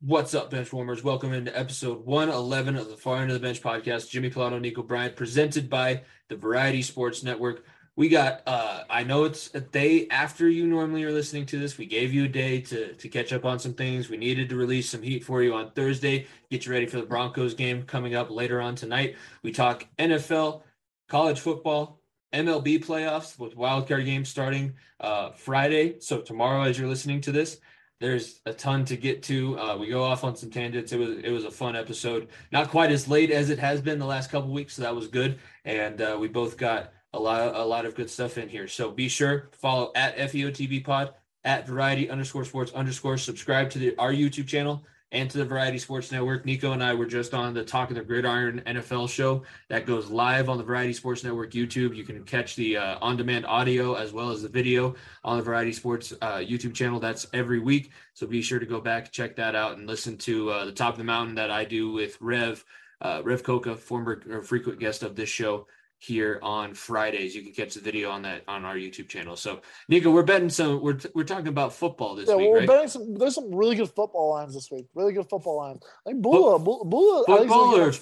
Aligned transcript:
What's 0.00 0.32
up, 0.32 0.50
bench 0.50 0.72
warmers? 0.72 1.02
Welcome 1.02 1.32
into 1.32 1.58
episode 1.58 2.06
111 2.06 2.76
of 2.76 2.88
the 2.88 2.96
Far 2.96 3.16
End 3.16 3.32
of 3.32 3.34
the 3.34 3.44
Bench 3.44 3.60
podcast. 3.60 4.08
Jimmy 4.08 4.30
Pilato, 4.30 4.60
Nico 4.60 4.80
Bryant, 4.80 5.16
presented 5.16 5.68
by 5.68 6.02
the 6.28 6.36
Variety 6.36 6.82
Sports 6.82 7.24
Network. 7.24 7.64
We 7.96 8.08
got 8.08 8.42
uh 8.46 8.84
I 8.88 9.02
know 9.02 9.24
it's 9.24 9.52
a 9.56 9.60
day 9.60 10.06
after 10.08 10.48
you 10.48 10.68
normally 10.68 11.02
are 11.02 11.10
listening 11.10 11.46
to 11.46 11.58
this. 11.58 11.78
We 11.78 11.86
gave 11.86 12.14
you 12.14 12.26
a 12.26 12.28
day 12.28 12.60
to 12.60 12.94
to 12.94 13.08
catch 13.08 13.32
up 13.32 13.44
on 13.44 13.58
some 13.58 13.74
things. 13.74 14.08
We 14.08 14.18
needed 14.18 14.48
to 14.50 14.56
release 14.56 14.88
some 14.88 15.02
heat 15.02 15.24
for 15.24 15.42
you 15.42 15.52
on 15.54 15.72
Thursday. 15.72 16.28
Get 16.48 16.64
you 16.64 16.70
ready 16.70 16.86
for 16.86 16.98
the 16.98 17.06
Broncos 17.06 17.54
game 17.54 17.82
coming 17.82 18.14
up 18.14 18.30
later 18.30 18.60
on 18.60 18.76
tonight. 18.76 19.16
We 19.42 19.50
talk 19.50 19.84
NFL, 19.98 20.62
college 21.08 21.40
football, 21.40 22.00
MLB 22.32 22.84
playoffs 22.84 23.36
with 23.36 23.56
wildcard 23.56 24.04
games 24.04 24.28
starting 24.28 24.74
uh 25.00 25.32
Friday. 25.32 25.98
So 25.98 26.20
tomorrow 26.20 26.62
as 26.62 26.78
you're 26.78 26.86
listening 26.86 27.20
to 27.22 27.32
this, 27.32 27.58
there's 28.00 28.40
a 28.46 28.52
ton 28.52 28.84
to 28.86 28.96
get 28.96 29.22
to. 29.24 29.58
Uh, 29.58 29.76
we 29.76 29.88
go 29.88 30.02
off 30.02 30.24
on 30.24 30.36
some 30.36 30.50
tangents. 30.50 30.92
It 30.92 30.98
was 30.98 31.18
it 31.18 31.30
was 31.30 31.44
a 31.44 31.50
fun 31.50 31.74
episode. 31.74 32.28
Not 32.52 32.68
quite 32.70 32.92
as 32.92 33.08
late 33.08 33.30
as 33.30 33.50
it 33.50 33.58
has 33.58 33.80
been 33.80 33.98
the 33.98 34.06
last 34.06 34.30
couple 34.30 34.50
weeks, 34.50 34.74
so 34.74 34.82
that 34.82 34.94
was 34.94 35.08
good. 35.08 35.38
And 35.64 36.00
uh, 36.00 36.16
we 36.20 36.28
both 36.28 36.56
got 36.56 36.92
a 37.12 37.18
lot 37.18 37.54
a 37.54 37.64
lot 37.64 37.86
of 37.86 37.94
good 37.94 38.08
stuff 38.10 38.38
in 38.38 38.48
here. 38.48 38.68
So 38.68 38.90
be 38.90 39.08
sure 39.08 39.50
follow 39.52 39.90
at 39.94 40.16
FEOTB 40.16 40.84
Pod 40.84 41.14
at 41.44 41.66
Variety 41.66 42.10
underscore 42.10 42.44
Sports 42.44 42.72
underscore 42.72 43.18
subscribe 43.18 43.70
to 43.70 43.78
the 43.78 43.96
our 43.96 44.12
YouTube 44.12 44.46
channel 44.46 44.84
and 45.12 45.30
to 45.30 45.38
the 45.38 45.44
Variety 45.44 45.78
Sports 45.78 46.12
Network. 46.12 46.44
Nico 46.44 46.72
and 46.72 46.82
I 46.82 46.94
were 46.94 47.06
just 47.06 47.32
on 47.32 47.54
the 47.54 47.64
Talk 47.64 47.90
of 47.90 47.96
the 47.96 48.02
Gridiron 48.02 48.62
NFL 48.66 49.08
show 49.08 49.42
that 49.68 49.86
goes 49.86 50.10
live 50.10 50.48
on 50.48 50.58
the 50.58 50.64
Variety 50.64 50.92
Sports 50.92 51.24
Network 51.24 51.52
YouTube. 51.52 51.96
You 51.96 52.04
can 52.04 52.22
catch 52.24 52.56
the 52.56 52.76
uh, 52.76 52.98
on 53.00 53.16
demand 53.16 53.46
audio 53.46 53.94
as 53.94 54.12
well 54.12 54.30
as 54.30 54.42
the 54.42 54.48
video 54.48 54.94
on 55.24 55.38
the 55.38 55.42
Variety 55.42 55.72
Sports 55.72 56.12
uh, 56.20 56.36
YouTube 56.36 56.74
channel. 56.74 57.00
That's 57.00 57.26
every 57.32 57.60
week. 57.60 57.92
So 58.12 58.26
be 58.26 58.42
sure 58.42 58.58
to 58.58 58.66
go 58.66 58.80
back, 58.80 59.10
check 59.10 59.36
that 59.36 59.54
out, 59.54 59.78
and 59.78 59.86
listen 59.86 60.18
to 60.18 60.50
uh, 60.50 60.64
the 60.66 60.72
Top 60.72 60.94
of 60.94 60.98
the 60.98 61.04
Mountain 61.04 61.36
that 61.36 61.50
I 61.50 61.64
do 61.64 61.90
with 61.92 62.20
Rev. 62.20 62.64
Uh, 63.00 63.22
Rev 63.24 63.44
Coca, 63.44 63.76
former 63.76 64.20
or 64.28 64.42
frequent 64.42 64.80
guest 64.80 65.04
of 65.04 65.14
this 65.14 65.28
show, 65.28 65.68
here 65.98 66.38
on 66.42 66.74
Fridays. 66.74 67.34
You 67.34 67.42
can 67.42 67.52
catch 67.52 67.74
the 67.74 67.80
video 67.80 68.10
on 68.10 68.22
that 68.22 68.42
on 68.48 68.64
our 68.64 68.76
YouTube 68.76 69.08
channel. 69.08 69.36
So, 69.36 69.60
Nico, 69.88 70.10
we're 70.10 70.22
betting 70.22 70.48
some. 70.50 70.80
We're 70.80 70.98
we're 71.14 71.24
talking 71.24 71.48
about 71.48 71.72
football 71.72 72.14
this 72.14 72.28
yeah, 72.28 72.36
week, 72.36 72.48
we're 72.50 72.58
right? 72.60 72.68
betting 72.68 72.88
some. 72.88 73.14
There's 73.14 73.34
some 73.34 73.54
really 73.54 73.76
good 73.76 73.88
football 73.90 74.30
lines 74.30 74.54
this 74.54 74.68
week. 74.70 74.86
Really 74.94 75.12
good 75.12 75.28
football 75.28 75.56
lines. 75.58 75.80
I 76.06 76.10
think 76.10 76.22
Bula, 76.22 76.58
Bula, 76.58 76.84
Bula 76.84 77.24
I 77.28 77.38
think 77.38 77.40
he's 77.40 77.48
Football 77.50 77.76
or 77.80 77.90
get 77.90 78.00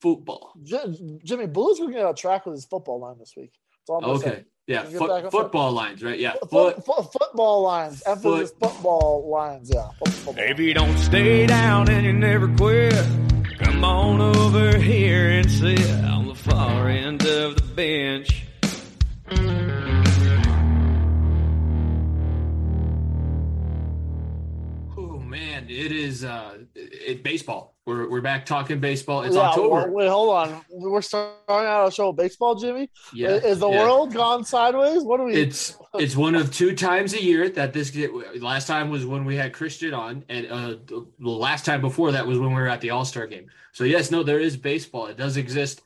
football? 0.00 0.52
a- 0.56 0.64
J- 0.64 1.18
Jimmy 1.24 1.46
Bula's 1.46 1.78
going 1.78 1.92
to 1.92 1.98
get 1.98 2.10
a 2.10 2.14
track 2.14 2.46
with 2.46 2.54
his 2.56 2.64
football 2.64 3.00
line 3.00 3.18
this 3.18 3.32
week. 3.36 3.52
That's 3.88 3.90
all 3.90 4.04
I'm 4.04 4.10
Okay, 4.16 4.30
say. 4.30 4.44
yeah, 4.66 4.82
Can 4.82 4.90
you 4.92 4.98
foot, 4.98 5.30
football 5.30 5.72
lines, 5.72 6.02
right? 6.02 6.18
Yeah, 6.18 6.32
Foot, 6.50 6.50
foot. 6.50 6.84
foot, 6.84 7.12
football 7.12 7.62
lines. 7.62 8.02
Emphasis 8.04 8.52
football 8.60 9.28
lines. 9.30 9.70
Yeah. 9.72 9.88
Foot- 9.98 10.08
football. 10.08 10.34
Baby, 10.34 10.72
don't 10.72 10.98
stay 10.98 11.46
down 11.46 11.88
and 11.88 12.04
you 12.04 12.12
never 12.12 12.48
quit. 12.56 12.92
Come 13.60 13.84
on 13.84 14.20
over 14.20 14.76
here 14.76 15.30
and 15.30 15.50
sit 15.50 15.80
on 16.04 16.25
the 16.25 16.25
far 16.46 16.88
end 16.88 17.26
of 17.26 17.56
the 17.56 17.62
bench. 17.74 18.44
Oh 24.96 25.18
man, 25.18 25.66
it 25.68 25.90
is 25.90 26.24
uh, 26.24 26.58
it 26.76 27.24
baseball. 27.24 27.74
We're 27.84 28.08
we're 28.08 28.20
back 28.20 28.46
talking 28.46 28.78
baseball. 28.78 29.22
It's 29.22 29.34
Yeah, 29.34 29.42
October. 29.42 29.90
Wait, 29.90 30.06
hold 30.06 30.36
on. 30.36 30.64
We're 30.70 31.02
starting 31.02 31.34
out 31.48 31.88
a 31.88 31.90
show 31.90 32.10
of 32.10 32.16
baseball, 32.16 32.54
Jimmy. 32.54 32.90
Yeah, 33.12 33.30
Is 33.30 33.58
the 33.58 33.68
yeah. 33.68 33.82
world 33.82 34.14
gone 34.14 34.44
sideways? 34.44 35.02
What 35.02 35.16
do 35.16 35.24
we? 35.24 35.34
It's 35.34 35.76
it's 35.94 36.14
one 36.14 36.36
of 36.36 36.54
two 36.54 36.76
times 36.76 37.12
a 37.14 37.22
year 37.22 37.48
that 37.50 37.72
this 37.72 37.90
get. 37.90 38.12
Last 38.40 38.68
time 38.68 38.88
was 38.88 39.04
when 39.04 39.24
we 39.24 39.34
had 39.34 39.52
Christian 39.52 39.94
on, 39.94 40.24
and 40.28 40.46
uh, 40.46 40.76
the 40.86 41.28
last 41.28 41.64
time 41.64 41.80
before 41.80 42.12
that 42.12 42.24
was 42.24 42.38
when 42.38 42.50
we 42.50 42.54
were 42.54 42.68
at 42.68 42.80
the 42.80 42.90
All 42.90 43.04
Star 43.04 43.26
game. 43.26 43.50
So 43.72 43.82
yes, 43.82 44.12
no, 44.12 44.22
there 44.22 44.38
is 44.38 44.56
baseball. 44.56 45.06
It 45.06 45.16
does 45.16 45.36
exist. 45.36 45.82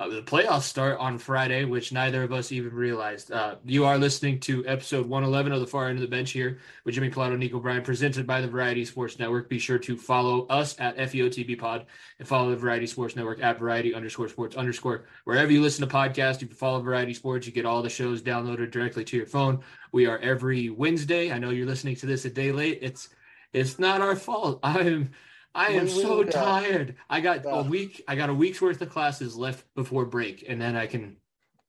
Uh, 0.00 0.08
the 0.08 0.22
playoffs 0.22 0.62
start 0.62 0.98
on 0.98 1.18
Friday, 1.18 1.64
which 1.64 1.92
neither 1.92 2.22
of 2.22 2.32
us 2.32 2.50
even 2.50 2.74
realized. 2.74 3.30
Uh, 3.30 3.56
you 3.64 3.84
are 3.84 3.98
listening 3.98 4.40
to 4.40 4.66
episode 4.66 5.06
111 5.06 5.52
of 5.52 5.60
the 5.60 5.66
Far 5.66 5.88
End 5.88 5.98
of 5.98 6.00
the 6.00 6.08
Bench 6.08 6.30
here 6.32 6.58
with 6.84 6.94
Jimmy 6.94 7.10
Pilato, 7.10 7.38
Nico 7.38 7.60
Bryant, 7.60 7.84
presented 7.84 8.26
by 8.26 8.40
the 8.40 8.48
Variety 8.48 8.84
Sports 8.84 9.18
Network. 9.18 9.48
Be 9.48 9.58
sure 9.58 9.78
to 9.78 9.96
follow 9.96 10.46
us 10.46 10.74
at 10.80 10.96
FEOTB 10.96 11.58
Pod 11.58 11.86
and 12.18 12.26
follow 12.26 12.50
the 12.50 12.56
Variety 12.56 12.86
Sports 12.86 13.14
Network 13.14 13.42
at 13.42 13.58
Variety 13.58 13.94
underscore 13.94 14.28
Sports 14.28 14.56
underscore 14.56 15.04
wherever 15.24 15.52
you 15.52 15.60
listen 15.60 15.86
to 15.86 15.94
podcasts. 15.94 16.36
If 16.36 16.42
you 16.42 16.48
can 16.48 16.56
follow 16.56 16.80
Variety 16.80 17.14
Sports. 17.14 17.46
You 17.46 17.52
get 17.52 17.66
all 17.66 17.82
the 17.82 17.88
shows 17.90 18.22
downloaded 18.22 18.70
directly 18.70 19.04
to 19.04 19.16
your 19.16 19.26
phone. 19.26 19.60
We 19.92 20.06
are 20.06 20.18
every 20.18 20.70
Wednesday. 20.70 21.30
I 21.30 21.38
know 21.38 21.50
you're 21.50 21.66
listening 21.66 21.96
to 21.96 22.06
this 22.06 22.24
a 22.24 22.30
day 22.30 22.50
late. 22.50 22.78
It's 22.82 23.10
it's 23.52 23.78
not 23.78 24.00
our 24.00 24.16
fault. 24.16 24.58
I 24.64 24.80
am 24.80 25.10
I 25.54 25.68
am 25.72 25.88
so 25.88 26.24
tired. 26.24 26.96
I 27.10 27.20
got 27.20 27.44
Yeah. 27.44 27.60
a 27.60 27.62
week. 27.62 28.02
I 28.08 28.16
got 28.16 28.30
a 28.30 28.34
week's 28.34 28.60
worth 28.60 28.80
of 28.80 28.90
classes 28.90 29.36
left 29.36 29.64
before 29.74 30.06
break, 30.06 30.44
and 30.48 30.60
then 30.60 30.76
I 30.76 30.86
can 30.86 31.16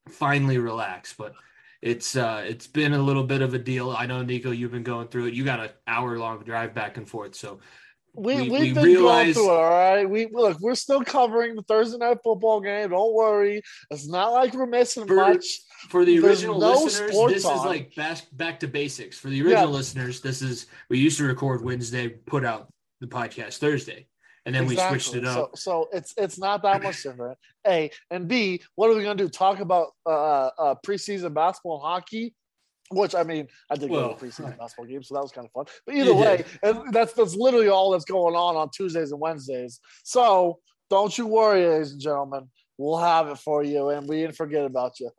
finally 0.08 0.58
relax. 0.58 1.12
But 1.14 1.34
it's 1.82 2.16
uh 2.16 2.44
it's 2.46 2.66
been 2.66 2.94
a 2.94 3.02
little 3.02 3.24
bit 3.24 3.42
of 3.42 3.52
a 3.54 3.58
deal. 3.58 3.90
I 3.90 4.06
know 4.06 4.22
Nico, 4.22 4.50
you've 4.50 4.72
been 4.72 4.82
going 4.84 5.08
through 5.08 5.26
it. 5.26 5.34
You 5.34 5.44
got 5.44 5.60
an 5.60 5.70
hour 5.86 6.18
long 6.18 6.42
drive 6.42 6.74
back 6.74 6.96
and 6.96 7.08
forth. 7.08 7.34
So 7.34 7.60
We, 8.16 8.36
we- 8.36 8.42
we, 8.42 8.48
we 8.48 8.72
been 8.72 8.84
realize- 8.84 9.34
going 9.34 9.34
through 9.34 9.50
it, 9.54 9.56
all 9.58 9.70
right. 9.70 10.08
We 10.08 10.28
look, 10.32 10.60
we're 10.60 10.76
still 10.76 11.02
covering 11.04 11.56
the 11.56 11.62
Thursday 11.62 11.98
night 11.98 12.18
football 12.24 12.60
game. 12.60 12.90
Don't 12.90 13.12
worry. 13.12 13.60
It's 13.90 14.06
not 14.08 14.28
like 14.32 14.54
we're 14.54 14.66
missing 14.66 15.06
For- 15.06 15.16
much. 15.16 15.44
for 15.90 16.04
the 16.04 16.18
There's 16.18 16.42
original 16.44 16.60
no 16.60 16.84
listeners, 16.84 17.10
this 17.28 17.44
is 17.44 17.64
like 17.66 17.94
back 17.96 18.18
back 18.32 18.60
to 18.60 18.68
basics. 18.68 19.18
For 19.18 19.28
the 19.28 19.42
original 19.42 19.64
Yeah. 19.68 19.76
listeners, 19.76 20.20
this 20.22 20.40
is 20.42 20.66
we 20.88 20.98
used 20.98 21.18
to 21.18 21.24
record 21.24 21.62
Wednesday, 21.64 22.08
put 22.08 22.44
out 22.44 22.68
the 23.04 23.14
podcast 23.14 23.58
Thursday, 23.58 24.06
and 24.46 24.54
then 24.54 24.66
we 24.66 24.76
switched 24.76 25.14
it 25.14 25.24
up. 25.24 25.56
So, 25.56 25.86
so 25.86 25.88
it's 25.92 26.14
it's 26.16 26.38
not 26.38 26.62
that 26.62 26.82
much 26.82 27.02
different. 27.02 27.38
A 27.66 27.90
and 28.10 28.28
B. 28.28 28.62
What 28.76 28.90
are 28.90 28.94
we 28.94 29.02
going 29.02 29.16
to 29.16 29.24
do? 29.24 29.30
Talk 29.30 29.60
about 29.60 29.88
uh, 30.06 30.50
uh, 30.58 30.74
preseason 30.86 31.34
basketball 31.34 31.76
and 31.76 31.86
hockey? 31.86 32.34
Which 32.90 33.14
I 33.14 33.22
mean, 33.22 33.48
I 33.70 33.76
did 33.76 33.90
go 33.90 34.14
to 34.14 34.24
preseason 34.24 34.58
basketball 34.58 34.86
game, 34.86 35.02
so 35.02 35.14
that 35.14 35.22
was 35.22 35.32
kind 35.32 35.46
of 35.46 35.52
fun. 35.52 35.64
But 35.86 35.94
either 35.94 36.14
way, 36.14 36.44
and 36.62 36.92
that's 36.92 37.12
that's 37.14 37.34
literally 37.34 37.68
all 37.68 37.90
that's 37.90 38.04
going 38.04 38.34
on 38.34 38.56
on 38.56 38.68
Tuesdays 38.70 39.12
and 39.12 39.20
Wednesdays. 39.20 39.80
So 40.02 40.60
don't 40.90 41.16
you 41.16 41.26
worry, 41.26 41.66
ladies 41.66 41.92
and 41.92 42.00
gentlemen. 42.00 42.50
We'll 42.76 42.98
have 42.98 43.28
it 43.28 43.38
for 43.38 43.62
you, 43.62 43.90
and 43.90 44.08
we 44.08 44.20
didn't 44.20 44.36
forget 44.36 44.64
about 44.64 44.98
you. 45.00 45.10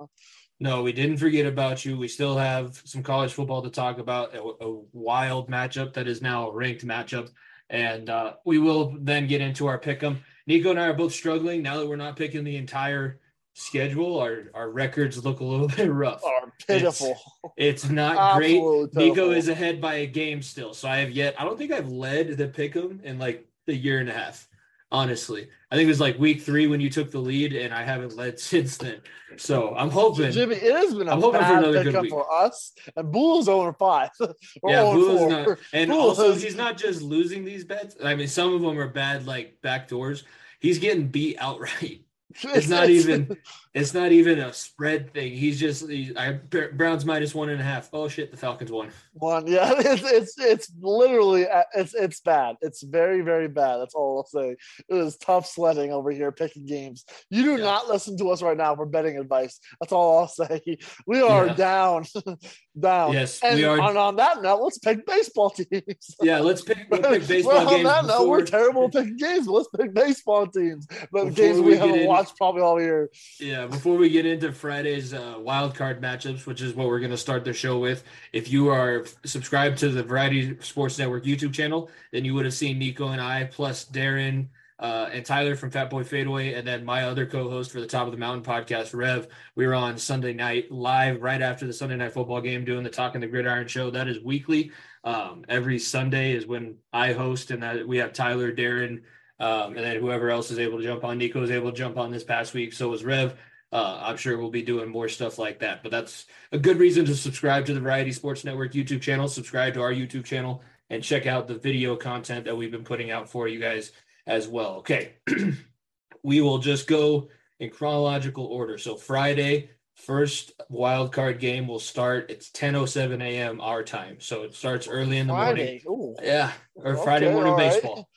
No, 0.59 0.84
we 0.84 0.94
didn't 0.94 1.17
forget 1.17 1.46
about 1.46 1.84
you. 1.84 1.97
We 1.97 2.07
still 2.07 2.38
have 2.38 2.81
some 2.85 3.03
college 3.03 3.34
football 3.34 3.62
to 3.62 3.69
talk 3.69 3.97
about, 3.97 4.34
a, 4.35 4.41
a 4.41 4.81
wild 4.94 5.50
matchup 5.50 5.94
that 5.94 6.07
is 6.07 6.22
now 6.22 6.50
a 6.50 6.53
ranked 6.53 6.85
matchup. 6.85 7.29
And 7.70 8.09
uh, 8.09 8.34
we 8.46 8.59
will 8.59 8.96
then 9.00 9.28
get 9.28 9.42
into 9.42 9.68
our 9.68 9.78
pick 9.78 10.03
'em. 10.03 10.24
Nico 10.48 10.70
and 10.70 10.80
I 10.80 10.88
are 10.88 10.94
both 10.94 11.14
struggling 11.14 11.62
now 11.64 11.78
that 11.78 11.88
we're 11.88 11.96
not 11.96 12.16
picking 12.16 12.44
the 12.44 12.58
entire 12.58 13.20
schedule. 13.53 14.20
Our 14.20 14.52
our 14.53 14.70
records 14.70 15.24
look 15.26 15.40
a 15.40 15.44
little 15.44 15.68
bit 15.76 15.92
rough. 15.92 16.24
Are 16.24 16.53
pitiful. 16.68 17.18
It's 17.58 17.90
not 17.90 18.38
great. 18.38 18.62
Nico 18.94 19.31
is 19.31 19.50
ahead 19.50 19.81
by 19.81 19.96
a 19.96 20.06
game 20.06 20.42
still. 20.42 20.74
So 20.74 20.88
I 20.88 20.98
have 20.98 21.12
yet, 21.12 21.36
I 21.40 21.44
don't 21.44 21.58
think 21.58 21.72
I've 21.72 21.90
led 21.90 22.38
the 22.38 22.48
pick 22.48 22.76
'em 22.76 23.02
in 23.03 23.18
like 23.18 23.48
a 23.68 23.74
year 23.74 24.00
and 24.00 24.09
a 24.09 24.14
half. 24.14 24.47
Honestly, 24.91 25.50
I 25.72 25.75
think 25.75 25.88
it 25.88 25.90
was 25.90 26.00
like 26.00 26.18
week 26.19 26.41
three 26.44 26.68
when 26.68 26.79
you 26.79 26.90
took 26.90 27.12
the 27.12 27.19
lead, 27.19 27.53
and 27.53 27.73
I 27.73 27.84
haven't 27.84 28.16
led 28.16 28.40
since 28.51 28.78
then. 28.78 29.01
So 29.38 29.75
I'm 29.75 29.90
hoping. 29.90 30.31
Jimmy, 30.31 30.56
it 30.56 30.72
has 30.75 30.94
been 30.94 31.07
a 31.07 31.12
I'm 31.12 31.22
hoping 31.22 31.41
for 31.41 31.57
another 31.57 31.84
good 31.84 32.01
week. 32.03 32.12
for 32.12 32.31
us. 32.34 32.72
And 32.96 33.12
Bull's 33.12 33.50
over 33.50 33.73
five. 33.73 34.09
We're 34.62 34.72
Yeah, 34.72 34.81
0 34.81 34.94
Bula's 34.94 35.19
four. 35.19 35.29
not, 35.29 35.57
and 35.73 35.90
Bula 35.90 36.01
also 36.01 36.31
has- 36.31 36.41
he's 36.44 36.56
not 36.56 36.78
just 36.78 37.01
losing 37.01 37.44
these 37.44 37.66
bets. 37.66 37.96
I 38.03 38.16
mean, 38.16 38.28
some 38.28 38.53
of 38.53 38.62
them 38.62 38.78
are 38.79 38.88
bad, 38.88 39.25
like 39.25 39.59
back 39.62 39.88
doors. 39.88 40.23
He's 40.59 40.79
getting 40.79 41.07
beat 41.07 41.38
outright. 41.40 42.02
It's 42.44 42.67
not 42.67 42.90
even. 42.90 43.38
It's 43.75 43.94
not 43.94 44.13
even 44.13 44.40
a 44.40 44.53
spread 44.53 45.13
thing. 45.13 45.34
He's 45.34 45.59
just. 45.59 45.90
He, 45.90 46.16
I 46.16 46.31
Browns 46.74 47.03
minus 47.06 47.36
one 47.36 47.50
and 47.50 47.59
a 47.59 47.63
half. 47.63 47.90
Oh 47.91 48.08
shit, 48.08 48.31
the 48.31 48.38
Falcons 48.38 48.72
won. 48.72 48.90
one. 49.13 49.46
Yeah, 49.47 49.74
it's 49.78 50.02
it's 50.03 50.40
it's 50.40 50.72
literally 50.80 51.46
uh, 51.46 51.63
it's 51.75 51.94
it's 51.94 52.22
bad. 52.22 52.56
It's 52.62 52.81
very 52.84 53.19
very 53.19 53.50
bad. 53.50 53.78
That's 53.80 53.94
all 53.94 54.20
I'll 54.20 54.26
say. 54.41 54.55
It 54.88 54.94
was 54.94 55.17
tough 55.17 55.46
sledding 55.46 55.91
over 55.91 56.09
here 56.09 56.32
picking 56.32 56.66
games. 56.66 57.03
You 57.29 57.44
do 57.44 57.52
Yeah. 57.58 57.66
not 57.66 57.90
listen 57.90 58.17
to 58.20 58.29
us 58.29 58.41
right 58.41 58.55
now 58.55 58.76
for 58.78 58.85
betting 58.85 59.17
advice. 59.17 59.59
That's 59.82 59.91
all 59.91 60.20
I'll 60.20 60.28
say. 60.29 60.61
We 61.05 61.22
are 61.22 61.47
Yeah. 61.47 61.53
down, 61.55 62.05
down. 62.79 63.11
Yes, 63.14 63.41
and 63.44 63.58
we 63.58 63.66
are. 63.66 63.79
on, 63.79 63.97
on 63.97 64.16
that 64.16 64.41
note, 64.41 64.61
let's 64.64 64.78
pick 64.79 65.05
baseball 65.05 65.49
teams. 65.49 66.16
Yeah, 66.22 66.40
let's 66.40 66.61
pick, 66.61 66.78
we'll 66.90 67.02
pick 67.02 67.11
Well, 67.11 67.28
baseball 67.28 67.58
on 67.58 67.67
games. 67.67 67.84
that 67.90 68.05
note, 68.05 68.28
we're 68.29 68.46
terrible 68.46 68.90
picking 68.90 69.17
games. 69.17 69.47
Let's 69.47 69.67
pick 69.78 69.94
baseball 69.94 70.47
teams, 70.47 70.88
but 71.11 71.26
Before 71.26 71.32
games 71.32 71.59
we 71.59 71.72
we 71.72 71.78
haven't 71.78 71.99
in- 71.99 72.08
watched 72.08 72.38
probably 72.38 72.61
all 72.61 72.79
year. 72.82 73.09
Yeah, 73.40 73.65
before 73.67 73.97
we 73.97 74.09
get 74.09 74.26
into 74.26 74.52
Friday's 74.52 75.14
uh, 75.14 75.35
wild 75.40 75.76
card 75.76 76.02
matchups, 76.02 76.46
which 76.46 76.62
is 76.62 76.73
what 76.73 76.88
we're 76.88 77.00
going 77.00 77.12
to 77.12 77.17
start 77.17 77.46
the 77.46 77.53
show 77.53 77.79
with, 77.79 78.03
if 78.34 78.52
you 78.52 78.70
are 78.70 79.06
subscribed 79.26 79.78
to 79.79 79.90
the 79.90 80.03
Variety 80.03 80.58
Sports 80.62 80.97
Network 80.97 81.26
YouTube 81.26 81.53
channel, 81.53 81.90
then 82.12 82.26
you 82.26 82.34
would 82.34 82.46
have 82.46 82.53
seen 82.53 82.79
Nico 82.79 83.09
and 83.09 83.22
I, 83.22 83.46
plus 83.46 83.85
Darren 83.85 84.47
uh, 84.79 85.09
and 85.12 85.26
Tyler 85.26 85.56
from 85.56 85.72
Fat 85.72 85.90
Boy 85.90 86.03
Fadeaway, 86.03 86.53
and 86.53 86.67
then 86.67 86.84
my 86.84 87.03
other 87.03 87.26
co-host 87.26 87.72
for 87.72 87.79
the 87.79 87.88
Top 87.88 88.08
of 88.08 88.12
the 88.12 88.17
Mountain 88.17 88.44
podcast, 88.44 88.94
Rev. 88.94 89.28
We 89.56 89.66
were 89.66 89.76
on 89.76 89.97
Sunday 89.97 90.34
night 90.34 90.72
live 90.72 91.22
right 91.22 91.41
after 91.41 91.66
the 91.66 91.73
Sunday 91.73 91.96
night 91.96 92.14
football 92.14 92.41
game 92.41 92.66
doing 92.66 92.84
the 92.84 92.90
Talking 92.90 93.22
the 93.22 93.28
Gridiron 93.28 93.68
show. 93.68 93.90
That 93.90 94.08
is 94.08 94.22
weekly. 94.22 94.72
Um, 95.03 95.46
every 95.47 95.79
Sunday 95.79 96.34
is 96.34 96.46
when 96.46 96.78
I 96.91 97.14
host, 97.14 97.52
and 97.52 97.88
we 97.88 97.97
have 97.97 98.11
Tyler, 98.11 98.52
Darren, 98.52 99.03
um, 99.40 99.76
and 99.76 99.85
then 99.85 100.00
whoever 100.00 100.29
else 100.29 100.52
is 100.52 100.59
able 100.59 100.79
to 100.79 100.84
jump 100.84 101.03
on. 101.03 101.18
Nico 101.18 101.41
was 101.41 101.52
able 101.52 101.72
to 101.72 101.78
jump 101.78 101.97
on 101.97 102.11
this 102.11 102.23
past 102.23 102.53
week. 102.53 102.73
So 102.73 102.90
was 102.90 103.03
Rev. 103.03 103.35
Uh, 103.75 103.99
I'm 104.03 104.16
sure 104.16 104.37
we'll 104.37 104.51
be 104.51 104.61
doing 104.61 104.89
more 104.89 105.09
stuff 105.09 105.37
like 105.37 105.59
that. 105.59 105.83
But 105.83 105.91
that's 105.91 106.27
a 106.53 106.57
good 106.57 106.77
reason 106.77 107.03
to 107.07 107.16
subscribe 107.16 107.66
to 107.66 107.73
the 107.73 107.81
Variety 107.81 108.13
Sports 108.13 108.45
Network 108.45 108.72
YouTube 108.72 109.01
channel, 109.01 109.27
subscribe 109.27 109.73
to 109.73 109.81
our 109.81 109.91
YouTube 109.91 110.23
channel, 110.23 110.63
and 110.89 111.03
check 111.03 111.25
out 111.27 111.49
the 111.49 111.55
video 111.55 111.97
content 111.97 112.45
that 112.45 112.55
we've 112.55 112.72
been 112.72 112.85
putting 112.85 113.11
out 113.11 113.29
for 113.29 113.49
you 113.49 113.59
guys 113.59 113.91
as 114.25 114.47
well. 114.47 114.75
Okay. 114.75 115.16
we 116.23 116.39
will 116.39 116.59
just 116.59 116.87
go 116.87 117.27
in 117.59 117.69
chronological 117.69 118.45
order. 118.45 118.77
So 118.77 118.95
Friday, 118.95 119.72
first 119.95 120.53
wild 120.69 121.11
card 121.11 121.39
game 121.41 121.67
will 121.67 121.79
start. 121.79 122.31
It's 122.31 122.51
10:07 122.51 123.22
a.m. 123.22 123.59
our 123.59 123.83
time. 123.83 124.22
So 124.22 124.43
it 124.43 124.53
starts 124.53 124.87
early 124.87 125.17
in 125.17 125.27
the 125.27 125.33
Friday. 125.33 125.81
morning. 125.85 126.16
Ooh. 126.22 126.25
Yeah, 126.25 126.53
or 126.75 126.93
Okay, 126.93 127.03
Friday 127.03 127.29
morning 127.29 127.55
right. 127.55 127.73
baseball. 127.73 128.07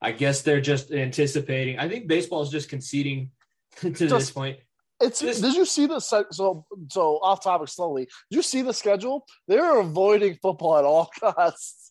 I 0.00 0.12
guess 0.12 0.42
they're 0.42 0.60
just 0.60 0.92
anticipating. 0.92 1.80
I 1.80 1.88
think 1.88 2.06
baseball 2.06 2.42
is 2.42 2.50
just 2.50 2.68
conceding 2.68 3.32
to 3.80 3.90
this 3.90 4.30
point. 4.30 4.58
It's 5.00 5.20
This- 5.20 5.40
did 5.40 5.54
you 5.54 5.64
see 5.64 5.86
the 5.86 5.98
so 6.00 6.24
so 6.90 7.18
off 7.22 7.42
topic 7.42 7.68
slowly? 7.68 8.04
Did 8.30 8.36
you 8.36 8.42
see 8.42 8.62
the 8.62 8.72
schedule? 8.72 9.26
They're 9.48 9.80
avoiding 9.80 10.38
football 10.40 10.78
at 10.78 10.84
all 10.84 11.10
costs, 11.20 11.90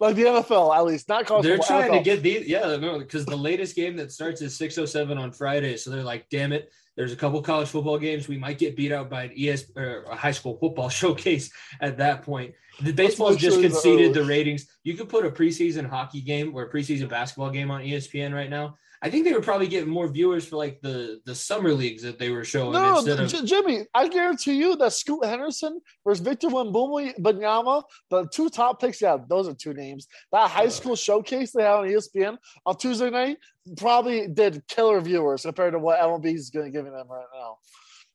like 0.00 0.14
the 0.16 0.24
NFL 0.24 0.74
at 0.74 0.84
least. 0.84 1.08
Not 1.08 1.26
college 1.26 1.44
They're 1.44 1.58
trying 1.58 1.92
to 1.92 2.00
get 2.00 2.22
these, 2.22 2.46
yeah, 2.46 2.76
because 2.98 3.24
the 3.24 3.36
latest 3.36 3.74
game 3.74 3.96
that 3.96 4.12
starts 4.12 4.40
is 4.40 4.56
6:07 4.56 5.18
on 5.18 5.32
Friday. 5.32 5.76
So 5.76 5.90
they're 5.90 6.04
like, 6.04 6.28
damn 6.30 6.52
it, 6.52 6.72
there's 6.96 7.12
a 7.12 7.16
couple 7.16 7.42
college 7.42 7.68
football 7.68 7.98
games. 7.98 8.28
We 8.28 8.38
might 8.38 8.58
get 8.58 8.76
beat 8.76 8.92
out 8.92 9.10
by 9.10 9.24
an 9.24 9.32
ES 9.36 9.72
or 9.76 10.04
a 10.10 10.14
high 10.14 10.30
school 10.30 10.56
football 10.58 10.88
showcase 11.00 11.50
at 11.80 11.98
that 11.98 12.22
point. 12.22 12.54
The 12.80 12.92
baseball's 12.92 13.32
make 13.32 13.40
just 13.40 13.60
sure 13.60 13.68
conceded 13.68 14.14
the 14.14 14.24
ratings. 14.24 14.66
You 14.84 14.94
could 14.94 15.08
put 15.08 15.26
a 15.26 15.30
preseason 15.30 15.86
hockey 15.88 16.20
game 16.20 16.54
or 16.54 16.62
a 16.62 16.70
preseason 16.70 17.08
basketball 17.08 17.50
game 17.50 17.70
on 17.70 17.82
ESPN 17.82 18.32
right 18.32 18.50
now. 18.50 18.76
I 19.04 19.10
think 19.10 19.24
they 19.24 19.32
would 19.32 19.42
probably 19.42 19.66
get 19.66 19.88
more 19.88 20.06
viewers 20.06 20.46
for 20.46 20.56
like 20.56 20.80
the 20.80 21.20
the 21.24 21.34
summer 21.34 21.72
leagues 21.72 22.02
that 22.02 22.20
they 22.20 22.30
were 22.30 22.44
showing 22.44 22.72
No, 22.72 22.98
instead 22.98 23.18
of 23.18 23.28
J- 23.28 23.44
Jimmy, 23.44 23.84
I 23.92 24.06
guarantee 24.06 24.54
you 24.54 24.76
that 24.76 24.92
Scoot 24.92 25.24
Henderson 25.24 25.80
versus 26.06 26.24
Victor 26.24 26.46
Wembumi 26.48 27.18
Banyama, 27.18 27.82
the 28.10 28.28
two 28.32 28.48
top 28.48 28.80
picks, 28.80 29.00
yeah, 29.00 29.16
those 29.28 29.48
are 29.48 29.54
two 29.54 29.74
names. 29.74 30.06
That 30.30 30.48
high 30.50 30.68
school 30.68 30.94
showcase 30.94 31.50
they 31.50 31.64
had 31.64 31.72
on 31.72 31.88
ESPN 31.88 32.38
on 32.64 32.76
Tuesday 32.76 33.10
night 33.10 33.38
probably 33.76 34.28
did 34.28 34.66
killer 34.68 35.00
viewers 35.00 35.42
compared 35.42 35.72
to 35.72 35.80
what 35.80 35.98
MLB 35.98 36.34
is 36.34 36.50
going 36.50 36.66
to 36.66 36.72
give 36.72 36.84
them 36.84 36.94
right 36.94 37.24
now. 37.34 37.58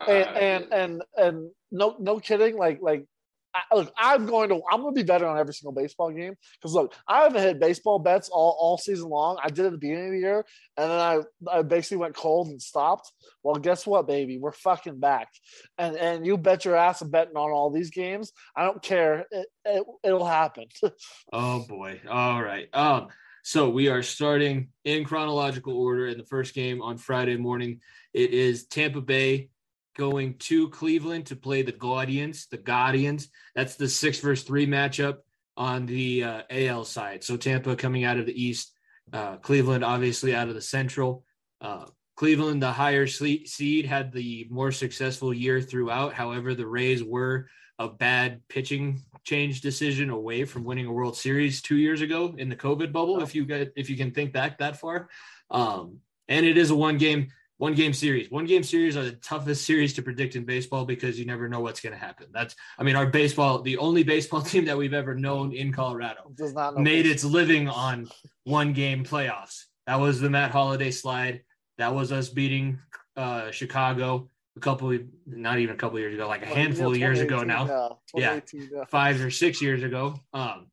And 0.07 0.27
Uh, 0.29 0.39
and 0.39 0.73
and 0.73 1.03
and 1.17 1.51
no 1.71 1.95
no 1.99 2.19
kidding, 2.19 2.57
like 2.57 2.79
like. 2.81 3.05
I, 3.53 3.75
look, 3.75 3.91
I'm 3.97 4.25
going 4.25 4.49
to. 4.49 4.61
I'm 4.71 4.81
going 4.81 4.93
to 4.93 4.99
be 5.01 5.05
better 5.05 5.25
on 5.25 5.37
every 5.37 5.53
single 5.53 5.73
baseball 5.73 6.11
game 6.11 6.35
because 6.59 6.73
look, 6.73 6.93
I 7.07 7.23
haven't 7.23 7.41
hit 7.41 7.59
baseball 7.59 7.99
bets 7.99 8.29
all, 8.29 8.55
all 8.59 8.77
season 8.77 9.09
long. 9.09 9.37
I 9.43 9.49
did 9.49 9.59
it 9.59 9.67
at 9.67 9.71
the 9.71 9.77
beginning 9.77 10.07
of 10.07 10.11
the 10.11 10.19
year, 10.19 10.45
and 10.77 10.91
then 10.91 10.99
I 10.99 11.21
I 11.51 11.61
basically 11.63 11.97
went 11.97 12.15
cold 12.15 12.49
and 12.49 12.61
stopped. 12.61 13.11
Well, 13.43 13.55
guess 13.55 13.87
what, 13.87 14.07
baby? 14.07 14.37
We're 14.37 14.51
fucking 14.51 14.99
back, 14.99 15.29
and 15.77 15.95
and 15.95 16.25
you 16.25 16.37
bet 16.37 16.65
your 16.65 16.75
ass 16.75 17.01
I'm 17.01 17.09
betting 17.09 17.37
on 17.37 17.51
all 17.51 17.71
these 17.71 17.89
games. 17.89 18.31
I 18.55 18.63
don't 18.63 18.81
care. 18.81 19.25
It, 19.31 19.47
it 19.65 19.83
it'll 20.03 20.25
happen. 20.25 20.65
Oh 21.33 21.65
boy. 21.67 21.99
All 22.09 22.41
right. 22.41 22.67
Um, 22.73 23.07
so 23.43 23.69
we 23.69 23.87
are 23.89 24.03
starting 24.03 24.69
in 24.83 25.03
chronological 25.03 25.77
order 25.77 26.07
in 26.07 26.17
the 26.17 26.25
first 26.25 26.53
game 26.53 26.81
on 26.81 26.97
Friday 26.97 27.37
morning. 27.37 27.81
It 28.13 28.31
is 28.31 28.65
Tampa 28.65 29.01
Bay 29.01 29.49
going 29.97 30.35
to 30.35 30.69
Cleveland 30.69 31.25
to 31.25 31.35
play 31.35 31.63
the 31.63 31.71
Guardians, 31.71 32.47
the 32.47 32.57
Guardians. 32.57 33.29
That's 33.55 33.75
the 33.75 33.89
six 33.89 34.19
versus 34.19 34.45
three 34.45 34.67
matchup 34.67 35.17
on 35.57 35.85
the 35.85 36.23
uh, 36.23 36.41
AL 36.49 36.85
side. 36.85 37.23
So 37.23 37.35
Tampa 37.35 37.75
coming 37.75 38.03
out 38.03 38.17
of 38.17 38.25
the 38.25 38.41
East, 38.41 38.71
uh, 39.11 39.37
Cleveland 39.37 39.83
obviously 39.83 40.35
out 40.35 40.47
of 40.47 40.55
the 40.55 40.61
Central. 40.61 41.23
Uh, 41.59 41.85
Cleveland, 42.15 42.61
the 42.61 42.71
higher 42.71 43.05
seed, 43.07 43.85
had 43.85 44.11
the 44.11 44.47
more 44.49 44.71
successful 44.71 45.33
year 45.33 45.61
throughout. 45.61 46.13
However, 46.13 46.55
the 46.55 46.65
Rays 46.65 47.03
were 47.03 47.47
a 47.79 47.87
bad 47.87 48.41
pitching 48.49 49.01
change 49.23 49.61
decision 49.61 50.09
away 50.09 50.45
from 50.45 50.63
winning 50.63 50.87
a 50.87 50.91
World 50.91 51.15
Series 51.15 51.61
two 51.61 51.75
years 51.75 52.01
ago 52.01 52.33
in 52.37 52.49
the 52.49 52.55
COVID 52.55 52.91
bubble. 52.91 53.21
If 53.21 53.35
you 53.35 53.45
get 53.45 53.71
if 53.75 53.89
you 53.89 53.97
can 53.97 54.11
think 54.11 54.33
back 54.33 54.57
that 54.57 54.79
far, 54.79 55.09
um, 55.51 55.97
and 56.27 56.45
it 56.45 56.57
is 56.57 56.71
a 56.71 56.75
one 56.75 56.97
game 56.97 57.27
one 57.57 57.73
game 57.73 57.93
series. 57.93 58.29
One 58.29 58.45
game 58.45 58.63
series 58.63 58.95
are 58.95 59.03
the 59.03 59.13
toughest 59.13 59.65
series 59.65 59.93
to 59.93 60.01
predict 60.01 60.35
in 60.35 60.45
baseball 60.45 60.85
because 60.85 61.19
you 61.19 61.25
never 61.25 61.49
know 61.49 61.59
what's 61.59 61.79
going 61.79 61.93
to 61.93 61.99
happen. 61.99 62.27
That's 62.31 62.55
I 62.77 62.83
mean 62.83 62.95
our 62.95 63.07
baseball, 63.07 63.61
the 63.61 63.77
only 63.77 64.03
baseball 64.03 64.41
team 64.53 64.65
that 64.65 64.77
we've 64.77 64.93
ever 64.93 65.15
known 65.15 65.53
in 65.53 65.73
Colorado 65.73 66.31
Does 66.35 66.53
not 66.53 66.75
know 66.75 66.81
made 66.81 67.05
this. 67.05 67.15
its 67.15 67.23
living 67.23 67.67
on 67.67 68.07
one 68.43 68.73
game 68.73 69.03
playoffs. 69.03 69.63
That 69.87 69.99
was 69.99 70.19
the 70.19 70.29
Matt 70.29 70.51
Holliday 70.51 70.91
slide. 70.91 71.43
That 71.77 71.93
was 71.93 72.11
us 72.11 72.29
beating 72.29 72.79
uh, 73.15 73.51
Chicago 73.51 74.29
a 74.57 74.59
couple, 74.59 74.91
of, 74.91 75.01
not 75.25 75.59
even 75.59 75.75
a 75.75 75.77
couple 75.77 75.99
years 75.99 76.13
ago, 76.13 76.27
like 76.27 76.41
a 76.41 76.47
handful 76.47 76.91
of 76.91 76.97
years 76.97 77.19
ago 77.19 77.43
2018, 77.43 77.67
now. 77.67 77.99
2018, 78.15 78.69
yeah. 78.73 78.85
five 78.85 79.23
or 79.23 79.29
six 79.29 79.61
years 79.61 79.83
ago. 79.83 80.19
Um, 80.33 80.67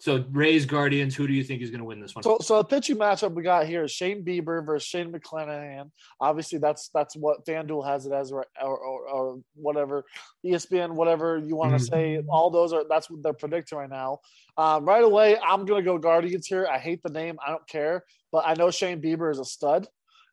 so 0.00 0.24
Rays 0.30 0.64
Guardians, 0.64 1.14
who 1.14 1.26
do 1.26 1.34
you 1.34 1.44
think 1.44 1.60
is 1.60 1.70
going 1.70 1.80
to 1.80 1.84
win 1.84 2.00
this 2.00 2.14
one? 2.14 2.22
So, 2.22 2.38
so 2.40 2.56
the 2.56 2.64
pitching 2.64 2.96
matchup 2.96 3.34
we 3.34 3.42
got 3.42 3.66
here 3.66 3.84
is 3.84 3.92
Shane 3.92 4.24
Bieber 4.24 4.64
versus 4.64 4.88
Shane 4.88 5.12
McClanahan. 5.12 5.90
Obviously, 6.20 6.58
that's 6.58 6.88
that's 6.94 7.14
what 7.16 7.44
FanDuel 7.44 7.86
has 7.86 8.06
it 8.06 8.12
as, 8.12 8.32
or 8.32 8.46
or, 8.62 8.78
or, 9.08 9.40
whatever, 9.54 10.06
ESPN, 10.44 10.92
whatever 10.92 11.36
you 11.36 11.54
want 11.54 11.72
to 11.72 11.84
Mhm. 11.84 11.90
say. 11.90 12.22
All 12.30 12.50
those 12.50 12.72
are 12.72 12.84
that's 12.88 13.10
what 13.10 13.22
they're 13.22 13.34
predicting 13.34 13.76
right 13.76 13.90
now. 13.90 14.20
Um, 14.56 14.86
right 14.86 15.04
away, 15.04 15.36
I'm 15.38 15.66
gonna 15.66 15.82
go 15.82 15.98
Guardians 15.98 16.46
here. 16.46 16.66
I 16.66 16.78
hate 16.78 17.02
the 17.02 17.10
name, 17.12 17.38
I 17.46 17.50
don't 17.50 17.66
care, 17.68 18.04
but 18.32 18.44
I 18.46 18.54
know 18.54 18.70
Shane 18.70 19.02
Bieber 19.02 19.30
is 19.30 19.38
a 19.38 19.44
stud, 19.44 19.86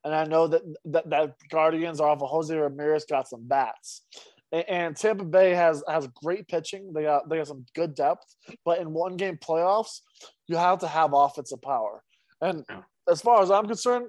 and 0.06 0.16
I 0.16 0.24
know 0.24 0.48
that 0.48 0.62
that, 0.86 1.10
that 1.10 1.36
Guardians 1.50 2.00
off 2.00 2.22
of 2.22 2.30
Jose 2.30 2.56
Ramirez 2.56 3.04
got 3.04 3.28
some 3.28 3.46
bats. 3.46 4.06
And 4.52 4.96
Tampa 4.96 5.26
Bay 5.26 5.54
has 5.54 5.84
has 5.90 6.08
great 6.24 6.48
pitching. 6.48 6.94
They 6.94 7.04
got 7.04 7.28
they 7.30 7.38
got 7.38 7.48
some 7.48 7.66
good 7.76 7.96
depth, 7.96 8.36
but 8.64 8.80
in 8.80 8.94
one 8.94 9.18
game 9.18 9.38
playoffs, 9.38 10.00
you 10.48 10.56
have 10.56 10.80
to 10.80 10.88
have 10.88 11.12
offensive 11.14 11.62
power. 11.62 12.02
And 12.42 12.64
as 13.10 13.22
far 13.22 13.42
as 13.42 13.52
I'm 13.52 13.68
concerned, 13.68 14.08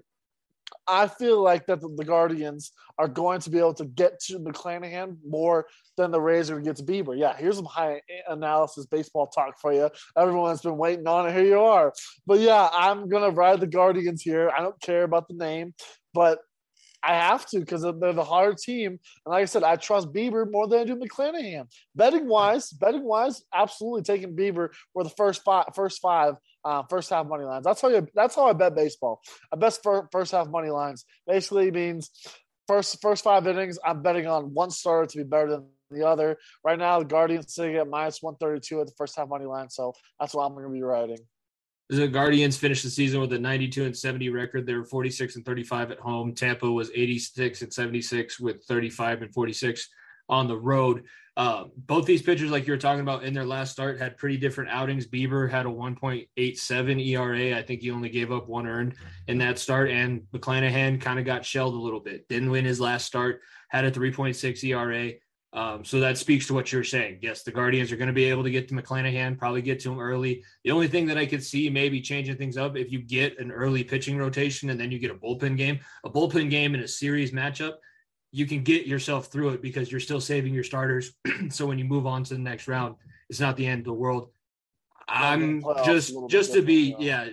I 0.87 1.07
feel 1.07 1.43
like 1.43 1.67
that 1.67 1.81
the, 1.81 1.89
the 1.97 2.05
Guardians 2.05 2.73
are 2.99 3.09
going 3.09 3.41
to 3.41 3.51
be 3.51 3.59
able 3.59 3.75
to 3.75 3.85
get 3.85 4.21
to 4.21 4.39
McClanahan 4.39 5.17
more 5.27 5.67
than 5.97 6.11
the 6.11 6.21
Rays 6.21 6.51
are 6.51 6.55
going 6.55 6.65
to 6.65 6.71
get 6.71 6.77
to 6.77 6.83
Bieber. 6.93 7.19
Yeah, 7.19 7.37
here's 7.37 7.57
some 7.57 7.65
high 7.65 8.01
analysis 8.29 8.87
baseball 8.87 9.29
talk 9.29 9.59
for 9.61 9.73
you. 9.73 9.89
Everyone's 10.17 10.63
been 10.63 10.77
waiting 10.77 11.07
on 11.07 11.29
it. 11.29 11.35
Here 11.35 11.45
you 11.45 11.61
are. 11.61 11.93
But 12.27 12.41
yeah, 12.41 12.69
I'm 12.73 13.09
going 13.09 13.23
to 13.23 13.37
ride 13.37 13.61
the 13.61 13.67
Guardians 13.67 14.23
here. 14.23 14.51
I 14.57 14.61
don't 14.61 14.81
care 14.81 15.05
about 15.05 15.29
the 15.29 15.35
name, 15.35 15.75
but 16.13 16.41
I 17.03 17.15
have 17.15 17.47
to 17.51 17.61
because 17.61 17.83
they're 17.83 18.13
the 18.13 18.25
harder 18.25 18.57
team. 18.61 18.91
And 18.91 19.33
like 19.33 19.43
I 19.43 19.45
said, 19.47 19.63
I 19.63 19.77
trust 19.77 20.13
Bieber 20.13 20.51
more 20.51 20.67
than 20.67 20.81
I 20.81 20.85
do 20.85 20.97
McClanahan. 20.97 21.67
Betting 21.95 22.29
wise, 22.29 22.71
betting 22.71 23.05
wise, 23.05 23.43
absolutely 23.55 24.03
taking 24.03 24.35
Bieber 24.37 24.71
for 24.93 25.05
the 25.05 25.11
first 25.11 25.43
five, 25.45 25.67
first 25.75 26.01
five, 26.01 26.35
uh, 26.65 26.83
first 26.91 27.11
half 27.11 27.27
money 27.27 27.45
lines. 27.45 27.65
That's 27.65 27.81
how 27.81 27.89
you. 27.89 28.07
That's 28.15 28.35
how 28.35 28.49
I 28.49 28.53
bet 28.53 28.75
baseball. 28.75 29.21
I 29.53 29.57
bet 29.57 29.79
fir- 29.83 30.09
first 30.11 30.33
half 30.33 30.49
money 30.49 30.71
lines 30.71 31.05
basically 31.27 31.71
means 31.71 32.11
first 32.67 33.01
first 33.01 33.25
five 33.25 33.47
innings. 33.47 33.79
I'm 33.85 34.03
betting 34.03 34.27
on 34.27 34.55
one 34.55 34.71
starter 34.71 35.07
to 35.07 35.19
be 35.19 35.25
better 35.25 35.51
than 35.51 35.67
the 35.91 36.07
other. 36.07 36.37
Right 36.65 36.79
now, 36.79 36.99
the 36.99 37.05
Guardians 37.05 37.55
sitting 37.55 37.77
at 37.77 37.89
minus 37.89 38.23
one 38.23 38.37
thirty 38.37 38.61
two 38.61 38.81
at 38.81 38.87
the 38.87 38.93
first 38.99 39.17
half 39.17 39.29
money 39.29 39.47
line. 39.47 39.71
So 39.71 39.95
that's 40.19 40.35
what 40.35 40.45
I'm 40.45 40.53
going 40.53 40.67
to 40.67 40.73
be 40.73 40.83
riding. 40.83 41.19
The 41.91 42.07
Guardians 42.07 42.59
finished 42.59 42.83
the 42.83 42.91
season 42.91 43.21
with 43.21 43.33
a 43.33 43.39
92 43.39 43.85
and 43.85 43.97
70 43.97 44.29
record. 44.29 44.67
They 44.67 44.75
were 44.75 44.85
46 44.85 45.37
and 45.37 45.45
35 45.45 45.93
at 45.93 45.99
home. 45.99 46.35
Tampa 46.35 46.71
was 46.71 46.91
86 46.95 47.63
and 47.63 47.73
76 47.73 48.39
with 48.39 48.63
35 48.65 49.23
and 49.23 49.33
46 49.33 49.89
on 50.29 50.49
the 50.49 50.57
road. 50.57 51.05
Uh, 51.39 51.67
both 51.77 52.05
these 52.05 52.21
pitchers, 52.21 52.51
like 52.51 52.67
you 52.67 52.73
were 52.73 52.79
talking 52.79 53.01
about 53.01 53.23
in 53.23 53.33
their 53.33 53.45
last 53.45 53.71
start, 53.71 53.99
had 53.99 54.19
pretty 54.19 54.37
different 54.37 54.71
outings. 54.71 55.07
Bieber 55.07 55.49
had 55.49 55.67
a 55.67 55.69
1.87 55.69 57.07
ERA. 57.07 57.57
I 57.57 57.63
think 57.63 57.81
he 57.81 57.91
only 57.91 58.09
gave 58.09 58.33
up 58.33 58.49
one 58.49 58.67
earned 58.67 58.97
in 59.29 59.39
that 59.39 59.59
start. 59.59 59.89
And 59.89 60.23
McClanahan 60.35 61.01
kind 61.01 61.19
of 61.19 61.25
got 61.25 61.45
shelled 61.45 61.75
a 61.75 61.79
little 61.79 62.01
bit. 62.01 62.29
Didn't 62.29 62.51
win 62.51 62.65
his 62.65 62.81
last 62.81 63.07
start, 63.07 63.41
had 63.69 63.85
a 63.85 63.91
3.6 63.91 64.65
ERA. 64.65 65.13
Um, 65.55 65.83
so 65.83 65.99
that 66.01 66.19
speaks 66.19 66.47
to 66.49 66.55
what 66.55 66.71
you're 66.73 66.85
saying. 66.85 67.21
Yes, 67.23 67.43
the 67.43 67.51
Guardians 67.51 67.91
are 67.91 67.97
going 67.97 68.09
to 68.09 68.13
be 68.13 68.27
able 68.27 68.43
to 68.45 68.51
get 68.51 68.69
to 68.69 68.75
McClanahan, 68.75 69.39
probably 69.39 69.63
get 69.63 69.81
to 69.81 69.93
him 69.93 69.99
early. 69.99 70.45
The 70.63 70.71
only 70.71 70.89
thing 70.89 71.07
that 71.07 71.17
I 71.17 71.25
could 71.25 71.43
see 71.43 71.71
maybe 71.71 72.03
changing 72.03 72.37
things 72.37 72.59
up 72.59 72.77
if 72.77 72.93
you 72.93 73.01
get 73.01 73.39
an 73.39 73.51
early 73.51 73.83
pitching 73.83 74.19
rotation 74.19 74.69
and 74.69 74.79
then 74.79 74.91
you 74.91 74.99
get 74.99 75.11
a 75.11 75.15
bullpen 75.15 75.57
game, 75.57 75.81
a 76.05 76.11
bullpen 76.11 76.51
game 76.51 76.75
in 76.75 76.81
a 76.81 76.89
series 76.89 77.33
matchup, 77.33 77.77
you 78.31 78.47
can 78.47 78.63
get 78.63 78.87
yourself 78.87 79.29
through 79.29 79.51
it 79.51 79.63
because 79.63 79.91
you're 79.91 80.01
still 80.01 80.21
saving 80.21 80.53
your 80.53 80.65
starters. 80.65 81.13
so 81.49 81.67
when 81.67 81.79
you 81.79 81.85
move 81.87 82.07
on 82.07 82.25
to 82.25 82.35
the 82.35 82.41
next 82.41 82.69
round, 82.69 82.97
it's 83.31 83.41
not 83.41 83.57
the 83.57 83.67
end 83.67 83.81
of 83.81 83.87
the 83.87 83.93
world. 83.95 84.31
I'm 85.09 85.63
just 85.85 86.15
just 86.29 86.53
to 86.53 86.63
be 86.63 86.95
yeah. 86.99 87.31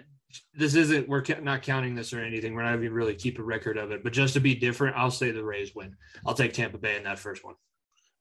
This 0.53 0.75
isn't 0.75 1.07
we're 1.07 1.24
not 1.41 1.62
counting 1.62 1.95
this 1.95 2.13
or 2.13 2.19
anything. 2.19 2.53
We're 2.53 2.63
not 2.63 2.75
even 2.75 2.93
really 2.93 3.15
keep 3.15 3.39
a 3.39 3.43
record 3.43 3.77
of 3.77 3.91
it, 3.91 4.03
but 4.03 4.13
just 4.13 4.34
to 4.34 4.39
be 4.39 4.55
different, 4.55 4.95
I'll 4.98 5.12
say 5.12 5.31
the 5.31 5.43
Rays 5.43 5.75
win. 5.75 5.95
I'll 6.25 6.34
take 6.34 6.53
Tampa 6.53 6.77
Bay 6.77 6.95
in 6.95 7.03
that 7.03 7.19
first 7.19 7.43
one. 7.43 7.55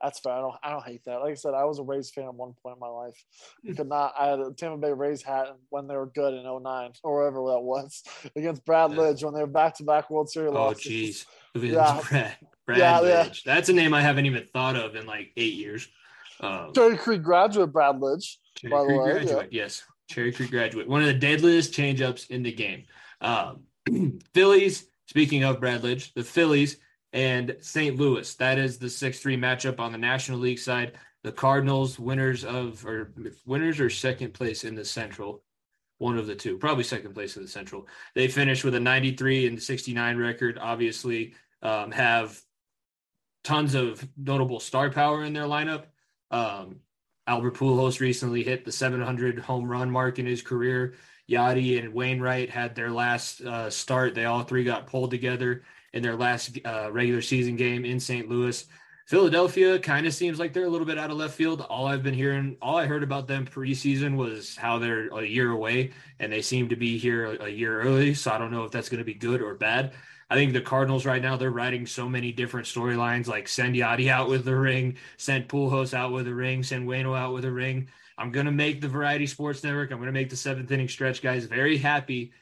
That's 0.04 0.18
fair. 0.18 0.34
I 0.34 0.40
don't, 0.40 0.54
I 0.62 0.70
don't 0.70 0.84
hate 0.84 1.02
that. 1.06 1.20
Like 1.20 1.32
I 1.32 1.34
said, 1.34 1.54
I 1.54 1.64
was 1.64 1.78
a 1.78 1.82
Rays 1.82 2.10
fan 2.10 2.24
at 2.24 2.34
one 2.34 2.52
point 2.62 2.76
in 2.76 2.80
my 2.80 2.88
life. 2.88 3.24
You 3.62 3.74
could 3.74 3.88
not. 3.88 4.12
I 4.18 4.26
had 4.26 4.38
a 4.38 4.52
Tampa 4.52 4.76
Bay 4.76 4.92
Rays 4.92 5.22
hat 5.22 5.56
when 5.70 5.86
they 5.86 5.96
were 5.96 6.06
good 6.14 6.34
in 6.34 6.44
09 6.44 6.92
or 7.02 7.14
wherever 7.16 7.38
that 7.52 7.60
was 7.60 8.02
against 8.36 8.66
Brad 8.66 8.90
Yeah. 8.90 8.98
Lidge 8.98 9.24
when 9.24 9.32
they 9.32 9.40
were 9.40 9.46
back 9.46 9.74
to 9.76 9.84
back 9.84 10.10
World 10.10 10.28
Series. 10.28 10.52
Oh, 10.52 10.74
jeez. 10.74 11.24
Yeah. 11.54 12.00
Brad, 12.10 12.36
Brad 12.66 12.78
Yeah, 12.78 13.00
yeah. 13.02 13.28
That's 13.46 13.70
a 13.70 13.72
name 13.72 13.94
I 13.94 14.02
haven't 14.02 14.26
even 14.26 14.46
thought 14.52 14.76
of 14.76 14.94
in 14.94 15.06
like 15.06 15.32
eight 15.38 15.54
years. 15.54 15.88
Um, 16.40 16.72
Cherry 16.74 16.98
Creek 16.98 17.22
graduate 17.22 17.72
Brad 17.72 17.96
Lidge. 17.96 18.36
Cherry 18.56 18.70
by 18.70 18.80
the 18.82 18.86
Creek 18.88 19.00
way, 19.00 19.06
yeah. 19.06 19.12
graduate, 19.14 19.48
yes. 19.52 19.84
Cherry 20.10 20.32
Creek 20.32 20.50
graduate. 20.50 20.86
One 20.86 21.00
of 21.00 21.06
the 21.06 21.14
deadliest 21.14 21.72
changeups 21.72 22.28
in 22.28 22.42
the 22.42 22.52
game. 22.52 22.84
Um, 23.22 23.62
Phillies, 24.34 24.86
speaking 25.06 25.44
of 25.44 25.60
Brad 25.60 25.80
Lidge, 25.80 26.12
the 26.12 26.24
Phillies 26.24 26.76
and 27.14 27.56
St. 27.60 27.96
Louis. 27.96 28.34
That 28.34 28.58
is 28.58 28.76
the 28.76 28.88
6-3 28.88 29.38
matchup 29.38 29.78
on 29.78 29.92
the 29.92 29.98
National 29.98 30.40
League 30.40 30.58
side. 30.58 30.98
The 31.22 31.32
Cardinals, 31.32 31.98
winners 31.98 32.44
of 32.44 32.84
or 32.84 33.14
winners 33.46 33.80
or 33.80 33.88
second 33.88 34.34
place 34.34 34.64
in 34.64 34.74
the 34.74 34.84
Central. 34.84 35.42
One 35.98 36.18
of 36.18 36.26
the 36.26 36.34
two, 36.34 36.58
probably 36.58 36.84
second 36.84 37.14
place 37.14 37.36
in 37.36 37.42
the 37.42 37.48
Central. 37.48 37.86
They 38.14 38.26
finished 38.28 38.64
with 38.64 38.74
a 38.74 38.80
93 38.80 39.46
and 39.46 39.62
69 39.62 40.18
record. 40.18 40.58
Obviously, 40.60 41.34
um, 41.62 41.92
have 41.92 42.38
tons 43.44 43.74
of 43.74 44.06
notable 44.16 44.60
star 44.60 44.90
power 44.90 45.22
in 45.22 45.32
their 45.32 45.44
lineup. 45.44 45.84
Um, 46.32 46.80
Albert 47.28 47.54
Pujols 47.54 48.00
recently 48.00 48.42
hit 48.42 48.64
the 48.64 48.72
700 48.72 49.38
home 49.38 49.70
run 49.70 49.90
mark 49.90 50.18
in 50.18 50.26
his 50.26 50.42
career. 50.42 50.94
Yadi 51.30 51.78
and 51.78 51.94
Wainwright 51.94 52.50
had 52.50 52.74
their 52.74 52.90
last 52.90 53.40
uh, 53.40 53.70
start. 53.70 54.14
They 54.14 54.24
all 54.24 54.42
three 54.42 54.64
got 54.64 54.88
pulled 54.88 55.10
together 55.10 55.62
in 55.94 56.02
their 56.02 56.16
last 56.16 56.58
uh, 56.64 56.90
regular 56.92 57.22
season 57.22 57.56
game 57.56 57.84
in 57.84 57.98
St. 57.98 58.28
Louis. 58.28 58.66
Philadelphia 59.06 59.78
kind 59.78 60.06
of 60.06 60.14
seems 60.14 60.38
like 60.38 60.52
they're 60.52 60.64
a 60.64 60.68
little 60.68 60.86
bit 60.86 60.98
out 60.98 61.10
of 61.10 61.16
left 61.16 61.34
field. 61.34 61.60
All 61.62 61.86
I've 61.86 62.02
been 62.02 62.14
hearing, 62.14 62.56
all 62.60 62.76
I 62.76 62.86
heard 62.86 63.02
about 63.02 63.28
them 63.28 63.46
preseason 63.46 64.16
was 64.16 64.56
how 64.56 64.78
they're 64.78 65.08
a 65.08 65.24
year 65.24 65.50
away, 65.50 65.92
and 66.18 66.32
they 66.32 66.42
seem 66.42 66.68
to 66.70 66.76
be 66.76 66.98
here 66.98 67.26
a, 67.26 67.44
a 67.44 67.48
year 67.48 67.80
early. 67.82 68.14
So 68.14 68.30
I 68.32 68.38
don't 68.38 68.50
know 68.50 68.64
if 68.64 68.72
that's 68.72 68.88
going 68.88 68.98
to 68.98 69.04
be 69.04 69.14
good 69.14 69.40
or 69.40 69.54
bad. 69.54 69.92
I 70.30 70.36
think 70.36 70.52
the 70.52 70.60
Cardinals 70.60 71.04
right 71.04 71.22
now 71.22 71.36
they're 71.36 71.50
writing 71.50 71.86
so 71.86 72.08
many 72.08 72.32
different 72.32 72.66
storylines, 72.66 73.28
like 73.28 73.46
send 73.46 73.76
Yadi 73.76 74.08
out 74.08 74.28
with 74.28 74.44
the 74.46 74.56
ring, 74.56 74.96
send 75.18 75.48
Pujols 75.48 75.92
out 75.92 76.12
with 76.12 76.26
a 76.26 76.34
ring, 76.34 76.62
send 76.62 76.88
Wayno 76.88 77.16
out 77.16 77.34
with 77.34 77.44
a 77.44 77.52
ring. 77.52 77.88
I'm 78.16 78.32
gonna 78.32 78.52
make 78.52 78.80
the 78.80 78.88
Variety 78.88 79.26
Sports 79.26 79.62
Network. 79.62 79.92
I'm 79.92 79.98
gonna 79.98 80.12
make 80.12 80.30
the 80.30 80.36
seventh 80.36 80.70
inning 80.70 80.88
stretch 80.88 81.20
guys 81.20 81.44
very 81.44 81.76
happy. 81.76 82.32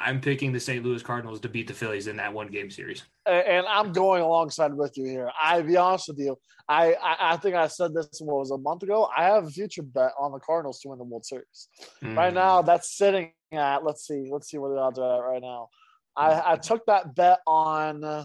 I'm 0.00 0.20
picking 0.20 0.52
the 0.52 0.60
St. 0.60 0.84
Louis 0.84 1.02
Cardinals 1.02 1.40
to 1.40 1.48
beat 1.48 1.68
the 1.68 1.74
Phillies 1.74 2.06
in 2.06 2.16
that 2.16 2.32
one 2.32 2.48
game 2.48 2.70
series. 2.70 3.02
And 3.26 3.66
I'm 3.66 3.92
going 3.92 4.22
alongside 4.22 4.72
with 4.74 4.96
you 4.96 5.04
here. 5.04 5.30
I 5.40 5.60
be 5.62 5.76
honest 5.76 6.08
with 6.08 6.18
you, 6.18 6.38
I, 6.68 6.94
I 6.94 7.32
I 7.32 7.36
think 7.36 7.54
I 7.54 7.66
said 7.66 7.92
this 7.94 8.08
what 8.20 8.36
was 8.38 8.50
a 8.50 8.58
month 8.58 8.82
ago. 8.82 9.08
I 9.16 9.24
have 9.24 9.46
a 9.46 9.50
future 9.50 9.82
bet 9.82 10.12
on 10.18 10.32
the 10.32 10.38
Cardinals 10.40 10.80
to 10.80 10.88
win 10.88 10.98
the 10.98 11.04
World 11.04 11.24
Series. 11.26 11.68
Right 12.02 12.32
Mm. 12.32 12.34
now, 12.34 12.62
that's 12.62 12.96
sitting 12.96 13.32
at 13.52 13.84
let's 13.84 14.06
see, 14.06 14.28
let's 14.32 14.48
see 14.50 14.58
where 14.58 14.72
the 14.72 14.78
odds 14.80 14.98
are 14.98 15.16
at 15.24 15.30
right 15.32 15.42
now. 15.42 15.68
I 16.16 16.52
I 16.52 16.56
took 16.56 16.86
that 16.86 17.14
bet 17.14 17.40
on 17.46 18.02
uh, 18.02 18.24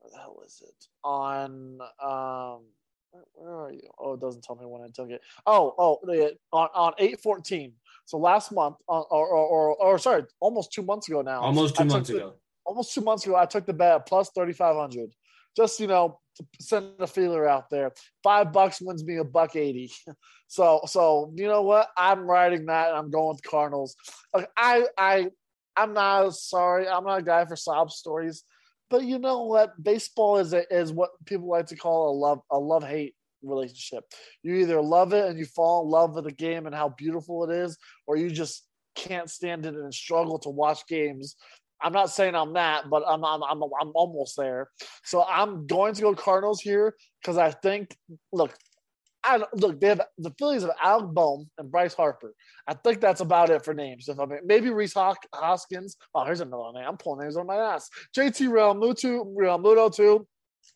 what 0.00 0.12
the 0.12 0.18
hell 0.18 0.42
is 0.46 0.62
it 0.66 0.86
on 1.04 1.78
um 2.02 2.64
where- 3.12 3.24
where 3.34 3.54
are 3.64 3.72
you? 3.72 3.90
Oh, 3.98 4.12
it 4.14 4.20
doesn't 4.20 4.44
tell 4.44 4.54
me 4.56 4.66
when 4.66 4.82
I 4.82 4.88
took 4.94 5.10
it. 5.10 5.20
Oh, 5.44 5.74
oh, 5.78 5.98
on 6.52 6.68
on 6.74 6.92
eight 6.98 7.20
fourteen. 7.20 7.72
So 8.10 8.18
last 8.18 8.50
month, 8.50 8.74
uh, 8.88 9.02
or, 9.02 9.28
or, 9.28 9.46
or, 9.46 9.76
or 9.76 9.98
sorry, 10.00 10.24
almost 10.40 10.72
two 10.72 10.82
months 10.82 11.08
ago 11.08 11.22
now. 11.22 11.42
almost 11.42 11.76
two 11.76 11.84
I 11.84 11.86
months 11.86 12.10
the- 12.10 12.16
ago. 12.16 12.32
almost 12.66 12.92
two 12.92 13.02
months 13.02 13.24
ago, 13.24 13.36
I 13.36 13.46
took 13.46 13.66
the 13.66 13.72
bet 13.72 13.94
at 13.94 14.06
plus 14.06 14.30
3,500. 14.34 15.10
Just, 15.56 15.78
you 15.78 15.86
know, 15.86 16.18
to 16.34 16.44
send 16.60 16.86
a 16.98 17.06
feeler 17.06 17.46
out 17.48 17.70
there. 17.70 17.92
Five 18.24 18.52
bucks 18.52 18.80
wins 18.80 19.04
me 19.04 19.18
a 19.18 19.24
buck 19.24 19.54
80. 19.54 19.92
So, 20.48 20.80
so 20.86 21.32
you 21.36 21.46
know 21.46 21.62
what? 21.62 21.86
I'm 21.96 22.22
riding 22.28 22.66
that 22.66 22.88
and 22.88 22.96
I'm 22.98 23.08
going 23.12 23.36
with 23.36 23.44
Cardinals. 23.44 23.94
I, 24.56 24.88
I, 24.98 25.28
I'm 25.76 25.92
not 25.94 26.34
sorry. 26.34 26.88
I'm 26.88 27.04
not 27.04 27.20
a 27.20 27.22
guy 27.22 27.44
for 27.44 27.54
sob 27.54 27.92
stories, 27.92 28.42
but 28.90 29.04
you 29.04 29.20
know 29.20 29.44
what? 29.44 29.80
Baseball 29.80 30.38
is 30.38 30.52
a, 30.52 30.64
is 30.74 30.92
what 30.92 31.10
people 31.24 31.48
like 31.48 31.66
to 31.66 31.76
call 31.76 32.10
a 32.10 32.14
love, 32.18 32.40
a 32.50 32.58
love 32.58 32.82
hate 32.82 33.14
relationship. 33.42 34.04
You 34.42 34.54
either 34.56 34.80
love 34.80 35.12
it 35.12 35.28
and 35.28 35.38
you 35.38 35.44
fall 35.44 35.84
in 35.84 35.90
love 35.90 36.14
with 36.14 36.24
the 36.24 36.32
game 36.32 36.66
and 36.66 36.74
how 36.74 36.90
beautiful 36.90 37.48
it 37.48 37.54
is, 37.54 37.76
or 38.06 38.16
you 38.16 38.30
just 38.30 38.66
can't 38.94 39.30
stand 39.30 39.66
it 39.66 39.74
and 39.74 39.94
struggle 39.94 40.38
to 40.40 40.50
watch 40.50 40.86
games 40.88 41.36
I'm 41.82 41.92
not 41.92 42.10
saying 42.10 42.34
I'm 42.34 42.52
that, 42.54 42.90
but 42.90 43.02
I'm 43.06 43.24
I'm 43.24 43.42
I'm, 43.42 43.62
I'm 43.62 43.92
almost 43.94 44.36
there. 44.36 44.68
So 45.04 45.24
I'm 45.24 45.66
going 45.66 45.94
to 45.94 46.02
go 46.02 46.14
Cardinals 46.14 46.60
here 46.60 46.94
because 47.20 47.38
I 47.38 47.50
think 47.50 47.96
look, 48.32 48.54
I 49.24 49.42
look 49.54 49.80
they 49.80 49.88
have 49.88 50.02
the 50.18 50.32
Phillies 50.38 50.62
of 50.62 50.70
Alec 50.82 51.12
Bohm 51.12 51.48
and 51.58 51.70
Bryce 51.70 51.94
Harper. 51.94 52.34
I 52.66 52.74
think 52.74 53.00
that's 53.00 53.20
about 53.20 53.50
it 53.50 53.64
for 53.64 53.72
names. 53.72 54.08
If 54.08 54.20
I 54.20 54.26
mean 54.26 54.40
maybe 54.44 54.70
Rhys 54.70 54.94
Hoskins. 54.94 55.96
Oh, 56.14 56.24
here's 56.24 56.40
another 56.40 56.72
name. 56.74 56.84
I'm 56.86 56.96
pulling 56.96 57.22
names 57.22 57.36
on 57.36 57.46
my 57.46 57.56
ass. 57.56 57.88
JT 58.16 58.48
Realmuto, 58.48 59.24
Real 59.34 59.58
Muto 59.58 59.94
too. 59.94 60.26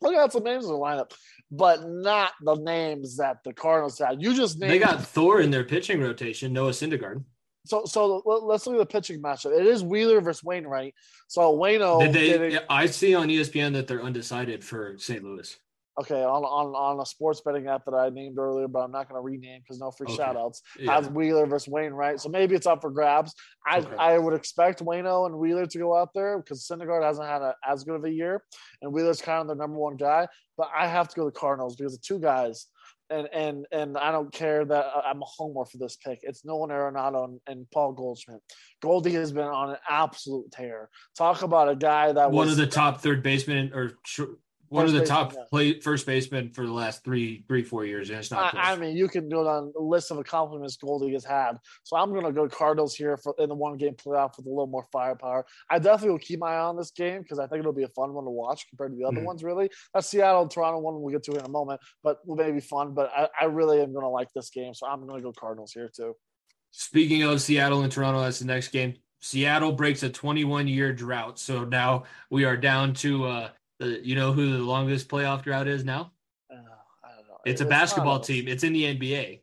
Look 0.00 0.14
at 0.14 0.32
some 0.32 0.44
names 0.44 0.64
in 0.64 0.70
the 0.72 0.78
lineup, 0.78 1.12
but 1.50 1.88
not 1.88 2.32
the 2.42 2.56
names 2.56 3.16
that 3.18 3.38
the 3.44 3.52
Cardinals 3.52 3.98
had. 3.98 4.20
You 4.22 4.34
just 4.34 4.58
named 4.58 4.72
They 4.72 4.78
got 4.78 5.04
Thor 5.06 5.40
in 5.40 5.50
their 5.50 5.64
pitching 5.64 6.00
rotation, 6.00 6.52
Noah 6.52 6.70
Syndergaard. 6.70 7.24
so 7.66 7.84
so 7.86 8.22
let- 8.26 8.42
let's 8.42 8.66
look 8.66 8.74
at 8.76 8.78
the 8.80 8.86
pitching 8.86 9.22
matchup. 9.22 9.58
It 9.58 9.66
is 9.66 9.82
Wheeler 9.82 10.20
versus 10.20 10.44
Wainwright. 10.44 10.94
So 11.28 11.56
Wayno 11.56 12.00
Did 12.00 12.12
they? 12.12 12.28
did 12.28 12.52
it- 12.54 12.64
I 12.68 12.86
see 12.86 13.14
on 13.14 13.28
ESPN 13.30 13.72
that 13.74 13.86
they're 13.86 14.02
undecided 14.02 14.62
for 14.62 14.96
St. 14.98 15.22
Louis. 15.24 15.56
Okay 16.00 16.22
on, 16.22 16.42
on 16.44 16.66
on 16.74 17.00
a 17.00 17.06
sports 17.06 17.40
betting 17.44 17.66
app 17.68 17.84
that 17.84 17.94
I 17.94 18.08
named 18.10 18.38
earlier, 18.38 18.68
but 18.68 18.80
I'm 18.80 18.90
not 18.92 19.08
going 19.08 19.18
to 19.20 19.24
rename 19.24 19.60
because 19.60 19.78
no 19.78 19.90
free 19.90 20.06
Okay. 20.08 20.16
shout 20.16 20.36
outs. 20.36 20.62
Yeah. 20.78 20.94
Has 20.94 21.08
Wheeler 21.08 21.46
versus 21.46 21.68
Wayne 21.68 21.84
Wainwright. 21.84 22.20
So 22.20 22.28
maybe 22.28 22.54
it's 22.54 22.66
up 22.66 22.80
for 22.80 22.90
grabs. 22.90 23.34
I 23.66 23.78
Okay. 23.78 23.96
I 23.98 24.18
would 24.18 24.34
expect 24.34 24.82
Wayno 24.84 25.26
and 25.26 25.38
Wheeler 25.38 25.66
to 25.66 25.78
go 25.78 25.96
out 25.96 26.10
there 26.14 26.38
because 26.38 26.66
Syndergaard 26.66 27.02
hasn't 27.04 27.26
had 27.28 27.42
a, 27.42 27.54
as 27.66 27.84
good 27.84 27.94
of 27.96 28.04
a 28.04 28.10
year, 28.10 28.42
and 28.82 28.92
Wheeler's 28.92 29.20
kind 29.22 29.40
of 29.40 29.46
their 29.46 29.56
number 29.56 29.76
one 29.78 29.96
guy. 29.96 30.26
But 30.56 30.68
I 30.76 30.86
have 30.86 31.08
to 31.08 31.16
go 31.16 31.24
the 31.24 31.32
Cardinals 31.32 31.76
because 31.76 31.92
the 31.96 32.02
two 32.06 32.18
guys. 32.18 32.66
And 33.10 33.28
and 33.34 33.66
and 33.70 33.98
I 33.98 34.10
don't 34.12 34.32
care 34.32 34.64
that 34.64 34.86
I- 34.86 35.10
I'm 35.10 35.20
a 35.20 35.26
homer 35.26 35.66
for 35.66 35.76
this 35.76 35.96
pick. 35.96 36.20
It's 36.22 36.42
Nolan 36.42 36.70
Arenado 36.70 37.24
and, 37.24 37.38
and 37.46 37.70
Paul 37.70 37.92
Goldschmidt. 37.92 38.40
Goldie 38.80 39.12
has 39.12 39.30
been 39.30 39.44
on 39.44 39.70
an 39.72 39.76
absolute 39.90 40.50
tear. 40.50 40.88
Talk 41.16 41.42
about 41.42 41.68
a 41.68 41.76
guy 41.76 42.12
that 42.12 42.30
one 42.30 42.46
was 42.46 42.52
of 42.58 42.64
the 42.64 42.66
top 42.66 43.02
third 43.02 43.22
basemen 43.22 43.72
or 43.74 43.92
one 44.68 44.86
of 44.86 44.92
the 44.92 45.04
top 45.04 45.32
yeah. 45.32 45.40
play 45.50 45.80
first 45.80 46.06
baseman 46.06 46.50
for 46.50 46.66
the 46.66 46.72
last 46.72 47.04
three, 47.04 47.44
three, 47.48 47.62
four 47.62 47.84
years, 47.84 48.10
and 48.10 48.18
it's 48.18 48.30
not. 48.30 48.54
I, 48.54 48.72
I 48.72 48.76
mean, 48.76 48.96
you 48.96 49.08
can 49.08 49.28
go 49.28 49.44
down 49.44 49.72
a 49.78 49.82
list 49.82 50.10
of 50.10 50.18
accomplishments 50.18 50.76
Goldie 50.76 51.12
has 51.12 51.24
had. 51.24 51.58
So 51.82 51.96
I'm 51.96 52.10
going 52.10 52.24
to 52.24 52.32
go 52.32 52.48
Cardinals 52.48 52.94
here 52.94 53.16
for 53.16 53.34
in 53.38 53.48
the 53.48 53.54
one 53.54 53.76
game 53.76 53.94
playoff 53.94 54.36
with 54.36 54.46
a 54.46 54.48
little 54.48 54.66
more 54.66 54.86
firepower. 54.92 55.44
I 55.70 55.78
definitely 55.78 56.10
will 56.10 56.18
keep 56.18 56.40
my 56.40 56.54
eye 56.54 56.64
on 56.64 56.76
this 56.76 56.90
game 56.90 57.22
because 57.22 57.38
I 57.38 57.46
think 57.46 57.60
it'll 57.60 57.72
be 57.72 57.84
a 57.84 57.88
fun 57.88 58.12
one 58.12 58.24
to 58.24 58.30
watch 58.30 58.66
compared 58.68 58.92
to 58.92 58.96
the 58.96 59.04
other 59.04 59.20
Mhm. 59.20 59.24
ones. 59.24 59.44
Really, 59.44 59.70
that 59.92 60.04
Seattle 60.04 60.42
and 60.42 60.50
Toronto 60.50 60.78
one 60.80 61.00
we'll 61.00 61.12
get 61.12 61.22
to 61.24 61.32
in 61.32 61.44
a 61.44 61.48
moment, 61.48 61.80
but 62.02 62.18
it'll 62.24 62.36
maybe 62.36 62.60
fun. 62.60 62.94
But 62.94 63.10
I, 63.14 63.28
I 63.42 63.44
really 63.46 63.80
am 63.80 63.92
going 63.92 64.04
to 64.04 64.08
like 64.08 64.32
this 64.34 64.50
game, 64.50 64.74
so 64.74 64.86
I'm 64.86 65.06
going 65.06 65.20
to 65.20 65.22
go 65.22 65.32
Cardinals 65.32 65.72
here 65.72 65.90
too. 65.94 66.14
Speaking 66.70 67.22
of 67.22 67.40
Seattle 67.40 67.82
and 67.82 67.92
Toronto, 67.92 68.20
that's 68.20 68.40
the 68.40 68.46
next 68.46 68.68
game. 68.68 68.94
Seattle 69.20 69.72
breaks 69.72 70.02
a 70.02 70.10
21 70.10 70.68
year 70.68 70.92
drought, 70.92 71.38
so 71.38 71.64
now 71.64 72.04
we 72.30 72.44
are 72.44 72.56
down 72.56 72.92
to 72.94 73.24
uh, 73.24 73.48
the. 73.78 74.00
You 74.06 74.14
know 74.14 74.32
who 74.32 74.52
the 74.52 74.62
longest 74.62 75.08
playoff 75.08 75.42
drought 75.42 75.68
is 75.68 75.84
now? 75.84 76.12
Uh, 76.50 76.56
I 77.04 77.16
don't 77.16 77.28
know. 77.28 77.38
It's 77.44 77.60
a 77.60 77.66
basketball 77.66 78.16
a- 78.16 78.24
team. 78.24 78.48
It's 78.48 78.64
in 78.64 78.72
the 78.72 78.84
NBA. 78.84 79.40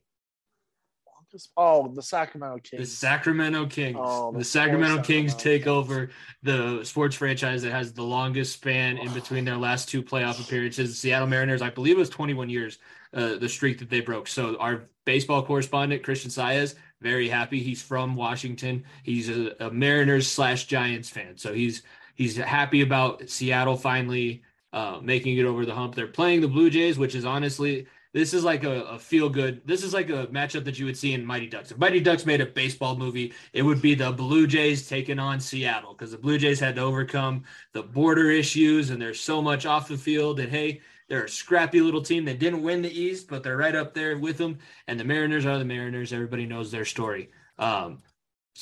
Oh, 1.55 1.87
the 1.87 2.01
Sacramento 2.01 2.59
Kings. 2.59 2.81
The 2.81 2.95
Sacramento 2.95 3.65
Kings. 3.67 3.97
Oh, 3.99 4.31
the, 4.31 4.39
the 4.39 4.43
Sacramento 4.43 4.97
poor 4.97 5.05
Kings 5.05 5.31
Sacramento 5.31 5.59
take 5.59 5.67
over 5.67 6.09
the 6.43 6.83
sports 6.83 7.15
franchise 7.15 7.61
that 7.63 7.71
has 7.71 7.93
the 7.93 8.03
longest 8.03 8.53
span 8.53 8.97
in 8.97 9.13
between 9.13 9.45
their 9.45 9.55
last 9.57 9.87
two 9.87 10.03
playoff 10.03 10.43
appearances. 10.43 10.89
The 10.89 10.95
Seattle 10.95 11.27
Mariners, 11.27 11.61
I 11.61 11.69
believe 11.69 11.95
it 11.95 11.99
was 11.99 12.09
21 12.09 12.49
years, 12.49 12.79
uh, 13.13 13.35
the 13.37 13.47
streak 13.47 13.79
that 13.79 13.89
they 13.89 14.01
broke. 14.01 14.27
So 14.27 14.57
our 14.57 14.89
baseball 15.05 15.43
correspondent, 15.43 16.03
Christian 16.03 16.31
Saez, 16.31 16.75
very 16.99 17.29
happy. 17.29 17.63
He's 17.63 17.81
from 17.81 18.15
Washington. 18.15 18.83
He's 19.03 19.29
a, 19.29 19.55
a 19.59 19.71
Mariners 19.71 20.29
slash 20.29 20.65
Giants 20.65 21.09
fan. 21.09 21.37
So 21.37 21.53
he's 21.53 21.83
he's 22.15 22.37
happy 22.37 22.81
about 22.81 23.29
Seattle 23.29 23.77
finally 23.77 24.43
uh, 24.73 24.99
making 25.01 25.37
it 25.37 25.45
over 25.45 25.65
the 25.65 25.75
hump. 25.75 25.95
They're 25.95 26.07
playing 26.07 26.41
the 26.41 26.47
Blue 26.47 26.69
Jays, 26.69 26.97
which 26.97 27.15
is 27.15 27.25
honestly 27.25 27.87
this 28.13 28.33
is 28.33 28.43
like 28.43 28.63
a, 28.63 28.81
a 28.83 28.99
feel 28.99 29.29
good. 29.29 29.61
This 29.65 29.83
is 29.83 29.93
like 29.93 30.09
a 30.09 30.27
matchup 30.27 30.65
that 30.65 30.77
you 30.77 30.85
would 30.85 30.97
see 30.97 31.13
in 31.13 31.25
Mighty 31.25 31.47
Ducks. 31.47 31.71
If 31.71 31.77
Mighty 31.77 32.01
Ducks 32.01 32.25
made 32.25 32.41
a 32.41 32.45
baseball 32.45 32.97
movie, 32.97 33.33
it 33.53 33.61
would 33.61 33.81
be 33.81 33.95
the 33.95 34.11
Blue 34.11 34.47
Jays 34.47 34.87
taking 34.87 35.17
on 35.17 35.39
Seattle 35.39 35.93
because 35.93 36.11
the 36.11 36.17
Blue 36.17 36.37
Jays 36.37 36.59
had 36.59 36.75
to 36.75 36.81
overcome 36.81 37.43
the 37.71 37.83
border 37.83 38.29
issues 38.29 38.89
and 38.89 39.01
there's 39.01 39.21
so 39.21 39.41
much 39.41 39.65
off 39.65 39.87
the 39.87 39.97
field. 39.97 40.41
And 40.41 40.51
hey, 40.51 40.81
they're 41.07 41.23
a 41.23 41.29
scrappy 41.29 41.79
little 41.79 42.01
team 42.01 42.25
that 42.25 42.39
didn't 42.39 42.63
win 42.63 42.81
the 42.81 42.91
East, 42.91 43.29
but 43.29 43.43
they're 43.43 43.57
right 43.57 43.75
up 43.75 43.93
there 43.93 44.17
with 44.17 44.37
them. 44.37 44.57
And 44.87 44.99
the 44.99 45.05
Mariners 45.05 45.45
are 45.45 45.57
the 45.57 45.65
Mariners. 45.65 46.11
Everybody 46.11 46.45
knows 46.45 46.69
their 46.69 46.85
story. 46.85 47.29
Um, 47.57 48.01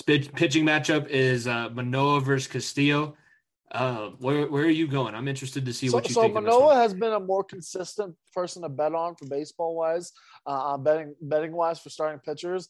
pitching 0.05 0.65
matchup 0.65 1.07
is 1.07 1.47
uh, 1.47 1.69
Manoah 1.73 2.21
versus 2.21 2.47
Castillo. 2.47 3.15
Uh, 3.71 4.09
where 4.17 4.47
where 4.47 4.63
are 4.63 4.69
you 4.69 4.87
going? 4.87 5.13
I'm 5.13 5.27
interested 5.27 5.63
to 5.65 5.73
see 5.73 5.89
So, 5.89 5.97
what 5.97 6.09
you 6.09 6.15
so 6.15 6.21
think. 6.21 6.33
this 6.33 6.43
Manoah 6.43 6.75
has 6.75 6.93
been 6.93 7.13
a 7.13 7.19
more 7.19 7.43
consistent 7.43 8.15
person 8.33 8.63
to 8.63 8.69
bet 8.69 8.95
on 8.95 9.15
for 9.15 9.25
baseball 9.25 9.75
wise, 9.75 10.11
uh, 10.47 10.75
betting 10.77 11.15
betting 11.21 11.51
wise 11.51 11.79
for 11.79 11.89
starting 11.89 12.19
pitchers. 12.19 12.67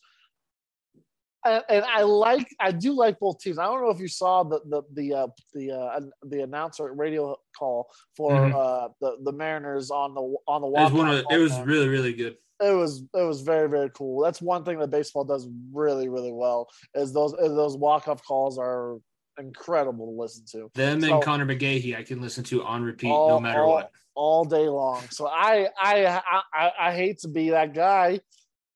And, 1.46 1.64
and 1.70 1.86
I 1.86 2.02
like, 2.02 2.46
I 2.60 2.74
do 2.74 2.92
like 2.92 3.18
both 3.18 3.40
teams. 3.40 3.58
I 3.60 3.66
don't 3.66 3.82
know 3.82 3.92
if 3.92 4.02
you 4.02 4.10
saw 4.10 4.44
the 4.44 4.60
the 4.66 4.82
the 4.94 5.14
uh, 5.14 5.28
the 5.54 5.72
uh, 5.72 6.00
the 6.24 6.42
announcer 6.44 6.92
radio 6.94 7.38
call 7.58 7.90
for 8.18 8.34
Mhm. 8.34 8.54
uh, 8.54 8.90
the 9.00 9.18
the 9.24 9.32
Mariners 9.32 9.92
on 9.92 10.14
the 10.14 10.36
on 10.50 10.62
the 10.62 10.68
It 10.68 10.72
was 10.72 10.92
walk. 10.92 10.94
one 10.94 11.10
of 11.12 11.26
it 11.32 11.38
was 11.38 11.58
really 11.62 11.88
really 11.88 12.12
good. 12.12 12.36
it 12.62 12.74
was 12.74 13.04
it 13.16 13.24
was 13.24 13.40
very 13.40 13.70
very 13.70 13.90
cool. 13.92 14.22
That's 14.22 14.42
one 14.42 14.66
thing 14.66 14.80
that 14.80 14.90
baseball 14.92 15.24
does 15.24 15.48
really 15.72 16.10
really 16.10 16.34
well 16.34 16.68
is 16.94 17.14
those 17.14 17.32
is 17.36 17.56
those 17.56 17.78
walk 17.78 18.10
off 18.10 18.22
calls 18.22 18.58
are 18.58 18.98
incredible 19.40 20.06
to 20.08 20.22
listen 20.22 20.46
to 20.52 20.70
Them 20.76 21.02
So- 21.02 21.16
and 21.16 21.24
Connor 21.24 21.46
McGahee, 21.46 21.96
I 21.98 22.04
can 22.04 22.22
listen 22.22 22.44
to 22.46 22.64
on 22.64 22.84
repeat 22.84 23.10
All- 23.12 23.30
no 23.30 23.40
matter 23.40 23.62
all- 23.64 23.70
what. 23.74 23.92
all 24.16 24.46
day 24.46 24.68
long. 24.68 25.02
So 25.10 25.28
I 25.28 25.70
I 25.82 26.22
I 26.54 26.72
I, 26.80 26.94
hate 26.94 27.20
to 27.20 27.28
be 27.28 27.50
that 27.52 27.74
guy, 27.74 28.20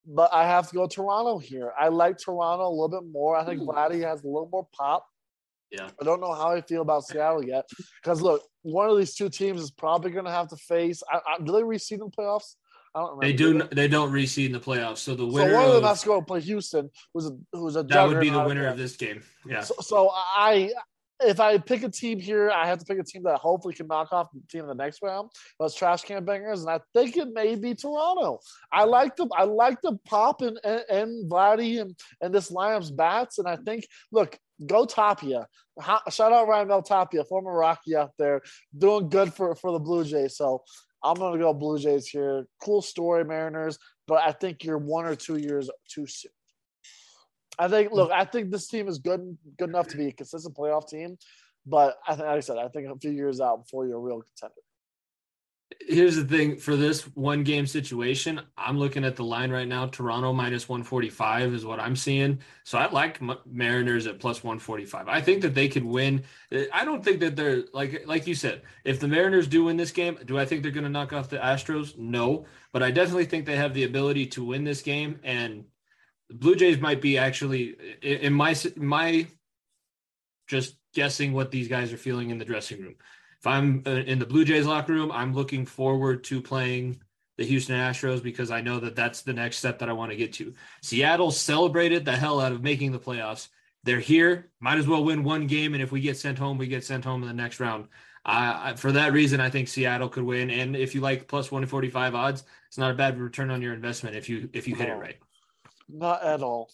but 0.05 0.31
I 0.33 0.47
have 0.47 0.69
to 0.69 0.75
go 0.75 0.87
Toronto 0.87 1.37
here. 1.37 1.73
I 1.77 1.89
like 1.89 2.17
Toronto 2.17 2.67
a 2.67 2.69
little 2.69 2.89
bit 2.89 3.09
more. 3.11 3.35
I 3.35 3.45
think 3.45 3.61
Ooh. 3.61 3.65
Vladdy 3.67 4.01
has 4.01 4.23
a 4.23 4.27
little 4.27 4.49
more 4.51 4.67
pop. 4.73 5.05
Yeah. 5.71 5.89
I 5.99 6.03
don't 6.03 6.21
know 6.21 6.33
how 6.33 6.51
I 6.51 6.61
feel 6.61 6.81
about 6.83 7.03
Seattle 7.03 7.43
yet 7.43 7.67
because 8.01 8.21
look, 8.21 8.43
one 8.61 8.89
of 8.89 8.97
these 8.97 9.15
two 9.15 9.27
teams 9.29 9.59
is 9.61 9.71
probably 9.71 10.11
going 10.11 10.25
to 10.25 10.31
have 10.31 10.47
to 10.49 10.55
face. 10.55 11.01
I, 11.11 11.17
I, 11.27 11.37
do 11.43 11.51
they 11.51 11.61
reseed 11.63 11.93
in 11.93 11.99
the 11.99 12.05
playoffs? 12.11 12.55
I 12.95 12.99
don't 12.99 13.17
remember. 13.17 13.25
They 13.25 13.33
do. 13.33 13.75
They 13.75 13.87
don't 13.87 14.11
reseed 14.11 14.47
in 14.47 14.51
the 14.51 14.59
playoffs. 14.59 14.97
So 14.97 15.15
the 15.15 15.25
winner. 15.25 15.49
So 15.49 15.55
one 15.55 15.65
of 15.65 15.73
them 15.73 15.83
has 15.83 16.01
to 16.01 16.07
go 16.07 16.21
play 16.21 16.41
Houston, 16.41 16.89
who's 17.13 17.27
a 17.27 17.37
who's 17.51 17.75
a 17.75 17.83
that 17.83 18.07
would 18.07 18.19
be 18.19 18.29
the 18.29 18.43
winner 18.43 18.67
of 18.67 18.77
this 18.77 18.95
game. 18.95 19.23
Yeah. 19.45 19.61
So, 19.61 19.75
so 19.81 20.09
I, 20.13 20.71
if 21.21 21.39
I 21.39 21.57
pick 21.57 21.83
a 21.83 21.89
team 21.89 22.19
here, 22.19 22.51
I 22.51 22.67
have 22.67 22.79
to 22.79 22.85
pick 22.85 22.99
a 22.99 23.03
team 23.03 23.23
that 23.23 23.39
hopefully 23.39 23.73
can 23.73 23.87
knock 23.87 24.11
off 24.11 24.27
the 24.33 24.41
team 24.49 24.61
in 24.61 24.67
the 24.67 24.75
next 24.75 25.01
round. 25.01 25.31
Those 25.59 25.73
trash 25.73 26.03
can 26.03 26.23
bangers, 26.23 26.61
and 26.61 26.69
I 26.69 26.79
think 26.93 27.17
it 27.17 27.29
may 27.33 27.55
be 27.55 27.73
Toronto. 27.73 28.39
I 28.71 28.83
like 28.83 29.15
the 29.15 29.27
I 29.35 29.43
like 29.43 29.81
the 29.81 29.97
pop 30.05 30.41
and 30.41 30.59
and, 30.63 30.83
and 30.89 31.31
Vladdy 31.31 31.81
and 31.81 31.95
and 32.21 32.33
this 32.33 32.51
lineup's 32.51 32.91
bats, 32.91 33.39
and 33.39 33.47
I 33.47 33.55
think 33.57 33.87
look. 34.11 34.37
Go 34.67 34.85
Tapia! 34.85 35.47
Shout 36.09 36.31
out 36.31 36.47
Raimel 36.47 36.85
Tapia, 36.85 37.25
former 37.25 37.51
Rocky 37.51 37.97
out 37.97 38.11
there, 38.19 38.43
doing 38.77 39.09
good 39.09 39.33
for 39.33 39.55
for 39.55 39.71
the 39.73 39.79
Blue 39.79 40.05
Jays. 40.05 40.37
So 40.37 40.63
I'm 41.03 41.15
gonna 41.15 41.37
go 41.37 41.53
Blue 41.53 41.77
Jays 41.77 42.07
here. 42.07 42.47
Cool 42.61 42.81
story, 42.81 43.25
Mariners, 43.25 43.77
but 44.07 44.21
I 44.23 44.31
think 44.31 44.63
you're 44.63 44.77
one 44.77 45.05
or 45.05 45.15
two 45.15 45.37
years 45.37 45.69
too 45.89 46.07
soon. 46.07 46.31
I 47.59 47.67
think. 47.67 47.91
Look, 47.91 48.11
I 48.11 48.25
think 48.25 48.51
this 48.51 48.67
team 48.67 48.87
is 48.87 48.97
good, 48.99 49.37
good 49.57 49.69
enough 49.69 49.87
to 49.89 49.97
be 49.97 50.07
a 50.07 50.11
consistent 50.11 50.55
playoff 50.55 50.87
team. 50.87 51.17
But 51.65 51.97
I 52.07 52.15
think, 52.15 52.27
like 52.27 52.37
I 52.37 52.39
said, 52.41 52.57
I 52.57 52.67
think 52.67 52.87
a 52.89 52.99
few 52.99 53.11
years 53.11 53.39
out 53.39 53.65
before 53.65 53.85
you're 53.85 53.97
a 53.97 54.01
real 54.01 54.21
contender. 54.21 54.61
Here's 55.79 56.15
the 56.15 56.25
thing 56.25 56.57
for 56.57 56.75
this 56.75 57.01
one 57.15 57.43
game 57.43 57.65
situation. 57.65 58.41
I'm 58.57 58.77
looking 58.77 59.05
at 59.05 59.15
the 59.15 59.23
line 59.23 59.51
right 59.51 59.67
now. 59.67 59.87
Toronto 59.87 60.33
minus 60.33 60.67
145 60.67 61.53
is 61.53 61.65
what 61.65 61.79
I'm 61.79 61.95
seeing. 61.95 62.39
So 62.63 62.77
I 62.77 62.89
like 62.91 63.19
Mariners 63.45 64.07
at 64.07 64.19
plus 64.19 64.43
145. 64.43 65.07
I 65.07 65.21
think 65.21 65.41
that 65.41 65.55
they 65.55 65.67
could 65.67 65.83
win. 65.83 66.23
I 66.73 66.85
don't 66.85 67.03
think 67.03 67.19
that 67.21 67.35
they're 67.35 67.63
like 67.73 68.03
like 68.05 68.27
you 68.27 68.35
said. 68.35 68.63
If 68.83 68.99
the 68.99 69.07
Mariners 69.07 69.47
do 69.47 69.65
win 69.65 69.77
this 69.77 69.91
game, 69.91 70.17
do 70.25 70.37
I 70.37 70.45
think 70.45 70.63
they're 70.63 70.71
going 70.71 70.85
to 70.85 70.89
knock 70.89 71.13
off 71.13 71.29
the 71.29 71.37
Astros? 71.37 71.97
No, 71.97 72.45
but 72.71 72.83
I 72.83 72.91
definitely 72.91 73.25
think 73.25 73.45
they 73.45 73.57
have 73.57 73.73
the 73.73 73.83
ability 73.83 74.27
to 74.27 74.45
win 74.45 74.63
this 74.63 74.81
game. 74.81 75.19
And 75.23 75.65
the 76.29 76.35
Blue 76.35 76.55
Jays 76.55 76.79
might 76.79 77.01
be 77.01 77.17
actually 77.17 77.75
in 78.01 78.33
my 78.33 78.55
my 78.75 79.27
just 80.47 80.75
guessing 80.93 81.33
what 81.33 81.51
these 81.51 81.67
guys 81.67 81.93
are 81.93 81.97
feeling 81.97 82.29
in 82.29 82.37
the 82.37 82.45
dressing 82.45 82.81
room 82.81 82.95
if 83.43 83.47
I'm 83.47 83.83
uh, 83.85 83.89
in 83.89 84.19
the 84.19 84.25
Blue 84.25 84.45
Jays 84.45 84.65
locker 84.65 84.93
room, 84.93 85.11
I'm 85.11 85.33
looking 85.33 85.65
forward 85.65 86.23
to 86.25 86.41
playing 86.41 87.01
the 87.37 87.43
Houston 87.43 87.75
Astros 87.75 88.23
because 88.23 88.51
I 88.51 88.61
know 88.61 88.79
that 88.79 88.95
that's 88.95 89.21
the 89.21 89.33
next 89.33 89.57
step 89.57 89.79
that 89.79 89.89
I 89.89 89.93
want 89.93 90.11
to 90.11 90.17
get 90.17 90.31
to. 90.33 90.53
Seattle 90.81 91.29
celebrated 91.29 92.05
the 92.05 92.15
hell 92.15 92.39
out 92.39 92.53
of 92.53 92.63
making 92.63 92.93
the 92.93 92.99
playoffs. 92.99 93.49
They're 93.83 93.99
here, 93.99 94.49
might 94.61 94.77
as 94.77 94.87
well 94.87 95.03
win 95.03 95.25
one 95.25 95.47
game, 95.47 95.73
and 95.73 95.83
if 95.83 95.91
we 95.91 95.99
get 95.99 96.15
sent 96.15 96.39
home, 96.39 96.57
we 96.57 96.67
get 96.67 96.85
sent 96.85 97.03
home 97.03 97.21
in 97.21 97.27
the 97.27 97.33
next 97.33 97.59
round. 97.59 97.89
Uh, 98.23 98.75
for 98.75 98.93
that 98.93 99.11
reason, 99.11 99.41
I 99.41 99.49
think 99.49 99.67
Seattle 99.67 100.07
could 100.07 100.23
win. 100.23 100.49
And 100.49 100.77
if 100.77 100.95
you 100.95 101.01
like 101.01 101.27
plus 101.27 101.51
one 101.51 101.65
forty 101.65 101.89
five 101.89 102.15
odds, 102.15 102.45
it's 102.69 102.77
not 102.77 102.91
a 102.91 102.95
bad 102.95 103.19
return 103.19 103.51
on 103.51 103.61
your 103.61 103.73
investment 103.73 104.15
if 104.15 104.29
you 104.29 104.49
if 104.53 104.69
you 104.69 104.75
hit 104.75 104.87
it 104.87 104.93
right. 104.93 105.17
Not 105.89 106.23
at 106.23 106.41
all. 106.41 106.71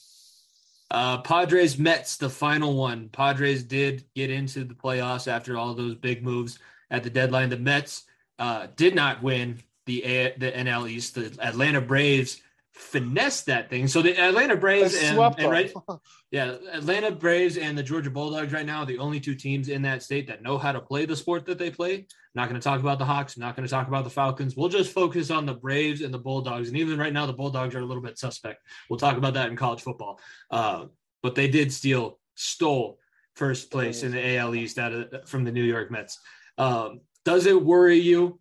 Uh, 0.91 1.19
Padres 1.21 1.77
Mets, 1.77 2.17
the 2.17 2.29
final 2.29 2.75
one. 2.75 3.09
Padres 3.09 3.63
did 3.63 4.05
get 4.15 4.29
into 4.29 4.63
the 4.63 4.73
playoffs 4.73 5.27
after 5.27 5.57
all 5.57 5.73
those 5.73 5.95
big 5.95 6.23
moves 6.23 6.57
at 6.89 7.03
the 7.03 7.09
deadline. 7.09 7.49
The 7.49 7.57
Mets 7.57 8.05
uh, 8.39 8.67
did 8.75 8.95
not 8.95 9.21
win 9.21 9.59
the 9.85 10.03
A- 10.03 10.35
the 10.37 10.51
NL 10.51 10.89
East. 10.89 11.15
The 11.15 11.35
Atlanta 11.39 11.81
Braves 11.81 12.41
finessed 12.79 13.47
that 13.47 13.69
thing. 13.69 13.87
So 13.87 14.01
the 14.01 14.17
Atlanta 14.17 14.55
Braves 14.55 14.95
and, 14.95 15.19
and 15.19 15.51
right, 15.51 15.71
yeah, 16.31 16.55
Atlanta 16.71 17.11
Braves 17.11 17.57
and 17.57 17.77
the 17.77 17.83
Georgia 17.83 18.09
Bulldogs 18.09 18.53
right 18.53 18.65
now 18.65 18.79
are 18.79 18.85
the 18.85 18.99
only 18.99 19.19
two 19.19 19.35
teams 19.35 19.67
in 19.67 19.81
that 19.81 20.01
state 20.01 20.27
that 20.27 20.41
know 20.41 20.57
how 20.57 20.71
to 20.71 20.79
play 20.79 21.05
the 21.05 21.15
sport 21.15 21.45
that 21.47 21.57
they 21.57 21.69
play. 21.69 22.07
not 22.33 22.47
going 22.47 22.59
to 22.59 22.63
talk 22.63 22.79
about 22.79 22.97
the 22.97 23.05
Hawks. 23.05 23.37
not 23.37 23.55
going 23.55 23.67
to 23.67 23.71
talk 23.71 23.89
about 23.89 24.05
the 24.05 24.09
Falcons. 24.09 24.55
We'll 24.55 24.69
just 24.69 24.93
focus 24.93 25.29
on 25.29 25.45
the 25.45 25.53
Braves 25.53 26.01
and 26.01 26.13
the 26.13 26.19
Bulldogs. 26.19 26.69
And 26.69 26.77
even 26.77 26.97
right 26.97 27.11
now, 27.11 27.25
the 27.25 27.33
Bulldogs 27.33 27.75
are 27.75 27.79
a 27.79 27.85
little 27.85 28.01
bit 28.01 28.17
suspect. 28.17 28.65
We'll 28.89 28.99
talk 28.99 29.17
about 29.17 29.33
that 29.33 29.49
in 29.49 29.57
college 29.57 29.81
football. 29.81 30.19
Uh, 30.49 30.85
but 31.21 31.35
they 31.35 31.49
did 31.49 31.73
steal, 31.73 32.17
stole 32.35 32.97
first 33.35 33.71
place 33.71 34.03
in 34.03 34.13
the 34.13 34.37
AL 34.37 34.55
East 34.55 34.79
out 34.79 34.93
of, 34.93 35.27
from 35.27 35.43
the 35.43 35.51
New 35.51 35.63
York 35.63 35.91
Mets. 35.91 36.17
Um, 36.57 37.01
does 37.25 37.45
it 37.45 37.61
worry 37.61 37.97
you 37.97 38.39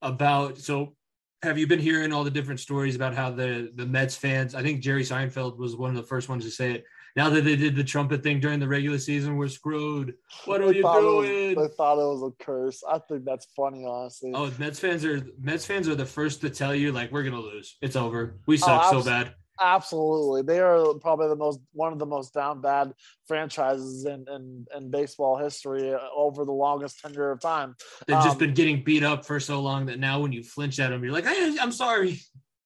about 0.00 0.58
so? 0.58 0.94
Have 1.42 1.58
you 1.58 1.66
been 1.66 1.80
hearing 1.80 2.12
all 2.12 2.22
the 2.22 2.30
different 2.30 2.60
stories 2.60 2.94
about 2.94 3.14
how 3.14 3.28
the 3.30 3.72
the 3.74 3.84
Mets 3.84 4.14
fans? 4.14 4.54
I 4.54 4.62
think 4.62 4.80
Jerry 4.80 5.02
Seinfeld 5.02 5.56
was 5.58 5.74
one 5.74 5.90
of 5.90 5.96
the 5.96 6.04
first 6.04 6.28
ones 6.28 6.44
to 6.44 6.50
say 6.52 6.70
it. 6.72 6.84
Now 7.16 7.28
that 7.30 7.42
they 7.42 7.56
did 7.56 7.74
the 7.74 7.82
trumpet 7.82 8.22
thing 8.22 8.38
during 8.38 8.60
the 8.60 8.68
regular 8.68 8.96
season, 8.98 9.36
we're 9.36 9.48
screwed. 9.48 10.14
What 10.44 10.60
are 10.62 10.68
They 10.70 10.76
you 10.76 10.82
thought 10.82 11.02
it 11.02 11.04
was- 11.06 11.26
doing? 11.26 11.54
they 11.58 11.68
thought 11.76 11.94
it 11.98 12.20
was 12.20 12.32
a 12.32 12.44
curse. 12.44 12.82
I 12.88 12.98
think 13.00 13.24
that's 13.24 13.46
funny, 13.56 13.84
honestly. 13.84 14.30
Oh, 14.32 14.52
Mets 14.58 14.78
fans 14.78 15.04
are 15.04 15.20
Mets 15.40 15.66
fans 15.66 15.88
are 15.88 15.96
the 15.96 16.06
first 16.06 16.42
to 16.42 16.50
tell 16.50 16.74
you 16.76 16.92
like 16.92 17.10
we're 17.10 17.24
gonna 17.24 17.40
lose. 17.40 17.76
It's 17.82 17.96
over. 17.96 18.36
We 18.46 18.54
oh, 18.54 18.58
suck 18.58 18.90
so 18.92 19.02
bad. 19.02 19.34
Absolutely, 19.64 20.42
they 20.42 20.58
are 20.58 20.94
probably 20.94 21.28
the 21.28 21.36
most 21.36 21.60
one 21.72 21.92
of 21.92 22.00
the 22.00 22.06
most 22.06 22.34
down 22.34 22.60
bad 22.60 22.92
franchises 23.28 24.04
in 24.04 24.26
in, 24.28 24.66
in 24.76 24.90
baseball 24.90 25.36
history 25.38 25.94
uh, 25.94 25.98
over 26.16 26.44
the 26.44 26.52
longest 26.52 26.98
tenure 27.00 27.30
of 27.30 27.40
time. 27.40 27.76
They've 28.08 28.16
just 28.16 28.30
um, 28.30 28.38
been 28.38 28.54
getting 28.54 28.82
beat 28.82 29.04
up 29.04 29.24
for 29.24 29.38
so 29.38 29.60
long 29.60 29.86
that 29.86 30.00
now 30.00 30.18
when 30.20 30.32
you 30.32 30.42
flinch 30.42 30.80
at 30.80 30.90
them, 30.90 31.04
you're 31.04 31.12
like, 31.12 31.26
hey, 31.26 31.56
I'm 31.60 31.70
sorry. 31.70 32.20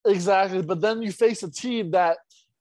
Exactly, 0.07 0.63
but 0.63 0.81
then 0.81 1.03
you 1.03 1.13
face 1.13 1.43
a 1.43 1.51
team 1.51 1.91
that, 1.91 2.17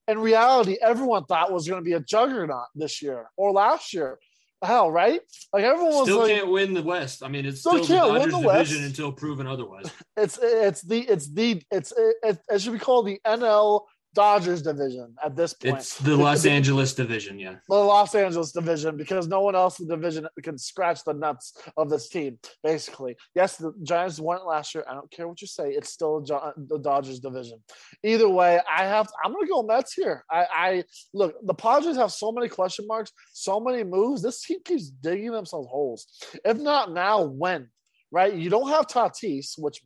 in 0.07 0.19
reality, 0.19 0.77
everyone 0.81 1.23
thought 1.25 1.53
was 1.53 1.67
going 1.67 1.79
to 1.81 1.85
be 1.85 1.93
a 1.93 1.99
juggernaut 2.01 2.67
this 2.75 3.01
year 3.01 3.29
or 3.37 3.51
last 3.53 3.93
year. 3.93 4.19
Hell, 4.63 4.89
right? 4.89 5.21
Like 5.53 5.63
everyone 5.63 5.93
was 5.93 6.03
Still 6.07 6.19
like, 6.19 6.31
can't 6.31 6.49
win 6.49 6.73
the 6.73 6.81
West. 6.81 7.23
I 7.23 7.27
mean, 7.27 7.45
it's 7.45 7.59
Still 7.59 7.83
still, 7.83 7.85
the 7.85 7.93
can't 7.93 8.11
win 8.11 8.21
Dodgers 8.29 8.33
the 8.33 8.47
West. 8.47 8.69
division 8.71 8.85
until 8.87 9.11
proven 9.11 9.47
otherwise. 9.47 9.91
it's 10.17 10.39
it's 10.41 10.81
the 10.81 11.01
it's 11.01 11.27
the 11.31 11.61
it's 11.71 11.93
it, 12.23 12.39
it 12.49 12.61
should 12.61 12.73
be 12.73 12.79
called 12.79 13.05
the 13.05 13.19
NL 13.25 13.81
Dodgers 14.15 14.61
division 14.61 15.13
at 15.23 15.35
this 15.35 15.53
point. 15.53 15.77
It's 15.77 15.99
the 15.99 16.15
Los 16.15 16.45
Angeles 16.45 16.93
division, 16.93 17.37
yeah. 17.37 17.57
the 17.67 17.75
Los 17.75 18.15
Angeles 18.15 18.51
division 18.51 18.95
because 18.97 19.27
no 19.27 19.41
one 19.41 19.55
else 19.55 19.79
in 19.79 19.87
the 19.87 19.95
division 19.95 20.27
can 20.41 20.57
scratch 20.57 21.03
the 21.03 21.13
nuts 21.13 21.53
of 21.77 21.89
this 21.89 22.09
team. 22.09 22.39
Basically, 22.63 23.15
yes, 23.35 23.57
the 23.57 23.73
Giants 23.83 24.19
won 24.19 24.37
it 24.37 24.45
last 24.45 24.73
year. 24.73 24.85
I 24.89 24.93
don't 24.93 25.11
care 25.11 25.27
what 25.27 25.41
you 25.41 25.47
say; 25.47 25.71
it's 25.71 25.89
still 25.89 26.21
Jo- 26.21 26.53
the 26.55 26.79
Dodgers 26.79 27.19
division. 27.19 27.61
Either 28.03 28.29
way, 28.29 28.59
I 28.67 28.85
have. 28.85 29.07
I'm 29.23 29.33
going 29.33 29.45
to 29.45 29.51
go 29.51 29.61
Mets 29.63 29.93
here. 29.93 30.23
I, 30.31 30.45
I 30.51 30.83
look. 31.13 31.35
The 31.45 31.53
Padres 31.53 31.97
have 31.97 32.11
so 32.11 32.31
many 32.31 32.47
question 32.47 32.87
marks, 32.87 33.11
so 33.33 33.59
many 33.59 33.83
moves. 33.83 34.21
This 34.21 34.41
team 34.41 34.59
keeps 34.63 34.89
digging 34.89 35.31
themselves 35.31 35.67
holes. 35.69 36.07
If 36.45 36.57
not 36.57 36.93
now, 36.93 37.23
when? 37.23 37.69
Right? 38.11 38.33
You 38.33 38.49
don't 38.49 38.69
have 38.69 38.87
Tatis, 38.87 39.55
which 39.57 39.81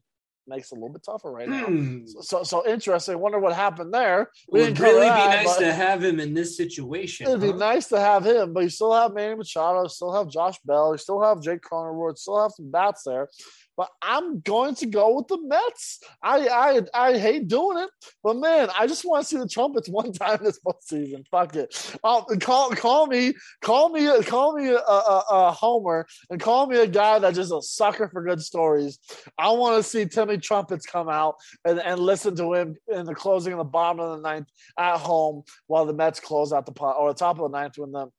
makes 0.50 0.72
it 0.72 0.76
a 0.76 0.80
little 0.80 0.94
bit 0.94 1.04
tougher 1.04 1.32
right 1.32 1.48
now. 1.48 1.66
Hmm. 1.66 2.06
So, 2.22 2.44
so 2.44 2.68
interesting. 2.68 3.20
Wonder 3.20 3.40
what 3.40 3.54
happened 3.54 3.94
there. 3.94 4.32
We 4.50 4.62
Would 4.62 4.80
really 4.80 5.02
be 5.02 5.06
nice 5.06 5.56
to 5.58 5.72
have 5.72 6.04
him 6.04 6.20
in 6.20 6.34
this 6.34 6.58
situation. 6.58 7.28
It'd 7.28 7.42
be 7.42 7.54
nice 7.54 7.88
to 7.90 8.00
have 8.00 8.26
him, 8.26 8.54
but 8.54 8.64
you 8.64 8.70
still 8.70 8.94
have 8.94 9.14
Manny 9.14 9.36
Machado, 9.36 9.88
still 9.88 10.14
have 10.14 10.28
Josh 10.28 10.58
Bell, 10.66 10.94
you 10.94 10.98
still 10.98 11.22
have 11.22 11.42
Jake 11.42 11.62
Cronenworth, 11.62 12.18
still 12.18 12.42
have 12.42 12.52
some 12.52 12.72
bats 12.72 13.04
there. 13.04 13.28
But 13.80 13.92
I'm 14.02 14.42
going 14.42 14.76
to 14.76 14.88
go 14.88 15.16
with 15.16 15.30
the 15.30 15.40
Mets. 15.42 16.02
I 16.22 16.50
I 16.50 16.82
I 16.94 17.18
hate 17.18 17.48
doing 17.48 17.78
it, 17.78 17.90
but 18.22 18.36
man, 18.36 18.68
I 18.78 18.88
just 18.88 19.06
want 19.06 19.24
to 19.24 19.30
see 19.30 19.38
the 19.38 19.48
trumpets 19.48 19.88
one 19.90 20.12
time 20.12 20.40
this 20.44 20.60
postseason. 20.60 21.26
Fuck 21.32 21.56
it. 21.56 21.98
Oh, 22.04 22.26
call 22.42 22.72
call 22.72 23.08
me 23.08 23.36
call 23.62 23.88
me 23.88 24.22
call 24.24 24.58
me 24.58 24.68
a, 24.68 24.80
a, 24.80 25.24
a 25.32 25.52
homer 25.54 26.06
and 26.30 26.42
call 26.42 26.68
me 26.68 26.78
a 26.78 26.88
guy 26.88 27.20
that's 27.20 27.38
just 27.38 27.54
a 27.54 27.62
sucker 27.62 28.10
for 28.10 28.22
good 28.22 28.42
stories. 28.42 29.00
I 29.38 29.52
want 29.52 29.82
to 29.82 29.90
see 29.90 30.06
Timmy 30.06 30.40
Trumpets 30.40 30.86
come 30.86 31.08
out 31.08 31.36
and, 31.64 31.80
and 31.80 32.02
listen 32.02 32.36
to 32.36 32.54
him 32.56 32.76
in 32.94 33.06
the 33.06 33.16
closing 33.16 33.54
of 33.54 33.60
the 33.60 33.64
bottom 33.64 34.02
of 34.02 34.18
the 34.18 34.22
ninth 34.30 34.50
at 34.78 34.98
home 34.98 35.44
while 35.68 35.86
the 35.86 35.94
Mets 35.94 36.20
close 36.20 36.52
out 36.52 36.66
the 36.66 36.74
pot 36.74 36.98
or 37.00 37.14
the 37.14 37.18
top 37.18 37.40
of 37.40 37.50
the 37.50 37.58
ninth 37.58 37.78
when 37.78 37.94
the 37.94 38.10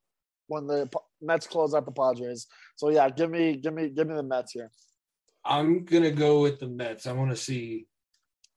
when 0.47 0.67
the 0.67 0.89
Mets 1.21 1.47
close 1.47 1.75
out 1.75 1.85
the 1.85 1.93
Padres. 1.93 2.47
So 2.77 2.89
yeah, 2.89 3.11
give 3.11 3.31
me 3.31 3.57
give 3.57 3.75
me 3.75 3.91
give 3.91 4.09
me 4.09 4.15
the 4.15 4.23
Mets 4.23 4.53
here. 4.53 4.71
I'm 5.45 5.85
gonna 5.85 6.11
go 6.11 6.41
with 6.43 6.61
the 6.61 6.69
Mets. 6.69 7.07
I 7.07 7.13
want 7.13 7.31
to 7.31 7.37
see. 7.37 7.87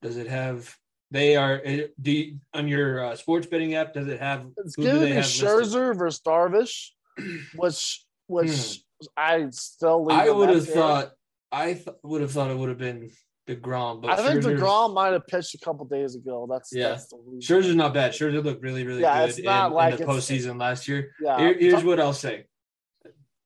Does 0.02 0.17
it 0.17 0.28
have? 0.28 0.76
They 1.12 1.36
are. 1.36 1.62
Do 2.02 2.12
you, 2.12 2.39
on 2.54 2.67
your 2.67 3.06
uh, 3.06 3.15
sports 3.15 3.48
betting 3.48 3.76
app? 3.76 3.93
Does 3.93 4.08
it 4.08 4.19
have? 4.19 4.46
It's 4.58 4.76
who 4.76 4.84
do 4.84 4.88
giving 4.88 5.02
they 5.02 5.10
me 5.12 5.15
have 5.15 5.26
listed? 5.26 5.48
Scherzer 5.48 5.98
versus 5.98 6.22
Darvish, 6.26 6.89
which 7.56 8.06
which 8.28 8.80
I 9.15 9.48
still 9.52 10.06
leave 10.06 10.17
Hmm. 10.19 10.28
I 10.28 10.32
would 10.32 10.50
have 10.50 10.67
thought. 10.67 11.12
I 11.52 11.74
th- 11.74 11.88
would 12.04 12.22
have 12.22 12.32
thought 12.32 12.50
it 12.50 12.58
would 12.58 12.69
have 12.69 12.80
been 12.80 13.12
Degrom, 13.48 14.02
but 14.02 14.10
I 14.10 14.15
think 14.17 14.43
Scherzer's- 14.43 14.60
Degrom 14.60 14.93
might 14.96 15.13
have 15.13 15.28
pitched 15.28 15.54
a 15.54 15.60
couple 15.60 15.86
days 15.86 16.15
ago. 16.15 16.48
That's 16.50 16.74
Yeah. 16.74 16.89
That's 16.89 17.08
the 17.10 17.17
reason. 17.24 17.58
Scherzer's 17.58 17.76
not 17.76 17.93
bad. 17.93 18.13
Scherzer 18.13 18.43
looked 18.43 18.63
really, 18.63 18.88
really 18.88 19.02
Yeah, 19.02 19.28
good 19.28 19.38
in, 19.38 19.46
not 19.46 19.67
in 19.67 19.74
like 19.74 19.98
the 19.98 20.06
postseason 20.06 20.60
last 20.60 20.88
year. 20.88 21.12
Yeah. 21.22 21.38
Here- 21.38 21.58
here's 21.60 21.84
what 21.84 22.00
I'll 22.00 22.12
say: 22.13 22.46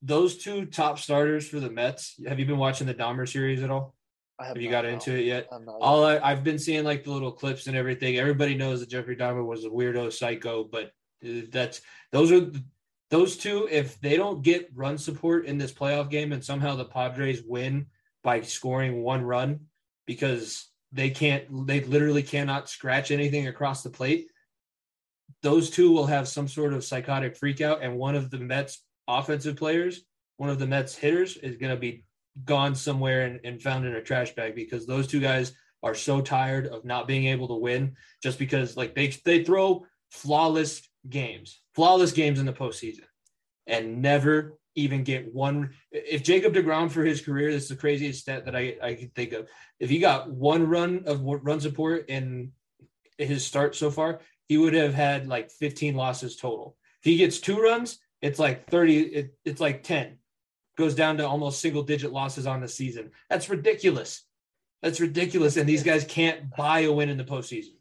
those 0.08 0.38
two 0.38 0.66
top 0.66 0.98
starters 1.00 1.48
for 1.48 1.60
the 1.60 1.70
Mets. 1.70 2.16
Have 2.26 2.40
you 2.40 2.46
been 2.46 2.58
watching 2.58 2.88
the 2.88 2.94
Dahmer 2.94 3.28
series 3.28 3.62
at 3.62 3.70
all? 3.70 3.94
Have 4.40 4.56
not 4.56 4.62
you 4.62 4.70
got 4.70 4.86
into 4.86 5.14
it 5.14 5.26
yet? 5.26 5.48
Have 5.52 5.68
All 5.68 6.06
I, 6.06 6.18
I've 6.20 6.44
been 6.44 6.60
seeing 6.60 6.86
like 6.86 7.04
the 7.04 7.12
little 7.12 7.32
clips 7.32 7.68
and 7.68 7.76
everything. 7.76 8.18
Everybody 8.18 8.56
knows 8.56 8.80
that 8.80 8.90
Jeffrey 8.90 9.18
Dahmer 9.18 9.46
was 9.46 9.66
a 9.66 9.70
weirdo 9.70 10.14
psycho, 10.14 10.64
but 10.64 10.92
uh, 11.28 11.42
that's 11.52 11.82
those 12.12 12.32
are 12.32 12.50
those 13.10 13.36
two. 13.36 13.68
If 13.70 14.00
they 14.00 14.16
don't 14.16 14.44
get 14.44 14.70
run 14.74 14.98
support 14.98 15.46
in 15.46 15.58
this 15.58 15.74
playoff 15.74 16.10
game, 16.10 16.32
and 16.32 16.44
somehow 16.44 16.76
the 16.76 16.86
Padres 16.86 17.42
win 17.46 17.88
by 18.24 18.42
scoring 18.42 19.02
one 19.02 19.24
run 19.24 19.62
because 20.06 20.70
they 20.94 21.10
can't, 21.10 21.68
they 21.68 21.82
literally 21.82 22.24
cannot 22.24 22.70
scratch 22.70 23.12
anything 23.12 23.48
across 23.48 23.84
the 23.84 23.90
plate. 23.90 24.28
Those 25.42 25.70
two 25.70 25.92
will 25.92 26.06
have 26.06 26.28
some 26.28 26.48
sort 26.48 26.74
of 26.74 26.86
psychotic 26.86 27.36
freak 27.36 27.60
out, 27.60 27.82
and 27.82 27.98
one 27.98 28.16
of 28.16 28.30
the 28.30 28.40
Mets 28.40 28.84
offensive 29.08 29.56
players, 29.56 30.02
one 30.38 30.50
of 30.50 30.60
the 30.60 30.68
Mets 30.68 30.96
hitters, 30.96 31.38
is 31.38 31.58
going 31.58 31.74
to 31.74 31.80
be 31.80 32.04
gone 32.46 32.76
somewhere 32.76 33.26
and, 33.26 33.40
and 33.44 33.62
found 33.62 33.86
in 33.86 33.96
a 33.96 34.02
trash 34.02 34.36
bag 34.36 34.56
because 34.56 34.86
those 34.86 35.08
two 35.08 35.20
guys 35.20 35.54
are 35.84 35.96
so 35.96 36.22
tired 36.22 36.68
of 36.68 36.86
not 36.86 37.08
being 37.08 37.26
able 37.26 37.48
to 37.48 37.56
win 37.56 37.96
just 38.22 38.40
because 38.40 38.76
like 38.76 38.96
they 38.96 39.08
they 39.26 39.44
throw 39.44 39.86
flawless 40.10 40.88
games, 41.10 41.62
flawless 41.76 42.12
games 42.12 42.40
in 42.40 42.46
the 42.46 42.54
postseason, 42.54 43.06
and 43.66 44.02
never 44.02 44.58
even 44.76 45.04
get 45.04 45.34
one. 45.34 45.72
If 45.92 46.24
Jacob 46.24 46.54
Degrom 46.54 46.92
for 46.92 47.04
his 47.04 47.22
career, 47.22 47.52
this 47.52 47.64
is 47.64 47.70
the 47.70 47.76
craziest 47.76 48.22
stat 48.22 48.46
that 48.46 48.56
I 48.56 48.76
I 48.82 48.94
can 48.96 49.10
think 49.10 49.34
of. 49.34 49.48
If 49.80 49.90
he 49.90 50.00
got 50.00 50.30
one 50.30 50.68
run 50.68 51.04
of 51.06 51.22
run 51.24 51.60
support 51.60 52.10
in 52.10 52.52
his 53.18 53.46
start 53.46 53.76
so 53.76 53.92
far, 53.92 54.22
he 54.48 54.58
would 54.58 54.74
have 54.74 54.94
had 54.94 55.28
like 55.28 55.52
15 55.52 55.96
losses 55.96 56.36
total. 56.36 56.78
If 57.02 57.06
he 57.06 57.18
gets 57.18 57.40
two 57.40 57.60
runs, 57.60 58.00
it's 58.22 58.40
like 58.40 58.68
30. 58.70 59.00
It, 59.00 59.36
it's 59.46 59.62
like 59.62 59.84
10 59.84 60.18
goes 60.78 60.94
down 60.96 61.18
to 61.18 61.28
almost 61.28 61.60
single 61.60 61.82
digit 61.84 62.12
losses 62.12 62.46
on 62.46 62.62
the 62.62 62.68
season. 62.68 63.12
That's 63.30 63.50
ridiculous. 63.50 64.24
That's 64.84 65.00
ridiculous. 65.00 65.58
And 65.58 65.68
these 65.68 65.82
guys 65.84 66.06
can't 66.06 66.56
buy 66.56 66.82
a 66.82 66.92
win 66.92 67.10
in 67.10 67.18
the 67.18 67.24
postseason. 67.24 67.74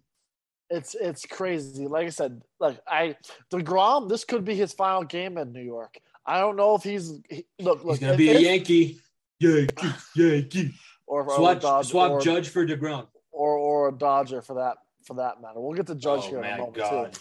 It's 0.70 0.94
it's 0.96 1.24
crazy. 1.26 1.86
Like 1.86 2.06
I 2.06 2.10
said, 2.10 2.42
like 2.58 2.80
I 2.88 3.14
Degrom, 3.52 4.08
this 4.08 4.24
could 4.24 4.44
be 4.44 4.56
his 4.56 4.72
final 4.72 5.04
game 5.04 5.38
in 5.38 5.52
New 5.52 5.62
York. 5.62 5.96
I 6.24 6.40
don't 6.40 6.56
know 6.56 6.74
if 6.74 6.82
he's 6.82 7.20
he, 7.30 7.46
look 7.60 7.84
look 7.84 7.94
He's 7.94 8.00
gonna 8.00 8.12
if- 8.14 8.18
be 8.18 8.30
a 8.30 8.38
Yankee. 8.40 9.00
Yankee, 9.38 9.88
Yankee. 10.16 10.74
or 11.06 11.22
or, 11.24 11.36
Swap, 11.36 11.60
Dodger, 11.60 11.88
swap 11.88 12.10
or, 12.12 12.20
Judge 12.20 12.48
for 12.48 12.66
Degrom. 12.66 13.06
or 13.30 13.56
or 13.56 13.88
a 13.90 13.92
Dodger 13.92 14.40
for 14.42 14.54
that 14.54 14.78
for 15.04 15.14
that 15.16 15.40
matter. 15.40 15.60
We'll 15.60 15.76
get 15.76 15.86
to 15.88 15.94
Judge 15.94 16.22
Oh 16.24 16.28
here 16.28 16.38
in 16.42 16.44
a 16.46 16.56
moment 16.56 16.74
God. 16.74 17.12
too. 17.12 17.20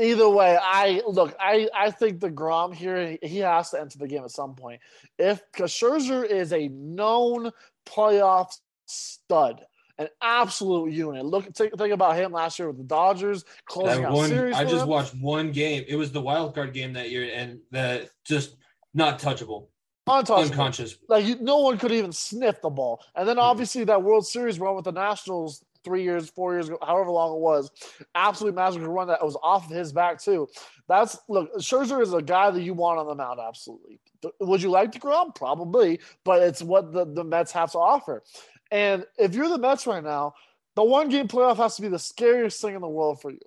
Either 0.00 0.28
way, 0.28 0.58
I 0.60 1.02
look. 1.06 1.34
I 1.38 1.68
I 1.74 1.90
think 1.90 2.20
the 2.20 2.30
Grom 2.30 2.72
here 2.72 3.16
he 3.22 3.38
has 3.38 3.70
to 3.70 3.80
enter 3.80 3.98
the 3.98 4.08
game 4.08 4.24
at 4.24 4.30
some 4.30 4.54
point. 4.54 4.80
If 5.18 5.40
because 5.52 5.70
Scherzer 5.72 6.28
is 6.28 6.52
a 6.52 6.68
known 6.68 7.52
playoff 7.86 8.48
stud, 8.86 9.64
an 9.98 10.08
absolute 10.20 10.92
unit. 10.92 11.24
Look, 11.24 11.54
think, 11.54 11.78
think 11.78 11.92
about 11.92 12.16
him 12.16 12.32
last 12.32 12.58
year 12.58 12.68
with 12.68 12.78
the 12.78 12.84
Dodgers 12.84 13.44
closing 13.66 14.02
That 14.02 14.08
out 14.08 14.14
one, 14.14 14.28
series. 14.28 14.56
I 14.56 14.64
just 14.64 14.78
them. 14.80 14.88
watched 14.88 15.14
one 15.20 15.52
game. 15.52 15.84
It 15.86 15.94
was 15.96 16.10
the 16.10 16.20
wild 16.20 16.54
card 16.54 16.74
game 16.74 16.92
that 16.94 17.10
year, 17.10 17.30
and 17.32 17.60
that 17.70 18.08
just 18.24 18.56
not 18.94 19.20
touchable, 19.20 19.68
untouchable. 20.08 20.50
unconscious. 20.50 20.96
Like 21.08 21.24
you, 21.24 21.36
no 21.40 21.58
one 21.58 21.78
could 21.78 21.92
even 21.92 22.10
sniff 22.12 22.60
the 22.62 22.70
ball. 22.70 23.00
And 23.14 23.28
then 23.28 23.36
Mhm. 23.36 23.42
obviously 23.42 23.84
that 23.84 24.02
World 24.02 24.26
Series 24.26 24.58
run 24.58 24.74
with 24.74 24.84
the 24.86 24.92
Nationals 24.92 25.64
three 25.84 26.02
years, 26.02 26.30
four 26.30 26.54
years, 26.54 26.68
ago, 26.68 26.78
however 26.82 27.10
long 27.10 27.36
it 27.36 27.40
was, 27.40 27.70
absolutely 28.14 28.56
magical 28.56 28.88
run 28.88 29.08
that 29.08 29.24
was 29.24 29.36
off 29.42 29.70
of 29.70 29.76
his 29.76 29.92
back 29.92 30.20
too. 30.20 30.48
That's 30.88 31.18
look, 31.28 31.54
Scherzer 31.58 32.02
is 32.02 32.12
a 32.12 32.22
guy 32.22 32.50
that 32.50 32.62
you 32.62 32.74
want 32.74 32.98
on 32.98 33.06
the 33.06 33.14
mound. 33.14 33.40
Absolutely. 33.40 34.00
Would 34.40 34.62
you 34.62 34.70
like 34.70 34.92
to 34.92 34.98
Degrom? 34.98 35.34
Probably, 35.34 36.00
but 36.24 36.42
it's 36.42 36.62
what 36.62 36.92
the, 36.92 37.04
the 37.04 37.24
Mets 37.24 37.52
have 37.52 37.72
to 37.72 37.78
offer. 37.78 38.22
And 38.70 39.04
if 39.18 39.34
you're 39.34 39.48
the 39.48 39.58
Mets 39.58 39.86
right 39.86 40.02
now, 40.02 40.34
the 40.74 40.84
one 40.84 41.08
game 41.08 41.28
playoff 41.28 41.58
has 41.58 41.76
to 41.76 41.82
be 41.82 41.88
the 41.88 41.98
scariest 41.98 42.60
thing 42.60 42.74
in 42.74 42.80
the 42.80 42.88
world 42.88 43.20
for 43.20 43.30
you. 43.30 43.38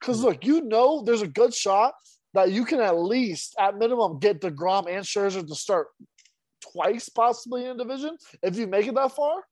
Because 0.00 0.18
hmm. 0.18 0.26
look, 0.26 0.44
you 0.44 0.62
know 0.62 1.02
there's 1.02 1.22
a 1.22 1.28
good 1.28 1.54
shot 1.54 1.94
that 2.34 2.50
you 2.50 2.64
can 2.64 2.80
at 2.80 2.98
least, 2.98 3.54
at 3.58 3.78
minimum, 3.78 4.18
get 4.18 4.40
DeGrom 4.40 4.88
and 4.88 5.04
Scherzer 5.04 5.46
to 5.46 5.54
start 5.54 5.88
twice 6.72 7.08
possibly 7.08 7.64
in 7.64 7.70
a 7.70 7.76
division 7.76 8.16
if 8.42 8.56
you 8.56 8.66
make 8.66 8.86
it 8.86 8.94
that 8.94 9.12
far. 9.12 9.42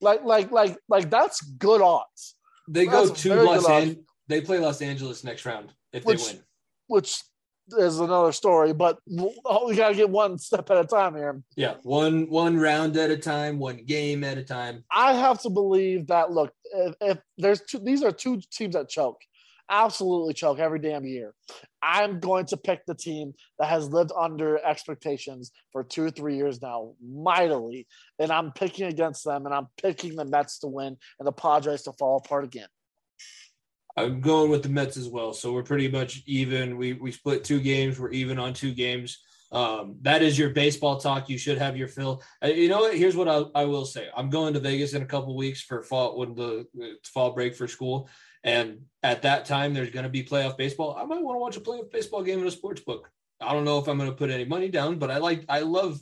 Like, 0.00 0.24
like, 0.24 0.50
like, 0.50 0.78
like 0.88 1.10
that's 1.10 1.40
good 1.42 1.82
odds. 1.82 2.36
They 2.68 2.86
go 2.86 3.06
That's 3.06 3.22
to 3.22 3.34
Los 3.42 3.66
good 3.66 3.82
An- 3.88 4.06
They 4.28 4.40
play 4.40 4.58
Los 4.58 4.80
Angeles 4.80 5.24
next 5.24 5.44
round 5.44 5.72
if 5.92 6.04
Which- 6.04 6.26
they 6.26 6.32
win. 6.34 6.42
which 6.86 7.22
is 7.78 8.00
another 8.00 8.32
story. 8.32 8.72
But 8.72 8.98
oh, 9.44 9.68
we 9.68 9.76
gotta 9.76 9.94
get 9.94 10.08
one 10.10 10.38
step 10.38 10.70
at 10.70 10.76
a 10.78 10.84
time 10.84 11.14
here. 11.14 11.42
Yeah, 11.56 11.74
one 11.82 12.28
one 12.30 12.58
round 12.58 12.96
at 12.96 13.10
a 13.10 13.16
time, 13.16 13.58
one 13.58 13.84
game 13.84 14.24
at 14.24 14.38
a 14.38 14.42
time. 14.44 14.84
I 14.90 15.14
have 15.14 15.40
to 15.42 15.50
believe 15.50 16.06
that. 16.08 16.30
Look, 16.32 16.52
if, 16.64 16.94
if 17.00 17.18
there's 17.38 17.60
two, 17.62 17.78
these 17.78 18.02
are 18.02 18.10
two 18.12 18.40
teams 18.50 18.74
that 18.74 18.88
choke, 18.88 19.20
absolutely 19.70 20.34
choke 20.34 20.58
every 20.58 20.78
damn 20.78 21.06
year. 21.06 21.32
I'm 21.82 22.20
going 22.20 22.46
to 22.46 22.56
pick 22.56 22.84
the 22.86 22.94
team 22.94 23.32
that 23.58 23.68
has 23.68 23.88
lived 23.88 24.12
under 24.18 24.58
expectations 24.64 25.52
for 25.72 25.82
two 25.82 26.04
or 26.04 26.10
three 26.10 26.36
years 26.36 26.60
now, 26.60 26.94
mightily, 27.02 27.86
and 28.18 28.30
I'm 28.30 28.52
picking 28.52 28.86
against 28.86 29.24
them, 29.24 29.46
and 29.46 29.54
I'm 29.54 29.68
picking 29.80 30.16
the 30.16 30.24
Mets 30.24 30.58
to 30.60 30.66
win 30.66 30.96
and 31.18 31.26
the 31.26 31.32
Padres 31.32 31.82
to 31.82 31.92
fall 31.92 32.18
apart 32.18 32.44
again. 32.44 32.68
I'm 33.96 34.20
going 34.20 34.50
with 34.50 34.62
the 34.62 34.68
Mets 34.68 34.96
as 34.96 35.08
well. 35.08 35.32
So 35.32 35.52
we're 35.52 35.62
pretty 35.62 35.88
much 35.88 36.22
even. 36.26 36.76
We 36.76 36.92
we 36.94 37.12
split 37.12 37.44
two 37.44 37.60
games. 37.60 37.98
We're 37.98 38.10
even 38.10 38.38
on 38.38 38.52
two 38.54 38.72
games. 38.72 39.18
Um, 39.52 39.96
that 40.02 40.22
is 40.22 40.38
your 40.38 40.50
baseball 40.50 40.98
talk. 40.98 41.28
You 41.28 41.36
should 41.36 41.58
have 41.58 41.76
your 41.76 41.88
fill. 41.88 42.22
Uh, 42.42 42.48
you 42.48 42.68
know 42.68 42.80
what? 42.80 42.96
Here's 42.96 43.16
what 43.16 43.28
I, 43.28 43.42
I 43.54 43.64
will 43.64 43.84
say. 43.84 44.08
I'm 44.16 44.30
going 44.30 44.54
to 44.54 44.60
Vegas 44.60 44.94
in 44.94 45.02
a 45.02 45.06
couple 45.06 45.36
weeks 45.36 45.60
for 45.60 45.82
fall 45.82 46.16
when 46.18 46.34
the 46.34 46.66
fall 47.04 47.32
break 47.32 47.56
for 47.56 47.66
school, 47.66 48.08
and 48.44 48.82
at 49.02 49.22
that 49.22 49.44
time 49.44 49.74
there's 49.74 49.90
going 49.90 50.04
to 50.04 50.10
be 50.10 50.24
playoff 50.24 50.56
baseball. 50.56 50.96
I 50.96 51.04
might 51.04 51.22
want 51.22 51.36
to 51.36 51.40
watch 51.40 51.56
a 51.56 51.60
playoff 51.60 51.90
baseball 51.90 52.22
game 52.22 52.40
in 52.40 52.46
a 52.46 52.50
sports 52.50 52.80
book. 52.80 53.10
I 53.40 53.52
don't 53.52 53.64
know 53.64 53.78
if 53.78 53.88
I'm 53.88 53.98
going 53.98 54.10
to 54.10 54.16
put 54.16 54.30
any 54.30 54.44
money 54.44 54.68
down, 54.68 54.98
but 54.98 55.10
I 55.10 55.18
like 55.18 55.44
I 55.48 55.60
love 55.60 56.00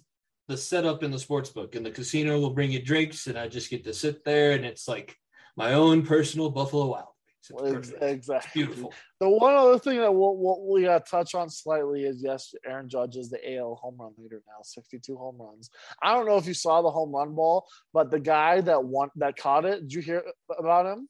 the 0.48 0.56
setup 0.56 1.02
in 1.02 1.10
the 1.10 1.18
sports 1.18 1.50
book. 1.50 1.74
And 1.74 1.84
the 1.84 1.90
casino 1.90 2.40
will 2.40 2.50
bring 2.50 2.72
you 2.72 2.82
drinks, 2.82 3.26
and 3.26 3.38
I 3.38 3.48
just 3.48 3.70
get 3.70 3.84
to 3.84 3.94
sit 3.94 4.24
there, 4.24 4.52
and 4.52 4.64
it's 4.64 4.88
like 4.88 5.16
my 5.56 5.74
own 5.74 6.04
personal 6.04 6.50
Buffalo 6.50 6.86
Wild. 6.86 7.08
It's. 7.50 7.92
Exactly. 8.00 8.64
Beautiful. 8.64 8.92
The 9.20 9.28
one 9.28 9.54
other 9.54 9.78
thing 9.78 9.98
that 9.98 10.12
we'll, 10.12 10.36
we'll, 10.36 10.66
we 10.66 10.82
got 10.82 11.04
to 11.04 11.10
touch 11.10 11.34
on 11.34 11.48
slightly 11.48 12.04
is 12.04 12.22
yes, 12.22 12.54
Aaron 12.66 12.88
Judge 12.88 13.16
is 13.16 13.30
the 13.30 13.56
AL 13.56 13.76
home 13.76 13.96
run 13.98 14.12
leader 14.18 14.42
now, 14.46 14.62
62 14.62 15.16
home 15.16 15.36
runs. 15.38 15.70
I 16.02 16.14
don't 16.14 16.26
know 16.26 16.36
if 16.36 16.46
you 16.46 16.54
saw 16.54 16.82
the 16.82 16.90
home 16.90 17.14
run 17.14 17.34
ball, 17.34 17.66
but 17.92 18.10
the 18.10 18.20
guy 18.20 18.60
that 18.60 18.84
won 18.84 19.10
that 19.16 19.36
caught 19.36 19.64
it, 19.64 19.82
did 19.82 19.92
you 19.92 20.02
hear 20.02 20.24
about 20.58 20.86
him? 20.86 21.08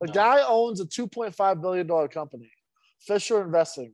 The 0.00 0.08
No. 0.08 0.12
guy 0.12 0.42
owns 0.46 0.80
a 0.80 0.84
2.5 0.86 1.60
billion 1.62 1.86
dollar 1.86 2.08
company, 2.08 2.50
Fisher 3.00 3.42
Investing. 3.42 3.92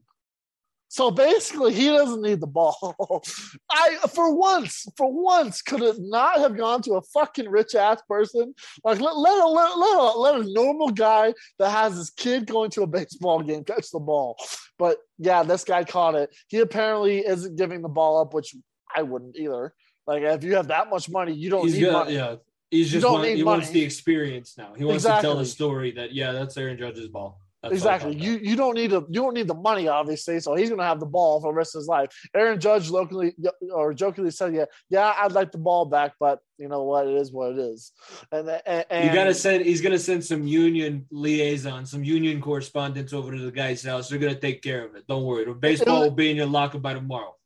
So 0.88 1.10
basically, 1.10 1.72
he 1.72 1.86
doesn't 1.86 2.20
need 2.20 2.40
the 2.40 2.46
ball. 2.46 3.22
I, 3.70 3.96
for 4.14 4.34
once, 4.36 4.84
for 4.94 5.10
once, 5.10 5.62
could 5.62 5.80
it 5.80 5.96
not 5.98 6.38
have 6.40 6.54
gone 6.54 6.82
to 6.82 6.94
a 6.96 7.02
fucking 7.02 7.48
rich 7.48 7.74
ass 7.74 8.02
person? 8.06 8.54
Like 8.84 9.00
let 9.00 9.16
let 9.16 9.42
a, 9.42 9.46
let, 9.48 9.78
let, 9.78 9.98
a, 9.98 10.18
let 10.18 10.34
a 10.42 10.52
normal 10.52 10.90
guy 10.90 11.32
that 11.58 11.70
has 11.70 11.96
his 11.96 12.10
kid 12.10 12.46
going 12.46 12.68
to 12.72 12.82
a 12.82 12.86
baseball 12.86 13.40
game 13.40 13.64
catch 13.64 13.90
the 13.90 14.00
ball. 14.00 14.36
But 14.78 14.98
yeah, 15.18 15.42
this 15.44 15.64
guy 15.64 15.84
caught 15.84 16.14
it. 16.14 16.28
He 16.48 16.58
apparently 16.58 17.20
isn't 17.26 17.56
giving 17.56 17.80
the 17.80 17.88
ball 17.88 18.20
up, 18.20 18.34
which 18.34 18.54
I 18.94 19.00
wouldn't 19.02 19.36
either. 19.38 19.72
Like 20.06 20.22
if 20.24 20.44
you 20.44 20.56
have 20.56 20.68
that 20.68 20.90
much 20.90 21.08
money, 21.08 21.32
you 21.32 21.48
don't 21.48 21.64
He's 21.68 21.78
need 21.78 21.90
money. 21.90 22.16
yeah. 22.16 22.34
He's 22.72 22.90
just 22.90 23.06
want, 23.06 23.26
he 23.26 23.42
wants 23.42 23.68
the 23.68 23.82
experience 23.82 24.56
now. 24.56 24.72
He 24.74 24.82
wants 24.86 25.04
to 25.04 25.18
tell 25.20 25.36
the 25.36 25.44
story 25.44 25.90
that 25.92 26.14
yeah, 26.14 26.32
that's 26.32 26.56
Aaron 26.56 26.78
Judge's 26.78 27.06
ball. 27.06 27.38
That's 27.62 27.74
exactly. 27.74 28.16
You 28.16 28.40
you 28.42 28.56
don't 28.56 28.74
need 28.74 28.90
to 28.90 29.04
you 29.10 29.20
don't 29.20 29.34
need 29.34 29.46
the 29.46 29.54
money, 29.54 29.88
obviously. 29.88 30.40
So 30.40 30.54
he's 30.54 30.70
gonna 30.70 30.82
have 30.82 30.98
the 30.98 31.06
ball 31.06 31.38
for 31.42 31.52
the 31.52 31.54
rest 31.54 31.74
of 31.74 31.80
his 31.80 31.86
life. 31.86 32.08
Aaron 32.34 32.58
Judge 32.58 32.88
locally 32.88 33.34
or 33.70 33.92
jokingly 33.92 34.30
said, 34.30 34.54
"Yeah, 34.54 34.64
yeah, 34.88 35.14
I'd 35.18 35.32
like 35.32 35.52
the 35.52 35.58
ball 35.58 35.84
back, 35.84 36.14
but 36.18 36.40
you 36.56 36.66
know 36.66 36.84
what? 36.84 37.06
It 37.06 37.14
is 37.14 37.30
what 37.30 37.52
it 37.52 37.58
is." 37.58 37.92
And, 38.32 38.48
and, 38.64 38.86
and 38.88 39.06
You 39.06 39.14
gotta 39.14 39.34
send. 39.34 39.66
He's 39.66 39.82
gonna 39.82 39.98
send 39.98 40.24
some 40.24 40.46
union 40.46 41.04
liaison, 41.10 41.84
some 41.84 42.02
union 42.02 42.40
correspondents 42.40 43.12
over 43.12 43.32
to 43.32 43.38
the 43.38 43.52
guy's 43.52 43.84
house. 43.84 44.08
They're 44.08 44.18
gonna 44.18 44.34
take 44.34 44.62
care 44.62 44.86
of 44.86 44.94
it. 44.94 45.06
Don't 45.06 45.24
worry. 45.24 45.44
The 45.44 45.52
baseball 45.52 46.00
will 46.00 46.10
be 46.10 46.30
in 46.30 46.36
your 46.36 46.46
locker 46.46 46.78
by 46.78 46.94
tomorrow. 46.94 47.36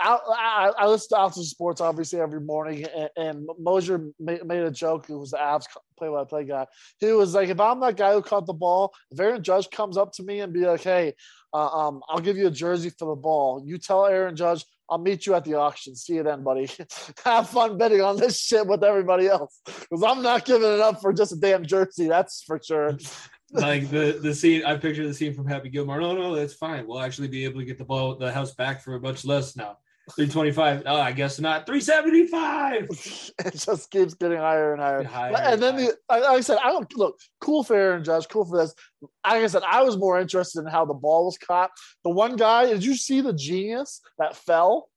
I, 0.00 0.72
I, 0.76 0.86
listen 0.86 1.10
to 1.10 1.20
Altitude 1.20 1.46
Sports 1.46 1.80
obviously 1.80 2.20
every 2.20 2.40
morning, 2.40 2.84
and, 2.84 3.10
and 3.16 3.48
Mosier 3.58 4.08
made, 4.18 4.44
made 4.44 4.62
a 4.62 4.70
joke. 4.70 5.06
Who 5.06 5.18
was 5.18 5.30
the 5.30 5.36
Avs 5.36 5.66
play-by-play 5.96 6.44
guy? 6.44 6.66
He 6.98 7.12
was 7.12 7.34
like, 7.34 7.48
"If 7.48 7.60
I'm 7.60 7.80
that 7.80 7.96
guy 7.96 8.12
who 8.12 8.22
caught 8.22 8.46
the 8.46 8.52
ball, 8.52 8.92
if 9.10 9.20
Aaron 9.20 9.42
Judge 9.42 9.70
comes 9.70 9.96
up 9.96 10.12
to 10.14 10.22
me 10.22 10.40
and 10.40 10.52
be 10.52 10.66
like, 10.66 10.82
hey, 10.82 11.14
uh, 11.52 11.68
um, 11.68 12.02
I'll 12.08 12.20
give 12.20 12.36
you 12.36 12.48
a 12.48 12.50
jersey 12.50 12.90
for 12.90 13.14
the 13.14 13.20
ball. 13.20 13.62
You 13.64 13.78
tell 13.78 14.06
Aaron 14.06 14.34
Judge, 14.34 14.64
I'll 14.90 14.98
meet 14.98 15.26
you 15.26 15.34
at 15.34 15.44
the 15.44 15.54
auction. 15.54 15.94
See 15.94 16.14
you 16.14 16.24
then, 16.24 16.42
buddy. 16.42 16.68
Have 17.24 17.48
fun 17.48 17.78
betting 17.78 18.00
on 18.00 18.16
this 18.16 18.40
shit 18.40 18.66
with 18.66 18.82
everybody 18.82 19.28
else, 19.28 19.60
because 19.64 20.02
I'm 20.02 20.22
not 20.22 20.44
giving 20.44 20.70
it 20.70 20.80
up 20.80 21.00
for 21.00 21.12
just 21.12 21.32
a 21.32 21.36
damn 21.36 21.64
jersey. 21.64 22.08
That's 22.08 22.42
for 22.42 22.60
sure." 22.62 22.98
like 23.52 23.88
the 23.90 24.18
the 24.20 24.34
scene 24.34 24.64
I 24.64 24.76
picture 24.76 25.06
the 25.06 25.14
scene 25.14 25.32
from 25.32 25.46
Happy 25.46 25.68
Gilmore. 25.68 26.00
No, 26.00 26.14
no, 26.14 26.34
that's 26.34 26.54
fine. 26.54 26.86
We'll 26.86 27.00
actually 27.00 27.28
be 27.28 27.44
able 27.44 27.60
to 27.60 27.66
get 27.66 27.78
the 27.78 27.84
ball 27.84 28.16
the 28.16 28.32
house 28.32 28.52
back 28.54 28.82
for 28.82 28.98
much 28.98 29.24
less 29.24 29.56
now. 29.56 29.78
325. 30.16 30.82
Oh, 30.86 30.96
I 30.96 31.12
guess 31.12 31.40
not. 31.40 31.66
375. 31.66 32.88
it 33.46 33.54
just 33.54 33.90
keeps 33.90 34.14
getting 34.14 34.38
higher 34.38 34.72
and 34.72 34.82
higher. 34.82 35.02
Higher 35.02 35.34
and 35.34 35.62
then 35.62 35.76
and 35.76 35.88
the, 35.88 35.96
like 36.10 36.22
I 36.22 36.40
said, 36.40 36.58
I 36.62 36.68
don't 36.68 36.94
look 36.96 37.18
cool 37.40 37.64
for 37.64 37.74
Aaron 37.74 38.04
Judge, 38.04 38.28
cool 38.28 38.44
for 38.44 38.58
this. 38.58 38.74
Like 39.02 39.42
I 39.42 39.46
said, 39.46 39.62
I 39.66 39.82
was 39.82 39.96
more 39.96 40.20
interested 40.20 40.60
in 40.60 40.66
how 40.66 40.84
the 40.84 40.94
ball 40.94 41.24
was 41.24 41.38
caught. 41.38 41.70
The 42.04 42.10
one 42.10 42.36
guy, 42.36 42.66
did 42.66 42.84
you 42.84 42.96
see 42.96 43.20
the 43.20 43.32
genius 43.32 44.00
that 44.18 44.36
fell? 44.36 44.88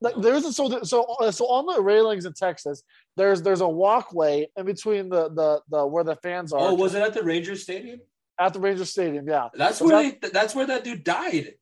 Like 0.00 0.16
there's 0.16 0.44
a, 0.44 0.52
so 0.52 0.82
so 0.82 1.04
uh, 1.20 1.30
so 1.30 1.46
on 1.46 1.72
the 1.72 1.80
railings 1.80 2.24
in 2.24 2.32
Texas, 2.32 2.82
there's 3.16 3.40
there's 3.40 3.60
a 3.60 3.68
walkway 3.68 4.48
in 4.56 4.66
between 4.66 5.08
the 5.08 5.28
the 5.28 5.60
the 5.70 5.86
where 5.86 6.02
the 6.02 6.16
fans 6.16 6.52
are. 6.52 6.58
Oh, 6.58 6.74
was 6.74 6.96
it 6.96 7.02
at 7.02 7.14
the 7.14 7.22
Rangers 7.22 7.62
Stadium? 7.62 8.00
at 8.38 8.52
the 8.52 8.60
Ranger 8.60 8.84
Stadium? 8.84 9.28
Yeah, 9.28 9.48
That's 9.54 9.80
Was 9.80 9.92
where 9.92 10.10
they, 10.10 10.28
that's 10.28 10.54
where 10.54 10.66
that 10.66 10.84
dude 10.84 11.04
died. 11.04 11.54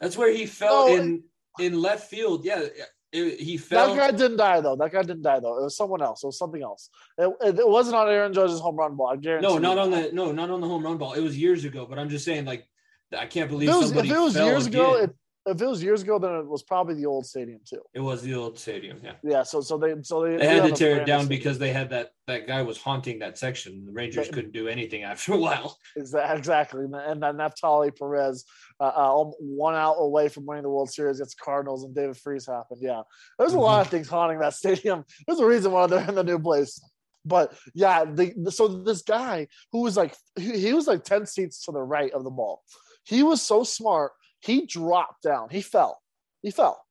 That's 0.00 0.16
where 0.16 0.32
he 0.32 0.46
fell 0.46 0.88
No, 0.88 0.96
in 0.96 1.22
in 1.58 1.80
left 1.80 2.08
field. 2.08 2.44
Yeah, 2.44 2.64
it, 3.12 3.40
he 3.40 3.56
fell. 3.56 3.94
that 3.94 4.12
guy 4.12 4.16
didn't 4.16 4.36
die 4.36 4.60
though. 4.60 4.76
That 4.76 4.92
guy 4.92 5.02
didn't 5.02 5.22
die 5.22 5.40
though. 5.40 5.58
It 5.58 5.64
was 5.64 5.76
someone 5.76 6.02
else. 6.02 6.22
It 6.22 6.26
was 6.26 6.38
something 6.38 6.62
else. 6.62 6.90
It, 7.18 7.30
it, 7.40 7.58
it 7.58 7.68
wasn't 7.68 7.96
on 7.96 8.08
Aaron 8.08 8.32
Judge's 8.32 8.60
home 8.60 8.76
run 8.76 8.96
ball. 8.96 9.08
I 9.08 9.16
guarantee. 9.16 9.48
no, 9.48 9.54
you. 9.54 9.60
not 9.60 9.78
on 9.78 9.90
the 9.90 10.10
no, 10.12 10.30
not 10.32 10.50
on 10.50 10.60
the 10.60 10.68
home 10.68 10.84
run 10.84 10.96
ball. 10.96 11.14
It 11.14 11.20
was 11.20 11.36
years 11.36 11.64
ago. 11.64 11.86
But 11.86 11.98
I'm 11.98 12.08
just 12.08 12.24
saying, 12.24 12.44
like, 12.44 12.68
I 13.16 13.26
can't 13.26 13.50
believe 13.50 13.68
If 13.68 13.74
it 13.74 13.78
was, 13.78 13.86
somebody 13.88 14.10
if 14.10 14.16
it 14.16 14.20
was 14.20 14.36
years 14.36 14.66
ago, 14.66 14.94
again. 14.96 15.14
If 15.46 15.60
it 15.62 15.66
was 15.66 15.82
years 15.82 16.02
ago, 16.02 16.18
then 16.18 16.34
it 16.34 16.46
was 16.46 16.62
probably 16.62 16.94
the 16.94 17.06
old 17.06 17.24
stadium 17.24 17.60
too. 17.64 17.80
It 17.94 18.00
was 18.00 18.20
the 18.22 18.34
old 18.34 18.58
stadium. 18.58 19.00
Yeah, 19.02 19.14
Yeah, 19.24 19.42
so 19.42 19.62
so 19.62 19.78
they 19.78 19.94
so 20.02 20.22
they, 20.22 20.36
they 20.36 20.46
had 20.46 20.64
to 20.68 20.72
tear 20.72 20.96
it 21.00 21.06
down 21.06 21.24
stadium. 21.24 21.28
because 21.28 21.58
they 21.58 21.72
had 21.72 21.88
that 21.90 22.10
that 22.26 22.46
guy 22.46 22.60
was 22.60 22.76
haunting 22.76 23.18
that 23.20 23.38
section. 23.38 23.86
The 23.86 23.92
Rangers 23.92 24.26
But- 24.28 24.34
couldn't 24.34 24.52
do 24.52 24.68
anything 24.68 25.02
after 25.12 25.32
a 25.32 25.38
while. 25.38 25.78
Exa- 25.98 26.36
exactly, 26.36 26.84
and 26.84 27.22
then 27.22 27.36
Naftali 27.38 27.96
Perez, 27.98 28.44
uh, 28.80 28.92
uh, 28.94 29.20
um, 29.22 29.32
one 29.40 29.74
out 29.74 29.94
away 29.98 30.28
from 30.28 30.44
winning 30.44 30.62
the 30.64 30.68
World 30.70 30.90
Series 30.90 31.20
against 31.20 31.40
Cardinals, 31.40 31.84
and 31.84 31.94
David 31.94 32.18
Freese 32.18 32.46
happened. 32.46 32.80
Yeah, 32.82 33.00
there's 33.38 33.54
a 33.54 33.58
lot 33.58 33.80
of 33.80 33.88
things 33.90 34.08
haunting 34.10 34.40
that 34.40 34.52
stadium. 34.62 35.04
There's 35.26 35.40
a 35.40 35.46
reason 35.46 35.72
why 35.72 35.86
they're 35.86 36.06
in 36.06 36.14
the 36.16 36.22
new 36.24 36.38
place. 36.38 36.78
But 37.24 37.54
yeah, 37.74 38.04
the, 38.04 38.34
the- 38.36 38.52
so 38.52 38.68
this 38.68 39.00
guy 39.00 39.46
who 39.72 39.80
was 39.80 39.96
like 39.96 40.14
he, 40.38 40.58
he 40.60 40.74
was 40.74 40.86
like 40.86 41.02
ten 41.02 41.24
seats 41.24 41.64
to 41.64 41.72
the 41.72 41.80
right 41.82 42.12
of 42.12 42.24
the 42.24 42.30
ball. 42.30 42.62
He 43.04 43.22
was 43.22 43.40
so 43.40 43.64
smart. 43.64 44.12
He 44.40 44.66
dropped 44.66 45.22
down. 45.22 45.48
He 45.50 45.60
fell. 45.62 46.00
He 46.42 46.50
fell. 46.50 46.82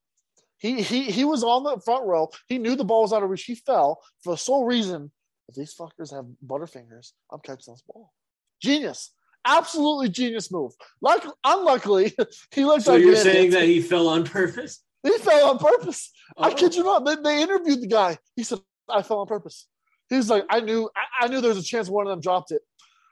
He 0.57 0.81
he 0.81 1.03
he 1.09 1.23
was 1.25 1.43
on 1.43 1.63
the 1.63 1.79
front 1.83 2.05
row. 2.05 2.29
He 2.47 2.57
knew 2.57 2.75
the 2.75 2.83
ball 2.83 3.01
was 3.03 3.13
out 3.13 3.23
of 3.23 3.29
reach. 3.29 3.43
He 3.43 3.55
fell 3.55 4.01
for 4.23 4.33
the 4.33 4.37
sole 4.37 4.65
reason 4.65 5.11
if 5.47 5.55
these 5.55 5.73
fuckers 5.73 6.13
have 6.13 6.25
butterfingers, 6.45 7.13
I'm 7.31 7.39
catching 7.39 7.73
this 7.73 7.83
ball. 7.87 8.13
Genius. 8.61 9.11
Absolutely 9.47 10.09
genius 10.09 10.51
move. 10.51 10.73
Like 11.01 11.23
unluckily, 11.45 12.13
he 12.51 12.65
looks 12.65 12.83
So 12.85 12.93
like 12.93 13.01
you're 13.03 13.15
saying 13.15 13.47
idiot. 13.47 13.51
that 13.53 13.63
he 13.63 13.81
fell 13.81 14.09
on 14.09 14.25
purpose? 14.25 14.83
he 15.01 15.17
fell 15.19 15.49
on 15.51 15.57
purpose. 15.57 16.11
I 16.37 16.49
Oh. 16.51 16.53
kid 16.53 16.75
you 16.75 16.83
not. 16.83 17.05
They, 17.05 17.15
they 17.15 17.41
interviewed 17.41 17.81
the 17.81 17.87
guy. 17.87 18.17
He 18.35 18.43
said, 18.43 18.59
I 18.89 19.01
fell 19.01 19.19
on 19.19 19.27
purpose. 19.27 19.67
He 20.09 20.17
was 20.17 20.29
like, 20.29 20.43
I 20.49 20.59
knew 20.59 20.89
I, 20.95 21.25
I 21.25 21.27
knew 21.29 21.39
there 21.39 21.49
was 21.49 21.57
a 21.57 21.63
chance 21.63 21.87
one 21.89 22.05
of 22.05 22.11
them 22.11 22.19
dropped 22.19 22.51
it. 22.51 22.61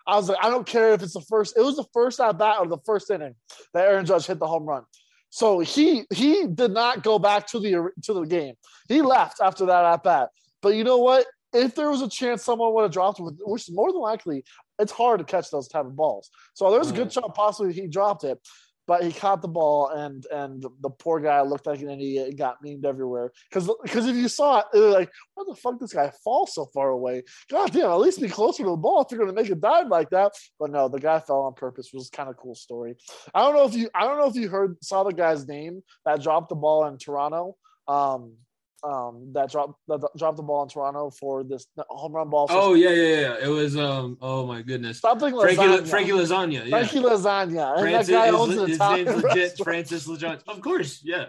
I 0.08 0.16
was 0.16 0.30
like, 0.30 0.38
I 0.42 0.50
don't 0.50 0.66
care 0.66 0.94
if 0.94 1.04
it's 1.04 1.14
the 1.14 1.26
first, 1.30 1.58
it 1.58 1.62
was 1.62 1.76
the 1.76 1.86
first 1.94 2.20
at 2.20 2.38
bat 2.38 2.58
or 2.60 2.68
the 2.68 2.78
first 2.86 3.12
inning 3.12 3.36
that 3.74 3.86
Aaron 3.86 4.06
Judge 4.06 4.26
hit 4.26 4.40
the 4.40 4.48
home 4.48 4.66
run. 4.66 4.84
So 5.30 5.60
he 5.60 6.06
he 6.14 6.48
did 6.48 6.72
not 6.72 7.04
go 7.04 7.20
back 7.20 7.48
to 7.48 7.60
the 7.60 7.92
to 8.04 8.14
the 8.14 8.24
game. 8.24 8.56
He 8.88 9.02
left 9.02 9.42
after 9.42 9.66
that 9.66 9.86
at 9.86 10.04
bat. 10.04 10.30
But 10.62 10.76
you 10.76 10.84
know 10.84 10.98
what? 10.98 11.26
If 11.54 11.76
there 11.76 11.90
was 11.90 12.02
a 12.02 12.10
chance 12.10 12.44
someone 12.44 12.74
would 12.74 12.84
have 12.84 12.92
dropped 12.92 13.20
it, 13.20 13.26
which 13.46 13.70
more 13.70 13.92
than 13.92 14.02
likely, 14.02 14.44
it's 14.80 14.92
hard 14.92 15.20
to 15.20 15.26
catch 15.26 15.50
those 15.50 15.68
type 15.68 15.86
of 15.86 15.96
balls. 15.96 16.30
So 16.54 16.72
there's 16.72 16.92
a 16.92 16.94
good 16.94 17.10
mm. 17.10 17.14
shot 17.14 17.36
possibly 17.36 17.74
he 17.74 17.88
dropped 17.88 18.24
it, 18.24 18.40
but 18.88 19.04
he 19.04 19.12
caught 19.12 19.42
the 19.42 19.48
ball 19.48 19.90
and 19.90 20.26
and 20.32 20.66
the 20.82 20.90
poor 20.90 21.20
guy 21.20 21.42
looked 21.42 21.68
like 21.68 21.82
an 21.82 21.90
idiot 21.90 22.30
and 22.30 22.38
got 22.38 22.64
memed 22.64 22.86
everywhere. 22.86 23.32
Because 23.50 23.70
because 23.84 24.08
if 24.08 24.16
you 24.16 24.30
saw 24.30 24.60
it, 24.60 24.66
it 24.74 24.80
like, 24.80 25.12
why 25.34 25.44
the 25.48 25.56
fuck 25.56 25.80
this 25.80 25.94
guy 25.94 26.12
fall 26.24 26.48
so 26.48 26.66
far 26.74 26.90
away? 26.90 27.24
God 27.50 27.72
damn, 27.72 27.92
at 27.92 28.00
least 28.00 28.22
be 28.22 28.30
closer 28.30 28.64
to 28.64 28.70
the 28.70 28.78
ball 28.78 29.02
if 29.02 29.12
you're 29.12 29.20
gonna 29.20 29.34
make 29.34 29.50
a 29.50 29.56
dive 29.56 29.88
like 29.88 30.10
that. 30.12 30.32
But 30.60 30.72
no, 30.72 30.88
the 30.88 31.00
guy 31.00 31.20
fell 31.20 31.42
on 31.42 31.54
purpose, 31.54 31.88
which 31.88 32.00
was 32.00 32.10
kind 32.10 32.30
of 32.30 32.38
cool 32.38 32.56
story. 32.56 32.96
I 33.34 33.42
don't 33.42 33.56
know 33.56 33.66
if 33.66 33.74
you 33.74 33.90
I 33.94 34.06
don't 34.06 34.18
know 34.18 34.28
if 34.28 34.36
you 34.36 34.48
heard 34.48 34.78
saw 34.82 35.04
the 35.04 35.14
guy's 35.14 35.48
name 35.48 35.84
that 36.06 36.24
dropped 36.24 36.50
the 36.50 36.56
ball 36.56 36.88
in 36.88 36.98
Toronto. 36.98 37.58
Um 37.88 38.34
um 38.84 39.30
that 39.34 39.52
dropped 39.52 39.80
that 39.88 40.02
dropped 40.18 40.38
the 40.38 40.44
ball 40.44 40.64
in 40.64 40.70
Toronto 40.70 41.10
for 41.10 41.44
this 41.44 41.68
home 41.90 42.14
run 42.14 42.30
ball. 42.30 42.48
Oh 42.50 42.74
yeah, 42.74 42.90
yeah, 42.90 43.20
yeah. 43.20 43.36
It 43.42 43.48
was 43.48 43.76
um. 43.78 44.18
Oh 44.22 44.46
my 44.46 44.62
goodness. 44.62 45.00
something 45.00 45.34
Frankie, 45.34 45.62
lasagna. 45.62 45.88
Frankie 45.88 46.12
Lasagna. 46.12 46.66
Yeah. 46.66 46.70
Frankie 46.70 47.00
Lasagna. 47.00 47.72
And 47.74 47.82
Francis, 47.82 48.08
that 48.08 48.32
guy 48.32 48.38
owns 48.38 48.58
an 48.58 48.70
his 48.70 48.80
name's 48.80 49.24
legit. 49.24 49.58
Francis 49.64 50.08
Lejeune. 50.08 50.40
Of 50.48 50.62
course, 50.62 51.02
yeah. 51.04 51.28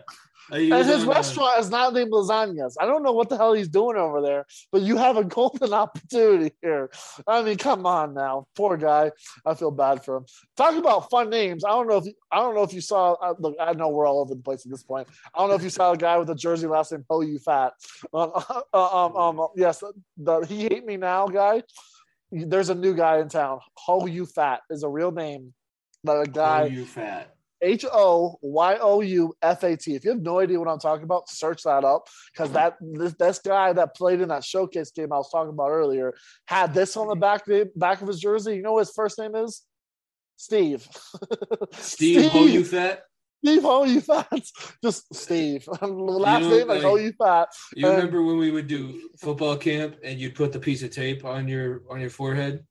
And 0.50 0.86
his 0.86 1.02
on, 1.02 1.08
uh, 1.08 1.12
restaurant 1.12 1.60
is 1.60 1.70
not 1.70 1.94
named 1.94 2.12
Lasagnas. 2.12 2.74
I 2.80 2.86
don't 2.86 3.02
know 3.02 3.12
what 3.12 3.28
the 3.28 3.36
hell 3.36 3.52
he's 3.52 3.68
doing 3.68 3.96
over 3.96 4.20
there, 4.20 4.46
but 4.72 4.82
you 4.82 4.96
have 4.96 5.16
a 5.16 5.24
golden 5.24 5.72
opportunity 5.84 6.54
here. 6.62 6.90
I 7.26 7.42
mean, 7.42 7.58
come 7.58 7.86
on 7.86 8.14
now, 8.14 8.46
poor 8.56 8.76
guy. 8.76 9.12
I 9.44 9.54
feel 9.54 9.70
bad 9.70 10.04
for 10.04 10.16
him. 10.16 10.26
Talk 10.56 10.74
about 10.76 11.10
fun 11.10 11.30
names. 11.30 11.64
I 11.64 11.70
don't 11.70 11.88
know 11.88 11.98
if 11.98 12.06
you, 12.06 12.14
I 12.30 12.38
don't 12.38 12.54
know 12.54 12.62
if 12.62 12.72
you 12.72 12.80
saw. 12.80 13.12
Uh, 13.14 13.34
look, 13.38 13.56
I 13.60 13.72
know 13.74 13.88
we're 13.88 14.06
all 14.06 14.20
over 14.20 14.34
the 14.34 14.42
place 14.42 14.64
at 14.64 14.70
this 14.70 14.82
point. 14.82 15.08
I 15.34 15.38
don't 15.38 15.48
know 15.48 15.56
if 15.56 15.62
you 15.62 15.70
saw 15.70 15.92
a 15.92 15.96
guy 15.96 16.16
with 16.18 16.30
a 16.30 16.34
jersey 16.34 16.66
last 16.66 16.92
name 16.92 17.04
Ho 17.10 17.20
You 17.20 17.38
Fat. 17.38 17.72
Um, 18.12 18.32
uh, 18.72 19.06
um, 19.06 19.16
um, 19.16 19.48
yes, 19.56 19.82
the 20.16 20.40
he 20.40 20.62
hate 20.62 20.84
me 20.84 20.96
now 20.96 21.26
guy. 21.26 21.62
There's 22.30 22.68
a 22.68 22.74
new 22.74 22.94
guy 22.94 23.18
in 23.20 23.28
town. 23.28 23.60
Ho 23.74 24.06
You 24.06 24.26
Fat 24.26 24.60
is 24.70 24.82
a 24.82 24.88
real 24.88 25.10
name. 25.12 25.54
But 26.04 26.28
a 26.28 26.30
guy. 26.30 26.62
Oh, 26.62 26.66
you 26.66 26.84
fat. 26.84 27.34
H 27.62 27.84
O 27.92 28.38
Y 28.42 28.76
O 28.80 29.00
U 29.00 29.34
F 29.42 29.62
A 29.64 29.76
T. 29.76 29.94
If 29.94 30.04
you 30.04 30.10
have 30.10 30.20
no 30.22 30.38
idea 30.40 30.58
what 30.58 30.68
I'm 30.68 30.78
talking 30.78 31.04
about, 31.04 31.28
search 31.28 31.62
that 31.64 31.84
up 31.84 32.08
because 32.32 32.52
that 32.52 32.76
this, 32.80 33.14
this 33.14 33.38
guy 33.40 33.72
that 33.72 33.96
played 33.96 34.20
in 34.20 34.28
that 34.28 34.44
showcase 34.44 34.90
game 34.90 35.12
I 35.12 35.16
was 35.16 35.30
talking 35.30 35.50
about 35.52 35.70
earlier 35.70 36.14
had 36.46 36.72
this 36.74 36.96
on 36.96 37.08
the 37.08 37.16
back 37.16 37.44
back 37.76 38.00
of 38.02 38.08
his 38.08 38.20
jersey. 38.20 38.56
You 38.56 38.62
know 38.62 38.74
what 38.74 38.80
his 38.86 38.92
first 38.94 39.18
name 39.18 39.34
is? 39.34 39.62
Steve. 40.36 40.86
Steve, 41.72 42.30
oh 42.34 42.46
you 42.46 42.64
fat. 42.64 43.02
Steve 43.44 43.62
Ho 43.62 43.84
You 43.84 44.00
Fat. 44.00 44.42
Just 44.82 45.14
Steve. 45.14 45.66
Last 45.80 46.42
know, 46.42 46.50
name 46.50 46.68
like- 46.68 46.82
Ho 46.82 46.96
You 46.96 47.12
Fat. 47.12 47.48
You 47.74 47.86
Um, 47.86 47.94
remember 47.94 48.22
when 48.24 48.36
we 48.36 48.50
would 48.50 48.66
do 48.66 49.10
football 49.20 49.56
camp 49.56 49.96
and 50.02 50.18
you'd 50.18 50.34
put 50.34 50.52
the 50.52 50.58
piece 50.58 50.82
of 50.82 50.90
tape 50.90 51.24
on 51.24 51.46
your 51.46 51.82
on 51.88 52.00
your 52.00 52.10
forehead? 52.10 52.64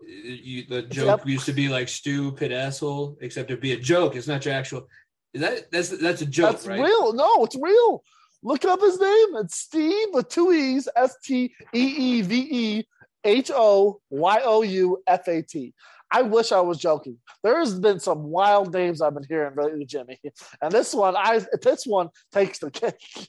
You, 0.00 0.64
the 0.68 0.82
joke 0.82 1.20
Yep. 1.20 1.26
used 1.28 1.46
to 1.46 1.52
be 1.52 1.68
like 1.68 1.88
stupid 1.88 2.52
asshole, 2.52 3.16
except 3.20 3.50
it'd 3.50 3.60
be 3.62 3.72
a 3.72 3.80
joke. 3.80 4.14
It's 4.14 4.26
not 4.28 4.44
your 4.44 4.54
actual. 4.54 4.88
That 5.34 5.70
that's 5.70 5.88
that's 5.88 6.22
a 6.22 6.26
joke, 6.26 6.52
That's 6.52 6.66
right? 6.66 6.80
real. 6.80 7.12
No, 7.12 7.44
it's 7.44 7.56
real. 7.60 8.02
Look 8.42 8.64
up 8.64 8.80
his 8.80 9.00
name. 9.00 9.36
It's 9.36 9.56
Steve 9.58 10.08
with 10.12 10.28
two 10.28 10.52
E's, 10.52 10.88
S 10.96 11.16
T 11.24 11.54
E 11.74 11.94
E 11.96 12.22
V 12.22 12.48
E 12.50 12.84
H 13.24 13.50
O 13.54 14.00
Y 14.10 14.40
O 14.44 14.62
U 14.62 15.02
F 15.06 15.26
A 15.28 15.42
T. 15.42 15.74
I 16.10 16.22
wish 16.22 16.52
I 16.52 16.60
was 16.60 16.78
joking. 16.78 17.18
There's 17.42 17.78
been 17.78 17.98
some 17.98 18.22
wild 18.24 18.72
names 18.72 19.02
I've 19.02 19.14
been 19.14 19.26
hearing 19.28 19.56
lately, 19.56 19.84
Jimmy, 19.84 20.20
and 20.62 20.70
this 20.70 20.94
one, 20.94 21.16
I 21.16 21.44
this 21.62 21.84
one 21.84 22.10
takes 22.32 22.58
the 22.60 22.70
cake. 22.70 22.94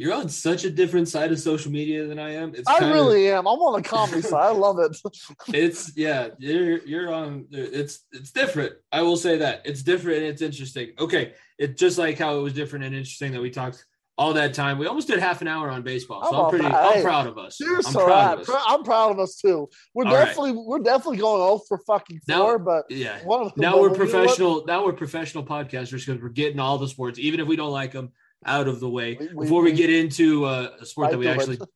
You're 0.00 0.14
on 0.14 0.30
such 0.30 0.64
a 0.64 0.70
different 0.70 1.08
side 1.08 1.30
of 1.30 1.38
social 1.38 1.70
media 1.70 2.06
than 2.06 2.18
I 2.18 2.30
am. 2.32 2.54
It's 2.54 2.66
I 2.66 2.78
kinda- 2.78 2.94
really 2.94 3.30
am. 3.30 3.46
I'm 3.46 3.58
on 3.58 3.82
the 3.82 3.86
comedy 3.86 4.22
side. 4.22 4.46
I 4.46 4.50
love 4.52 4.78
it. 4.78 4.96
it's 5.48 5.94
yeah 5.94 6.28
you're 6.38 6.78
you're 6.86 7.12
on 7.12 7.46
it's 7.50 8.06
it's 8.12 8.30
different 8.30 8.72
i 8.92 9.02
will 9.02 9.16
say 9.16 9.36
that 9.38 9.60
it's 9.64 9.82
different 9.82 10.18
and 10.18 10.26
it's 10.26 10.40
interesting 10.42 10.92
okay 10.98 11.34
it's 11.58 11.78
just 11.78 11.98
like 11.98 12.18
how 12.18 12.38
it 12.38 12.40
was 12.40 12.54
different 12.54 12.84
and 12.84 12.94
interesting 12.94 13.32
that 13.32 13.42
we 13.42 13.50
talked 13.50 13.84
all 14.20 14.34
that 14.34 14.52
time. 14.52 14.76
We 14.76 14.86
almost 14.86 15.08
did 15.08 15.18
half 15.18 15.40
an 15.40 15.48
hour 15.48 15.70
on 15.70 15.80
baseball, 15.82 16.22
so 16.22 16.36
I'm 16.36 16.44
I'm 16.44 16.50
pretty. 16.50 16.66
all 16.66 16.74
I'm 16.76 16.94
right. 16.96 17.02
proud 17.02 17.26
of 17.26 17.38
us. 17.38 17.58
You're 17.58 17.76
I'm 17.76 17.82
so 17.82 18.04
proud 18.04 18.36
right. 18.36 18.46
of 18.46 18.54
us. 18.54 18.64
I'm 18.68 18.82
proud 18.84 19.12
of 19.12 19.18
us 19.18 19.36
too. 19.36 19.66
We're 19.94 20.04
All 20.04 20.12
right. 20.14 20.26
definitely 20.26 20.52
we're 20.52 20.80
definitely 20.80 21.16
going 21.16 21.40
off 21.40 21.62
for 21.66 21.78
fucking 21.86 22.20
Now- 22.28 22.42
four, 22.42 22.58
but 22.58 22.84
Yeah. 22.90 23.18
one 23.24 23.46
of 23.46 23.56
Now 23.56 23.78
we're 23.80 23.84
you 23.86 23.92
know 23.92 23.94
professional. 23.96 24.64
Now 24.66 24.84
we're 24.84 24.92
professional 24.92 25.42
podcasters 25.42 26.04
because 26.04 26.20
we're 26.20 26.28
getting 26.28 26.60
all 26.60 26.76
the 26.76 26.86
sports, 26.88 27.18
even 27.18 27.40
if 27.40 27.46
we 27.46 27.56
don't 27.56 27.70
like 27.72 27.92
them, 27.92 28.12
out 28.46 28.68
of 28.68 28.80
the 28.80 28.88
way 28.88 29.16
We- 29.18 29.28
we- 29.34 29.44
before 29.46 29.62
we 29.62 29.72
get 29.72 29.90
into 29.90 30.44
uh, 30.44 30.70
a 30.80 30.86
sport 30.86 31.10
that 31.10 31.18
we 31.18 31.28
actually. 31.28 31.58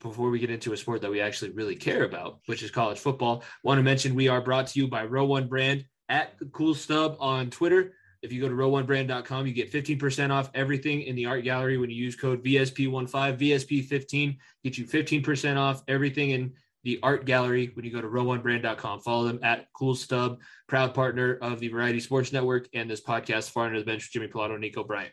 Before 0.00 0.30
we 0.30 0.38
get 0.38 0.48
into 0.48 0.72
a 0.72 0.76
sport 0.78 1.02
that 1.02 1.10
we 1.10 1.20
actually 1.20 1.50
really 1.50 1.76
care 1.76 2.04
about, 2.04 2.40
which 2.46 2.62
is 2.62 2.70
college 2.70 2.98
football, 2.98 3.44
want 3.62 3.78
to 3.78 3.82
mention 3.82 4.14
we 4.14 4.28
are 4.28 4.40
brought 4.40 4.68
to 4.68 4.80
you 4.80 4.88
by 4.88 5.04
Row 5.04 5.26
One 5.26 5.48
Brand 5.48 5.84
at 6.08 6.32
Cool 6.52 6.74
Stub 6.74 7.16
on 7.20 7.50
Twitter. 7.50 7.92
If 8.22 8.32
you 8.32 8.40
go 8.40 8.48
to 8.48 8.54
row1brand.com, 8.54 9.46
you 9.46 9.52
get 9.52 9.70
15% 9.70 10.30
off 10.30 10.50
everything 10.54 11.02
in 11.02 11.14
the 11.14 11.26
art 11.26 11.44
gallery 11.44 11.76
when 11.76 11.90
you 11.90 11.96
use 11.96 12.16
code 12.16 12.42
VSP15, 12.42 13.38
VSP15, 13.38 14.38
get 14.64 14.78
you 14.78 14.86
15% 14.86 15.56
off 15.58 15.82
everything 15.88 16.30
in 16.30 16.54
the 16.84 16.98
art 17.02 17.26
gallery 17.26 17.70
when 17.74 17.84
you 17.84 17.90
go 17.92 18.00
to 18.00 18.08
row1brand.com. 18.08 19.00
Follow 19.00 19.26
them 19.26 19.40
at 19.42 19.66
Cool 19.74 19.94
Stub, 19.94 20.40
proud 20.68 20.94
partner 20.94 21.38
of 21.42 21.60
the 21.60 21.68
Variety 21.68 22.00
Sports 22.00 22.32
Network 22.32 22.66
and 22.72 22.90
this 22.90 23.02
podcast, 23.02 23.50
Far 23.50 23.66
End 23.66 23.76
of 23.76 23.84
the 23.84 23.90
Bench 23.90 24.04
with 24.04 24.12
Jimmy 24.12 24.28
Pilato 24.28 24.52
and 24.52 24.60
Nico 24.62 24.84
Bryant. 24.84 25.12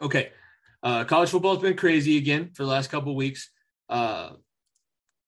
Okay. 0.00 0.30
Uh, 0.82 1.04
college 1.04 1.30
football 1.30 1.54
has 1.54 1.62
been 1.62 1.76
crazy 1.76 2.16
again 2.18 2.50
for 2.54 2.64
the 2.64 2.68
last 2.68 2.90
couple 2.90 3.10
of 3.12 3.16
weeks. 3.16 3.50
Uh, 3.88 4.30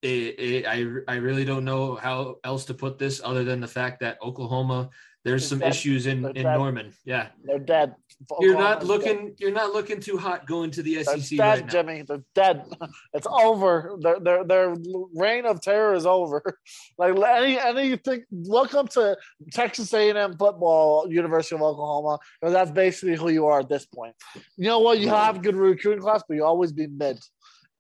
it, 0.03 0.39
it, 0.39 0.67
I, 0.67 0.85
I 1.13 1.17
really 1.17 1.45
don't 1.45 1.65
know 1.65 1.95
how 1.95 2.37
else 2.45 2.65
to 2.67 2.75
put 2.75 2.99
this 2.99 3.21
other 3.25 3.45
than 3.45 3.61
the 3.61 3.69
fact 3.69 4.01
that 4.01 4.19
Oklahoma, 4.23 4.91
there's 5.25 5.43
They're 5.43 5.49
some 5.49 5.59
dead. 5.61 5.71
issues 5.71 6.07
in, 6.07 6.23
They're 6.23 6.33
in 6.33 6.43
dead. 6.43 6.57
Norman. 6.57 6.93
Yeah. 7.05 7.29
They're 7.45 7.59
dead. 7.59 7.95
You're 8.41 8.55
not 8.55 8.81
dead. 8.81 8.89
looking, 8.89 9.35
you're 9.39 9.53
not 9.53 9.73
looking 9.73 10.01
too 10.01 10.17
hot 10.17 10.47
going 10.47 10.71
to 10.73 10.83
the 10.83 11.03
SEC 11.05 11.39
dead, 11.39 11.61
right. 11.61 11.67
Jimmy. 11.69 12.03
They're 12.07 12.25
dead. 12.35 12.65
It's 13.13 13.27
over. 13.31 13.97
Their 14.01 14.21
their 14.21 14.45
their 14.45 14.75
reign 15.15 15.47
of 15.47 15.61
terror 15.61 15.95
is 15.95 16.07
over. 16.07 16.43
Like 16.99 17.17
any 17.17 17.59
anything. 17.59 18.25
Welcome 18.31 18.87
to 18.89 19.17
Texas 19.53 19.93
A&M 19.93 20.37
football, 20.37 21.11
University 21.11 21.57
of 21.57 21.63
Oklahoma. 21.63 22.19
That's 22.41 22.71
basically 22.71 23.17
who 23.17 23.31
you 23.31 23.47
are 23.47 23.61
at 23.61 23.69
this 23.69 23.87
point. 23.87 24.15
You 24.57 24.67
know 24.67 24.79
what? 24.79 25.01
You 25.01 25.09
have 25.09 25.43
good 25.43 25.57
recruiting 25.57 26.03
class, 26.03 26.23
but 26.29 26.35
you 26.35 26.45
always 26.45 26.73
be 26.73 26.87
mid. 26.87 27.19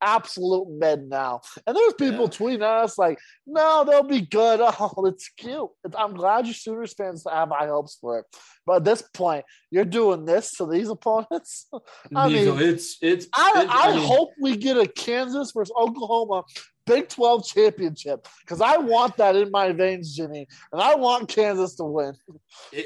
Absolute 0.05 0.69
mid 0.69 1.09
now. 1.09 1.41
And 1.67 1.75
there's 1.77 1.95
people 1.95 2.25
Yeah. 2.25 2.39
tweeting 2.39 2.57
at 2.63 2.85
us 2.85 2.99
like, 2.99 3.19
"No, 3.47 3.85
they'll 3.85 4.03
be 4.03 4.21
good." 4.21 4.61
Oh, 4.87 5.07
it's 5.07 5.29
cute. 5.31 5.71
It's, 5.85 5.97
I'm 5.97 6.15
glad 6.15 6.47
you 6.47 6.53
Sooners 6.53 6.93
fans 6.93 7.25
have 7.31 7.49
high 7.51 7.67
hopes 7.69 7.97
for 8.01 8.19
it. 8.21 8.27
But 8.67 8.77
at 8.77 8.85
this 8.85 9.03
point, 9.03 9.45
you're 9.71 9.85
doing 9.85 10.25
this 10.25 10.53
to 10.59 10.67
these 10.67 10.89
opponents. 10.89 11.69
I 12.15 12.29
mean, 12.29 12.59
it's, 12.61 12.99
it's, 13.01 13.27
I, 13.35 13.63
it- 13.63 13.69
I, 13.71 13.95
mean, 13.97 14.07
hope 14.07 14.31
we 14.41 14.57
get 14.57 14.77
a 14.77 14.87
Kansas 14.87 15.53
versus 15.53 15.73
Oklahoma 15.77 16.43
Big 16.87 17.09
12 17.09 17.47
championship 17.47 18.27
because 18.41 18.61
I 18.61 18.77
want 18.77 19.17
that 19.17 19.37
in 19.37 19.51
my 19.51 19.73
veins, 19.73 20.15
Jimmy, 20.15 20.47
and 20.71 20.83
I 20.83 20.95
want 20.95 21.29
Kansas 21.29 21.77
to 21.77 21.85
win. 21.85 22.15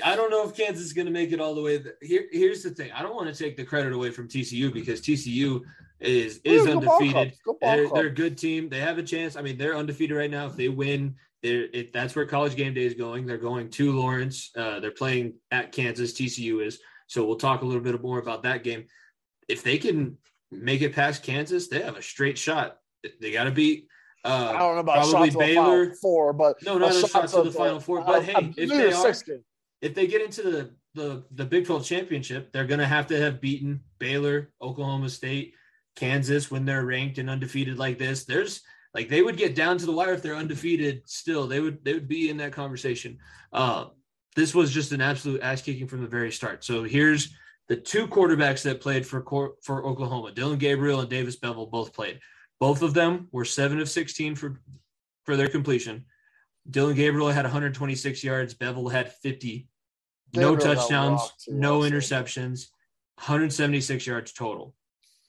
I 0.04 0.14
don't 0.14 0.30
know 0.30 0.46
if 0.48 0.54
Kansas 0.56 0.84
is 0.84 0.92
going 0.92 1.06
to 1.06 1.12
make 1.12 1.32
it 1.32 1.40
all 1.40 1.54
the 1.54 1.62
way. 1.62 1.82
Here, 2.00 2.26
here's 2.30 2.62
the 2.62 2.70
thing. 2.70 2.92
I 2.92 3.02
don't 3.02 3.16
want 3.16 3.34
to 3.34 3.44
take 3.44 3.56
the 3.56 3.64
credit 3.64 3.92
away 3.92 4.10
from 4.10 4.28
TCU 4.28 4.72
because 4.72 5.00
TCU 5.00 5.62
is 6.00 6.40
is 6.44 6.66
undefeated. 6.66 7.12
club. 7.12 7.28
Good 7.44 7.60
ball 7.60 7.76
They're, 7.76 7.88
they're 7.88 8.06
a 8.06 8.14
good 8.14 8.38
team. 8.38 8.68
They 8.68 8.80
have 8.80 8.98
a 8.98 9.02
chance. 9.02 9.36
I 9.36 9.42
mean, 9.42 9.58
they're 9.58 9.76
undefeated 9.76 10.16
right 10.16 10.30
now. 10.30 10.46
If 10.46 10.56
they 10.56 10.68
win, 10.68 11.16
they're 11.42 11.66
it, 11.72 11.92
that's 11.92 12.14
where 12.14 12.26
College 12.26 12.56
Game 12.56 12.74
Day 12.74 12.86
is 12.86 12.94
going. 12.94 13.26
They're 13.26 13.38
going 13.38 13.70
to 13.70 13.92
Lawrence. 13.92 14.50
Uh, 14.56 14.80
they're 14.80 14.90
playing 14.90 15.34
at 15.50 15.72
Kansas. 15.72 16.12
TCU 16.12 16.64
is. 16.64 16.78
So 17.06 17.24
we'll 17.24 17.36
talk 17.36 17.62
a 17.62 17.64
little 17.64 17.82
bit 17.82 18.00
more 18.02 18.18
about 18.18 18.42
that 18.44 18.62
game. 18.62 18.84
If 19.48 19.62
they 19.62 19.78
can 19.78 20.18
make 20.50 20.82
it 20.82 20.94
past 20.94 21.22
Kansas, 21.22 21.68
they 21.68 21.80
have 21.82 21.96
a 21.96 22.02
straight 22.02 22.38
shot. 22.38 22.78
They 23.20 23.32
got 23.32 23.44
to 23.44 23.50
beat. 23.50 23.88
Uh, 24.24 24.52
I 24.54 24.58
don't 24.58 24.74
know 24.74 24.80
about 24.80 25.08
probably 25.08 25.30
shots 25.30 25.32
to 25.32 25.32
the 25.32 25.38
Baylor. 25.38 25.94
Four, 25.94 26.32
but 26.32 26.62
No, 26.62 26.76
not 26.76 26.90
a 26.90 27.06
shot 27.06 27.28
to 27.28 27.42
the 27.42 27.50
Final 27.50 27.80
Four. 27.80 28.02
But 28.02 28.24
hey, 28.24 28.52
if 28.56 28.68
they 28.68 28.92
are, 28.92 29.36
if 29.80 29.94
they 29.94 30.06
get 30.06 30.22
into 30.22 30.42
the, 30.42 30.70
the 30.94 31.24
the 31.30 31.44
Big 31.44 31.66
12 31.66 31.84
championship, 31.84 32.52
they're 32.52 32.66
going 32.66 32.80
to 32.80 32.86
have 32.86 33.06
to 33.08 33.18
have 33.18 33.40
beaten 33.40 33.80
Baylor, 33.98 34.52
Oklahoma 34.60 35.08
State, 35.08 35.54
Kansas 35.98 36.50
when 36.50 36.64
they're 36.64 36.84
ranked 36.84 37.18
and 37.18 37.28
undefeated 37.28 37.78
like 37.78 37.98
this. 37.98 38.24
There's 38.24 38.62
like 38.94 39.08
they 39.08 39.22
would 39.22 39.36
get 39.36 39.54
down 39.54 39.78
to 39.78 39.86
the 39.86 39.92
wire 39.92 40.14
if 40.14 40.22
they're 40.22 40.36
undefeated 40.36 41.02
still. 41.06 41.46
They 41.46 41.60
would 41.60 41.84
they 41.84 41.94
would 41.94 42.08
be 42.08 42.30
in 42.30 42.36
that 42.38 42.52
conversation. 42.52 43.18
Uh, 43.52 43.86
this 44.36 44.54
was 44.54 44.72
just 44.72 44.92
an 44.92 45.00
absolute 45.00 45.42
ass 45.42 45.62
kicking 45.62 45.88
from 45.88 46.02
the 46.02 46.08
very 46.08 46.30
start. 46.30 46.64
So 46.64 46.84
here's 46.84 47.34
the 47.68 47.76
two 47.76 48.06
quarterbacks 48.06 48.62
that 48.62 48.80
played 48.80 49.06
for 49.06 49.24
for 49.62 49.84
Oklahoma. 49.84 50.32
Dillon 50.32 50.58
Gabriel 50.58 51.00
and 51.00 51.10
Davis 51.10 51.36
Beville 51.36 51.66
both 51.66 51.92
played. 51.92 52.20
Both 52.60 52.82
of 52.82 52.94
them 52.94 53.28
were 53.30 53.44
7 53.44 53.78
of 53.80 53.88
16 53.88 54.36
for 54.36 54.60
for 55.24 55.36
their 55.36 55.48
completion. 55.48 56.06
Dillon 56.70 56.96
Gabriel 56.96 57.28
had 57.28 57.44
126 57.44 58.22
yards, 58.22 58.54
Beville 58.54 58.88
had 58.88 59.12
50 59.12 59.68
no 60.34 60.54
Gabriel 60.54 60.74
got 60.74 60.80
touchdowns, 60.80 61.20
no 61.48 61.80
interceptions, 61.80 62.68
176 63.16 64.06
yards 64.06 64.32
total, 64.32 64.74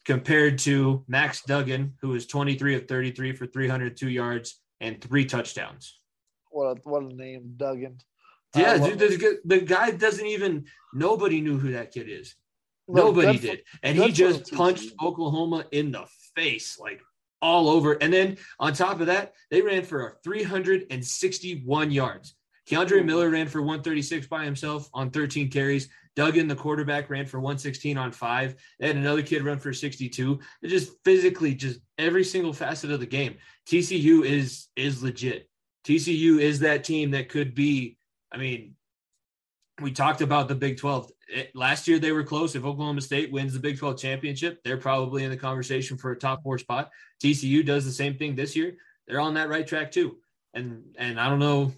compared 0.10 0.58
to 0.58 1.06
Max 1.08 1.44
Duggan, 1.44 1.94
who 2.02 2.10
was 2.10 2.26
23 2.26 2.74
of 2.74 2.88
33 2.88 3.32
for 3.34 3.46
302 3.46 4.10
yards 4.10 4.60
and 4.82 5.00
three 5.00 5.24
touchdowns. 5.24 6.00
What 6.50 6.80
a, 6.80 6.90
what 6.90 7.04
a 7.04 7.14
name, 7.14 7.54
Duggan. 7.56 8.00
Yeah, 8.56 8.80
dude, 8.80 8.98
the, 8.98 9.40
the 9.46 9.60
guy 9.60 9.92
doesn't 9.92 10.26
even, 10.26 10.66
nobody 10.96 11.42
knew 11.42 11.60
who 11.60 11.74
that 11.74 11.92
kid 11.92 12.10
is. 12.10 12.34
Look, 12.88 13.06
Nobody 13.06 13.38
did. 13.38 13.62
And 13.84 14.00
he 14.00 14.12
just 14.12 14.52
punched. 14.52 14.94
Oklahoma 15.00 15.66
in 15.72 15.92
the 15.92 16.08
face, 16.36 16.80
like 16.80 17.02
all 17.40 17.70
over. 17.70 17.94
And 17.94 18.12
then 18.12 18.38
on 18.60 18.74
top 18.74 19.02
of 19.02 19.06
that, 19.06 19.34
they 19.52 19.62
ran 19.62 19.84
for 19.84 20.18
361 20.24 21.92
yards. 21.92 22.34
Kendre 22.68 23.06
Miller 23.06 23.30
ran 23.30 23.48
for 23.48 23.62
136 23.62 24.26
by 24.26 24.44
himself 24.44 24.90
on 24.92 25.12
13 25.12 25.52
carries. 25.52 25.88
Duggan, 26.20 26.50
the 26.50 26.56
quarterback, 26.56 27.10
ran 27.10 27.26
for 27.26 27.40
116 27.40 27.98
on 27.98 28.12
five. 28.12 28.56
They 28.78 28.88
had 28.88 28.98
another 28.98 29.22
kid 29.22 29.42
run 29.42 29.58
for 29.58 29.72
62. 29.72 30.38
It 30.62 30.68
just 30.68 30.92
physically, 31.06 31.56
just 31.56 31.80
every 31.98 32.26
single 32.26 32.52
facet 32.52 32.92
of 32.92 33.00
the 33.00 33.06
game. 33.06 33.36
TCU 33.66 34.26
is 34.26 34.68
is 34.76 35.02
legit. 35.02 35.50
TCU 35.86 36.42
is 36.42 36.60
that 36.60 36.84
team 36.84 37.12
that 37.12 37.30
could 37.30 37.56
be. 37.56 37.96
I 38.34 38.38
mean, 38.38 38.76
we 39.80 39.94
talked 39.94 40.20
about 40.20 40.50
the 40.50 40.56
Big 40.56 40.78
12. 40.78 41.10
It- 41.30 41.56
last 41.56 41.88
year 41.88 42.00
they 42.00 42.12
were 42.12 42.26
close. 42.26 42.54
If 42.54 42.66
Oklahoma 42.66 43.00
State 43.00 43.32
wins 43.32 43.54
the 43.54 43.60
Big 43.62 43.80
12 43.80 43.98
championship, 43.98 44.62
they're 44.66 44.76
probably 44.76 45.24
in 45.24 45.30
the 45.30 45.38
conversation 45.38 45.98
for 45.98 46.12
a 46.12 46.20
top 46.20 46.44
four 46.44 46.58
spot. 46.58 46.92
TCU 47.24 47.66
does 47.66 47.86
the 47.86 47.94
same 47.94 48.18
thing 48.18 48.36
this 48.36 48.58
year. 48.58 48.76
They're 49.08 49.22
on 49.22 49.36
that 49.36 49.48
right 49.48 49.66
track 49.66 49.94
too. 49.94 50.18
And 50.54 50.84
and 50.98 51.18
I 51.18 51.30
don't 51.30 51.40
know. 51.40 51.72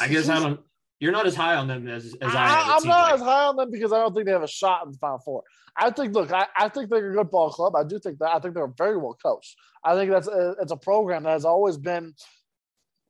I 0.00 0.06
guess 0.06 0.28
I 0.28 0.38
don't. 0.38 0.60
You're 1.02 1.10
not 1.10 1.26
as 1.26 1.34
high 1.34 1.56
on 1.56 1.66
them 1.66 1.88
as 1.88 2.14
as 2.20 2.32
I, 2.32 2.60
am. 2.60 2.70
I'm 2.76 2.86
not 2.86 3.02
like. 3.06 3.14
as 3.14 3.20
high 3.22 3.46
on 3.46 3.56
them 3.56 3.72
because 3.72 3.92
I 3.92 3.96
don't 3.96 4.14
think 4.14 4.24
they 4.24 4.30
have 4.30 4.44
a 4.44 4.46
shot 4.46 4.86
in 4.86 4.92
the 4.92 4.98
Final 4.98 5.18
Four. 5.18 5.42
I 5.76 5.90
think, 5.90 6.14
look, 6.14 6.30
I, 6.30 6.46
I 6.56 6.68
think 6.68 6.90
they're 6.90 7.10
a 7.10 7.14
good 7.16 7.28
ball 7.28 7.50
club. 7.50 7.74
I 7.74 7.82
do 7.82 7.98
think 7.98 8.20
that. 8.20 8.28
I 8.28 8.38
think 8.38 8.54
they're 8.54 8.72
very 8.78 8.96
well 8.96 9.18
coached. 9.20 9.56
I 9.84 9.96
think 9.96 10.12
that's 10.12 10.28
a, 10.28 10.54
it's 10.60 10.70
a 10.70 10.76
program 10.76 11.24
that 11.24 11.30
has 11.30 11.44
always 11.44 11.76
been 11.76 12.14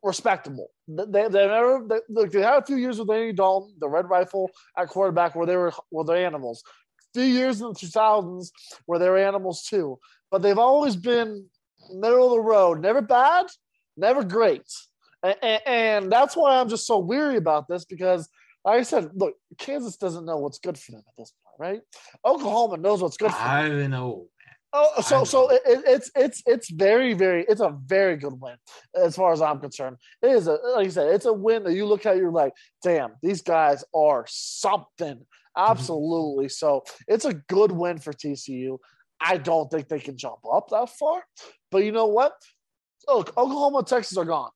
respectable. 0.02 0.70
They, 0.88 1.04
they, 1.04 1.28
they 1.28 1.46
never 1.46 1.84
they, 1.86 1.98
look. 2.08 2.32
They 2.32 2.40
had 2.40 2.62
a 2.62 2.64
few 2.64 2.76
years 2.76 2.98
with 2.98 3.10
Andy 3.10 3.34
Dalton, 3.34 3.74
the 3.78 3.90
Red 3.90 4.08
Rifle 4.08 4.50
at 4.74 4.88
quarterback, 4.88 5.34
where 5.34 5.46
they 5.46 5.58
were 5.58 5.74
where 5.90 6.06
they're 6.06 6.26
animals. 6.26 6.64
A 7.14 7.20
few 7.20 7.28
years 7.28 7.60
in 7.60 7.68
the 7.68 7.74
2000s 7.74 8.52
where 8.86 9.00
they 9.00 9.10
were 9.10 9.18
animals 9.18 9.66
too. 9.68 9.98
But 10.30 10.40
they've 10.40 10.56
always 10.56 10.96
been 10.96 11.44
middle 11.92 12.24
of 12.24 12.30
the 12.30 12.40
road, 12.40 12.80
never 12.80 13.02
bad, 13.02 13.48
never 13.98 14.24
great. 14.24 14.62
And, 15.22 16.10
that's 16.10 16.36
why 16.36 16.58
I'm 16.58 16.68
just 16.68 16.86
so 16.86 16.98
weary 16.98 17.36
about 17.36 17.68
this 17.68 17.84
because, 17.84 18.28
like 18.64 18.80
I 18.80 18.82
said, 18.82 19.10
look, 19.14 19.34
Kansas 19.58 19.96
doesn't 19.96 20.24
know 20.24 20.38
what's 20.38 20.58
good 20.58 20.78
for 20.78 20.92
them 20.92 21.02
at 21.06 21.14
this 21.16 21.32
point, 21.44 21.72
right? 21.72 21.80
Oklahoma 22.24 22.76
knows 22.76 23.02
what's 23.02 23.16
good 23.16 23.30
for 23.30 23.38
them. 23.38 23.48
I 23.48 23.68
don't 23.68 23.90
know. 23.90 24.26
Oh, 24.74 25.02
so 25.02 25.24
so 25.24 25.50
it, 25.50 25.60
it- 25.66 25.84
it's 25.86 26.10
it's 26.16 26.42
it's 26.46 26.70
very 26.70 27.12
very 27.12 27.44
it's 27.46 27.60
a 27.60 27.76
very 27.84 28.16
good 28.16 28.40
win 28.40 28.56
as 28.96 29.14
far 29.14 29.30
as 29.32 29.42
I'm 29.42 29.60
concerned. 29.60 29.98
It 30.22 30.30
is 30.30 30.46
a 30.46 30.58
like 30.74 30.86
you 30.86 30.90
said, 30.90 31.14
it's 31.14 31.26
a 31.26 31.32
win 31.32 31.64
that 31.64 31.74
you 31.74 31.84
look 31.84 32.06
at, 32.06 32.16
you're 32.16 32.30
like, 32.32 32.54
damn, 32.82 33.12
these 33.22 33.42
guys 33.42 33.84
are 33.94 34.24
something. 34.28 35.16
Mm-hmm. 35.16 35.70
Absolutely. 35.72 36.48
So 36.48 36.84
it's 37.06 37.26
a 37.26 37.34
good 37.34 37.70
win 37.70 37.98
for 37.98 38.14
TCU. 38.14 38.78
I 39.20 39.36
don't 39.36 39.70
think 39.70 39.88
they 39.88 40.00
can 40.00 40.16
jump 40.16 40.38
up 40.50 40.70
that 40.70 40.88
far, 40.88 41.22
but 41.70 41.84
you 41.84 41.92
know 41.92 42.06
what? 42.06 42.32
Look, 43.06 43.28
Oklahoma, 43.36 43.78
and 43.78 43.86
Texas 43.86 44.16
are 44.16 44.24
gone. 44.24 44.50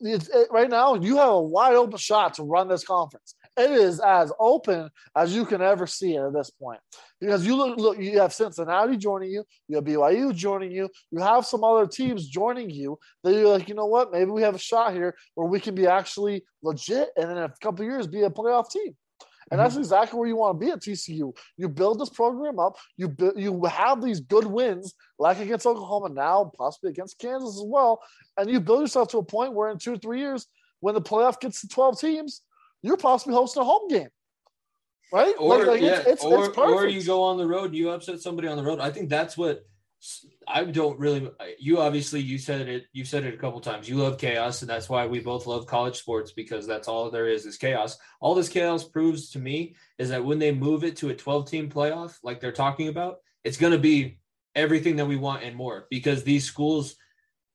It, 0.00 0.28
right 0.50 0.70
now, 0.70 0.94
you 0.94 1.16
have 1.16 1.30
a 1.30 1.40
wide 1.40 1.74
open 1.74 1.98
shot 1.98 2.34
to 2.34 2.44
run 2.44 2.68
this 2.68 2.84
conference. 2.84 3.34
It 3.56 3.70
is 3.70 4.00
as 4.00 4.32
open 4.38 4.88
as 5.16 5.34
you 5.34 5.44
can 5.44 5.60
ever 5.60 5.86
see 5.86 6.14
it 6.14 6.22
at 6.22 6.32
this 6.32 6.50
point 6.50 6.80
because 7.20 7.46
you 7.46 7.54
look, 7.54 7.78
look, 7.78 7.98
you 7.98 8.18
have 8.18 8.32
Cincinnati 8.32 8.96
joining 8.96 9.30
you, 9.30 9.44
you 9.68 9.76
have 9.76 9.84
BYU 9.84 10.34
joining 10.34 10.72
you, 10.72 10.88
you 11.10 11.20
have 11.20 11.44
some 11.44 11.62
other 11.62 11.86
teams 11.86 12.28
joining 12.28 12.70
you 12.70 12.98
that 13.22 13.34
you're 13.34 13.48
like, 13.48 13.68
you 13.68 13.74
know 13.74 13.86
what, 13.86 14.10
maybe 14.10 14.30
we 14.30 14.42
have 14.42 14.54
a 14.54 14.58
shot 14.58 14.94
here 14.94 15.14
where 15.34 15.46
we 15.46 15.60
can 15.60 15.74
be 15.74 15.86
actually 15.86 16.44
legit, 16.62 17.10
and 17.16 17.30
in 17.30 17.38
a 17.38 17.52
couple 17.60 17.84
years 17.84 18.06
be 18.06 18.22
a 18.22 18.30
playoff 18.30 18.70
team. 18.70 18.96
And 19.52 19.60
that's 19.60 19.76
exactly 19.76 20.18
where 20.18 20.26
you 20.26 20.36
want 20.36 20.58
to 20.58 20.64
be 20.66 20.72
at 20.72 20.80
TCU. 20.80 21.36
You 21.58 21.68
build 21.68 22.00
this 22.00 22.08
program 22.08 22.58
up. 22.58 22.76
You 22.96 23.08
bu- 23.08 23.34
you 23.36 23.62
have 23.66 24.02
these 24.02 24.18
good 24.20 24.46
wins, 24.46 24.94
like 25.18 25.38
against 25.40 25.66
Oklahoma 25.66 26.08
now, 26.08 26.50
possibly 26.56 26.88
against 26.90 27.18
Kansas 27.18 27.50
as 27.50 27.62
well, 27.64 28.00
and 28.38 28.48
you 28.50 28.60
build 28.60 28.80
yourself 28.80 29.08
to 29.08 29.18
a 29.18 29.22
point 29.22 29.52
where 29.52 29.68
in 29.70 29.76
two 29.78 29.92
or 29.92 29.98
three 29.98 30.20
years, 30.20 30.46
when 30.80 30.94
the 30.94 31.02
playoff 31.02 31.38
gets 31.38 31.60
to 31.60 31.68
twelve 31.68 32.00
teams, 32.00 32.40
you're 32.82 32.96
possibly 32.96 33.34
hosting 33.34 33.60
a 33.60 33.64
home 33.66 33.88
game, 33.88 34.08
right? 35.12 35.34
or 35.38 35.58
Like- 35.58 35.66
like, 35.66 35.80
yeah, 35.82 35.98
it's, 36.00 36.08
it's, 36.08 36.24
or, 36.24 36.46
it's 36.46 36.56
or 36.58 36.86
you 36.88 37.04
go 37.04 37.22
on 37.22 37.36
the 37.36 37.46
road 37.46 37.66
and 37.66 37.76
you 37.76 37.90
upset 37.90 38.20
somebody 38.20 38.48
on 38.48 38.56
the 38.56 38.62
road. 38.64 38.80
I 38.80 38.90
think 38.90 39.10
that's 39.10 39.36
what 39.36 39.66
I 40.48 40.64
don't 40.64 40.98
really. 40.98 41.30
You 41.58 41.78
obviously 41.78 42.20
you 42.20 42.38
said 42.38 42.68
it. 42.68 42.84
You 42.92 43.04
said 43.04 43.24
it 43.24 43.34
a 43.34 43.36
couple 43.36 43.60
times. 43.60 43.88
You 43.88 43.96
love 43.96 44.18
chaos, 44.18 44.62
and 44.62 44.70
that's 44.70 44.88
why 44.88 45.06
we 45.06 45.20
both 45.20 45.46
love 45.46 45.66
college 45.66 45.96
sports 45.96 46.32
because 46.32 46.66
that's 46.66 46.88
all 46.88 47.10
there 47.10 47.28
is 47.28 47.46
is 47.46 47.56
chaos. 47.56 47.98
All 48.20 48.34
this 48.34 48.48
chaos 48.48 48.84
proves 48.84 49.30
to 49.30 49.38
me 49.38 49.76
is 49.98 50.08
that 50.08 50.24
when 50.24 50.38
they 50.38 50.50
move 50.50 50.82
it 50.82 50.96
to 50.96 51.10
a 51.10 51.14
12 51.14 51.48
team 51.48 51.70
playoff, 51.70 52.18
like 52.22 52.40
they're 52.40 52.52
talking 52.52 52.88
about, 52.88 53.18
it's 53.44 53.58
going 53.58 53.72
to 53.72 53.78
be 53.78 54.18
everything 54.56 54.96
that 54.96 55.06
we 55.06 55.16
want 55.16 55.44
and 55.44 55.56
more 55.56 55.86
because 55.90 56.24
these 56.24 56.44
schools. 56.44 56.96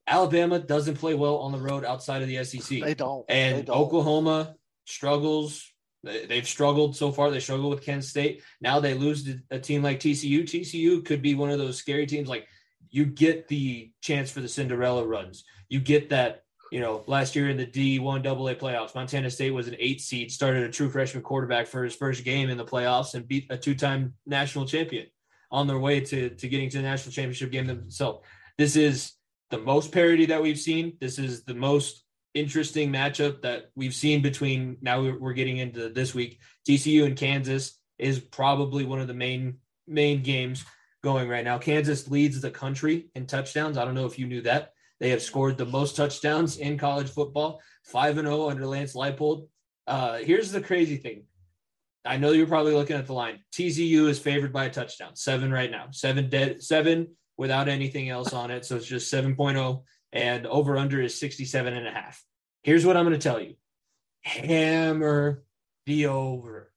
Alabama 0.09 0.57
doesn't 0.57 0.95
play 0.95 1.13
well 1.15 1.39
on 1.39 1.51
the 1.51 1.57
road 1.57 1.83
outside 1.83 2.21
of 2.21 2.29
the 2.29 2.41
SEC. 2.45 2.79
They 2.79 2.93
don't. 2.93 3.27
they 3.27 3.41
And 3.41 3.65
don't. 3.65 3.77
Oklahoma 3.77 4.55
struggles. 4.85 5.69
They- 6.03 6.25
They've 6.25 6.47
struggled 6.47 6.95
so 6.95 7.11
far. 7.11 7.29
They 7.31 7.39
struggle 7.39 7.69
with 7.69 7.83
Kent 7.83 8.03
State. 8.03 8.43
Now 8.61 8.79
they 8.79 8.93
lose 8.93 9.23
to 9.25 9.39
a 9.51 9.59
team 9.59 9.83
like 9.83 9.99
TCU. 9.99 10.43
TCU 10.43 11.03
could 11.03 11.21
be 11.21 11.35
one 11.35 11.49
of 11.49 11.59
those 11.59 11.77
scary 11.77 12.05
teams. 12.05 12.29
Like 12.29 12.47
you 12.89 13.05
get 13.05 13.47
the 13.47 13.91
chance 14.01 14.31
for 14.31 14.41
the 14.41 14.47
Cinderella 14.47 15.05
runs. 15.05 15.43
You 15.69 15.79
get 15.79 16.09
that. 16.09 16.43
You 16.69 16.81
know, 16.81 17.03
last 17.07 17.33
year 17.33 17.49
in 17.49 17.55
the 17.55 17.65
D1 17.65 18.25
AA 18.27 18.53
playoffs, 18.55 18.93
Montana 18.93 19.29
State 19.29 19.51
was 19.51 19.69
an 19.69 19.77
eight 19.79 20.01
seed, 20.01 20.29
started 20.33 20.63
a 20.63 20.69
true 20.69 20.89
freshman 20.89 21.23
quarterback 21.23 21.65
for 21.65 21.81
his 21.81 21.95
first 21.95 22.25
game 22.25 22.49
in 22.49 22.57
the 22.57 22.65
playoffs 22.65 23.13
and 23.13 23.25
beat 23.25 23.47
a 23.49 23.57
two 23.57 23.73
time 23.73 24.13
national 24.25 24.65
champion 24.65 25.07
on 25.49 25.65
their 25.65 25.79
way 25.79 26.01
to, 26.01 26.29
to 26.31 26.47
getting 26.49 26.69
to 26.69 26.77
the 26.77 26.83
national 26.83 27.13
championship 27.13 27.51
game 27.53 27.67
themselves. 27.67 28.19
This 28.57 28.75
is 28.75 29.13
the 29.49 29.59
most 29.59 29.93
parity 29.93 30.25
that 30.25 30.41
we've 30.41 30.59
seen. 30.59 30.97
This 30.99 31.17
is 31.19 31.45
the 31.45 31.53
most 31.55 32.03
interesting 32.37 32.91
matchup 32.91 33.41
that 33.41 33.71
we've 33.75 33.93
seen 33.93 34.21
between 34.21 34.77
now 34.81 35.01
we're 35.01 35.33
getting 35.33 35.57
into 35.57 35.89
this 35.89 36.13
week. 36.13 36.39
TCU 36.67 37.05
and 37.05 37.17
Kansas 37.17 37.79
is 37.97 38.19
probably 38.19 38.85
one 38.85 38.99
of 38.99 39.07
the 39.07 39.13
main 39.13 39.57
main 39.87 40.21
games 40.21 40.65
going 41.03 41.29
right 41.29 41.45
now. 41.45 41.57
Kansas 41.57 42.07
leads 42.07 42.41
the 42.41 42.51
country 42.51 43.09
in 43.15 43.25
touchdowns. 43.25 43.77
I 43.77 43.85
don't 43.85 43.95
know 43.95 44.05
if 44.05 44.19
you 44.19 44.27
knew 44.27 44.41
that. 44.41 44.73
They 44.99 45.09
have 45.09 45.21
scored 45.21 45.57
the 45.57 45.65
most 45.65 45.95
touchdowns 45.95 46.57
in 46.57 46.77
college 46.77 47.09
football, 47.09 47.61
5 47.83 48.17
and 48.17 48.27
0 48.27 48.49
under 48.49 48.65
Lance 48.65 48.95
Leipold. 48.95 49.47
Uh, 49.85 50.17
here's 50.17 50.51
the 50.51 50.61
crazy 50.61 50.97
thing. 50.97 51.23
I 52.03 52.17
know 52.17 52.31
you're 52.31 52.47
probably 52.47 52.73
looking 52.73 52.95
at 52.95 53.05
the 53.05 53.13
line. 53.13 53.39
TCU 53.53 54.07
is 54.07 54.19
favored 54.19 54.53
by 54.53 54.65
a 54.65 54.69
touchdown, 54.69 55.15
seven 55.15 55.51
right 55.51 55.69
now, 55.69 55.87
seven 55.91 56.29
dead, 56.29 56.63
seven 56.63 57.15
without 57.37 57.67
anything 57.67 58.09
else 58.09 58.33
on 58.33 58.49
it. 58.49 58.65
So 58.65 58.75
it's 58.77 58.85
just 58.85 59.13
7.0 59.13 59.83
and 60.13 60.45
over 60.47 60.77
under 60.77 61.01
is 61.01 61.19
67 61.19 61.73
and 61.73 61.87
a 61.87 61.91
half. 61.91 62.23
Here's 62.63 62.85
what 62.85 62.97
I'm 62.97 63.05
going 63.05 63.19
to 63.19 63.23
tell 63.29 63.41
you. 63.41 63.55
Hammer 64.23 65.43
the 65.85 66.07
over. 66.07 66.71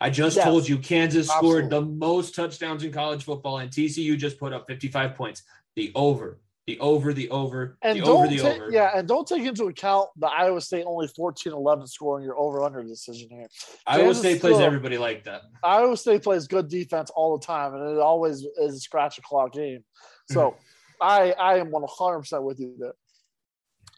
I 0.00 0.10
just 0.10 0.36
Yes. 0.36 0.44
told 0.44 0.68
you 0.68 0.78
Kansas 0.78 1.28
scored 1.28 1.64
Absolutely. 1.64 1.90
the 1.90 1.96
most 1.96 2.34
touchdowns 2.34 2.84
in 2.84 2.92
college 2.92 3.24
football 3.24 3.58
and 3.58 3.70
TCU 3.70 4.16
just 4.16 4.38
put 4.38 4.52
up 4.52 4.66
55 4.68 5.14
points. 5.16 5.42
The 5.76 5.92
over, 5.94 6.40
the 6.66 6.78
over, 6.80 7.12
the 7.12 7.30
over, 7.30 7.78
And 7.82 7.98
the 7.98 8.04
over, 8.04 8.26
the 8.28 8.38
take, 8.38 8.60
over. 8.60 8.70
yeah, 8.70 8.92
and 8.94 9.06
don't 9.08 9.26
take 9.26 9.42
into 9.44 9.64
account 9.66 10.08
the 10.16 10.26
Iowa 10.26 10.60
State 10.60 10.84
only 10.86 11.08
14-11 11.08 11.86
scoring 11.88 12.24
your 12.24 12.36
over/under 12.38 12.82
decision 12.84 13.28
here. 13.30 13.48
Iowa 13.86 14.04
Kansas 14.04 14.18
State 14.18 14.40
plays 14.40 14.58
everybody 14.60 14.98
like 14.98 15.24
that. 15.24 15.42
Iowa 15.62 15.96
State 15.96 16.22
plays 16.24 16.46
good 16.46 16.68
defense 16.68 17.10
all 17.10 17.38
the 17.38 17.44
time, 17.44 17.74
and 17.74 17.96
it 17.96 18.00
always 18.00 18.44
is 18.60 18.74
a 18.76 18.80
scratch 18.80 19.18
a 19.18 19.22
clock 19.22 19.52
game. 19.52 19.84
So 20.30 20.50
Mm-hmm. 20.50 20.64
I 21.00 21.32
I 21.32 21.58
am 21.58 21.70
100 21.70 22.18
percent 22.20 22.42
with 22.42 22.58
you 22.60 22.74
there. 22.78 22.94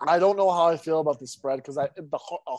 I 0.06 0.18
don't 0.18 0.36
know 0.36 0.50
how 0.50 0.68
I 0.68 0.76
feel 0.76 1.00
about 1.00 1.18
the 1.20 1.26
spread 1.26 1.56
because 1.58 1.76
I 1.78 1.88
the 1.96 2.18
oh, 2.48 2.58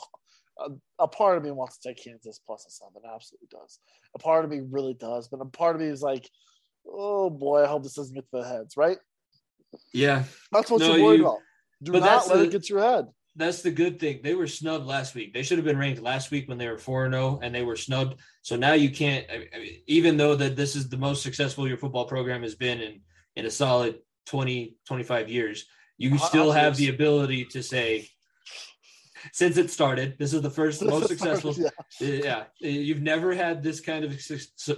a, 0.59 0.69
a 1.03 1.07
part 1.07 1.37
of 1.37 1.43
me 1.43 1.51
wants 1.51 1.77
to 1.79 1.89
take 1.89 2.03
Kansas 2.03 2.39
plus 2.45 2.65
a 2.67 2.69
seven, 2.71 3.01
absolutely 3.13 3.47
does. 3.51 3.79
A 4.15 4.19
part 4.19 4.45
of 4.45 4.51
me 4.51 4.61
really 4.69 4.93
does, 4.93 5.27
but 5.27 5.41
a 5.41 5.45
part 5.45 5.75
of 5.75 5.81
me 5.81 5.87
is 5.87 6.01
like, 6.01 6.29
oh 6.87 7.29
boy, 7.29 7.63
I 7.63 7.67
hope 7.67 7.83
this 7.83 7.95
doesn't 7.95 8.13
get 8.13 8.29
to 8.31 8.41
the 8.41 8.47
heads, 8.47 8.77
right? 8.77 8.97
Yeah, 9.93 10.25
That's 10.51 10.69
what 10.69 10.81
No, 10.81 10.95
you're 10.95 11.05
worried 11.05 11.19
you- 11.21 11.27
about. 11.27 11.39
Do 11.83 11.93
but 11.93 11.99
not 11.99 12.05
that's 12.05 12.27
let 12.29 12.37
the- 12.37 12.43
it 12.43 12.51
get 12.51 12.63
to 12.65 12.73
your 12.73 12.83
head. 12.83 13.07
that's 13.35 13.61
the 13.63 13.71
good 13.71 13.99
thing. 13.99 14.19
They 14.21 14.35
were 14.35 14.45
snubbed 14.45 14.85
last 14.85 15.15
week. 15.15 15.33
They 15.33 15.41
should 15.41 15.57
have 15.57 15.65
been 15.65 15.77
ranked 15.79 16.01
last 16.01 16.29
week 16.29 16.47
when 16.47 16.57
they 16.59 16.67
were 16.67 16.77
4 16.77 17.05
and 17.05 17.13
0 17.15 17.39
and 17.41 17.55
they 17.55 17.63
were 17.63 17.77
snubbed. 17.77 18.19
So 18.43 18.55
now 18.55 18.73
you 18.73 18.91
can't, 18.91 19.25
I 19.31 19.57
mean, 19.57 19.81
even 19.87 20.17
though 20.17 20.35
that 20.35 20.55
this 20.55 20.75
is 20.75 20.89
the 20.89 20.97
most 20.97 21.23
successful 21.23 21.67
your 21.67 21.77
football 21.77 22.05
program 22.05 22.43
has 22.43 22.53
been 22.53 22.81
in, 22.81 23.01
in 23.35 23.45
a 23.47 23.49
solid 23.49 23.99
20, 24.26 24.78
25 24.88 25.30
years, 25.30 25.65
you 25.97 26.15
Uh, 26.15 26.17
still 26.19 26.51
have 26.51 26.78
the 26.78 26.89
ability 26.89 27.45
to 27.45 27.61
say, 27.61 28.07
since 29.34 29.57
it 29.57 29.69
started, 29.69 30.17
this 30.17 30.34
is 30.34 30.41
the 30.41 30.49
first 30.49 30.82
most 30.86 31.07
successful. 31.07 31.55
yeah. 31.57 31.69
Yeah, 31.99 32.43
you've 32.59 33.01
never 33.01 33.34
had 33.34 33.61
this 33.61 33.80
kind 33.80 34.03
of 34.05 34.19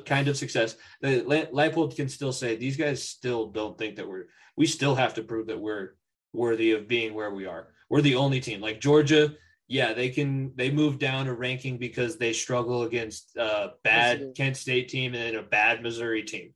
kind 0.06 0.28
of 0.28 0.38
success. 0.38 0.76
The 1.02 1.22
Leipold 1.54 1.96
can 1.96 2.10
still 2.10 2.34
say 2.34 2.56
these 2.56 2.78
guys 2.78 3.08
still 3.08 3.48
don't 3.48 3.78
think 3.78 3.96
that 3.96 4.08
we're. 4.08 4.26
We 4.58 4.66
still 4.68 4.96
have 4.96 5.14
to 5.16 5.24
prove 5.24 5.48
that 5.48 5.60
we're 5.60 5.96
worthy 6.34 6.72
of 6.72 6.88
being 6.88 7.14
where 7.14 7.32
we 7.32 7.46
are. 7.46 7.70
We're 7.90 8.02
the 8.02 8.16
only 8.16 8.40
team 8.40 8.60
like 8.62 8.82
Georgia. 8.82 9.34
Yeah, 9.70 9.94
they 9.94 10.10
can. 10.10 10.52
They 10.56 10.70
move 10.72 11.00
down 11.00 11.28
a 11.28 11.34
ranking 11.34 11.78
because 11.78 12.18
they 12.18 12.34
struggle 12.34 12.84
against 12.84 13.36
a 13.38 13.72
bad 13.84 14.34
Kent 14.36 14.58
State 14.58 14.90
team 14.90 15.16
and 15.16 15.38
a 15.38 15.42
bad 15.44 15.82
Missouri 15.82 16.24
team. 16.24 16.54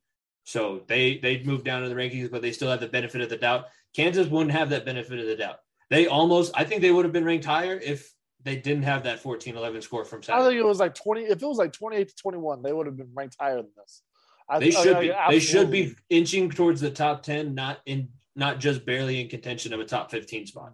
So 0.48 0.80
they 0.88 1.18
they 1.18 1.42
moved 1.42 1.66
down 1.66 1.84
in 1.84 1.90
the 1.90 1.94
rankings, 1.94 2.30
but 2.30 2.40
they 2.40 2.52
still 2.52 2.70
have 2.70 2.80
the 2.80 2.88
benefit 2.88 3.20
of 3.20 3.28
the 3.28 3.36
doubt. 3.36 3.66
Kansas 3.94 4.28
wouldn't 4.28 4.52
have 4.52 4.70
that 4.70 4.86
benefit 4.86 5.18
of 5.20 5.26
the 5.26 5.36
doubt. 5.36 5.56
They 5.90 6.06
almost. 6.06 6.52
I 6.54 6.64
think 6.64 6.80
they 6.80 6.90
would 6.90 7.04
have 7.04 7.12
been 7.12 7.26
ranked 7.26 7.44
higher 7.44 7.78
if 7.78 8.14
they 8.44 8.56
didn't 8.56 8.84
have 8.84 9.02
that 9.04 9.22
14-11 9.22 9.82
score 9.82 10.06
from 10.06 10.22
South. 10.22 10.40
I 10.40 10.48
think 10.48 10.58
it 10.58 10.64
was 10.64 10.78
like 10.80 10.94
20. 10.94 11.24
If 11.24 11.42
it 11.42 11.46
was 11.46 11.58
like 11.58 11.74
28 11.74 12.08
to 12.08 12.14
21, 12.14 12.62
they 12.62 12.72
would 12.72 12.86
have 12.86 12.96
been 12.96 13.10
ranked 13.12 13.36
higher 13.38 13.56
than 13.56 13.68
this. 13.76 14.00
I, 14.48 14.58
They 14.58 14.68
I- 14.68 14.82
should 14.82 14.96
I- 14.96 15.00
be. 15.00 15.12
They 15.28 15.38
should 15.38 15.70
be 15.70 15.94
inching 16.08 16.48
towards 16.48 16.80
the 16.80 16.90
top 16.90 17.22
ten, 17.22 17.54
not 17.54 17.80
in, 17.84 18.08
not 18.34 18.58
just 18.58 18.86
barely 18.86 19.20
in 19.20 19.28
contention 19.28 19.74
of 19.74 19.80
a 19.80 19.84
top 19.84 20.10
fifteen 20.10 20.46
spot. 20.46 20.72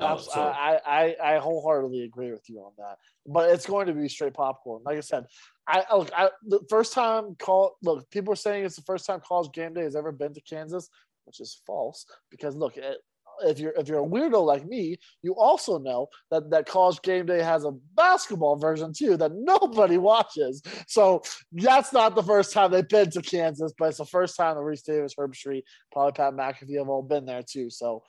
Uh, 0.00 0.18
so 0.18 0.40
I, 0.40 0.80
I 0.84 1.16
I 1.22 1.38
wholeheartedly 1.38 2.02
agree 2.02 2.32
with 2.32 2.50
you 2.50 2.58
on 2.62 2.72
that. 2.78 2.96
But 3.28 3.50
it's 3.50 3.64
going 3.64 3.86
to 3.86 3.92
be 3.92 4.08
straight 4.08 4.34
popcorn. 4.34 4.82
Like 4.84 4.96
I 4.96 5.02
said, 5.02 5.26
I 5.66 5.84
look. 5.94 6.10
I 6.16 6.30
the 6.46 6.60
first 6.68 6.92
time 6.92 7.36
call. 7.36 7.76
Look, 7.82 8.10
people 8.10 8.32
are 8.32 8.36
saying 8.36 8.64
it's 8.64 8.76
the 8.76 8.82
first 8.82 9.06
time 9.06 9.20
college 9.26 9.52
game 9.52 9.74
day 9.74 9.82
has 9.82 9.96
ever 9.96 10.12
been 10.12 10.34
to 10.34 10.40
Kansas, 10.42 10.88
which 11.24 11.40
is 11.40 11.60
false. 11.66 12.04
Because 12.30 12.54
look, 12.54 12.76
it, 12.76 12.98
if 13.42 13.58
you're 13.58 13.72
if 13.76 13.88
you're 13.88 14.04
a 14.04 14.06
weirdo 14.06 14.44
like 14.44 14.66
me, 14.66 14.96
you 15.22 15.34
also 15.34 15.78
know 15.78 16.08
that 16.30 16.50
that 16.50 16.66
college 16.66 17.00
game 17.02 17.26
day 17.26 17.42
has 17.42 17.64
a 17.64 17.72
basketball 17.94 18.56
version 18.56 18.92
too 18.92 19.16
that 19.16 19.32
nobody 19.34 19.96
watches. 19.96 20.62
So 20.86 21.22
that's 21.52 21.92
not 21.92 22.14
the 22.14 22.22
first 22.22 22.52
time 22.52 22.70
they've 22.70 22.88
been 22.88 23.10
to 23.10 23.22
Kansas, 23.22 23.72
but 23.78 23.88
it's 23.88 23.98
the 23.98 24.04
first 24.04 24.36
time 24.36 24.56
that 24.56 24.62
Rece 24.62 24.84
Davis, 24.84 25.14
Herbstreit, 25.18 25.62
probably 25.92 26.12
Pat 26.12 26.34
McAfee 26.34 26.78
have 26.78 26.88
all 26.88 27.02
been 27.02 27.24
there 27.24 27.42
too. 27.42 27.70
So 27.70 28.02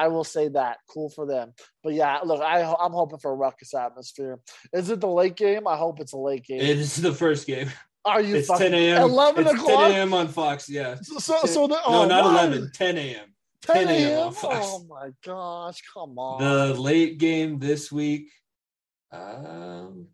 I 0.00 0.08
will 0.08 0.24
say 0.24 0.48
that 0.48 0.78
cool 0.88 1.10
for 1.10 1.26
them. 1.26 1.52
But 1.84 1.92
yeah, 1.92 2.20
look, 2.24 2.40
I 2.40 2.62
I'm 2.62 2.92
hoping 2.92 3.18
for 3.18 3.32
a 3.32 3.34
ruckus 3.34 3.74
atmosphere. 3.74 4.40
Is 4.72 4.88
it 4.88 5.00
the 5.00 5.08
late 5.08 5.36
game? 5.36 5.68
I 5.68 5.76
hope 5.76 6.00
it's 6.00 6.14
a 6.14 6.18
late 6.18 6.46
game. 6.46 6.60
it 6.60 6.78
is 6.78 6.96
the 6.96 7.12
first 7.12 7.46
game. 7.46 7.70
Are 8.06 8.22
you 8.22 8.36
It's 8.36 8.48
fucking 8.48 8.70
10 8.70 8.74
a.m. 8.74 9.02
11 9.02 9.46
it's 9.46 9.54
o'clock? 9.54 9.88
10 9.88 9.90
a.m. 9.92 10.14
on 10.14 10.28
Fox. 10.28 10.70
Yeah. 10.70 10.94
So 11.02 11.18
so, 11.18 11.40
so 11.44 11.66
the, 11.66 11.74
No, 11.74 11.80
oh, 11.84 12.06
not 12.06 12.24
why? 12.24 12.46
11. 12.46 12.70
10 12.72 12.96
a.m. 12.96 13.34
10 13.60 13.76
10 13.76 13.88
a.m. 13.88 14.08
a.m. 14.08 14.26
on 14.28 14.32
Fox. 14.32 14.66
Oh 14.70 14.86
my 14.88 15.10
gosh, 15.22 15.82
come 15.92 16.18
on. 16.18 16.42
The 16.42 16.80
late 16.80 17.18
game 17.18 17.58
this 17.58 17.92
week. 17.92 18.30
Um, 19.12 20.06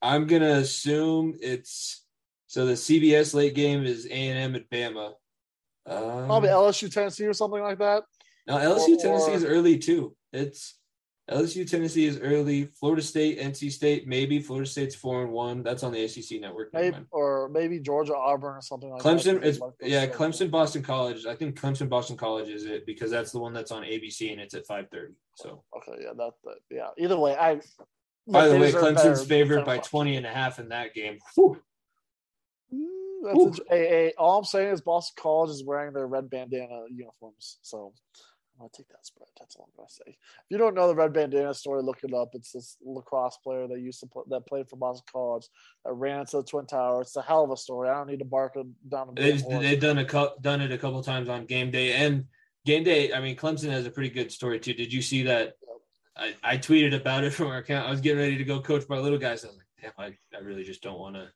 I'm 0.00 0.26
gonna 0.26 0.52
assume 0.52 1.34
it's 1.42 2.02
so 2.46 2.64
the 2.64 2.72
CBS 2.72 3.34
late 3.34 3.54
game 3.54 3.84
is 3.84 4.06
A 4.06 4.10
and 4.10 4.38
M 4.38 4.54
at 4.54 4.70
Bama. 4.70 5.12
Um, 5.84 6.26
Probably 6.26 6.48
LSU 6.48 6.92
Tennessee 6.92 7.26
or 7.26 7.32
something 7.32 7.60
like 7.60 7.78
that. 7.78 8.04
No, 8.46 8.56
LSU 8.56 9.00
Tennessee 9.00 9.32
is 9.32 9.44
early 9.44 9.78
too. 9.78 10.16
It's 10.32 10.76
LSU 11.30 11.68
Tennessee 11.68 12.06
is 12.06 12.18
early. 12.18 12.66
Florida 12.78 13.02
State, 13.02 13.38
NC 13.38 13.70
State, 13.70 14.08
maybe 14.08 14.40
Florida 14.40 14.68
State's 14.68 14.94
four 14.94 15.22
and 15.22 15.30
one. 15.30 15.62
That's 15.62 15.84
on 15.84 15.92
the 15.92 16.08
SEC 16.08 16.40
network. 16.40 16.74
Maybe, 16.74 16.96
or 17.12 17.48
maybe 17.48 17.78
Georgia 17.78 18.16
Auburn 18.16 18.56
or 18.56 18.60
something 18.60 18.90
like 18.90 19.02
that. 19.02 19.08
Clemson, 19.08 19.44
it's 19.44 19.60
yeah. 19.80 20.06
Clemson 20.06 20.50
Boston 20.50 20.82
College. 20.82 21.24
I 21.26 21.36
think 21.36 21.58
Clemson 21.58 21.88
Boston 21.88 22.16
College 22.16 22.48
is 22.48 22.64
it 22.64 22.84
because 22.86 23.10
that's 23.10 23.30
the 23.30 23.38
one 23.38 23.52
that's 23.52 23.70
on 23.70 23.82
ABC 23.84 24.32
and 24.32 24.40
it's 24.40 24.54
at 24.54 24.66
five 24.66 24.88
thirty. 24.90 25.14
So 25.36 25.62
Okay, 25.76 26.02
yeah, 26.02 26.12
that, 26.16 26.32
that 26.44 26.56
yeah. 26.70 26.88
Either 26.98 27.18
way, 27.18 27.36
I. 27.36 27.60
by 28.26 28.48
the 28.48 28.58
way, 28.58 28.72
Clemson's 28.72 29.24
favored 29.24 29.64
by 29.64 29.76
10 29.76 29.84
20 29.84 30.16
and 30.16 30.26
a 30.26 30.30
half 30.30 30.58
in 30.58 30.68
that 30.70 30.92
game. 30.92 31.18
Whew. 31.36 31.60
That's 33.22 33.60
hey, 33.70 33.88
hey, 33.88 34.12
all 34.18 34.38
I'm 34.38 34.44
saying 34.44 34.72
is 34.72 34.80
Boston 34.80 35.14
College 35.22 35.50
is 35.50 35.64
wearing 35.64 35.92
their 35.92 36.08
red 36.08 36.28
bandana 36.28 36.82
uniforms. 36.90 37.58
So 37.62 37.92
I'm 38.54 38.60
gonna 38.60 38.70
take 38.76 38.88
that 38.88 39.04
spread. 39.04 39.28
That's 39.38 39.56
all 39.56 39.68
I'm 39.68 39.76
gonna 39.76 39.88
say. 39.88 40.04
If 40.06 40.44
you 40.50 40.58
don't 40.58 40.74
know 40.74 40.88
the 40.88 40.94
red 40.94 41.12
bandana 41.12 41.54
story, 41.54 41.82
look 41.82 42.04
it 42.04 42.14
up. 42.14 42.30
It's 42.34 42.52
this 42.52 42.76
lacrosse 42.84 43.38
player 43.38 43.66
that 43.66 43.80
used 43.80 44.00
to 44.00 44.06
play, 44.06 44.22
that 44.28 44.46
played 44.46 44.68
for 44.68 44.76
Boston 44.76 45.04
College 45.10 45.48
that 45.84 45.92
ran 45.92 46.20
into 46.20 46.36
the 46.36 46.44
Twin 46.44 46.66
Towers. 46.66 47.08
It's 47.08 47.16
a 47.16 47.22
hell 47.22 47.44
of 47.44 47.50
a 47.50 47.56
story. 47.56 47.88
I 47.88 47.94
don't 47.94 48.08
need 48.08 48.20
to 48.20 48.24
bark 48.24 48.56
down. 48.88 49.14
They've, 49.16 49.42
they've 49.42 49.80
done 49.80 49.98
a 49.98 50.04
done 50.40 50.60
it 50.60 50.72
a 50.72 50.78
couple 50.78 51.02
times 51.02 51.28
on 51.28 51.46
game 51.46 51.70
day 51.70 51.92
and 51.94 52.26
game 52.64 52.84
day. 52.84 53.12
I 53.12 53.20
mean, 53.20 53.36
Clemson 53.36 53.70
has 53.70 53.86
a 53.86 53.90
pretty 53.90 54.10
good 54.10 54.30
story 54.30 54.60
too. 54.60 54.74
Did 54.74 54.92
you 54.92 55.02
see 55.02 55.24
that? 55.24 55.54
I, 56.16 56.34
I 56.42 56.58
tweeted 56.58 56.94
about 56.94 57.24
it 57.24 57.32
from 57.32 57.48
our 57.48 57.58
account. 57.58 57.88
I 57.88 57.90
was 57.90 58.00
getting 58.00 58.18
ready 58.18 58.36
to 58.36 58.44
go 58.44 58.60
coach 58.60 58.84
my 58.88 58.98
little 58.98 59.18
guys. 59.18 59.44
I 59.44 59.48
was 59.48 59.56
like, 59.56 59.66
damn, 59.80 59.92
I, 59.98 60.36
I 60.36 60.40
really 60.40 60.64
just 60.64 60.82
don't 60.82 60.98
want 60.98 61.16
to. 61.16 61.28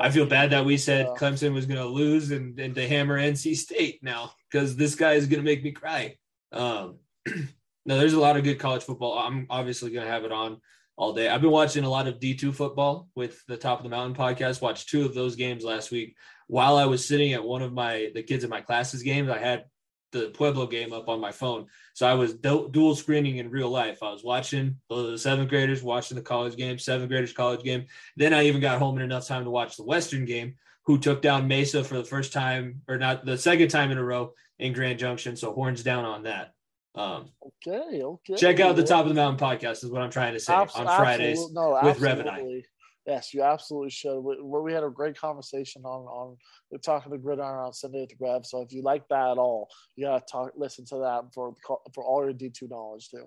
I 0.00 0.10
feel 0.10 0.24
bad 0.24 0.50
that 0.50 0.64
we 0.64 0.78
said 0.78 1.06
Yeah. 1.06 1.14
Clemson 1.18 1.52
was 1.52 1.66
going 1.66 1.78
to 1.78 1.84
lose 1.84 2.30
and, 2.30 2.58
and 2.58 2.74
to 2.74 2.88
hammer 2.88 3.20
NC 3.20 3.54
State 3.54 4.02
now 4.02 4.32
because 4.50 4.76
this 4.76 4.94
guy 4.94 5.12
is 5.12 5.26
going 5.26 5.40
to 5.40 5.44
make 5.44 5.62
me 5.62 5.72
cry. 5.72 6.16
Um, 6.52 6.98
no, 7.26 7.98
there's 7.98 8.14
a 8.14 8.20
lot 8.20 8.36
of 8.36 8.44
good 8.44 8.58
college 8.58 8.82
football. 8.82 9.18
I'm 9.18 9.46
obviously 9.50 9.90
going 9.90 10.06
to 10.06 10.12
have 10.12 10.24
it 10.24 10.32
on 10.32 10.60
all 10.98 11.12
day. 11.12 11.28
I've 11.28 11.40
been 11.40 11.50
watching 11.50 11.84
a 11.84 11.90
lot 11.90 12.08
of 12.08 12.18
D2 12.18 12.54
football 12.54 13.08
with 13.14 13.44
the 13.46 13.56
Top 13.56 13.78
of 13.78 13.84
the 13.84 13.90
Mountain 13.90 14.16
podcast. 14.16 14.60
Watched 14.60 14.88
two 14.88 15.06
of 15.06 15.14
those 15.14 15.36
games 15.36 15.64
last 15.64 15.90
week 15.90 16.16
while 16.48 16.76
I 16.76 16.86
was 16.86 17.06
sitting 17.06 17.32
at 17.32 17.44
one 17.44 17.62
of 17.62 17.72
my 17.72 18.10
the 18.14 18.22
kids 18.22 18.42
in 18.42 18.50
my 18.50 18.60
classes 18.60 19.02
games. 19.02 19.30
I 19.30 19.38
had 19.38 19.66
the 20.10 20.30
Pueblo 20.30 20.66
game 20.66 20.92
up 20.92 21.08
on 21.08 21.20
my 21.20 21.30
phone, 21.30 21.66
so 21.94 22.06
I 22.06 22.14
was 22.14 22.34
du- 22.34 22.68
dual 22.70 22.96
screening 22.96 23.36
in 23.36 23.50
real 23.50 23.68
life. 23.68 24.02
I 24.02 24.10
was 24.10 24.24
watching 24.24 24.76
the 24.88 25.16
seventh 25.16 25.50
graders, 25.50 25.82
watching 25.82 26.16
the 26.16 26.22
college 26.22 26.56
game, 26.56 26.78
seventh 26.78 27.10
graders 27.10 27.32
college 27.32 27.62
game. 27.62 27.86
Then 28.16 28.34
I 28.34 28.46
even 28.46 28.60
got 28.60 28.78
home 28.78 28.96
in 28.96 29.04
enough 29.04 29.28
time 29.28 29.44
to 29.44 29.50
watch 29.50 29.76
the 29.76 29.84
Western 29.84 30.24
game, 30.24 30.56
who 30.86 30.98
took 30.98 31.22
down 31.22 31.46
Mesa 31.46 31.84
for 31.84 31.96
the 31.96 32.04
first 32.04 32.32
time, 32.32 32.82
or 32.88 32.98
not 32.98 33.24
the 33.24 33.38
second 33.38 33.68
time 33.68 33.90
in 33.90 33.98
a 33.98 34.04
row 34.04 34.32
in 34.58 34.72
Grand 34.72 34.98
Junction. 34.98 35.36
So 35.36 35.52
horns 35.52 35.82
down 35.82 36.04
on 36.04 36.24
that. 36.24 36.52
Um, 36.94 37.30
Okay, 37.66 38.02
okay. 38.02 38.34
check 38.36 38.60
out 38.60 38.74
the 38.76 38.82
Top 38.82 39.02
of 39.02 39.08
the 39.08 39.14
Mountain 39.14 39.46
podcast, 39.46 39.84
is 39.84 39.86
what 39.90 40.02
I'm 40.02 40.10
trying 40.10 40.32
to 40.34 40.40
say 40.40 40.52
Abs- 40.52 40.74
on 40.74 40.86
Fridays. 40.86 41.50
no, 41.52 41.78
with 41.82 42.00
Rev 42.00 42.20
and 42.20 42.30
I. 42.30 42.62
Yes, 43.06 43.32
you 43.32 43.42
absolutely 43.42 43.88
should. 43.90 44.20
We, 44.20 44.36
we 44.42 44.72
had 44.72 44.84
a 44.84 44.90
great 44.90 45.16
conversation 45.18 45.82
on 45.84 46.02
on 46.06 46.36
we're 46.70 46.78
talking 46.78 47.10
to 47.12 47.16
Gridiron 47.18 47.64
on 47.66 47.72
Sunday 47.72 48.02
at 48.02 48.10
the 48.10 48.16
Rev. 48.20 48.44
So 48.44 48.60
if 48.62 48.72
you 48.72 48.82
like 48.82 49.08
that 49.08 49.30
at 49.30 49.38
all, 49.38 49.68
you 49.96 50.06
gotta 50.06 50.22
talk 50.30 50.52
listen 50.56 50.84
to 50.86 50.96
that 50.96 51.22
for 51.32 51.54
for 51.94 52.04
all 52.04 52.22
your 52.24 52.34
D 52.34 52.50
two 52.50 52.68
knowledge 52.68 53.08
too. 53.08 53.26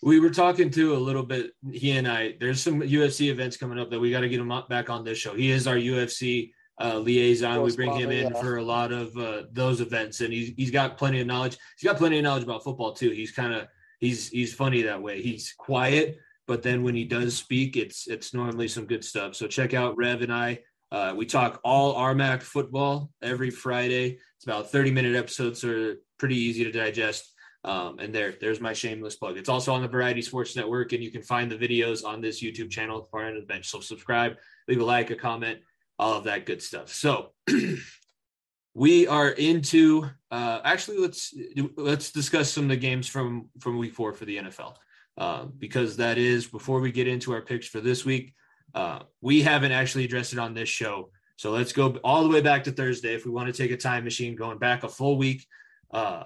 We 0.00 0.20
were 0.20 0.30
talking 0.30 0.70
to 0.70 0.94
a 0.94 0.96
little 0.96 1.24
bit. 1.24 1.50
He 1.72 1.90
and 1.98 2.06
I. 2.08 2.36
There's 2.40 2.62
some 2.62 2.80
UFC 2.80 3.30
events 3.30 3.56
coming 3.56 3.78
up 3.78 3.90
that 3.90 3.98
we 4.00 4.10
got 4.12 4.20
to 4.20 4.28
get 4.28 4.38
him 4.40 4.52
up 4.52 4.68
back 4.68 4.88
on 4.90 5.04
this 5.04 5.18
show. 5.18 5.34
He 5.34 5.50
is 5.50 5.66
our 5.66 5.74
UFC 5.76 6.52
uh, 6.80 6.98
liaison. 6.98 7.62
We 7.62 7.74
bring 7.74 7.94
him 7.94 8.10
in 8.10 8.32
yeah. 8.32 8.40
for 8.40 8.56
a 8.56 8.62
lot 8.62 8.92
of 8.92 9.16
uh, 9.16 9.42
those 9.52 9.80
events, 9.80 10.20
and 10.20 10.32
he's 10.32 10.52
he's 10.56 10.70
got 10.70 10.96
plenty 10.96 11.20
of 11.20 11.26
knowledge. 11.26 11.56
He's 11.78 11.88
got 11.88 11.98
plenty 11.98 12.18
of 12.18 12.24
knowledge 12.24 12.44
about 12.44 12.64
football 12.64 12.92
too. 12.92 13.10
He's 13.10 13.32
kind 13.32 13.52
of 13.52 13.68
he's 14.00 14.28
he's 14.28 14.54
funny 14.54 14.82
that 14.82 15.02
way. 15.02 15.22
He's 15.22 15.52
quiet, 15.56 16.18
but 16.46 16.62
then 16.62 16.82
when 16.82 16.94
he 16.94 17.04
does 17.04 17.36
speak, 17.36 17.76
it's 17.76 18.06
it's 18.06 18.34
normally 18.34 18.68
some 18.68 18.86
good 18.86 19.04
stuff. 19.04 19.34
So 19.34 19.46
check 19.46 19.74
out 19.74 19.96
Rev 19.96 20.22
and 20.22 20.32
I. 20.32 20.60
Uh, 20.90 21.14
we 21.16 21.26
talk 21.26 21.60
all 21.64 21.94
RMAC 21.96 22.42
football 22.42 23.10
every 23.22 23.50
Friday. 23.50 24.18
It's 24.36 24.44
about 24.44 24.70
30 24.70 24.90
minute 24.90 25.16
episodes, 25.16 25.60
so 25.60 25.66
they're 25.66 25.96
pretty 26.18 26.36
easy 26.36 26.64
to 26.64 26.72
digest. 26.72 27.34
Um, 27.64 27.98
and 27.98 28.14
there, 28.14 28.34
there's 28.40 28.60
my 28.60 28.72
shameless 28.72 29.16
plug. 29.16 29.36
It's 29.36 29.48
also 29.48 29.74
on 29.74 29.82
the 29.82 29.88
Variety 29.88 30.22
Sports 30.22 30.56
Network, 30.56 30.92
and 30.92 31.02
you 31.02 31.10
can 31.10 31.22
find 31.22 31.50
the 31.50 31.58
videos 31.58 32.04
on 32.04 32.20
this 32.20 32.42
YouTube 32.42 32.70
channel, 32.70 33.06
Far 33.10 33.26
End 33.26 33.36
of 33.36 33.42
the 33.42 33.52
Bench. 33.52 33.68
So 33.68 33.80
subscribe, 33.80 34.36
leave 34.68 34.80
a 34.80 34.84
like, 34.84 35.10
a 35.10 35.16
comment, 35.16 35.58
all 35.98 36.14
of 36.14 36.24
that 36.24 36.46
good 36.46 36.62
stuff. 36.62 36.92
So 36.92 37.32
we 38.74 39.06
are 39.06 39.30
into. 39.30 40.08
Uh, 40.30 40.60
actually, 40.64 40.98
let's 40.98 41.34
let's 41.76 42.10
discuss 42.12 42.50
some 42.50 42.64
of 42.64 42.70
the 42.70 42.76
games 42.76 43.08
from 43.08 43.48
from 43.60 43.78
Week 43.78 43.92
Four 43.92 44.12
for 44.12 44.24
the 44.24 44.38
NFL, 44.38 44.76
uh, 45.16 45.44
because 45.44 45.96
that 45.96 46.18
is 46.18 46.46
before 46.46 46.80
we 46.80 46.92
get 46.92 47.08
into 47.08 47.32
our 47.32 47.42
picks 47.42 47.66
for 47.66 47.80
this 47.80 48.04
week. 48.04 48.34
Uh, 48.74 49.00
we 49.20 49.42
haven't 49.42 49.72
actually 49.72 50.04
addressed 50.04 50.32
it 50.32 50.38
on 50.38 50.54
this 50.54 50.68
show, 50.68 51.10
so 51.36 51.50
let's 51.50 51.72
go 51.72 51.96
all 52.04 52.22
the 52.22 52.28
way 52.28 52.40
back 52.40 52.64
to 52.64 52.72
Thursday 52.72 53.14
if 53.14 53.24
we 53.24 53.30
want 53.30 53.52
to 53.52 53.62
take 53.62 53.70
a 53.70 53.76
time 53.76 54.04
machine, 54.04 54.36
going 54.36 54.58
back 54.58 54.84
a 54.84 54.88
full 54.88 55.16
week. 55.16 55.46
Uh, 55.90 56.24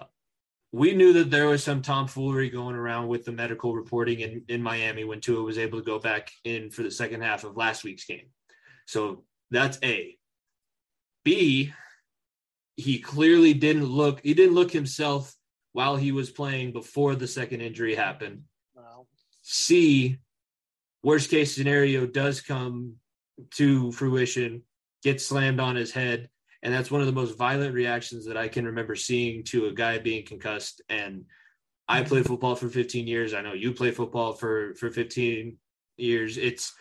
we 0.72 0.94
knew 0.94 1.12
that 1.12 1.30
there 1.30 1.48
was 1.48 1.62
some 1.62 1.82
tomfoolery 1.82 2.48
going 2.48 2.74
around 2.74 3.06
with 3.06 3.24
the 3.24 3.32
medical 3.32 3.76
reporting 3.76 4.20
in, 4.20 4.42
in 4.48 4.62
Miami 4.62 5.04
when 5.04 5.20
Tua 5.20 5.42
was 5.42 5.58
able 5.58 5.78
to 5.78 5.84
go 5.84 5.98
back 5.98 6.32
in 6.44 6.70
for 6.70 6.82
the 6.82 6.90
second 6.90 7.20
half 7.20 7.44
of 7.44 7.58
last 7.58 7.84
week's 7.84 8.06
game. 8.06 8.30
So 8.86 9.22
that's 9.52 9.78
A. 9.82 10.16
B, 11.24 11.72
he 12.76 12.98
clearly 12.98 13.54
didn't 13.54 13.86
look, 13.86 14.20
he 14.22 14.34
didn't 14.34 14.54
look 14.54 14.72
himself 14.72 15.34
while 15.72 15.96
he 15.96 16.10
was 16.10 16.30
playing 16.30 16.72
before 16.72 17.14
the 17.14 17.26
second 17.26 17.60
injury 17.60 17.94
happened. 17.94 18.42
No. 18.74 19.06
C, 19.42 20.18
worst 21.02 21.30
case 21.30 21.54
scenario 21.54 22.06
does 22.06 22.40
come 22.40 22.96
to 23.52 23.92
fruition, 23.92 24.62
gets 25.02 25.26
slammed 25.26 25.60
on 25.60 25.76
his 25.76 25.92
head. 25.92 26.28
And 26.62 26.72
that's 26.72 26.90
one 26.90 27.00
of 27.00 27.06
the 27.06 27.12
most 27.12 27.36
violent 27.36 27.74
reactions 27.74 28.26
that 28.26 28.36
I 28.36 28.48
can 28.48 28.66
remember 28.66 28.94
seeing 28.94 29.42
to 29.44 29.66
a 29.66 29.72
guy 29.72 29.98
being 29.98 30.24
concussed. 30.24 30.80
And 30.88 31.24
I 31.88 32.02
played 32.02 32.26
football 32.26 32.54
for 32.54 32.68
15 32.68 33.06
years. 33.06 33.34
I 33.34 33.42
know 33.42 33.52
you 33.52 33.72
play 33.72 33.90
football 33.90 34.32
for, 34.32 34.74
for 34.76 34.88
15 34.88 35.56
years. 35.96 36.38
It's, 36.38 36.72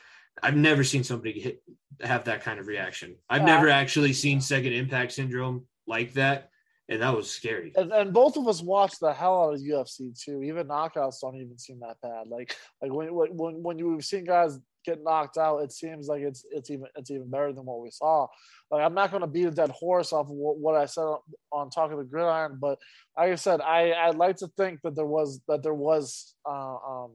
I've 0.42 0.56
never 0.56 0.84
seen 0.84 1.04
somebody 1.04 1.40
hit, 1.40 1.64
have 2.02 2.26
that 2.26 2.42
kind 2.42 2.60
of 2.60 2.68
reaction. 2.68 3.16
I've 3.30 3.42
Yeah. 3.42 3.56
never 3.56 3.70
actually 3.70 4.14
seen 4.14 4.42
second 4.42 4.74
impact 4.74 5.12
syndrome 5.14 5.68
like 5.88 6.14
that. 6.14 6.50
And 6.90 7.02
that 7.02 7.16
was 7.16 7.32
scary. 7.32 7.72
And, 7.76 7.92
and 7.94 8.12
both 8.12 8.36
of 8.36 8.48
us 8.50 8.62
watched 8.62 9.00
the 9.00 9.14
hell 9.14 9.44
out 9.44 9.54
of 9.54 9.62
UFC 9.62 10.14
too. 10.20 10.44
Even 10.44 10.68
knockouts 10.68 11.22
don't 11.22 11.38
even 11.38 11.58
seem 11.58 11.80
that 11.80 11.98
bad. 12.02 12.28
Like 12.28 12.58
like 12.82 12.92
when 12.92 13.08
when 13.14 13.64
when, 13.64 13.80
you've 13.80 14.04
seen 14.04 14.26
guys 14.26 14.60
get 14.84 15.02
knocked 15.02 15.38
out, 15.38 15.60
it 15.60 15.72
seems 15.72 16.08
like 16.08 16.22
it's 16.22 16.44
it's 16.52 16.70
even 16.70 16.88
it's 16.98 17.10
even 17.10 17.30
better 17.30 17.54
than 17.54 17.66
what 17.66 17.80
we 17.82 17.92
saw. 17.92 18.28
Like 18.70 18.84
I'm 18.84 18.94
not 18.94 19.10
going 19.10 19.22
to 19.22 19.28
beat 19.28 19.46
a 19.46 19.52
dead 19.52 19.70
horse 19.70 20.12
off 20.12 20.26
of 20.26 20.34
what, 20.34 20.58
what 20.58 20.76
I 20.76 20.86
said 20.86 21.04
on, 21.04 21.20
on 21.54 21.70
talking 21.70 21.98
the 21.98 22.04
gridiron, 22.04 22.58
but 22.60 22.78
like 23.18 23.32
I 23.32 23.36
said, 23.36 23.62
I 23.62 23.94
I'd 23.94 24.16
like 24.16 24.38
to 24.38 24.48
think 24.58 24.82
that 24.82 24.96
there 24.96 25.06
was 25.06 25.40
that 25.48 25.64
there 25.64 25.74
was 25.74 26.36
uh, 26.46 26.76
um 26.76 27.12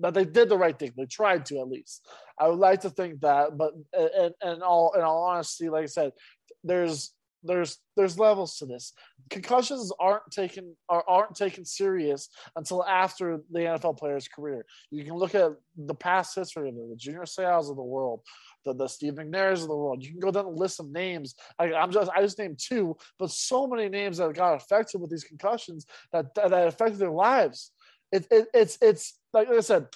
that 0.00 0.14
they 0.14 0.24
did 0.24 0.48
the 0.48 0.58
right 0.58 0.78
thing. 0.78 0.92
They 0.96 1.06
tried 1.06 1.46
to 1.46 1.60
at 1.60 1.68
least. 1.68 2.06
I 2.38 2.48
would 2.48 2.58
like 2.58 2.80
to 2.82 2.90
think 2.90 3.20
that, 3.20 3.56
but 3.56 3.72
and 3.92 4.34
and 4.42 4.62
all 4.62 4.92
in 4.96 5.02
all 5.02 5.24
honesty, 5.24 5.68
like 5.68 5.84
I 5.84 5.86
said, 5.86 6.12
there's 6.64 7.12
there's 7.42 7.78
there's 7.96 8.18
levels 8.18 8.56
to 8.58 8.66
this. 8.66 8.92
Concussions 9.30 9.92
aren't 9.98 10.30
taken 10.30 10.76
are, 10.88 11.04
aren't 11.08 11.34
taken 11.34 11.64
serious 11.64 12.28
until 12.56 12.84
after 12.84 13.40
the 13.50 13.60
NFL 13.60 13.98
player's 13.98 14.28
career. 14.28 14.64
You 14.90 15.04
can 15.04 15.14
look 15.14 15.34
at 15.34 15.52
the 15.76 15.94
past 15.94 16.34
history 16.34 16.68
of 16.68 16.74
it, 16.74 16.90
the 16.90 16.96
Junior 16.96 17.26
Seau's 17.26 17.70
of 17.70 17.76
the 17.76 17.82
world, 17.82 18.20
the, 18.64 18.74
the 18.74 18.88
Steve 18.88 19.14
McNairs 19.14 19.62
of 19.62 19.68
the 19.68 19.76
world. 19.76 20.02
You 20.02 20.10
can 20.10 20.20
go 20.20 20.30
down 20.30 20.44
the 20.44 20.50
list 20.50 20.80
of 20.80 20.90
names. 20.90 21.34
I, 21.58 21.72
I'm 21.72 21.90
just 21.90 22.10
I 22.14 22.20
just 22.20 22.38
named 22.38 22.58
two, 22.58 22.96
but 23.18 23.30
so 23.30 23.66
many 23.66 23.88
names 23.88 24.18
that 24.18 24.34
got 24.34 24.54
affected 24.54 25.00
with 25.00 25.10
these 25.10 25.24
concussions 25.24 25.86
that 26.12 26.34
that, 26.34 26.50
that 26.50 26.68
affected 26.68 26.98
their 26.98 27.10
lives. 27.10 27.72
It, 28.12 28.26
it, 28.30 28.48
it's 28.52 28.78
it's 28.80 29.18
like 29.32 29.48
I 29.48 29.60
said, 29.60 29.86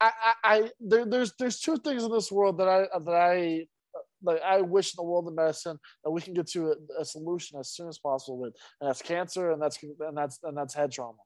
I, 0.00 0.10
I, 0.24 0.34
I 0.44 0.70
there, 0.80 1.04
there's 1.04 1.32
there's 1.38 1.60
two 1.60 1.76
things 1.78 2.02
in 2.02 2.10
this 2.10 2.32
world 2.32 2.58
that 2.58 2.68
I 2.68 2.86
that 2.98 3.14
I 3.14 3.66
like 4.22 4.40
I 4.42 4.60
wish 4.60 4.92
in 4.92 4.96
the 4.96 5.08
world 5.08 5.28
of 5.28 5.34
medicine 5.34 5.78
that 6.04 6.10
we 6.10 6.20
can 6.20 6.34
get 6.34 6.46
to 6.48 6.72
a, 6.72 7.00
a 7.00 7.04
solution 7.04 7.58
as 7.58 7.70
soon 7.70 7.88
as 7.88 7.98
possible 7.98 8.38
with, 8.38 8.54
and 8.80 8.88
that's 8.88 9.02
cancer, 9.02 9.52
and 9.52 9.62
that's 9.62 9.78
and 9.82 10.16
that's 10.16 10.38
and 10.42 10.56
that's 10.56 10.74
head 10.74 10.92
trauma. 10.92 11.18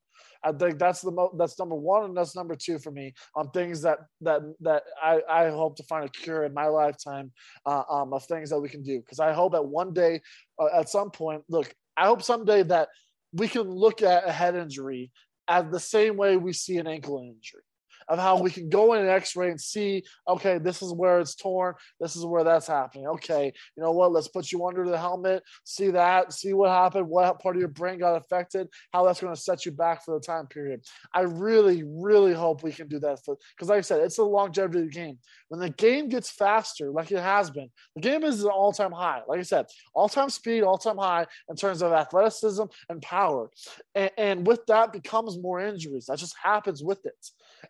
I 0.42 0.52
think 0.52 0.78
that's 0.78 1.02
the 1.02 1.10
mo- 1.10 1.34
that's 1.38 1.58
number 1.58 1.74
one, 1.74 2.04
and 2.04 2.16
that's 2.16 2.36
number 2.36 2.56
two 2.56 2.78
for 2.78 2.90
me 2.90 3.14
on 3.34 3.50
things 3.50 3.82
that 3.82 3.98
that 4.22 4.42
that 4.60 4.82
I, 5.02 5.20
I 5.28 5.50
hope 5.50 5.76
to 5.76 5.82
find 5.84 6.04
a 6.04 6.08
cure 6.08 6.44
in 6.44 6.54
my 6.54 6.66
lifetime 6.66 7.32
uh, 7.64 7.82
um, 7.90 8.12
of 8.12 8.24
things 8.24 8.50
that 8.50 8.60
we 8.60 8.68
can 8.68 8.82
do. 8.82 9.00
Because 9.00 9.20
I 9.20 9.32
hope 9.32 9.52
that 9.52 9.64
one 9.64 9.92
day, 9.92 10.20
uh, 10.58 10.68
at 10.78 10.88
some 10.88 11.10
point, 11.10 11.42
look, 11.48 11.72
I 11.96 12.06
hope 12.06 12.22
someday 12.22 12.62
that 12.64 12.88
we 13.32 13.48
can 13.48 13.62
look 13.62 14.02
at 14.02 14.26
a 14.26 14.32
head 14.32 14.54
injury 14.54 15.10
as 15.48 15.70
the 15.70 15.80
same 15.80 16.16
way 16.16 16.36
we 16.36 16.52
see 16.52 16.78
an 16.78 16.86
ankle 16.86 17.18
injury 17.18 17.62
of 18.08 18.18
how 18.18 18.40
we 18.40 18.50
can 18.50 18.68
go 18.68 18.94
in 18.94 19.02
an 19.02 19.08
x-ray 19.08 19.50
and 19.50 19.60
see 19.60 20.02
okay 20.28 20.58
this 20.58 20.82
is 20.82 20.92
where 20.92 21.18
it's 21.18 21.34
torn 21.34 21.74
this 22.00 22.16
is 22.16 22.24
where 22.24 22.44
that's 22.44 22.66
happening. 22.66 23.06
Okay 23.06 23.52
you 23.76 23.82
know 23.82 23.92
what 23.92 24.12
let's 24.12 24.28
put 24.28 24.50
you 24.52 24.66
under 24.66 24.88
the 24.88 24.98
helmet 24.98 25.42
see 25.64 25.90
that 25.90 26.32
see 26.32 26.52
what 26.52 26.70
happened 26.70 27.08
what 27.08 27.40
part 27.40 27.56
of 27.56 27.60
your 27.60 27.68
brain 27.68 27.98
got 27.98 28.16
affected 28.16 28.68
how 28.92 29.04
that's 29.04 29.20
going 29.20 29.34
to 29.34 29.40
set 29.40 29.66
you 29.66 29.72
back 29.72 30.04
for 30.04 30.18
the 30.18 30.24
time 30.24 30.46
period. 30.46 30.80
I 31.12 31.22
really 31.22 31.82
really 31.84 32.34
hope 32.34 32.62
we 32.62 32.72
can 32.72 32.88
do 32.88 32.98
that 33.00 33.18
because 33.24 33.68
like 33.68 33.78
i 33.78 33.82
said 33.82 34.00
it's 34.00 34.18
a 34.18 34.24
longevity 34.24 34.88
game. 34.88 35.18
When 35.48 35.60
the 35.60 35.70
game 35.70 36.08
gets 36.08 36.30
faster 36.30 36.90
like 36.90 37.10
it 37.12 37.20
has 37.20 37.50
been 37.50 37.70
the 37.94 38.02
game 38.02 38.24
is 38.24 38.42
an 38.42 38.50
all-time 38.50 38.92
high. 38.92 39.22
Like 39.26 39.40
i 39.40 39.42
said 39.42 39.66
all-time 39.94 40.30
speed 40.30 40.62
all-time 40.62 40.98
high 40.98 41.26
in 41.48 41.56
terms 41.56 41.82
of 41.82 41.92
athleticism 41.92 42.64
and 42.88 43.02
power. 43.02 43.50
And, 43.94 44.10
and 44.16 44.46
with 44.46 44.66
that 44.66 44.92
becomes 44.92 45.38
more 45.38 45.60
injuries. 45.60 46.06
That 46.06 46.18
just 46.18 46.36
happens 46.42 46.82
with 46.82 47.04
it 47.04 47.14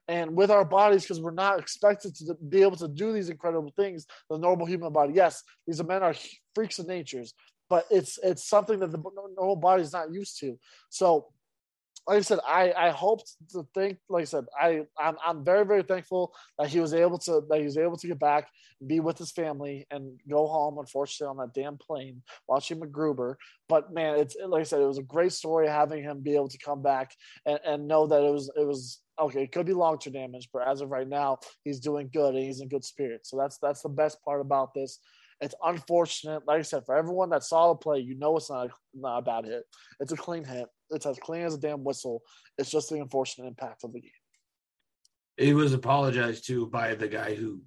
and 0.09 0.34
with 0.37 0.51
our 0.51 0.64
bodies 0.64 1.03
because 1.03 1.20
we're 1.20 1.30
not 1.30 1.59
expected 1.59 2.14
to 2.14 2.34
be 2.49 2.62
able 2.62 2.76
to 2.76 2.89
do 2.89 3.12
these 3.12 3.28
incredible 3.28 3.72
things 3.76 4.07
the 4.30 4.39
normal 4.39 4.66
human 4.66 4.93
body. 4.93 5.12
Yes 5.14 5.43
these 5.66 5.82
men 5.82 6.03
are 6.03 6.14
freaks 6.55 6.78
of 6.78 6.87
natures 6.87 7.34
but 7.68 7.87
it's 7.91 8.18
it's 8.22 8.49
something 8.49 8.78
that 8.78 8.93
the 8.93 9.03
normal 9.37 9.57
body 9.57 9.82
is 9.82 9.93
not 9.93 10.12
used 10.12 10.39
to. 10.41 10.59
So 10.89 11.26
like 12.07 12.18
I 12.18 12.20
said, 12.20 12.38
I 12.46 12.72
I 12.72 12.90
hoped 12.90 13.34
to 13.50 13.66
think, 13.74 13.98
like 14.09 14.22
I 14.22 14.24
said, 14.26 14.44
I 14.61 14.82
I'm, 14.98 15.16
I'm 15.24 15.44
very 15.44 15.64
very 15.64 15.82
thankful 15.82 16.32
that 16.59 16.68
he 16.68 16.78
was 16.78 16.94
able 16.94 17.18
to 17.20 17.42
that 17.48 17.59
he 17.59 17.64
was 17.64 17.76
able 17.76 17.96
to 17.96 18.07
get 18.07 18.18
back, 18.18 18.48
be 18.86 19.00
with 19.00 19.18
his 19.18 19.32
family, 19.32 19.86
and 19.90 20.20
go 20.28 20.46
home. 20.46 20.78
Unfortunately, 20.78 21.30
on 21.30 21.36
that 21.38 21.54
damn 21.54 21.76
plane, 21.76 22.22
watching 22.48 22.80
MacGruber. 22.80 23.34
But 23.68 23.92
man, 23.92 24.18
it's 24.18 24.36
like 24.46 24.61
I 24.61 24.64
said, 24.64 24.80
it 24.80 24.86
was 24.86 24.98
a 24.98 25.02
great 25.02 25.32
story 25.32 25.66
having 25.66 26.02
him 26.02 26.20
be 26.20 26.36
able 26.36 26.48
to 26.48 26.59
come 26.59 26.82
back 26.82 27.12
and, 27.44 27.59
and 27.64 27.88
know 27.88 28.07
that 28.07 28.22
it 28.22 28.32
was 28.32 28.50
it 28.57 28.66
was 28.66 29.00
okay. 29.18 29.42
It 29.42 29.52
could 29.52 29.66
be 29.66 29.72
long 29.72 29.98
term 29.98 30.12
damage, 30.12 30.48
but 30.52 30.66
as 30.68 30.80
of 30.80 30.90
right 30.90 31.09
now, 31.09 31.38
he's 31.64 31.80
doing 31.80 32.09
good 32.12 32.34
and 32.34 32.44
he's 32.44 32.61
in 32.61 32.68
good 32.68 32.84
spirits. 32.84 33.30
So 33.30 33.36
that's 33.36 33.59
that's 33.59 33.82
the 33.82 33.88
best 33.88 34.22
part 34.24 34.40
about 34.40 34.74
this. 34.74 35.00
It's 35.40 35.54
unfortunate. 35.62 36.46
Like 36.46 36.61
I 36.61 36.62
said, 36.62 36.86
for 36.86 36.96
everyone 36.96 37.30
that 37.30 37.44
saw 37.44 37.68
the 37.68 37.76
play, 37.76 37.98
you 37.98 38.14
know 38.14 38.36
it's 38.36 38.48
not 38.48 38.68
a, 38.68 38.70
not 38.94 39.18
a 39.18 39.22
bad 39.22 39.44
hit. 39.44 39.64
It's 40.00 40.12
a 40.12 40.16
clean 40.16 40.44
hit. 40.44 40.66
It's 40.91 41.07
as 41.07 41.18
clean 41.18 41.43
as 41.43 41.55
a 41.55 41.59
damn 41.59 41.84
whistle. 41.84 42.22
It's 42.59 42.70
just 42.70 42.91
the 42.91 43.01
unfortunate 43.01 43.47
impact 43.47 43.84
of 43.84 43.93
the 43.93 44.01
game. 44.01 44.11
It 45.37 45.55
was 45.55 45.72
apologized 45.72 46.47
to 46.47 46.66
by 46.66 46.95
the 46.95 47.09
guy 47.09 47.34
who 47.34 47.61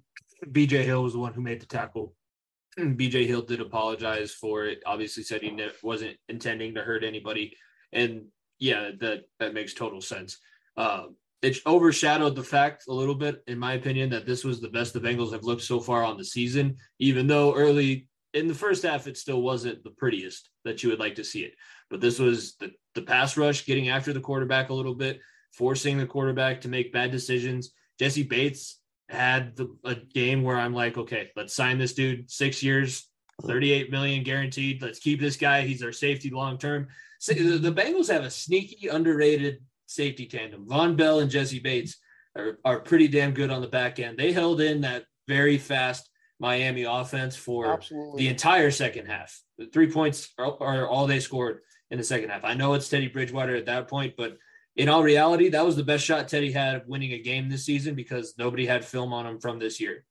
BJ 0.46 0.84
Hill 0.84 1.02
was 1.02 1.12
the 1.12 1.18
one 1.18 1.34
who 1.34 1.42
made 1.42 1.60
the 1.60 1.66
tackle. 1.66 2.14
BJ 2.78 3.26
Hill 3.26 3.42
did 3.42 3.60
apologize 3.60 4.32
for 4.32 4.64
it. 4.64 4.82
Obviously, 4.86 5.22
said 5.22 5.42
he 5.42 5.56
wasn't 5.82 6.16
intending 6.28 6.74
to 6.74 6.82
hurt 6.82 7.04
anybody, 7.04 7.56
and 7.92 8.26
yeah, 8.58 8.90
that 9.00 9.24
that 9.38 9.54
makes 9.54 9.74
total 9.74 10.00
sense. 10.00 10.38
Uh, 10.76 11.06
it 11.42 11.56
overshadowed 11.66 12.36
the 12.36 12.42
fact 12.42 12.84
a 12.88 12.92
little 12.92 13.14
bit, 13.14 13.42
in 13.46 13.58
my 13.58 13.74
opinion, 13.74 14.10
that 14.10 14.26
this 14.26 14.44
was 14.44 14.60
the 14.60 14.68
best 14.68 14.92
the 14.92 15.00
Bengals 15.00 15.32
have 15.32 15.44
looked 15.44 15.62
so 15.62 15.80
far 15.80 16.04
on 16.04 16.18
the 16.18 16.24
season. 16.24 16.76
Even 16.98 17.26
though 17.26 17.54
early 17.54 18.08
in 18.34 18.48
the 18.48 18.54
first 18.54 18.82
half, 18.82 19.06
it 19.06 19.16
still 19.16 19.42
wasn't 19.42 19.82
the 19.82 19.90
prettiest 19.90 20.50
that 20.64 20.82
you 20.82 20.90
would 20.90 21.00
like 21.00 21.16
to 21.16 21.24
see 21.24 21.40
it. 21.40 21.54
But 21.88 22.00
this 22.00 22.18
was 22.18 22.56
the 22.56 22.72
the 22.94 23.02
pass 23.02 23.36
rush, 23.36 23.66
getting 23.66 23.88
after 23.88 24.12
the 24.12 24.20
quarterback 24.20 24.70
a 24.70 24.74
little 24.74 24.94
bit, 24.94 25.20
forcing 25.52 25.98
the 25.98 26.06
quarterback 26.06 26.60
to 26.62 26.68
make 26.68 26.92
bad 26.92 27.10
decisions. 27.10 27.72
Jessie 27.98 28.24
Bates 28.24 28.80
had 29.08 29.56
the, 29.56 29.76
a 29.84 29.94
game 29.94 30.42
where 30.42 30.56
I'm 30.56 30.74
like, 30.74 30.96
okay, 30.98 31.30
let's 31.36 31.54
sign 31.54 31.78
this 31.78 31.94
dude 31.94 32.30
six 32.30 32.62
years, 32.62 33.08
38 33.44 33.90
million 33.90 34.24
guaranteed. 34.24 34.82
Let's 34.82 34.98
keep 34.98 35.20
this 35.20 35.36
guy. 35.36 35.62
He's 35.62 35.82
our 35.82 35.92
safety 35.92 36.30
long 36.30 36.58
term. 36.58 36.88
So 37.20 37.32
the 37.32 37.72
Bengals 37.72 38.10
have 38.10 38.24
a 38.24 38.30
sneaky, 38.30 38.88
underrated 38.88 39.58
safety 39.86 40.26
tandem. 40.26 40.66
Vonn 40.66 40.96
Bell 40.96 41.20
and 41.20 41.30
Jessie 41.30 41.60
Bates 41.60 41.96
are, 42.36 42.58
are 42.64 42.80
pretty 42.80 43.08
damn 43.08 43.32
good 43.32 43.50
on 43.50 43.60
the 43.60 43.68
back 43.68 44.00
end. 44.00 44.18
They 44.18 44.32
held 44.32 44.60
in 44.60 44.80
that 44.80 45.04
very 45.28 45.58
fast 45.58 46.09
Miami 46.40 46.84
offense 46.84 47.36
for 47.36 47.74
Absolutely. 47.74 48.24
the 48.24 48.28
entire 48.28 48.70
second 48.70 49.06
half. 49.06 49.40
The 49.58 49.66
three 49.66 49.90
points 49.90 50.32
are, 50.38 50.56
are 50.60 50.88
all 50.88 51.06
they 51.06 51.20
scored 51.20 51.60
in 51.90 51.98
the 51.98 52.04
second 52.04 52.30
half. 52.30 52.44
I 52.44 52.54
know 52.54 52.72
it's 52.74 52.88
Teddy 52.88 53.08
Bridgewater 53.08 53.54
at 53.54 53.66
that 53.66 53.88
point, 53.88 54.14
but 54.16 54.38
in 54.76 54.88
all 54.88 55.02
reality, 55.02 55.50
that 55.50 55.64
was 55.64 55.76
the 55.76 55.84
best 55.84 56.04
shot 56.04 56.28
Teddy 56.28 56.50
had 56.50 56.76
of 56.76 56.86
winning 56.86 57.12
a 57.12 57.18
game 57.18 57.48
this 57.48 57.66
season 57.66 57.94
because 57.94 58.34
nobody 58.38 58.64
had 58.64 58.84
film 58.84 59.12
on 59.12 59.26
him 59.26 59.38
from 59.38 59.58
this 59.58 59.80
year. 59.80 60.04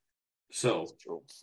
So 0.51 0.87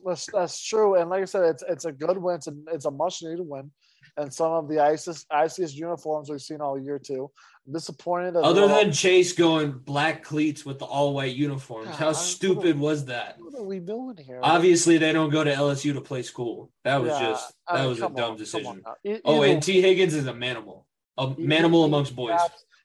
that's, 0.05 0.27
that's 0.33 0.63
true, 0.63 0.97
and 0.97 1.09
like 1.11 1.23
I 1.23 1.27
said, 1.27 1.45
it's 1.45 1.63
it's 1.69 1.85
a 1.85 1.93
good 1.93 2.19
win. 2.19 2.37
It's 2.37 2.49
a, 2.49 2.55
it's 2.73 2.85
a 2.87 2.91
much 2.91 3.23
needed 3.23 3.47
win, 3.47 3.71
and 4.17 4.33
some 4.33 4.53
of 4.53 4.69
the 4.69 4.81
ISIS 4.81 5.27
ISIS 5.31 5.75
uniforms 5.75 6.31
we've 6.31 6.41
seen 6.41 6.61
all 6.61 6.79
year 6.79 6.99
too. 6.99 7.31
I'm 7.67 7.73
disappointed. 7.73 8.37
Other 8.37 8.69
than 8.69 8.93
Chase 8.93 9.33
going 9.33 9.73
black 9.73 10.23
cleats 10.23 10.65
with 10.65 10.79
the 10.79 10.85
all 10.85 11.15
white 11.15 11.35
uniforms, 11.35 11.97
how 11.97 12.13
stupid 12.13 12.79
was 12.79 13.07
that? 13.07 13.37
What 13.39 13.55
are 13.55 13.65
we 13.65 13.81
doing 13.81 14.17
here? 14.17 14.41
Obviously, 14.43 14.99
they 14.99 15.13
don't 15.13 15.31
go 15.31 15.45
to 15.45 15.53
LSU 15.53 15.93
to 15.95 16.01
play 16.01 16.23
school. 16.23 16.71
That 16.85 17.03
was 17.03 17.11
yeah, 17.11 17.31
just 17.31 17.53
that 17.69 17.77
I 17.77 17.81
mean, 17.81 17.89
was 17.89 17.99
a 17.99 18.09
dumb 18.09 18.33
on, 18.33 18.37
decision. 18.37 18.83
oh, 19.25 19.43
and 19.43 19.63
Tee 19.63 19.81
Higgins 19.81 20.15
is 20.15 20.27
a 20.27 20.33
manimal, 20.33 20.85
a 21.19 21.29
manimal 21.29 21.85
amongst 21.85 22.15
boys. 22.15 22.41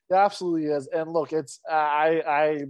It 0.09 0.13
absolutely 0.13 0.65
is. 0.65 0.87
And 0.87 1.11
look, 1.11 1.31
it's 1.31 1.59
I 1.69 2.21
I 2.27 2.63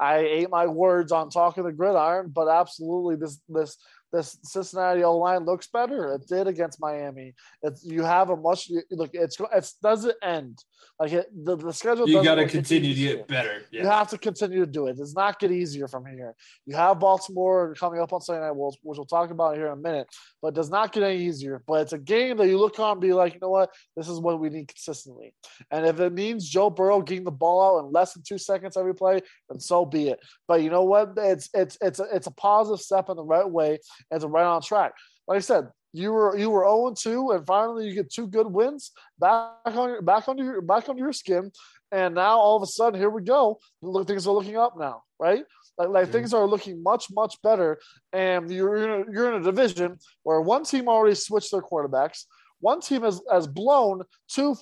I 0.00 0.18
ate 0.18 0.50
my 0.50 0.66
words 0.66 1.12
on 1.12 1.28
talking 1.28 1.62
the 1.62 1.72
gridiron, 1.72 2.30
but 2.34 2.48
absolutely 2.48 3.16
this 3.16 3.38
this 3.48 3.76
this 4.12 4.38
Cincinnati 4.42 5.04
O 5.04 5.16
line 5.16 5.44
looks 5.44 5.68
better. 5.68 6.14
It 6.14 6.26
did 6.26 6.48
against 6.48 6.80
Miami. 6.80 7.34
It's 7.62 7.84
you 7.84 8.02
have 8.02 8.30
a 8.30 8.36
much 8.36 8.70
look. 8.90 9.10
It's 9.12 9.38
it 9.40 9.72
doesn't 9.82 10.16
end. 10.22 10.64
Like 10.98 11.12
it, 11.12 11.26
the, 11.44 11.56
the 11.56 11.72
schedule. 11.72 12.08
You 12.08 12.22
got 12.22 12.36
to 12.36 12.46
continue 12.46 12.94
to 12.94 13.00
get 13.00 13.28
better. 13.28 13.62
Yeah. 13.70 13.82
You 13.82 13.88
have 13.88 14.08
to 14.10 14.18
continue 14.18 14.60
to 14.60 14.70
do 14.70 14.86
it. 14.86 14.90
It 14.90 14.98
does 14.98 15.14
not 15.14 15.38
get 15.38 15.50
easier 15.50 15.88
from 15.88 16.06
here. 16.06 16.34
You 16.66 16.76
have 16.76 17.00
Baltimore 17.00 17.74
coming 17.74 18.00
up 18.00 18.12
on 18.12 18.20
Sunday 18.20 18.42
night, 18.42 18.56
which 18.56 18.76
we'll 18.82 19.04
talk 19.06 19.30
about 19.30 19.56
here 19.56 19.66
in 19.66 19.72
a 19.72 19.76
minute, 19.76 20.08
but 20.42 20.48
it 20.48 20.54
does 20.54 20.70
not 20.70 20.92
get 20.92 21.02
any 21.02 21.24
easier. 21.24 21.62
But 21.66 21.82
it's 21.82 21.92
a 21.92 21.98
game 21.98 22.36
that 22.36 22.48
you 22.48 22.58
look 22.58 22.78
on 22.78 22.92
and 22.92 23.00
be 23.00 23.12
like, 23.12 23.34
you 23.34 23.40
know 23.40 23.50
what, 23.50 23.70
this 23.96 24.08
is 24.08 24.20
what 24.20 24.40
we 24.40 24.50
need 24.50 24.68
consistently. 24.68 25.34
And 25.70 25.86
if 25.86 26.00
it 26.00 26.12
means 26.12 26.48
Joe 26.48 26.70
Burrow 26.70 27.02
getting 27.02 27.24
the 27.24 27.30
ball 27.30 27.78
out 27.78 27.86
in 27.86 27.92
less 27.92 28.14
than 28.14 28.22
two 28.22 28.38
seconds 28.38 28.76
every 28.76 28.94
play, 28.94 29.20
then 29.48 29.60
so 29.60 29.84
be 29.84 30.08
it. 30.08 30.20
But 30.46 30.62
you 30.62 30.70
know 30.70 30.84
what? 30.84 31.12
It's 31.16 31.48
it's 31.54 31.78
it's 31.80 32.00
a, 32.00 32.06
it's 32.12 32.26
a 32.26 32.32
positive 32.32 32.80
step 32.80 33.08
in 33.08 33.16
the 33.16 33.24
right 33.24 33.48
way. 33.48 33.78
It's 34.10 34.24
a 34.24 34.28
right 34.28 34.44
on 34.44 34.62
track. 34.62 34.92
Like 35.26 35.36
I 35.36 35.40
said, 35.40 35.68
you 35.92 36.12
were 36.12 36.36
you 36.36 36.50
were 36.50 36.64
0 36.64 36.94
2 36.96 37.30
and 37.32 37.46
finally 37.46 37.86
you 37.86 37.94
get 37.94 38.12
two 38.12 38.26
good 38.26 38.46
wins 38.46 38.92
back 39.18 39.52
on 39.66 39.88
your 39.88 40.02
back 40.02 40.28
on 40.28 40.38
your 40.38 40.60
back 40.60 40.88
on 40.88 40.96
your 40.96 41.12
skin 41.12 41.50
and 41.92 42.14
now 42.14 42.38
all 42.38 42.56
of 42.56 42.62
a 42.62 42.66
sudden 42.66 42.98
here 42.98 43.10
we 43.10 43.22
go 43.22 43.58
look 43.82 44.06
things 44.06 44.26
are 44.26 44.34
looking 44.34 44.56
up 44.56 44.78
now 44.78 45.02
right 45.18 45.44
like, 45.78 45.88
like 45.88 46.04
mm-hmm. 46.04 46.12
things 46.12 46.34
are 46.34 46.46
looking 46.46 46.82
much 46.82 47.06
much 47.10 47.36
better 47.42 47.78
and 48.12 48.50
you're 48.50 48.76
in 48.76 48.90
a, 48.90 49.12
you're 49.12 49.32
in 49.32 49.40
a 49.40 49.44
division 49.44 49.98
where 50.22 50.40
one 50.40 50.64
team 50.64 50.88
already 50.88 51.14
switched 51.14 51.50
their 51.50 51.62
quarterbacks 51.62 52.24
one 52.60 52.80
team 52.80 53.02
has, 53.02 53.20
has 53.30 53.46
blown 53.46 54.02
two 54.28 54.56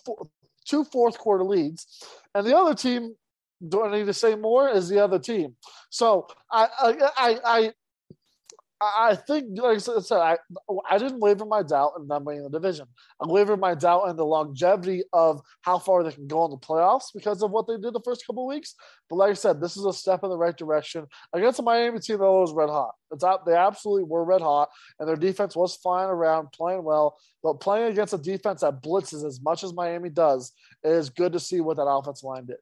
two 0.66 0.84
fourth 0.84 1.18
quarter 1.18 1.44
leads 1.44 2.04
and 2.34 2.46
the 2.46 2.56
other 2.56 2.74
team 2.74 3.14
do 3.66 3.82
I 3.82 3.96
need 3.96 4.06
to 4.06 4.14
say 4.14 4.34
more? 4.34 4.68
Is 4.68 4.88
the 4.88 5.02
other 5.02 5.18
team. 5.18 5.56
So 5.90 6.28
I 6.50 6.68
I 6.78 7.10
I 7.16 7.38
I 7.44 7.72
think, 9.26 9.58
like 9.58 9.76
I 9.76 9.78
said, 9.78 10.18
I, 10.18 10.38
I 10.88 10.98
didn't 10.98 11.20
waver 11.20 11.44
my 11.44 11.62
doubt 11.62 11.94
in 11.98 12.06
them 12.06 12.24
winning 12.24 12.44
the 12.44 12.50
division. 12.50 12.86
I 13.20 13.26
wavered 13.26 13.58
my 13.58 13.74
doubt 13.74 14.08
in 14.08 14.16
the 14.16 14.24
longevity 14.24 15.02
of 15.12 15.40
how 15.62 15.78
far 15.78 16.04
they 16.04 16.12
can 16.12 16.28
go 16.28 16.44
in 16.44 16.52
the 16.52 16.58
playoffs 16.58 17.06
because 17.12 17.42
of 17.42 17.50
what 17.50 17.66
they 17.66 17.76
did 17.76 17.92
the 17.92 18.02
first 18.04 18.24
couple 18.26 18.46
weeks. 18.46 18.74
But 19.10 19.16
like 19.16 19.30
I 19.30 19.34
said, 19.34 19.60
this 19.60 19.76
is 19.76 19.84
a 19.84 19.92
step 19.92 20.22
in 20.22 20.30
the 20.30 20.38
right 20.38 20.56
direction 20.56 21.06
against 21.32 21.58
a 21.58 21.62
Miami 21.62 21.98
team 21.98 22.18
that 22.18 22.24
was 22.24 22.52
red 22.52 22.68
hot. 22.68 22.94
It's 23.10 23.24
out, 23.24 23.44
they 23.44 23.54
absolutely 23.54 24.04
were 24.04 24.24
red 24.24 24.42
hot, 24.42 24.68
and 25.00 25.08
their 25.08 25.16
defense 25.16 25.56
was 25.56 25.74
flying 25.76 26.10
around, 26.10 26.52
playing 26.52 26.84
well. 26.84 27.18
But 27.42 27.54
playing 27.54 27.90
against 27.90 28.14
a 28.14 28.18
defense 28.18 28.60
that 28.60 28.82
blitzes 28.82 29.24
as 29.24 29.40
much 29.40 29.64
as 29.64 29.72
Miami 29.72 30.10
does, 30.10 30.52
it 30.84 30.92
is 30.92 31.10
good 31.10 31.32
to 31.32 31.40
see 31.40 31.60
what 31.60 31.78
that 31.78 31.88
offensive 31.88 32.24
line 32.24 32.46
did. 32.46 32.58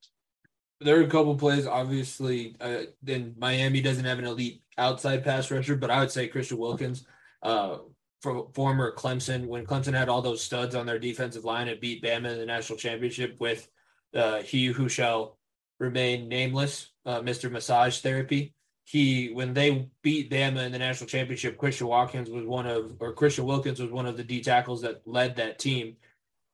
There 0.80 0.98
are 0.98 1.04
a 1.04 1.08
couple 1.08 1.34
plays, 1.36 1.66
obviously. 1.66 2.54
Uh, 2.60 2.82
then 3.02 3.34
Miami 3.38 3.80
doesn't 3.80 4.04
have 4.04 4.18
an 4.18 4.26
elite 4.26 4.62
outside 4.78 5.24
pass 5.24 5.50
rusher, 5.50 5.76
but 5.76 5.90
I 5.90 6.00
would 6.00 6.10
say 6.10 6.28
Christian 6.28 6.58
Wilkins, 6.58 7.06
uh, 7.42 7.78
from 8.20 8.46
former 8.52 8.94
Clemson, 8.94 9.46
when 9.46 9.66
Clemson 9.66 9.94
had 9.94 10.08
all 10.08 10.22
those 10.22 10.42
studs 10.42 10.74
on 10.74 10.86
their 10.86 10.98
defensive 10.98 11.44
line 11.44 11.68
and 11.68 11.80
beat 11.80 12.02
Bama 12.02 12.32
in 12.32 12.38
the 12.38 12.46
national 12.46 12.78
championship 12.78 13.36
with 13.40 13.68
uh, 14.14 14.42
he 14.42 14.66
who 14.66 14.88
shall 14.88 15.38
remain 15.78 16.28
nameless, 16.28 16.90
uh, 17.04 17.20
Mr. 17.20 17.50
Massage 17.50 18.00
Therapy. 18.00 18.54
He 18.84 19.30
when 19.32 19.52
they 19.52 19.88
beat 20.02 20.30
Bama 20.30 20.64
in 20.64 20.72
the 20.72 20.78
national 20.78 21.08
championship, 21.08 21.58
Christian 21.58 21.88
Watkins 21.88 22.30
was 22.30 22.44
one 22.44 22.66
of 22.66 22.96
or 23.00 23.12
Christian 23.12 23.44
Wilkins 23.44 23.80
was 23.80 23.90
one 23.90 24.06
of 24.06 24.16
the 24.16 24.24
D 24.24 24.40
tackles 24.42 24.82
that 24.82 25.02
led 25.04 25.36
that 25.36 25.58
team. 25.58 25.96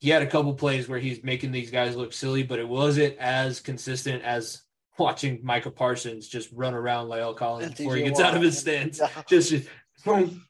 He 0.01 0.11
had 0.11 0.23
a 0.23 0.27
couple 0.27 0.55
plays 0.55 0.89
where 0.89 0.99
he's 0.99 1.23
making 1.23 1.53
these 1.53 1.70
guys 1.70 1.95
look 1.95 2.12
silly, 2.12 2.43
but 2.43 2.59
it 2.59 2.68
wasn't 2.68 3.16
as 3.18 3.61
consistent 3.61 4.23
as 4.25 4.62
watching 4.99 5.40
Micah 5.43 5.70
Parsons 5.70 6.28
just 6.28 6.51
run 6.53 6.74
around 6.74 7.09
La'el 7.09 7.36
Collins 7.36 7.74
before 7.74 7.97
he 7.97 8.03
gets 8.03 8.20
out 8.20 8.36
of 8.36 8.43
his 8.43 8.59
stance. 8.59 8.99
Yeah. 8.99 9.09
Just, 9.28 9.68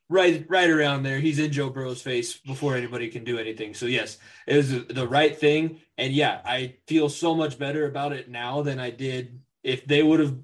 right 0.09 0.47
right 0.49 0.71
around 0.71 1.03
there. 1.03 1.19
He's 1.19 1.39
in 1.39 1.53
Joe 1.53 1.69
Burrow's 1.69 2.01
face 2.01 2.39
before 2.39 2.75
anybody 2.75 3.09
can 3.09 3.25
do 3.25 3.39
anything. 3.39 3.75
So 3.75 3.87
yes, 3.87 4.19
it 4.47 4.57
was 4.57 4.87
the 4.87 5.07
right 5.07 5.37
thing. 5.37 5.81
And 5.99 6.13
yeah, 6.13 6.41
I 6.45 6.77
feel 6.87 7.09
so 7.09 7.35
much 7.35 7.59
better 7.59 7.87
about 7.87 8.13
it 8.13 8.31
now 8.31 8.63
than 8.63 8.79
I 8.79 8.91
did 8.91 9.41
if 9.63 9.85
they 9.85 10.03
would 10.03 10.21
have 10.21 10.39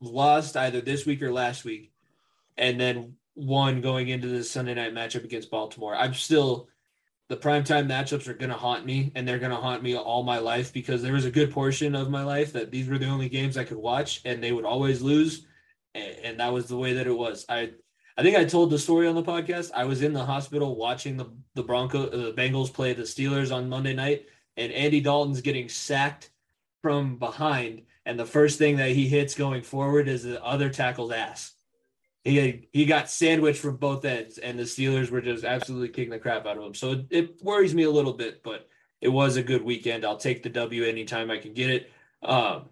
lost 0.00 0.56
either 0.56 0.80
this 0.80 1.06
week 1.06 1.22
or 1.22 1.32
last 1.32 1.64
week 1.64 1.92
and 2.56 2.80
then 2.80 3.14
won 3.34 3.80
going 3.80 4.08
into 4.08 4.28
the 4.28 4.42
Sunday 4.42 4.74
night 4.74 4.94
matchup 4.94 5.24
against 5.24 5.50
Baltimore. 5.50 5.94
I'm 5.94 6.14
still 6.14 6.68
the 7.28 7.36
primetime 7.36 7.86
matchups 7.86 8.26
are 8.26 8.34
going 8.34 8.50
to 8.50 8.56
haunt 8.56 8.86
me 8.86 9.12
and 9.14 9.28
they're 9.28 9.38
going 9.38 9.50
to 9.50 9.56
haunt 9.56 9.82
me 9.82 9.94
all 9.94 10.22
my 10.22 10.38
life 10.38 10.72
because 10.72 11.02
there 11.02 11.12
was 11.12 11.26
a 11.26 11.30
good 11.30 11.52
portion 11.52 11.94
of 11.94 12.10
my 12.10 12.24
life 12.24 12.52
that 12.54 12.70
these 12.70 12.88
were 12.88 12.98
the 12.98 13.06
only 13.06 13.28
games 13.28 13.58
I 13.58 13.64
could 13.64 13.76
watch 13.76 14.22
and 14.24 14.42
they 14.42 14.52
would 14.52 14.64
always 14.64 15.02
lose. 15.02 15.46
And, 15.94 16.40
that 16.40 16.52
was 16.52 16.66
the 16.66 16.76
way 16.76 16.94
that 16.94 17.06
it 17.06 17.16
was. 17.16 17.44
I, 17.48 17.72
I 18.16 18.22
think 18.22 18.36
I 18.36 18.44
told 18.44 18.70
the 18.70 18.78
story 18.78 19.08
on 19.08 19.14
the 19.14 19.22
podcast. 19.22 19.72
I 19.74 19.84
was 19.84 20.02
in 20.02 20.12
the 20.12 20.24
hospital 20.24 20.76
watching 20.76 21.16
the, 21.16 21.26
the 21.54 21.62
Bronco, 21.62 22.06
uh, 22.06 22.16
the 22.16 22.32
Bengals 22.32 22.72
play 22.72 22.92
the 22.92 23.02
Steelers 23.02 23.54
on 23.54 23.68
Monday 23.68 23.94
night 23.94 24.26
and 24.56 24.72
Andy 24.72 25.00
Dalton's 25.00 25.40
getting 25.40 25.68
sacked 25.68 26.30
from 26.82 27.18
behind. 27.18 27.82
And 28.06 28.18
the 28.18 28.26
first 28.26 28.58
thing 28.58 28.76
that 28.76 28.90
he 28.90 29.08
hits 29.08 29.34
going 29.34 29.62
forward 29.62 30.08
is 30.08 30.22
the 30.22 30.42
other 30.42 30.70
tackle's 30.70 31.12
ass 31.12 31.54
he 32.28 32.68
he 32.72 32.84
got 32.84 33.10
sandwiched 33.10 33.60
from 33.60 33.76
both 33.76 34.04
ends, 34.04 34.38
and 34.38 34.58
the 34.58 34.64
Steelers 34.64 35.10
were 35.10 35.20
just 35.20 35.44
absolutely 35.44 35.88
kicking 35.88 36.10
the 36.10 36.18
crap 36.18 36.46
out 36.46 36.58
of 36.58 36.64
him. 36.64 36.74
So 36.74 36.92
it, 36.92 37.06
it 37.10 37.42
worries 37.42 37.74
me 37.74 37.84
a 37.84 37.90
little 37.90 38.12
bit, 38.12 38.42
but 38.42 38.68
it 39.00 39.08
was 39.08 39.36
a 39.36 39.42
good 39.42 39.62
weekend. 39.62 40.04
I'll 40.04 40.16
take 40.16 40.42
the 40.42 40.48
W 40.48 40.84
anytime 40.84 41.30
I 41.30 41.38
can 41.38 41.54
get 41.54 41.70
it. 41.70 41.90
Um, 42.22 42.68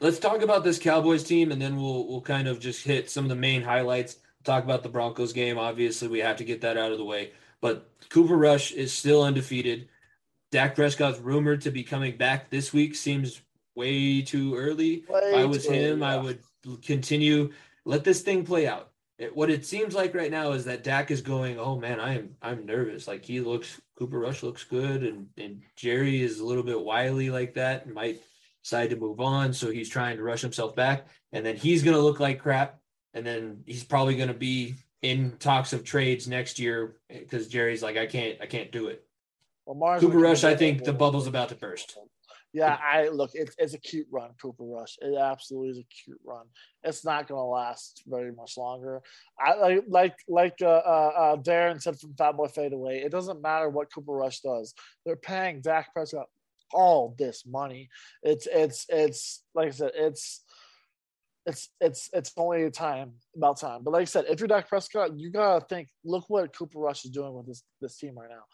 let's 0.00 0.18
talk 0.18 0.42
about 0.42 0.64
this 0.64 0.78
Cowboys 0.78 1.24
team, 1.24 1.52
and 1.52 1.60
then 1.60 1.76
we'll 1.76 2.08
we'll 2.08 2.20
kind 2.20 2.48
of 2.48 2.60
just 2.60 2.84
hit 2.84 3.10
some 3.10 3.24
of 3.24 3.28
the 3.28 3.36
main 3.36 3.62
highlights. 3.62 4.16
Talk 4.44 4.64
about 4.64 4.82
the 4.82 4.88
Broncos 4.88 5.32
game. 5.32 5.58
Obviously, 5.58 6.08
we 6.08 6.18
have 6.18 6.36
to 6.36 6.44
get 6.44 6.60
that 6.62 6.76
out 6.76 6.92
of 6.92 6.98
the 6.98 7.04
way. 7.04 7.32
But 7.60 7.90
Cooper 8.10 8.36
Rush 8.36 8.72
is 8.72 8.92
still 8.92 9.22
undefeated. 9.22 9.88
Dak 10.50 10.74
Prescott's 10.74 11.18
rumored 11.18 11.62
to 11.62 11.70
be 11.70 11.82
coming 11.82 12.16
back 12.16 12.50
this 12.50 12.72
week. 12.72 12.94
Seems 12.94 13.40
way 13.74 14.22
too 14.22 14.54
early. 14.54 15.04
Way 15.08 15.20
if 15.20 15.34
I 15.36 15.44
was 15.46 15.66
too 15.66 15.70
early, 15.70 15.84
him, 15.84 16.02
I 16.02 16.18
would 16.18 16.40
continue. 16.82 17.52
Let 17.84 18.04
this 18.04 18.22
thing 18.22 18.44
play 18.44 18.66
out. 18.66 18.90
It, 19.18 19.34
what 19.34 19.50
it 19.50 19.64
seems 19.64 19.94
like 19.94 20.14
right 20.14 20.30
now 20.30 20.52
is 20.52 20.64
that 20.64 20.82
Dak 20.82 21.10
is 21.10 21.22
going, 21.22 21.58
oh 21.58 21.78
man, 21.78 22.00
I 22.00 22.16
am 22.16 22.36
I'm 22.42 22.66
nervous. 22.66 23.06
Like 23.06 23.24
he 23.24 23.40
looks 23.40 23.80
Cooper 23.96 24.18
Rush 24.18 24.42
looks 24.42 24.64
good 24.64 25.04
and 25.04 25.28
and 25.38 25.62
Jerry 25.76 26.20
is 26.22 26.40
a 26.40 26.44
little 26.44 26.64
bit 26.64 26.82
wily 26.82 27.30
like 27.30 27.54
that 27.54 27.86
and 27.86 27.94
might 27.94 28.20
decide 28.62 28.90
to 28.90 28.96
move 28.96 29.20
on. 29.20 29.52
So 29.52 29.70
he's 29.70 29.88
trying 29.88 30.16
to 30.16 30.22
rush 30.22 30.40
himself 30.40 30.74
back. 30.74 31.06
And 31.32 31.46
then 31.46 31.56
he's 31.56 31.82
gonna 31.82 31.98
look 31.98 32.18
like 32.18 32.40
crap. 32.40 32.80
And 33.12 33.24
then 33.24 33.62
he's 33.66 33.84
probably 33.84 34.16
gonna 34.16 34.34
be 34.34 34.74
in 35.02 35.36
talks 35.38 35.72
of 35.72 35.84
trades 35.84 36.26
next 36.26 36.58
year 36.58 36.96
eh, 37.10 37.20
because 37.20 37.46
Jerry's 37.46 37.82
like, 37.82 37.96
I 37.96 38.06
can't 38.06 38.38
I 38.40 38.46
can't 38.46 38.72
do 38.72 38.88
it. 38.88 39.04
Lamar's 39.66 40.00
Cooper 40.00 40.18
Rush, 40.18 40.44
I 40.44 40.56
think 40.56 40.84
the 40.84 40.92
bubble's 40.92 41.26
about 41.26 41.50
to 41.50 41.54
burst. 41.54 41.96
Yeah, 42.54 42.78
I 42.80 43.08
look. 43.08 43.32
It's 43.34 43.56
it's 43.58 43.74
a 43.74 43.78
cute 43.78 44.06
run, 44.12 44.30
Cooper 44.40 44.62
Rush. 44.62 44.96
It 45.02 45.18
absolutely 45.18 45.70
is 45.70 45.78
a 45.78 45.84
cute 46.04 46.20
run. 46.24 46.46
It's 46.84 47.04
not 47.04 47.26
going 47.26 47.40
to 47.40 47.44
last 47.44 48.04
very 48.06 48.30
much 48.30 48.56
longer. 48.56 49.02
I 49.38 49.54
like 49.56 49.84
like 49.88 50.14
like 50.28 50.54
uh, 50.62 50.66
uh, 50.66 51.12
uh, 51.16 51.36
Darren 51.36 51.82
said 51.82 51.98
from 51.98 52.14
Fat 52.14 52.36
Boy 52.36 52.46
Fade 52.46 52.72
Away. 52.72 53.02
It 53.02 53.10
doesn't 53.10 53.42
matter 53.42 53.68
what 53.68 53.92
Cooper 53.92 54.12
Rush 54.12 54.38
does. 54.40 54.72
They're 55.04 55.16
paying 55.16 55.62
Dak 55.62 55.92
Prescott 55.92 56.26
all 56.72 57.16
this 57.18 57.44
money. 57.44 57.88
It's 58.22 58.46
it's 58.46 58.86
it's 58.88 59.42
like 59.52 59.68
I 59.68 59.70
said. 59.70 59.90
It's 59.96 60.44
it's 61.46 61.70
it's 61.80 62.08
it's 62.12 62.32
only 62.36 62.70
time 62.70 63.14
about 63.36 63.58
time. 63.58 63.82
But 63.82 63.94
like 63.94 64.02
I 64.02 64.04
said, 64.04 64.26
if 64.28 64.38
you're 64.38 64.46
Dak 64.46 64.68
Prescott, 64.68 65.18
you 65.18 65.30
gotta 65.30 65.64
think. 65.66 65.88
Look 66.04 66.26
what 66.28 66.56
Cooper 66.56 66.78
Rush 66.78 67.04
is 67.04 67.10
doing 67.10 67.34
with 67.34 67.46
this 67.46 67.64
this 67.80 67.98
team 67.98 68.16
right 68.16 68.30
now. 68.30 68.44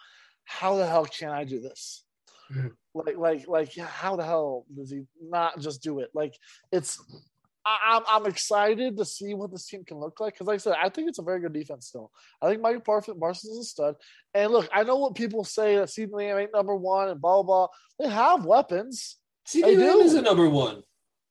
How 0.44 0.76
the 0.76 0.86
hell 0.86 1.04
can 1.04 1.28
I 1.28 1.44
do 1.44 1.60
this? 1.60 2.02
Like 2.94 3.16
like 3.16 3.46
like 3.48 3.76
yeah, 3.76 3.86
how 3.86 4.16
the 4.16 4.24
hell 4.24 4.66
does 4.76 4.90
he 4.90 5.04
not 5.22 5.60
just 5.60 5.82
do 5.82 6.00
it? 6.00 6.10
Like 6.14 6.34
it's. 6.72 6.98
I- 7.64 7.96
I'm 7.96 8.02
I'm 8.08 8.26
excited 8.26 8.96
to 8.96 9.04
see 9.04 9.34
what 9.34 9.52
this 9.52 9.66
team 9.66 9.84
can 9.84 9.98
look 9.98 10.18
like 10.18 10.32
because, 10.34 10.46
like 10.46 10.54
I 10.54 10.58
said, 10.58 10.76
I 10.82 10.88
think 10.88 11.08
it's 11.08 11.18
a 11.18 11.22
very 11.22 11.40
good 11.40 11.52
defense 11.52 11.86
still. 11.88 12.10
I 12.40 12.48
think 12.48 12.62
Michael 12.62 12.80
Parsons 12.80 13.18
Parsons 13.20 13.52
is 13.52 13.58
a 13.58 13.64
stud. 13.64 13.94
And 14.34 14.50
look, 14.50 14.68
I 14.72 14.82
know 14.82 14.96
what 14.96 15.14
people 15.14 15.44
say 15.44 15.76
that 15.76 15.88
CeeDee 15.88 16.10
Lamb 16.12 16.38
ain't 16.38 16.54
number 16.54 16.74
one 16.74 17.10
and 17.10 17.20
blah 17.20 17.42
blah. 17.42 17.66
blah. 17.66 17.68
They 17.98 18.12
have 18.12 18.44
weapons, 18.46 19.18
CeeDee 19.46 19.62
They 19.62 19.76
Lamb 19.76 19.98
is 19.98 20.14
a 20.14 20.22
number 20.22 20.48
one. 20.48 20.82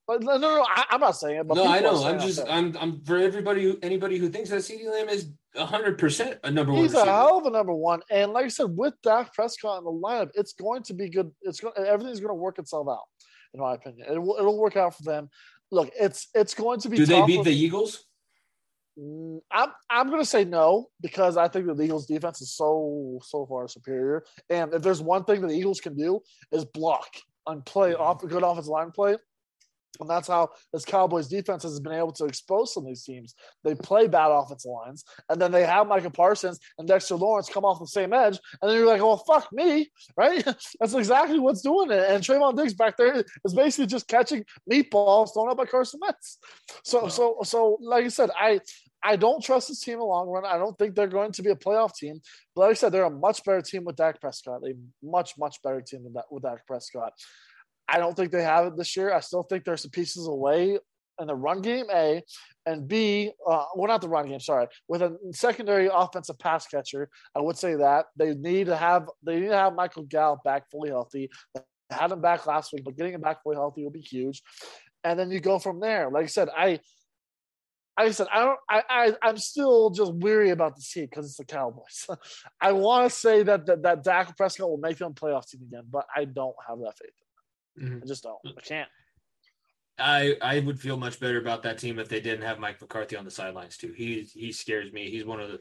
No, 0.09 0.37
no, 0.37 0.37
no 0.37 0.65
I, 0.67 0.85
I'm 0.89 0.99
not 0.99 1.11
saying 1.11 1.39
it. 1.39 1.47
But 1.47 1.55
no, 1.55 1.67
I 1.67 1.79
know. 1.81 2.03
I'm 2.03 2.19
just. 2.19 2.41
I'm 2.49 2.75
I'm 2.79 3.03
for 3.05 3.17
everybody 3.17 3.63
who 3.63 3.77
anybody 3.83 4.17
who 4.17 4.29
thinks 4.29 4.49
that 4.49 4.57
CeeDee 4.57 4.91
Lamb 4.91 5.09
is 5.09 5.31
hundred 5.55 5.97
percent 5.97 6.39
a 6.43 6.51
number 6.51 6.71
one 6.71 6.81
He's 6.81 6.93
a 6.93 6.97
receiver. 6.97 7.11
hell 7.11 7.37
of 7.37 7.45
a 7.45 7.51
number 7.51 7.73
one, 7.73 8.01
and 8.09 8.33
like 8.33 8.45
I 8.45 8.49
said, 8.49 8.75
with 8.75 8.95
Dak 9.03 9.33
Prescott 9.33 9.79
in 9.79 9.83
the 9.83 9.91
lineup, 9.91 10.29
it's 10.33 10.53
going 10.53 10.83
to 10.83 10.93
be 10.93 11.09
good. 11.09 11.31
It's 11.43 11.59
going 11.59 11.73
everything's 11.77 12.19
going 12.19 12.29
to 12.29 12.35
work 12.35 12.57
itself 12.57 12.87
out, 12.89 13.03
in 13.53 13.59
my 13.59 13.75
opinion. 13.75 14.07
It 14.11 14.19
will 14.19 14.37
it'll 14.39 14.57
work 14.57 14.77
out 14.77 14.95
for 14.95 15.03
them. 15.03 15.29
Look, 15.71 15.91
it's 15.99 16.27
it's 16.33 16.55
going 16.55 16.79
to 16.81 16.89
be. 16.89 16.97
Do 16.97 17.05
they 17.05 17.25
beat 17.25 17.37
with- 17.37 17.45
the 17.45 17.55
Eagles? 17.55 18.05
Mm, 18.99 19.39
I'm 19.51 19.69
I'm 19.89 20.07
going 20.07 20.21
to 20.21 20.25
say 20.25 20.43
no 20.43 20.87
because 21.01 21.37
I 21.37 21.47
think 21.47 21.67
the 21.67 21.83
Eagles' 21.83 22.07
defense 22.07 22.41
is 22.41 22.55
so 22.55 23.19
so 23.21 23.45
far 23.45 23.67
superior, 23.67 24.23
and 24.49 24.73
if 24.73 24.81
there's 24.81 25.01
one 25.01 25.23
thing 25.23 25.41
that 25.41 25.47
the 25.47 25.57
Eagles 25.57 25.79
can 25.79 25.95
do 25.95 26.21
is 26.51 26.65
block 26.65 27.07
and 27.47 27.65
play 27.65 27.93
off 27.93 28.23
a 28.23 28.27
good 28.27 28.43
offensive 28.43 28.69
line 28.69 28.91
play. 28.91 29.15
And 29.99 30.09
that's 30.09 30.27
how 30.27 30.49
this 30.71 30.85
Cowboys 30.85 31.27
defense 31.27 31.63
has 31.63 31.79
been 31.79 31.93
able 31.93 32.11
to 32.13 32.25
expose 32.25 32.73
some 32.73 32.83
of 32.83 32.87
these 32.87 33.03
teams. 33.03 33.35
They 33.63 33.75
play 33.75 34.07
bad 34.07 34.29
offensive 34.29 34.71
lines, 34.71 35.03
and 35.29 35.41
then 35.41 35.51
they 35.51 35.65
have 35.65 35.87
Micah 35.87 36.09
Parsons 36.09 36.59
and 36.77 36.87
Dexter 36.87 37.15
Lawrence 37.15 37.49
come 37.49 37.65
off 37.65 37.79
the 37.79 37.87
same 37.87 38.13
edge, 38.13 38.39
and 38.61 38.69
then 38.69 38.77
you're 38.77 38.87
like, 38.87 39.01
"Oh 39.01 39.17
fuck 39.17 39.51
me!" 39.51 39.89
Right? 40.17 40.43
That's 40.79 40.93
exactly 40.93 41.39
what's 41.39 41.61
doing 41.61 41.91
it. 41.91 42.09
And 42.09 42.23
Trevon 42.23 42.57
Diggs 42.57 42.73
back 42.73 42.97
there 42.97 43.23
is 43.45 43.53
basically 43.53 43.87
just 43.87 44.07
catching 44.07 44.43
meatballs 44.69 45.33
thrown 45.33 45.49
up 45.49 45.57
by 45.57 45.65
Carson 45.65 45.99
Wentz. 46.01 46.39
So, 46.83 47.07
so, 47.07 47.37
so, 47.43 47.77
like 47.81 48.05
I 48.05 48.09
said, 48.09 48.29
I 48.37 48.59
I 49.03 49.15
don't 49.15 49.43
trust 49.43 49.69
this 49.69 49.79
team 49.79 49.93
in 49.93 49.99
the 49.99 50.05
long 50.05 50.27
run. 50.27 50.45
I 50.45 50.57
don't 50.57 50.77
think 50.77 50.95
they're 50.95 51.07
going 51.07 51.31
to 51.33 51.43
be 51.43 51.51
a 51.51 51.55
playoff 51.55 51.95
team. 51.95 52.21
But 52.55 52.61
like 52.61 52.71
I 52.71 52.73
said, 52.73 52.91
they're 52.91 53.03
a 53.03 53.09
much 53.09 53.43
better 53.43 53.61
team 53.61 53.85
with 53.85 53.95
Dak 53.95 54.19
Prescott. 54.19 54.61
A 54.65 54.73
much, 55.01 55.37
much 55.37 55.61
better 55.63 55.81
team 55.81 56.05
with 56.29 56.43
Dak 56.43 56.65
Prescott. 56.67 57.13
I 57.91 57.97
don't 57.97 58.15
think 58.15 58.31
they 58.31 58.43
have 58.43 58.67
it 58.67 58.77
this 58.77 58.95
year. 58.95 59.13
I 59.13 59.19
still 59.19 59.43
think 59.43 59.63
there's 59.63 59.81
some 59.81 59.91
pieces 59.91 60.27
away 60.27 60.77
in 61.19 61.27
the 61.27 61.35
run 61.35 61.61
game, 61.61 61.85
A, 61.93 62.23
and 62.65 62.87
B, 62.87 63.31
uh, 63.47 63.65
well, 63.75 63.87
not 63.87 64.01
the 64.01 64.09
run 64.09 64.27
game, 64.27 64.39
sorry, 64.39 64.67
with 64.87 65.01
a 65.01 65.17
secondary 65.31 65.89
offensive 65.91 66.39
pass 66.39 66.65
catcher. 66.67 67.09
I 67.35 67.41
would 67.41 67.57
say 67.57 67.75
that 67.75 68.05
they 68.15 68.33
need 68.33 68.67
to 68.67 68.75
have 68.75 69.09
they 69.23 69.39
need 69.39 69.49
to 69.49 69.57
have 69.57 69.75
Michael 69.75 70.03
Gallup 70.03 70.43
back 70.43 70.69
fully 70.69 70.89
healthy. 70.89 71.29
They 71.55 71.61
had 71.91 72.11
him 72.11 72.21
back 72.21 72.45
last 72.45 72.71
week, 72.73 72.83
but 72.85 72.95
getting 72.95 73.13
him 73.13 73.21
back 73.21 73.43
fully 73.43 73.55
healthy 73.55 73.83
will 73.83 73.91
be 73.91 74.01
huge. 74.01 74.41
And 75.03 75.19
then 75.19 75.31
you 75.31 75.39
go 75.39 75.59
from 75.59 75.79
there. 75.79 76.09
Like 76.09 76.25
I 76.25 76.27
said, 76.27 76.49
I 76.55 76.79
like 77.97 78.07
I 78.07 78.11
said, 78.11 78.27
I 78.33 78.39
don't. 78.39 78.59
I, 78.69 78.83
I 78.89 79.13
I'm 79.21 79.37
still 79.37 79.89
just 79.89 80.13
weary 80.13 80.51
about 80.51 80.75
the 80.75 80.81
team 80.81 81.05
because 81.05 81.25
it's 81.25 81.37
the 81.37 81.45
Cowboys. 81.45 82.07
I 82.61 82.71
want 82.71 83.09
to 83.09 83.15
say 83.15 83.43
that, 83.43 83.65
that 83.65 83.83
that 83.83 84.03
Dak 84.03 84.37
Prescott 84.37 84.69
will 84.69 84.77
make 84.77 84.97
them 84.97 85.13
playoff 85.13 85.49
team 85.49 85.61
again, 85.63 85.83
but 85.91 86.05
I 86.15 86.25
don't 86.25 86.55
have 86.67 86.79
that 86.79 86.97
faith. 86.97 87.11
Mhm. 87.79 88.03
I 88.03 88.05
just 88.05 88.23
don't. 88.23 88.39
I 88.45 88.61
can't. 88.61 88.89
I 89.97 90.35
I 90.41 90.59
would 90.59 90.79
feel 90.79 90.97
much 90.97 91.19
better 91.19 91.39
about 91.39 91.63
that 91.63 91.77
team 91.77 91.99
if 91.99 92.09
they 92.09 92.21
didn't 92.21 92.45
have 92.45 92.59
Mike 92.59 92.79
McCarthy 92.81 93.15
on 93.15 93.25
the 93.25 93.31
sidelines 93.31 93.77
too. 93.77 93.91
He 93.95 94.21
he 94.33 94.51
scares 94.51 94.91
me. 94.91 95.09
He's 95.09 95.25
one 95.25 95.39
of 95.39 95.49
the 95.49 95.59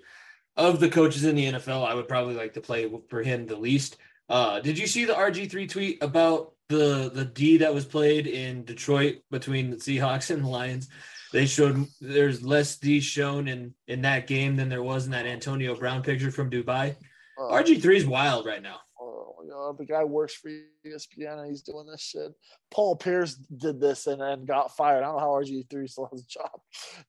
of 0.57 0.81
the 0.81 0.89
coaches 0.89 1.25
in 1.25 1.37
the 1.37 1.47
NFL. 1.47 1.87
I 1.87 1.95
would 1.95 2.09
probably 2.09 2.35
like 2.35 2.55
to 2.55 2.61
play 2.61 2.91
for 3.09 3.23
him 3.23 3.47
the 3.47 3.57
least. 3.57 3.97
Uh, 4.29 4.61
did 4.61 4.79
you 4.79 4.87
see 4.87 5.05
the 5.05 5.15
RG 5.15 5.51
three 5.51 5.67
tweet 5.67 6.03
about 6.03 6.53
the 6.69 7.11
the 7.13 7.25
D 7.25 7.59
that 7.59 7.75
was 7.75 7.85
played 7.85 8.27
in 8.27 8.65
Detroit 8.65 9.17
between 9.31 9.71
the 9.71 9.77
Seahawks 9.77 10.31
and 10.31 10.45
the 10.45 10.49
Lions? 10.49 10.89
They 11.33 11.47
showed 11.47 11.87
there's 12.01 12.43
less 12.43 12.77
D 12.79 13.01
shown 13.01 13.49
in 13.49 13.75
in 13.87 14.03
that 14.03 14.27
game 14.27 14.57
than 14.57 14.69
there 14.69 14.83
was 14.83 15.07
in 15.07 15.13
that 15.13 15.27
Antonio 15.27 15.75
Brown 15.75 16.03
picture 16.03 16.31
from 16.31 16.51
Dubai. 16.51 16.97
Uh, 17.39 17.53
RG 17.53 17.81
three 17.81 17.97
is 17.97 18.07
wild 18.07 18.47
right 18.47 18.63
now. 18.63 18.81
Oh, 19.29 19.43
you 19.43 19.51
know, 19.51 19.73
the 19.73 19.85
guy 19.85 20.05
works 20.05 20.35
for 20.35 20.49
ESPN 20.87 21.39
and 21.39 21.51
he's 21.51 21.63
doing 21.63 21.87
this 21.87 22.01
shit. 22.01 22.33
Paul 22.71 22.97
Pierce 22.97 23.35
did 23.35 23.81
this 23.81 24.07
and, 24.07 24.23
and 24.23 24.47
got 24.47 24.77
fired. 24.77 24.99
I 24.99 25.07
don't 25.07 25.17
know 25.17 25.21
how 25.21 25.31
RG 25.31 25.69
three 25.69 25.87
still 25.87 26.09
has 26.11 26.23
a 26.23 26.27
job. 26.27 26.51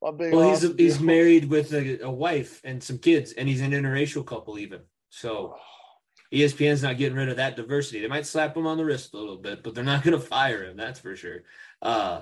Well, 0.01 0.49
he's 0.49 0.63
with 0.63 0.79
he's 0.79 0.99
married 0.99 1.49
with 1.49 1.73
a, 1.73 2.03
a 2.03 2.11
wife 2.11 2.61
and 2.63 2.81
some 2.81 2.97
kids, 2.97 3.33
and 3.33 3.47
he's 3.47 3.61
an 3.61 3.71
interracial 3.71 4.25
couple 4.25 4.57
even. 4.57 4.81
So 5.09 5.55
E 6.31 6.41
ESPN's 6.41 6.83
not 6.83 6.97
getting 6.97 7.17
rid 7.17 7.29
of 7.29 7.37
that 7.37 7.55
diversity. 7.55 8.01
They 8.01 8.07
might 8.07 8.25
slap 8.25 8.55
him 8.55 8.67
on 8.67 8.77
the 8.77 8.85
wrist 8.85 9.13
a 9.13 9.17
little 9.17 9.37
bit, 9.37 9.63
but 9.63 9.73
they're 9.73 9.83
not 9.83 10.03
going 10.03 10.19
to 10.19 10.25
fire 10.25 10.63
him. 10.63 10.77
That's 10.77 10.99
for 10.99 11.15
sure. 11.15 11.43
Uh, 11.81 12.21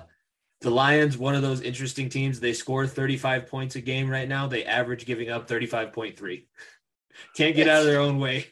the 0.60 0.70
Lions, 0.70 1.16
one 1.16 1.34
of 1.34 1.42
those 1.42 1.60
interesting 1.60 2.08
teams. 2.08 2.40
They 2.40 2.52
score 2.52 2.86
35 2.86 3.46
points 3.46 3.76
a 3.76 3.80
game 3.80 4.10
right 4.10 4.28
now. 4.28 4.46
They 4.46 4.64
average 4.64 5.06
giving 5.06 5.30
up 5.30 5.48
35.3. 5.48 6.44
Can't 7.36 7.54
get 7.54 7.68
out 7.68 7.80
of 7.80 7.86
their 7.86 8.00
own 8.00 8.18
way. 8.18 8.46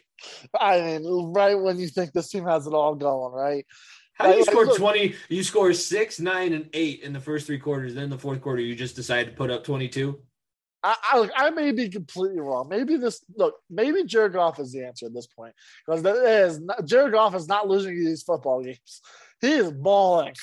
I 0.59 0.81
mean, 0.81 1.33
right 1.33 1.55
when 1.59 1.79
you 1.79 1.89
think 1.89 2.12
this 2.12 2.29
team 2.31 2.45
has 2.45 2.67
it 2.67 2.73
all 2.73 2.95
going, 2.95 3.33
right? 3.33 3.67
How 4.14 4.27
do 4.27 4.33
you 4.33 4.39
Like- 4.41 4.51
score 4.51 4.67
look- 4.67 4.79
20? 4.79 5.14
You 5.29 5.43
score 5.43 5.73
six, 5.73 6.19
nine, 6.21 6.53
and 6.55 6.69
eight 6.73 7.01
in 7.03 7.12
the 7.12 7.21
first 7.21 7.47
three 7.47 7.59
quarters. 7.59 7.95
Then 7.95 8.09
the 8.11 8.19
fourth 8.19 8.41
quarter, 8.41 8.62
you 8.62 8.75
just 8.75 8.97
decide 8.97 9.25
to 9.25 9.33
put 9.33 9.51
up 9.51 9.62
22. 9.64 10.19
I, 10.83 10.97
I, 11.37 11.47
I 11.47 11.51
may 11.51 11.73
be 11.73 11.89
completely 11.89 12.39
wrong. 12.41 12.69
Maybe 12.69 12.97
this 12.97 13.25
look, 13.37 13.57
maybe 13.69 14.05
Jared 14.05 14.35
Goff 14.35 14.61
is 14.61 14.73
the 14.73 14.85
answer 14.87 15.07
at 15.07 15.14
this 15.14 15.27
point 15.27 15.53
because 15.85 16.03
that 16.03 16.17
is 16.17 16.61
not, 16.61 16.85
Jared 16.85 17.12
Goff 17.12 17.35
is 17.35 17.49
not 17.49 17.67
losing 17.69 17.97
these 18.05 18.23
football 18.23 18.62
games. 18.62 19.01
He 19.41 19.53
is 19.53 19.73
balling. 19.73 20.35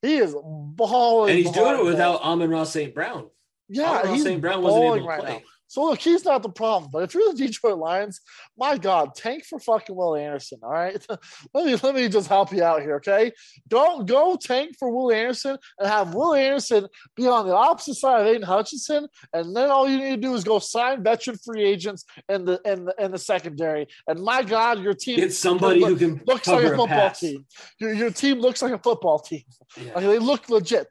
he 0.00 0.16
is 0.16 0.34
balling, 0.42 1.30
And 1.30 1.38
he's 1.38 1.50
doing 1.50 1.78
it 1.78 1.84
without. 1.84 2.22
Amon-Ra 2.22 2.64
St. 2.64 2.94
Brown. 2.94 3.28
Yeah, 3.68 4.00
Amon-Ra 4.00 4.16
St. 4.16 4.40
Brown 4.40 4.62
wasn't 4.62 4.82
balling 4.82 4.98
able 5.00 5.06
to 5.06 5.10
right 5.10 5.20
play. 5.20 5.32
now. 5.34 5.42
So 5.72 5.84
look, 5.84 6.00
he's 6.00 6.22
not 6.26 6.42
the 6.42 6.50
problem. 6.50 6.90
But 6.92 7.04
if 7.04 7.14
you're 7.14 7.32
the 7.32 7.46
Detroit 7.46 7.78
Lions, 7.78 8.20
my 8.58 8.76
God, 8.76 9.14
tank 9.14 9.46
for 9.46 9.58
fucking 9.58 9.96
Will 9.96 10.14
Anderson. 10.16 10.58
All 10.62 10.70
right, 10.70 11.02
let 11.54 11.64
me 11.64 11.76
let 11.82 11.94
me 11.94 12.10
just 12.10 12.28
help 12.28 12.52
you 12.52 12.62
out 12.62 12.82
here, 12.82 12.96
okay? 12.96 13.32
Don't 13.68 14.06
go 14.06 14.36
tank 14.36 14.76
for 14.78 14.90
Will 14.90 15.10
Anderson 15.10 15.56
and 15.78 15.88
have 15.88 16.12
Will 16.12 16.34
Anderson 16.34 16.88
be 17.16 17.26
on 17.26 17.46
the 17.46 17.54
opposite 17.54 17.94
side 17.94 18.20
of 18.20 18.26
Aidan 18.26 18.42
Hutchinson, 18.42 19.06
and 19.32 19.56
then 19.56 19.70
all 19.70 19.88
you 19.88 19.96
need 19.96 20.16
to 20.16 20.28
do 20.28 20.34
is 20.34 20.44
go 20.44 20.58
sign 20.58 21.02
veteran 21.02 21.38
free 21.42 21.64
agents 21.64 22.04
in 22.28 22.44
the 22.44 22.60
in 22.66 22.84
the 22.84 22.94
in 22.98 23.10
the 23.10 23.18
secondary. 23.18 23.86
And 24.06 24.22
my 24.22 24.42
God, 24.42 24.78
your 24.82 24.92
team 24.92 25.16
Get 25.16 25.32
somebody 25.32 25.80
look- 25.80 25.88
who 25.88 25.96
can 25.96 26.20
looks 26.26 26.48
like 26.48 26.64
a 26.64 26.66
a 26.66 26.68
football 26.76 26.86
pass. 26.86 27.20
team. 27.20 27.46
Your, 27.80 27.94
your 27.94 28.10
team 28.10 28.40
looks 28.40 28.60
like 28.60 28.72
a 28.72 28.78
football 28.78 29.20
team. 29.20 29.44
Yeah. 29.78 29.94
Like, 29.94 30.04
they 30.04 30.18
look 30.18 30.50
legit. 30.50 30.88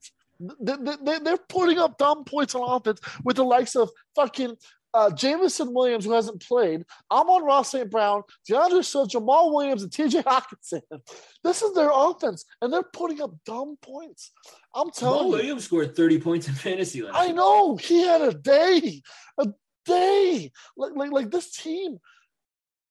They, 0.60 0.76
they, 1.04 1.20
they're 1.20 1.38
putting 1.50 1.80
up 1.80 1.98
dumb 1.98 2.24
points 2.24 2.56
on 2.56 2.64
offense 2.64 3.00
with 3.24 3.36
the 3.36 3.44
likes 3.44 3.76
of 3.76 3.90
fucking 4.16 4.56
uh, 4.94 5.10
Jameson 5.12 5.74
Williams, 5.74 6.06
who 6.06 6.12
hasn't 6.12 6.46
played, 6.46 6.84
Amon-Ra 7.12 7.62
St. 7.62 7.90
Brown, 7.90 8.24
D'Andre 8.48 8.82
Swift, 8.82 9.12
Jamaal 9.12 9.54
Williams, 9.54 9.84
and 9.84 9.92
TJ 9.92 10.24
Hockenson. 10.24 10.82
This 11.44 11.62
is 11.62 11.74
their 11.74 11.90
offense, 11.92 12.46
and 12.62 12.72
they're 12.72 12.84
putting 12.84 13.22
up 13.22 13.32
dumb 13.46 13.78
points. 13.82 14.32
I'm 14.76 14.92
telling 14.92 15.20
Jamal 15.20 15.26
you. 15.26 15.38
Williams 15.38 15.64
scored 15.64 15.96
30 15.96 16.20
points 16.20 16.48
in 16.48 16.54
fantasy 16.54 17.02
last 17.02 17.16
I 17.16 17.26
year. 17.28 17.34
know 17.36 17.78
he 17.78 18.04
had 18.04 18.22
a 18.22 18.34
day, 18.34 19.02
a 19.40 19.48
day. 19.86 20.52
Like 20.78 20.92
like 20.96 21.12
like 21.12 21.32
this 21.32 21.52
team, 21.56 21.98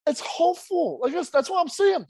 it's 0.07 0.21
hopeful. 0.21 0.99
Like 1.01 1.13
that's, 1.13 1.31
that's 1.31 1.49
what 1.49 1.61
I'm 1.61 1.69
saying. 1.69 2.07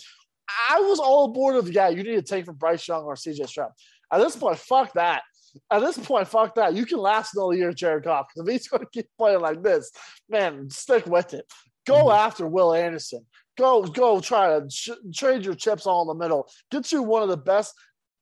I 0.70 0.80
was 0.80 0.98
all 0.98 1.26
aboard 1.26 1.56
of 1.56 1.70
yeah, 1.70 1.88
you 1.90 2.02
need 2.02 2.16
to 2.16 2.22
take 2.22 2.46
from 2.46 2.56
Bryce 2.56 2.88
Young 2.88 3.04
or 3.04 3.14
CJ 3.14 3.48
Stroud. 3.48 3.72
At 4.10 4.18
this 4.18 4.34
point, 4.34 4.58
fuck 4.58 4.94
that. 4.94 5.22
At 5.70 5.80
this 5.80 5.98
point, 5.98 6.28
fuck 6.28 6.54
that. 6.54 6.74
You 6.74 6.86
can 6.86 6.98
last 6.98 7.34
another 7.34 7.54
year, 7.54 7.72
Jared 7.72 8.04
Goff. 8.04 8.26
Because 8.28 8.48
if 8.48 8.52
he's 8.52 8.68
going 8.68 8.82
to 8.84 8.90
keep 8.90 9.08
playing 9.18 9.40
like 9.40 9.62
this, 9.62 9.90
man, 10.28 10.70
stick 10.70 11.06
with 11.06 11.34
it. 11.34 11.44
Go 11.86 12.04
Mhm. 12.06 12.14
after 12.14 12.46
Will 12.46 12.72
Anderson. 12.74 13.26
Go, 13.58 13.82
go 13.82 14.20
try 14.20 14.58
to 14.60 14.68
ch- 14.68 14.90
trade 15.14 15.44
your 15.44 15.54
chips 15.54 15.86
all 15.86 16.02
in 16.02 16.08
the 16.08 16.22
middle. 16.22 16.48
Get 16.70 16.92
you 16.92 17.02
one 17.02 17.22
of 17.22 17.28
the 17.28 17.36
best 17.36 17.74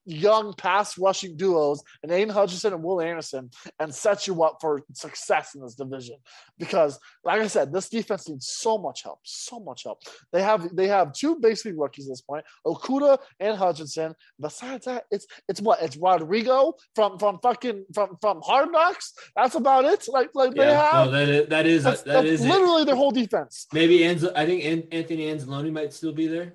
young 0.09 0.55
pass 0.55 0.99
rushing 0.99 1.37
duos 1.37 1.83
and 2.03 2.11
Aidan 2.11 2.31
Hutchinson 2.31 2.73
and 2.73 2.83
Will 2.83 3.01
Anderson 3.01 3.51
and 3.79 3.95
set 3.95 4.27
you 4.27 4.43
up 4.43 4.59
for 4.61 4.83
success 4.95 5.55
in 5.55 5.63
this 5.63 5.75
division. 5.75 6.17
Because, 6.59 6.99
like 7.25 7.41
I 7.41 7.47
said, 7.47 7.73
this 7.73 7.89
defense 7.89 8.29
needs 8.29 8.49
so 8.49 8.79
much 8.79 9.03
help, 9.03 9.21
so 9.23 9.61
much 9.61 9.85
help. 9.85 10.03
They 10.33 10.43
have 10.43 10.75
they 10.75 10.89
have 10.89 11.13
two 11.13 11.37
basically 11.37 11.79
rookies 11.79 12.07
at 12.09 12.13
this 12.13 12.23
point, 12.23 12.45
Okudah 12.67 13.19
and 13.39 13.57
Hutchinson. 13.57 14.15
Besides 14.41 14.87
that, 14.87 15.05
it's 15.11 15.27
it's 15.49 15.61
what 15.61 15.83
it's 15.83 15.97
Rodrigo 15.97 16.75
from 16.95 17.19
from 17.19 17.39
fucking 17.43 17.85
from 17.95 18.17
from 18.21 18.41
Hard 18.43 18.73
Knocks. 18.73 19.13
That's 19.37 19.55
about 19.55 19.85
it. 19.85 20.07
Like 20.09 20.31
like 20.35 20.55
they 20.55 20.73
have. 20.73 21.07
no, 21.07 21.11
that 21.13 21.29
is, 21.29 21.49
that 21.49 21.67
is, 21.67 21.85
that's, 21.85 22.03
that 22.03 22.13
that's 22.13 22.27
is 22.27 22.45
it. 22.45 22.49
literally 22.49 22.85
their 22.85 22.97
whole 22.97 23.11
defense. 23.11 23.67
Maybe 23.73 23.99
Anz- 23.99 24.33
I 24.35 24.47
think 24.47 24.65
An- 24.65 24.89
Anthony 24.91 25.27
Anzalone 25.27 25.73
might 25.73 25.93
still 25.93 26.13
be 26.13 26.27
there. 26.27 26.55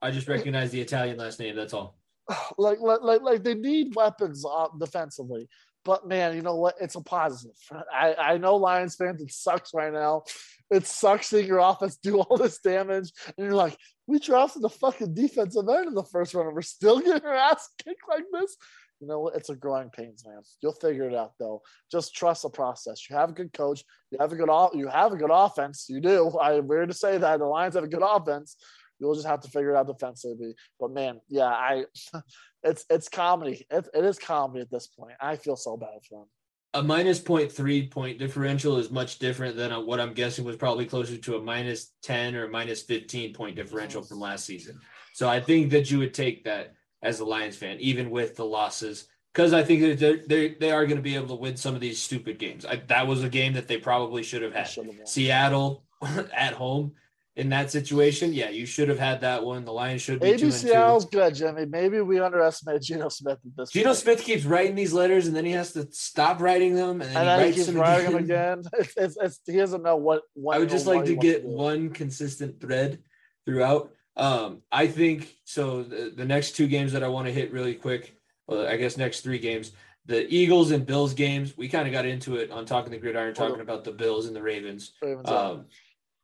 I 0.00 0.10
just 0.10 0.28
recognize 0.28 0.70
the 0.70 0.80
Italian 0.80 1.16
last 1.16 1.38
name. 1.38 1.56
That's 1.56 1.72
all. 1.72 2.01
like, 2.58 2.78
like, 2.80 3.22
like, 3.22 3.42
they 3.42 3.54
need 3.54 3.94
weapons 3.94 4.44
uh, 4.48 4.68
defensively. 4.78 5.48
But 5.84 6.06
man, 6.06 6.36
you 6.36 6.42
know 6.42 6.56
what? 6.56 6.76
It's 6.80 6.94
a 6.94 7.00
positive. 7.00 7.56
I, 7.92 8.14
I 8.14 8.38
know 8.38 8.56
Lions 8.56 8.94
fans, 8.94 9.20
it 9.20 9.32
sucks 9.32 9.74
right 9.74 9.92
now. 9.92 10.22
It 10.70 10.86
sucks 10.86 11.26
seeing 11.28 11.46
your 11.46 11.58
offense 11.58 11.96
do 11.96 12.20
all 12.20 12.36
this 12.36 12.58
damage. 12.58 13.10
And 13.26 13.46
you're 13.46 13.54
like, 13.54 13.76
we 14.06 14.18
drafted 14.18 14.62
the 14.62 14.68
fucking 14.68 15.14
defensive 15.14 15.68
end 15.68 15.88
in 15.88 15.94
the 15.94 16.04
first 16.04 16.34
round 16.34 16.48
and 16.48 16.54
we're 16.54 16.62
still 16.62 17.00
getting 17.00 17.26
our 17.26 17.34
ass 17.34 17.68
kicked 17.84 18.08
like 18.08 18.24
this. 18.32 18.56
You 19.00 19.08
know 19.08 19.18
what? 19.18 19.34
It's 19.34 19.50
a 19.50 19.56
growing 19.56 19.90
pains, 19.90 20.24
man. 20.24 20.42
You'll 20.60 20.74
figure 20.74 21.08
it 21.08 21.14
out 21.16 21.32
though. 21.38 21.62
Just 21.90 22.14
trust 22.14 22.42
the 22.42 22.50
process. 22.50 23.10
You 23.10 23.16
have 23.16 23.30
a 23.30 23.32
good 23.32 23.52
coach. 23.52 23.82
You 24.12 24.18
have 24.20 24.32
a 24.32 24.36
good. 24.36 24.48
You 24.74 24.86
have 24.86 25.12
a 25.12 25.16
good 25.16 25.30
offense. 25.32 25.86
You 25.88 26.00
do. 26.00 26.38
I'm 26.38 26.68
weird 26.68 26.88
to 26.90 26.94
say 26.94 27.18
that 27.18 27.38
the 27.40 27.44
Lions 27.44 27.74
have 27.74 27.82
a 27.82 27.88
good 27.88 28.04
offense. 28.04 28.56
You'll 29.02 29.16
just 29.16 29.26
have 29.26 29.40
to 29.40 29.50
figure 29.50 29.70
it 29.70 29.76
out 29.76 29.88
defensively. 29.88 30.54
But 30.78 30.92
man, 30.92 31.20
yeah, 31.28 31.46
I 31.46 31.86
it's 32.62 32.84
it's 32.88 33.08
comedy. 33.08 33.66
It, 33.68 33.88
it 33.92 34.04
is 34.04 34.18
comedy 34.18 34.60
at 34.60 34.70
this 34.70 34.86
point. 34.86 35.14
I 35.20 35.34
feel 35.34 35.56
so 35.56 35.76
bad 35.76 35.98
for 36.08 36.20
them. 36.20 36.28
A 36.74 36.82
minus 36.82 37.20
0.3 37.20 37.90
point 37.90 38.18
differential 38.20 38.78
is 38.78 38.90
much 38.90 39.18
different 39.18 39.56
than 39.56 39.72
a, 39.72 39.80
what 39.80 40.00
I'm 40.00 40.14
guessing 40.14 40.44
was 40.44 40.56
probably 40.56 40.86
closer 40.86 41.18
to 41.18 41.36
a 41.36 41.42
minus 41.42 41.92
10 42.04 42.36
or 42.36 42.48
minus 42.48 42.82
15 42.82 43.34
point 43.34 43.56
differential 43.56 44.02
from 44.02 44.20
last 44.20 44.46
season. 44.46 44.78
So 45.14 45.28
I 45.28 45.40
think 45.40 45.72
that 45.72 45.90
you 45.90 45.98
would 45.98 46.14
take 46.14 46.44
that 46.44 46.74
as 47.02 47.18
a 47.18 47.24
Lions 47.24 47.56
fan, 47.56 47.78
even 47.80 48.08
with 48.08 48.36
the 48.36 48.44
losses, 48.44 49.08
because 49.34 49.52
I 49.52 49.64
think 49.64 49.82
that 49.82 49.98
they're, 49.98 50.22
they're, 50.26 50.54
they 50.60 50.70
are 50.70 50.86
going 50.86 50.96
to 50.96 51.02
be 51.02 51.16
able 51.16 51.28
to 51.28 51.34
win 51.34 51.56
some 51.56 51.74
of 51.74 51.80
these 51.80 52.00
stupid 52.00 52.38
games. 52.38 52.64
I, 52.64 52.76
that 52.86 53.06
was 53.06 53.24
a 53.24 53.28
game 53.28 53.54
that 53.54 53.66
they 53.66 53.78
probably 53.78 54.22
should 54.22 54.42
have 54.42 54.54
had. 54.54 54.68
should 54.68 54.86
have. 54.86 55.08
Seattle 55.08 55.84
at 56.34 56.54
home 56.54 56.92
in 57.34 57.48
that 57.48 57.70
situation, 57.70 58.34
yeah, 58.34 58.50
you 58.50 58.66
should 58.66 58.90
have 58.90 58.98
had 58.98 59.22
that 59.22 59.42
one. 59.42 59.64
The 59.64 59.72
Lions 59.72 60.02
should 60.02 60.20
be 60.20 60.32
Maybe 60.32 60.50
Seattle's 60.50 61.06
good, 61.06 61.34
Jimmy. 61.34 61.64
Maybe 61.64 62.00
we 62.02 62.20
underestimated 62.20 62.82
Geno 62.82 63.08
Smith 63.08 63.38
at 63.44 63.56
this 63.56 63.70
Geno 63.70 63.86
point. 63.86 63.98
Smith 63.98 64.22
keeps 64.22 64.44
writing 64.44 64.74
these 64.74 64.92
letters, 64.92 65.26
and 65.26 65.34
then 65.34 65.46
he 65.46 65.52
has 65.52 65.72
to 65.72 65.90
stop 65.92 66.42
writing 66.42 66.74
them, 66.74 67.00
and 67.00 67.10
then 67.10 67.16
and 67.16 67.28
he 67.28 67.36
he 67.36 67.42
writes 67.44 67.56
keeps 67.56 67.66
them 67.68 67.76
writing 67.76 68.14
again. 68.14 68.18
them 68.18 68.58
again. 68.60 68.70
It's, 68.78 68.96
it's, 68.96 69.16
it's, 69.20 69.40
he 69.46 69.56
doesn't 69.56 69.82
know 69.82 69.96
what. 69.96 70.22
what 70.34 70.56
I 70.56 70.58
would 70.58 70.68
just 70.68 70.86
like 70.86 71.06
to 71.06 71.16
get 71.16 71.42
do. 71.42 71.48
one 71.48 71.90
consistent 71.90 72.60
thread 72.60 72.98
throughout. 73.46 73.92
Um, 74.14 74.60
I 74.70 74.86
think 74.86 75.34
so. 75.44 75.84
The, 75.84 76.12
the 76.14 76.26
next 76.26 76.52
two 76.52 76.66
games 76.66 76.92
that 76.92 77.02
I 77.02 77.08
want 77.08 77.28
to 77.28 77.32
hit 77.32 77.50
really 77.50 77.74
quick, 77.74 78.14
well, 78.46 78.66
I 78.66 78.76
guess 78.76 78.98
next 78.98 79.22
three 79.22 79.38
games, 79.38 79.72
the 80.04 80.26
Eagles 80.32 80.70
and 80.70 80.84
Bills 80.84 81.14
games. 81.14 81.56
We 81.56 81.70
kind 81.70 81.86
of 81.86 81.92
got 81.92 82.04
into 82.04 82.36
it 82.36 82.50
on 82.50 82.66
talking 82.66 82.92
the 82.92 82.98
gridiron, 82.98 83.32
talking 83.32 83.60
about 83.60 83.84
the 83.84 83.92
Bills 83.92 84.26
and 84.26 84.36
the 84.36 84.42
Ravens. 84.42 84.92
Ravens. 85.00 85.28
Um, 85.30 85.64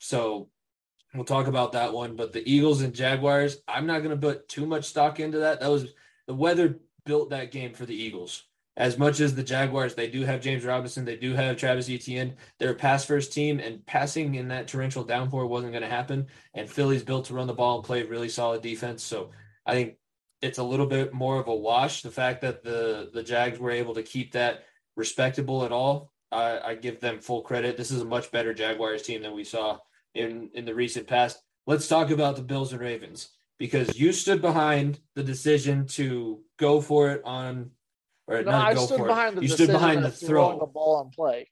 so 0.01 0.51
we'll 1.15 1.25
talk 1.25 1.47
about 1.47 1.73
that 1.73 1.93
one. 1.93 2.17
But 2.17 2.33
the 2.33 2.51
Eagles 2.51 2.83
and 2.83 2.95
Jaguars, 2.95 3.59
I'm 3.67 3.87
not 3.87 4.03
going 4.03 4.19
to 4.19 4.27
put 4.27 4.49
too 4.49 4.67
much 4.67 4.85
stock 4.85 5.21
into 5.21 5.39
that. 5.39 5.61
That 5.61 5.71
was 5.71 5.93
the 6.27 6.35
weather 6.35 6.81
built 7.05 7.31
that 7.31 7.51
game 7.53 7.73
for 7.73 7.87
the 7.87 7.95
Eagles. 7.95 8.45
As 8.77 8.97
much 8.97 9.19
as 9.19 9.35
the 9.35 9.43
Jaguars, 9.43 9.97
they 9.97 10.09
do 10.09 10.23
have 10.23 10.41
James 10.41 10.65
Robinson, 10.65 11.05
they 11.05 11.17
do 11.17 11.35
have 11.35 11.57
Travis 11.57 11.91
Etienne. 11.91 12.37
They're 12.59 12.71
a 12.71 12.77
pass 12.77 13.05
first 13.05 13.33
team, 13.33 13.59
and 13.59 13.85
passing 13.87 14.37
in 14.37 14.47
that 14.49 14.69
torrential 14.69 15.03
downpour 15.03 15.47
wasn't 15.47 15.73
going 15.73 15.83
to 15.83 15.89
happen. 15.89 16.29
And 16.55 16.71
Philly's 16.71 17.03
built 17.03 17.25
to 17.25 17.35
run 17.35 17.49
the 17.49 17.55
ball 17.55 17.77
and 17.77 17.85
play 17.85 18.05
really 18.05 18.29
solid 18.29 18.63
defense. 18.63 19.03
So 19.03 19.31
I 19.67 19.73
think 19.73 19.97
it's 20.43 20.59
a 20.59 20.63
little 20.63 20.87
bit 20.87 21.13
more 21.13 21.41
of 21.41 21.49
a 21.49 21.55
wash. 21.55 22.03
The 22.03 22.11
fact 22.13 22.41
that 22.43 22.63
the 22.63 23.11
the 23.13 23.25
Jags 23.25 23.59
were 23.59 23.73
able 23.73 23.95
to 23.95 24.03
keep 24.05 24.33
that 24.33 24.65
respectable 24.95 25.65
at 25.65 25.73
all, 25.73 26.13
I, 26.31 26.61
I 26.61 26.75
give 26.77 27.01
them 27.01 27.19
full 27.19 27.43
credit. 27.43 27.77
This 27.77 27.91
is 27.91 28.03
a 28.03 28.05
much 28.05 28.31
better 28.31 28.55
Jaguars 28.55 29.03
team 29.03 29.23
than 29.23 29.35
we 29.35 29.43
saw 29.43 29.79
in 30.15 30.51
in 30.55 30.65
the 30.65 30.75
recent 30.75 31.07
past. 31.07 31.39
Let's 31.67 31.89
talk 31.89 32.11
about 32.11 32.37
the 32.37 32.43
Bills 32.43 32.73
and 32.73 32.81
Ravens 32.81 33.29
because 33.59 33.99
you 33.99 34.13
stood 34.13 34.41
behind 34.41 35.01
the 35.15 35.23
decision 35.23 35.87
to 35.89 36.41
go 36.59 36.81
for 36.81 37.11
it 37.11 37.23
on, 37.25 37.71
or 38.27 38.43
No, 38.43 38.51
not 38.53 38.67
I 38.71 38.75
go 38.75 38.87
stood 38.87 38.99
for 38.99 39.07
behind 39.07 39.33
it. 39.33 39.37
the 39.37 39.43
You 39.43 39.49
stood 39.49 39.69
behind 39.69 40.05
the 40.05 40.11
throw. 40.11 40.59
the 40.59 40.67
ball 40.67 41.03
and 41.03 41.13
play. 41.13 41.49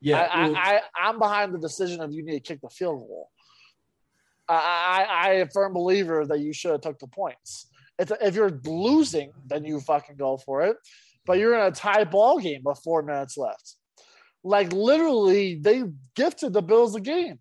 yeah, 0.00 0.28
I, 0.32 0.46
well, 0.48 0.56
I, 0.56 0.60
I, 0.60 0.80
I'm 1.08 1.18
behind 1.18 1.54
the 1.54 1.58
decision 1.58 2.00
of 2.00 2.12
you 2.12 2.24
need 2.24 2.34
to 2.34 2.40
kick 2.40 2.60
the 2.60 2.68
field 2.68 2.98
goal. 3.00 3.30
I, 4.48 4.54
I, 5.08 5.28
I 5.28 5.32
am 5.36 5.46
a 5.46 5.50
firm 5.50 5.72
believer 5.72 6.26
that 6.26 6.40
you 6.40 6.52
should 6.52 6.72
have 6.72 6.82
took 6.82 6.98
the 6.98 7.06
points. 7.06 7.66
It's, 7.98 8.12
if 8.20 8.34
you're 8.34 8.60
losing, 8.66 9.32
then 9.46 9.64
you 9.64 9.80
fucking 9.80 10.16
go 10.16 10.36
for 10.36 10.62
it. 10.62 10.76
But 11.24 11.38
you're 11.38 11.54
in 11.54 11.64
a 11.64 11.70
tie 11.70 12.04
ball 12.04 12.38
game 12.38 12.60
with 12.64 12.80
four 12.84 13.02
minutes 13.02 13.38
left. 13.38 13.76
Like 14.42 14.72
literally, 14.74 15.54
they 15.58 15.84
gifted 16.14 16.52
the 16.52 16.60
Bills 16.60 16.92
the 16.92 17.00
game. 17.00 17.38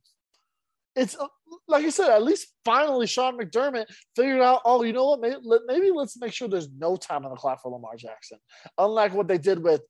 It's 0.96 1.16
uh, 1.16 1.28
like 1.68 1.86
I 1.86 1.90
said, 1.90 2.10
at 2.10 2.24
least 2.24 2.54
finally 2.66 3.08
Sean 3.08 3.38
McDermott 3.38 3.86
figured 4.16 4.42
out. 4.42 4.62
Oh, 4.66 4.84
you 4.84 4.94
know 4.94 5.10
what? 5.10 5.22
Maybe, 5.22 5.38
maybe 5.68 5.92
let's 5.92 6.20
make 6.20 6.34
sure 6.34 6.48
there's 6.48 6.70
no 6.78 6.96
time 6.96 7.26
on 7.26 7.32
the 7.32 7.38
clock 7.38 7.62
for 7.62 7.72
Lamar 7.72 7.96
Jackson. 7.98 8.38
Unlike 8.78 9.14
what 9.14 9.28
they 9.28 9.38
did 9.38 9.64
with 9.64 9.82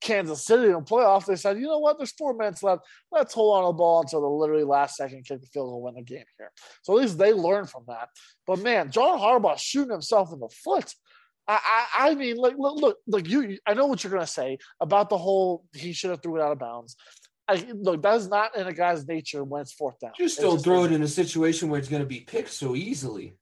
Kansas 0.00 0.44
City 0.44 0.66
in 0.66 0.72
the 0.72 0.80
playoff, 0.80 1.24
they 1.24 1.36
said, 1.36 1.58
you 1.58 1.66
know 1.66 1.78
what? 1.78 1.96
There's 1.96 2.12
four 2.12 2.34
minutes 2.34 2.62
left. 2.62 2.82
Let's 3.10 3.32
hold 3.32 3.56
on 3.56 3.62
to 3.62 3.68
the 3.68 3.72
ball 3.78 4.02
until 4.02 4.20
the 4.20 4.28
literally 4.28 4.64
last 4.64 4.96
second, 4.96 5.24
kick 5.24 5.40
the 5.40 5.46
field 5.46 5.68
goal, 5.68 5.82
win 5.82 5.94
the 5.94 6.02
game 6.02 6.24
here. 6.38 6.50
So 6.82 6.96
at 6.96 7.02
least 7.02 7.18
they 7.18 7.32
learned 7.32 7.70
from 7.70 7.84
that. 7.88 8.08
But 8.46 8.58
man, 8.58 8.90
John 8.90 9.18
Harbaugh 9.18 9.58
shooting 9.58 9.92
himself 9.92 10.32
in 10.32 10.40
the 10.40 10.50
foot. 10.62 10.92
I, 11.46 11.86
I, 11.96 12.10
I 12.10 12.14
mean, 12.14 12.36
like, 12.36 12.54
look, 12.56 12.80
look, 12.80 12.98
look, 13.06 13.28
you. 13.28 13.58
I 13.66 13.74
know 13.74 13.86
what 13.86 14.02
you're 14.02 14.12
gonna 14.12 14.26
say 14.26 14.58
about 14.80 15.10
the 15.10 15.18
whole 15.18 15.66
he 15.74 15.92
should 15.92 16.10
have 16.10 16.22
threw 16.22 16.36
it 16.36 16.42
out 16.42 16.52
of 16.52 16.58
bounds. 16.58 16.96
I, 17.46 17.66
look, 17.74 18.02
that 18.02 18.14
is 18.16 18.28
not 18.28 18.56
in 18.56 18.66
a 18.66 18.72
guy's 18.72 19.06
nature 19.06 19.44
when 19.44 19.60
it's 19.62 19.72
fourth 19.72 19.98
down. 20.00 20.12
just 20.16 20.38
It 20.38 20.42
don't 20.42 20.58
throw 20.62 20.84
it 20.84 20.92
in 20.92 21.02
a 21.02 21.08
situation 21.08 21.68
where 21.68 21.78
it's 21.78 21.88
going 21.88 22.02
to 22.02 22.08
be 22.08 22.20
picked 22.20 22.50
so 22.50 22.74
easily. 22.74 23.36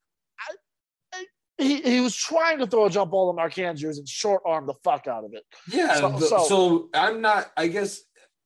He, 1.59 1.81
he 1.83 2.01
was 2.01 2.17
trying 2.17 2.59
to 2.59 2.67
throw 2.67 2.87
a 2.87 2.91
jump 2.91 3.13
ball 3.13 3.31
to 3.31 3.37
Mark 3.37 3.57
Andrews 3.59 3.99
and 3.99 4.09
short 4.09 4.43
arm 4.45 4.67
the 4.67 4.75
fuck 4.83 5.07
out 5.07 5.25
of 5.25 5.33
it. 5.35 5.45
Yeah. 5.71 5.95
So- 6.01 6.11
the- 6.19 6.27
So, 6.27 6.45
so- 6.49 6.89
I'm 6.95 7.21
not, 7.21 7.53
I 7.57 7.69
guess 7.69 8.01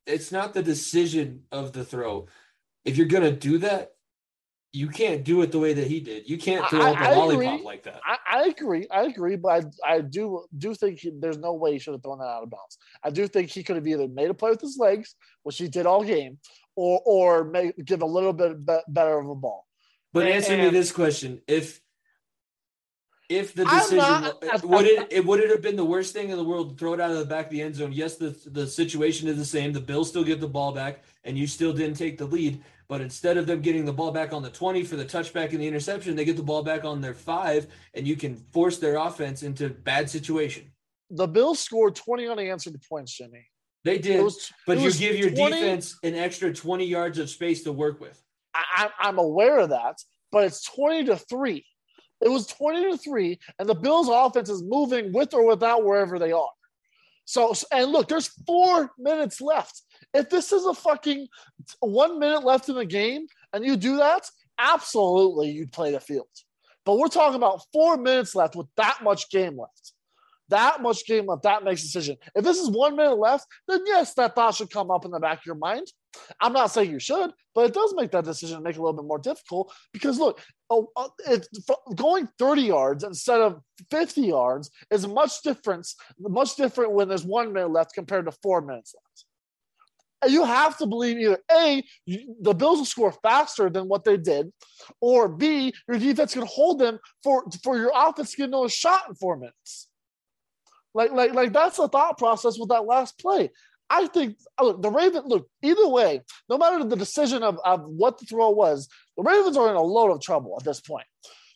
it's 0.06 0.30
not 0.30 0.52
the 0.52 0.62
decision 0.62 1.44
of 1.50 1.72
the 1.72 1.84
throw. 1.84 2.26
If 2.84 2.96
you're 2.98 3.06
going 3.06 3.22
to 3.24 3.32
do 3.32 3.58
that, 3.58 3.92
you 4.72 4.88
can't 4.88 5.24
do 5.24 5.40
it 5.42 5.52
the 5.52 5.58
way 5.58 5.72
that 5.72 5.86
he 5.86 6.00
did. 6.00 6.28
You 6.28 6.36
can't 6.36 6.66
throw 6.68 6.80
I- 6.80 6.88
out 6.90 6.98
the 6.98 7.04
I 7.08 7.14
lollipop 7.14 7.54
agree. 7.54 7.64
like 7.64 7.82
that. 7.84 8.00
I, 8.04 8.18
I 8.30 8.42
agree. 8.48 8.86
I 8.90 9.02
agree, 9.04 9.36
but 9.36 9.64
I, 9.84 9.94
I 9.94 10.00
do 10.02 10.44
do 10.56 10.74
think 10.74 10.98
he, 10.98 11.10
there's 11.18 11.38
no 11.38 11.54
way 11.54 11.72
he 11.72 11.78
should 11.78 11.92
have 11.92 12.02
thrown 12.02 12.18
that 12.18 12.24
out 12.26 12.42
of 12.42 12.50
bounds. 12.50 12.76
I 13.02 13.10
do 13.10 13.26
think 13.26 13.48
he 13.50 13.62
could 13.62 13.76
have 13.76 13.86
either 13.86 14.06
made 14.08 14.28
a 14.30 14.34
play 14.34 14.50
with 14.50 14.60
his 14.60 14.76
legs, 14.78 15.14
which 15.44 15.56
he 15.58 15.68
did 15.68 15.86
all 15.86 16.04
game, 16.04 16.38
or 16.74 17.00
or 17.06 17.44
make, 17.44 17.82
give 17.84 18.02
a 18.02 18.06
little 18.06 18.32
bit 18.34 18.64
better 18.88 19.18
of 19.18 19.28
a 19.28 19.34
ball. 19.34 19.66
But 20.12 20.26
And- 20.26 20.34
answer 20.34 20.56
me 20.58 20.68
this 20.70 20.92
question: 20.92 21.40
If 21.46 21.80
if 23.28 23.54
the 23.54 23.64
decision 23.64 23.96
not- 23.98 24.64
would 24.64 24.86
it 24.86 25.08
it 25.10 25.24
would 25.26 25.40
it 25.40 25.50
have 25.50 25.62
been 25.62 25.74
the 25.76 25.84
worst 25.84 26.12
thing 26.12 26.30
in 26.30 26.36
the 26.36 26.44
world 26.44 26.70
to 26.70 26.76
throw 26.76 26.92
it 26.94 27.00
out 27.00 27.10
of 27.10 27.18
the 27.18 27.24
back 27.24 27.46
of 27.46 27.50
the 27.50 27.60
end 27.62 27.74
zone? 27.74 27.92
Yes, 27.92 28.16
the 28.16 28.30
the 28.46 28.66
situation 28.66 29.26
is 29.28 29.36
the 29.36 29.44
same. 29.44 29.72
The 29.72 29.80
Bills 29.80 30.08
still 30.08 30.22
get 30.24 30.40
the 30.40 30.46
ball 30.48 30.72
back, 30.72 31.02
and 31.26 31.36
you 31.36 31.46
still 31.46 31.72
didn't 31.72 31.96
take 31.96 32.16
the 32.16 32.24
lead. 32.24 32.62
But 32.88 33.00
instead 33.00 33.36
of 33.36 33.46
them 33.46 33.60
getting 33.60 33.84
the 33.84 33.92
ball 33.92 34.12
back 34.12 34.32
on 34.32 34.42
the 34.42 34.48
twenty 34.50 34.84
for 34.84 34.94
the 34.96 35.04
touchback 35.04 35.50
and 35.50 35.60
the 35.60 35.66
interception, 35.66 36.14
they 36.14 36.24
get 36.24 36.36
the 36.36 36.42
ball 36.42 36.62
back 36.62 36.84
on 36.84 37.00
their 37.00 37.14
five, 37.14 37.66
and 37.94 38.06
you 38.06 38.14
can 38.16 38.36
force 38.36 38.78
their 38.78 38.96
offense 38.96 39.42
into 39.42 39.68
bad 39.68 40.08
situation. 40.08 40.70
The 41.10 41.26
Bills 41.26 41.58
scored 41.60 41.94
20 41.94 42.28
unanswered 42.28 42.80
points, 42.88 43.12
Jimmy. 43.12 43.46
They 43.84 43.98
did, 43.98 44.22
was, 44.24 44.52
but 44.66 44.78
you 44.80 44.92
give 44.92 45.16
your 45.16 45.30
20 45.30 45.52
defense 45.52 45.96
an 46.02 46.14
extra 46.14 46.52
20 46.52 46.84
yards 46.84 47.18
of 47.18 47.30
space 47.30 47.62
to 47.64 47.72
work 47.72 48.00
with. 48.00 48.20
I, 48.54 48.90
I- 48.98 49.08
I'm 49.08 49.18
aware 49.18 49.58
of 49.58 49.70
that, 49.70 49.98
but 50.32 50.44
it's 50.44 50.64
20 50.64 51.04
to 51.04 51.16
3. 51.16 51.64
It 52.24 52.28
was 52.28 52.46
20 52.46 52.90
to 52.92 52.96
3, 52.98 53.38
and 53.58 53.68
the 53.68 53.74
Bills' 53.74 54.08
offense 54.10 54.48
is 54.48 54.62
moving 54.64 55.12
with 55.12 55.34
or 55.34 55.46
without 55.46 55.84
wherever 55.84 56.18
they 56.18 56.32
are. 56.32 56.48
So, 57.26 57.52
and 57.72 57.90
look, 57.90 58.08
there's 58.08 58.28
four 58.46 58.92
minutes 58.98 59.40
left. 59.40 59.82
If 60.14 60.30
this 60.30 60.52
is 60.52 60.64
a 60.64 60.72
fucking 60.72 61.26
one 61.80 62.18
minute 62.18 62.44
left 62.44 62.68
in 62.68 62.76
the 62.76 62.86
game 62.86 63.26
and 63.52 63.64
you 63.64 63.76
do 63.76 63.96
that, 63.98 64.30
absolutely 64.58 65.50
you'd 65.50 65.72
play 65.72 65.90
the 65.90 66.00
field. 66.00 66.28
But 66.84 66.98
we're 66.98 67.08
talking 67.08 67.36
about 67.36 67.62
four 67.72 67.96
minutes 67.96 68.36
left 68.36 68.54
with 68.54 68.68
that 68.76 69.00
much 69.02 69.28
game 69.28 69.58
left. 69.58 69.92
That 70.50 70.80
much 70.80 71.04
game 71.04 71.26
left, 71.26 71.42
that 71.42 71.64
makes 71.64 71.82
a 71.82 71.86
decision. 71.86 72.16
If 72.36 72.44
this 72.44 72.58
is 72.58 72.70
one 72.70 72.94
minute 72.94 73.18
left, 73.18 73.46
then 73.66 73.80
yes, 73.84 74.14
that 74.14 74.36
thought 74.36 74.54
should 74.54 74.70
come 74.70 74.92
up 74.92 75.04
in 75.04 75.10
the 75.10 75.18
back 75.18 75.38
of 75.38 75.46
your 75.46 75.56
mind. 75.56 75.88
I'm 76.40 76.52
not 76.52 76.70
saying 76.70 76.90
you 76.90 76.98
should, 76.98 77.30
but 77.54 77.66
it 77.66 77.74
does 77.74 77.94
make 77.96 78.10
that 78.12 78.24
decision 78.24 78.62
make 78.62 78.76
it 78.76 78.78
a 78.78 78.82
little 78.82 79.00
bit 79.00 79.06
more 79.06 79.18
difficult 79.18 79.72
because 79.92 80.18
look, 80.18 80.40
oh, 80.70 80.88
uh, 80.96 81.08
it's 81.28 81.48
going 81.94 82.28
30 82.38 82.62
yards 82.62 83.04
instead 83.04 83.40
of 83.40 83.60
50 83.90 84.22
yards 84.22 84.70
is 84.90 85.06
much 85.06 85.42
difference, 85.42 85.96
much 86.18 86.56
different 86.56 86.92
when 86.92 87.08
there's 87.08 87.24
one 87.24 87.52
minute 87.52 87.70
left 87.70 87.94
compared 87.94 88.26
to 88.26 88.32
four 88.42 88.60
minutes 88.60 88.94
left. 88.94 89.24
And 90.22 90.32
you 90.32 90.44
have 90.44 90.78
to 90.78 90.86
believe 90.86 91.18
either 91.18 91.38
A, 91.52 91.82
the 92.06 92.54
Bills 92.54 92.78
will 92.78 92.84
score 92.86 93.12
faster 93.22 93.68
than 93.68 93.86
what 93.86 94.04
they 94.04 94.16
did, 94.16 94.50
or 95.00 95.28
B, 95.28 95.74
your 95.86 95.98
defense 95.98 96.32
can 96.32 96.46
hold 96.46 96.78
them 96.78 96.98
for, 97.22 97.44
for 97.62 97.76
your 97.76 97.92
offense 97.94 98.30
to 98.30 98.38
get 98.38 98.48
another 98.48 98.68
shot 98.68 99.02
in 99.08 99.14
four 99.14 99.36
minutes. 99.36 99.88
Like, 100.94 101.12
like, 101.12 101.34
like 101.34 101.52
that's 101.52 101.76
the 101.76 101.88
thought 101.88 102.16
process 102.16 102.58
with 102.58 102.70
that 102.70 102.86
last 102.86 103.18
play. 103.18 103.50
I 103.88 104.06
think 104.08 104.36
look, 104.60 104.82
the 104.82 104.90
Raven 104.90 105.24
look 105.26 105.48
either 105.62 105.88
way, 105.88 106.22
no 106.48 106.58
matter 106.58 106.82
the 106.84 106.96
decision 106.96 107.42
of, 107.42 107.58
of 107.64 107.84
what 107.84 108.18
the 108.18 108.26
throw 108.26 108.50
was, 108.50 108.88
the 109.16 109.22
Ravens 109.22 109.56
are 109.56 109.68
in 109.68 109.76
a 109.76 109.82
load 109.82 110.10
of 110.10 110.20
trouble 110.20 110.56
at 110.58 110.64
this 110.64 110.80
point. 110.80 111.06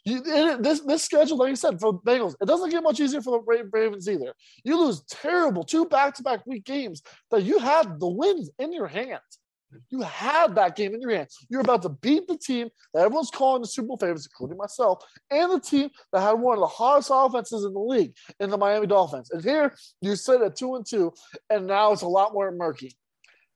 You, 0.05 0.23
it, 0.25 0.63
this 0.63 0.81
this 0.81 1.03
schedule, 1.03 1.37
like 1.37 1.51
you 1.51 1.57
said, 1.57 1.79
for 1.79 2.01
Bengals, 2.01 2.35
it 2.41 2.47
doesn't 2.47 2.71
get 2.71 2.83
much 2.83 3.01
easier 3.01 3.21
for 3.21 3.39
the 3.39 3.67
Ravens 3.73 4.09
either. 4.09 4.33
You 4.65 4.81
lose 4.81 5.03
terrible 5.11 5.63
two 5.63 5.85
back 5.87 6.15
to 6.15 6.23
back 6.23 6.47
week 6.47 6.65
games 6.65 7.03
that 7.31 7.43
you 7.43 7.59
had 7.59 8.01
the 8.01 8.09
wins 8.09 8.51
in 8.59 8.73
your 8.73 8.87
hands. 8.87 9.40
You 9.89 10.03
had 10.03 10.55
that 10.57 10.77
game 10.77 10.95
in 10.95 11.01
your 11.01 11.11
hands. 11.11 11.37
You're 11.49 11.61
about 11.61 11.83
to 11.83 11.89
beat 11.89 12.27
the 12.27 12.37
team 12.37 12.69
that 12.93 13.05
everyone's 13.05 13.31
calling 13.31 13.63
the 13.63 13.69
Super 13.69 13.89
Bowl 13.89 13.99
favorites, 13.99 14.29
including 14.31 14.59
myself, 14.59 15.05
and 15.31 15.53
the 15.53 15.61
team 15.61 15.91
that 16.13 16.21
had 16.21 16.33
one 16.33 16.57
of 16.57 16.61
the 16.61 16.67
hottest 16.67 17.11
offenses 17.13 17.65
in 17.65 17.73
the 17.73 17.81
league 17.81 18.15
in 18.41 18.51
the 18.51 18.59
Miami 18.59 18.87
Dolphins. 18.87 19.31
And 19.31 19.43
here 19.43 19.75
you 20.01 20.17
sit 20.17 20.43
at 20.43 20.57
two 20.57 20.75
and 20.75 20.85
two, 20.87 21.13
and 21.49 21.67
now 21.67 21.93
it's 21.93 22.03
a 22.03 22.09
lot 22.09 22.33
more 22.33 22.51
murky. 22.51 22.97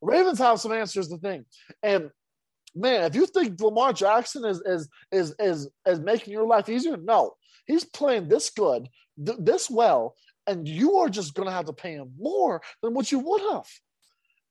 Ravens 0.00 0.38
have 0.38 0.60
some 0.60 0.72
answers 0.72 1.08
to 1.08 1.18
think. 1.18 1.46
And 1.82 2.10
man, 2.74 3.04
if 3.04 3.14
you 3.14 3.26
think 3.26 3.60
Lamar 3.60 3.92
Jackson 3.92 4.44
is 4.44 4.60
is 4.66 4.88
is 5.10 5.34
is 5.38 5.68
is 5.86 6.00
making 6.00 6.32
your 6.32 6.46
life 6.46 6.68
easier, 6.68 6.96
no, 6.96 7.34
he's 7.66 7.84
playing 7.84 8.28
this 8.28 8.50
good, 8.50 8.88
th- 9.24 9.38
this 9.40 9.70
well, 9.70 10.14
and 10.46 10.68
you 10.68 10.96
are 10.96 11.08
just 11.08 11.34
going 11.34 11.48
to 11.48 11.54
have 11.54 11.66
to 11.66 11.72
pay 11.72 11.94
him 11.94 12.12
more 12.18 12.62
than 12.82 12.94
what 12.94 13.10
you 13.10 13.18
would 13.18 13.40
have. 13.52 13.66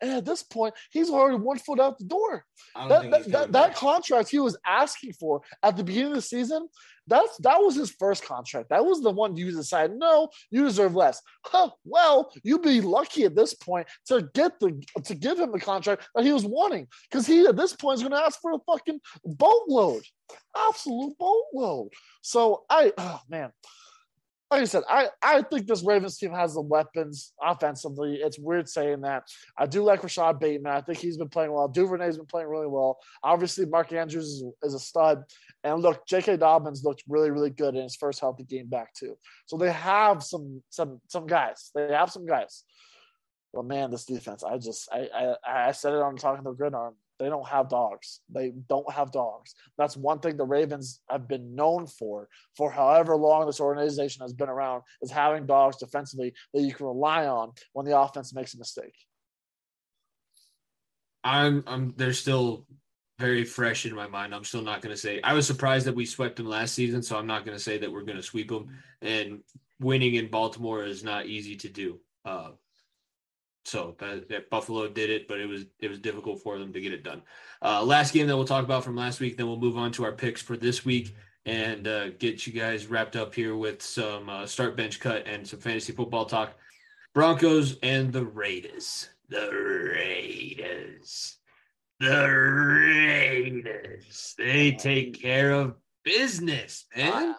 And 0.03 0.11
at 0.11 0.25
this 0.25 0.43
point, 0.43 0.73
he's 0.91 1.09
already 1.09 1.37
one 1.37 1.57
foot 1.57 1.79
out 1.79 1.97
the 1.97 2.03
door. 2.03 2.43
That, 2.75 3.09
that, 3.09 3.31
that, 3.31 3.51
that 3.53 3.75
contract 3.75 4.29
he 4.29 4.39
was 4.39 4.57
asking 4.67 5.13
for 5.13 5.41
at 5.63 5.77
the 5.77 5.83
beginning 5.83 6.09
of 6.09 6.15
the 6.15 6.21
season, 6.21 6.67
that's 7.07 7.37
that 7.37 7.57
was 7.57 7.75
his 7.75 7.89
first 7.91 8.25
contract. 8.25 8.69
That 8.69 8.83
was 8.83 9.01
the 9.01 9.11
one 9.11 9.37
you 9.37 9.49
decided, 9.51 9.97
no, 9.97 10.27
you 10.51 10.65
deserve 10.65 10.93
less. 10.93 11.21
Huh, 11.45 11.69
well, 11.85 12.33
you'd 12.43 12.61
be 12.61 12.81
lucky 12.81 13.23
at 13.23 13.33
this 13.33 13.53
point 13.53 13.87
to 14.07 14.29
get 14.33 14.59
the 14.59 14.83
to 15.05 15.15
give 15.15 15.39
him 15.39 15.53
the 15.53 15.59
contract 15.59 16.05
that 16.15 16.25
he 16.25 16.33
was 16.33 16.45
wanting. 16.45 16.87
Because 17.09 17.25
he 17.25 17.47
at 17.47 17.55
this 17.55 17.73
point 17.73 17.99
is 17.99 18.03
gonna 18.03 18.17
ask 18.17 18.41
for 18.41 18.51
a 18.51 18.59
fucking 18.67 18.99
boatload. 19.23 20.03
Absolute 20.69 21.13
boatload. 21.17 21.93
So 22.21 22.65
I 22.69 22.91
oh 22.97 23.21
man. 23.29 23.51
Like 24.53 24.61
I 24.61 24.65
said, 24.65 24.83
I, 24.87 25.07
I 25.23 25.41
think 25.41 25.65
this 25.65 25.83
Ravens 25.83 26.19
team 26.19 26.31
has 26.31 26.53
the 26.53 26.61
weapons 26.61 27.33
offensively. 27.41 28.19
It's 28.21 28.37
weird 28.37 28.69
saying 28.69 29.01
that. 29.01 29.23
I 29.57 29.65
do 29.65 29.81
like 29.81 30.03
Rashad 30.03 30.39
Bateman. 30.39 30.71
I 30.71 30.81
think 30.81 30.99
he's 30.99 31.17
been 31.17 31.27
playing 31.27 31.51
well. 31.51 31.67
Duvernay's 31.67 32.17
been 32.17 32.27
playing 32.27 32.49
really 32.49 32.67
well. 32.67 32.99
Obviously, 33.23 33.65
Mark 33.65 33.91
Andrews 33.91 34.25
is, 34.25 34.43
is 34.61 34.75
a 34.75 34.79
stud. 34.79 35.23
And 35.63 35.81
look, 35.81 36.05
J.K. 36.05 36.37
Dobbins 36.37 36.83
looked 36.83 37.01
really, 37.07 37.31
really 37.31 37.49
good 37.49 37.75
in 37.75 37.81
his 37.81 37.95
first 37.95 38.19
healthy 38.19 38.43
game 38.43 38.67
back 38.67 38.93
too. 38.93 39.17
So 39.47 39.57
they 39.57 39.71
have 39.71 40.21
some 40.21 40.61
some 40.69 41.01
some 41.07 41.25
guys. 41.25 41.71
They 41.73 41.91
have 41.91 42.11
some 42.11 42.27
guys. 42.27 42.63
But 43.55 43.65
man, 43.65 43.89
this 43.89 44.05
defense, 44.05 44.43
I 44.43 44.59
just 44.59 44.87
I 44.93 45.35
I, 45.43 45.69
I 45.69 45.71
said 45.71 45.93
it 45.93 46.01
on 46.03 46.15
talking 46.15 46.45
to 46.45 46.53
gridiron. 46.53 46.93
They 47.19 47.29
don't 47.29 47.47
have 47.47 47.69
dogs. 47.69 48.21
They 48.29 48.53
don't 48.67 48.91
have 48.91 49.11
dogs. 49.11 49.53
That's 49.77 49.95
one 49.95 50.19
thing 50.19 50.35
the 50.35 50.45
Ravens 50.45 51.01
have 51.09 51.27
been 51.27 51.55
known 51.55 51.87
for 51.87 52.27
for 52.57 52.71
however 52.71 53.15
long 53.15 53.45
this 53.45 53.59
organization 53.59 54.21
has 54.23 54.33
been 54.33 54.49
around 54.49 54.83
is 55.01 55.11
having 55.11 55.45
dogs 55.45 55.77
defensively 55.77 56.33
that 56.53 56.61
you 56.61 56.73
can 56.73 56.87
rely 56.87 57.27
on 57.27 57.51
when 57.73 57.85
the 57.85 57.97
offense 57.97 58.33
makes 58.33 58.53
a 58.55 58.57
mistake. 58.57 58.95
I'm 61.23 61.63
I'm 61.67 61.93
they're 61.95 62.13
still 62.13 62.65
very 63.19 63.45
fresh 63.45 63.85
in 63.85 63.95
my 63.95 64.07
mind. 64.07 64.33
I'm 64.33 64.43
still 64.43 64.63
not 64.63 64.81
going 64.81 64.93
to 64.93 64.99
say 64.99 65.21
I 65.23 65.33
was 65.33 65.47
surprised 65.47 65.85
that 65.85 65.95
we 65.95 66.05
swept 66.05 66.35
them 66.35 66.47
last 66.47 66.73
season, 66.73 67.01
so 67.01 67.17
I'm 67.17 67.27
not 67.27 67.45
going 67.45 67.57
to 67.57 67.63
say 67.63 67.77
that 67.77 67.91
we're 67.91 68.03
going 68.03 68.17
to 68.17 68.23
sweep 68.23 68.49
them. 68.49 68.69
And 69.01 69.41
winning 69.79 70.15
in 70.15 70.29
Baltimore 70.29 70.83
is 70.83 71.03
not 71.03 71.27
easy 71.27 71.55
to 71.57 71.69
do. 71.69 71.99
Uh, 72.25 72.51
so 73.65 73.95
that, 73.99 74.29
that 74.29 74.49
Buffalo 74.49 74.87
did 74.87 75.09
it, 75.09 75.27
but 75.27 75.39
it 75.39 75.47
was 75.47 75.65
it 75.79 75.89
was 75.89 75.99
difficult 75.99 76.41
for 76.41 76.59
them 76.59 76.73
to 76.73 76.81
get 76.81 76.93
it 76.93 77.03
done. 77.03 77.21
Uh, 77.61 77.83
last 77.83 78.13
game 78.13 78.27
that 78.27 78.35
we'll 78.35 78.45
talk 78.45 78.63
about 78.63 78.83
from 78.83 78.95
last 78.95 79.19
week, 79.19 79.37
then 79.37 79.47
we'll 79.47 79.59
move 79.59 79.77
on 79.77 79.91
to 79.93 80.03
our 80.03 80.11
picks 80.11 80.41
for 80.41 80.57
this 80.57 80.85
week 80.85 81.15
and 81.45 81.87
uh, 81.87 82.09
get 82.11 82.47
you 82.47 82.53
guys 82.53 82.87
wrapped 82.87 83.15
up 83.15 83.35
here 83.35 83.55
with 83.55 83.81
some 83.81 84.29
uh, 84.29 84.45
start 84.45 84.77
bench 84.77 84.99
cut 84.99 85.27
and 85.27 85.47
some 85.47 85.59
fantasy 85.59 85.93
football 85.93 86.25
talk. 86.25 86.53
Broncos 87.13 87.77
and 87.83 88.11
the 88.11 88.25
Raiders. 88.25 89.09
The 89.29 89.49
Raiders. 89.93 91.37
The 91.99 92.27
Raiders. 92.27 94.35
They 94.37 94.71
take 94.71 95.21
care 95.21 95.51
of 95.51 95.75
business, 96.03 96.85
man. 96.95 97.35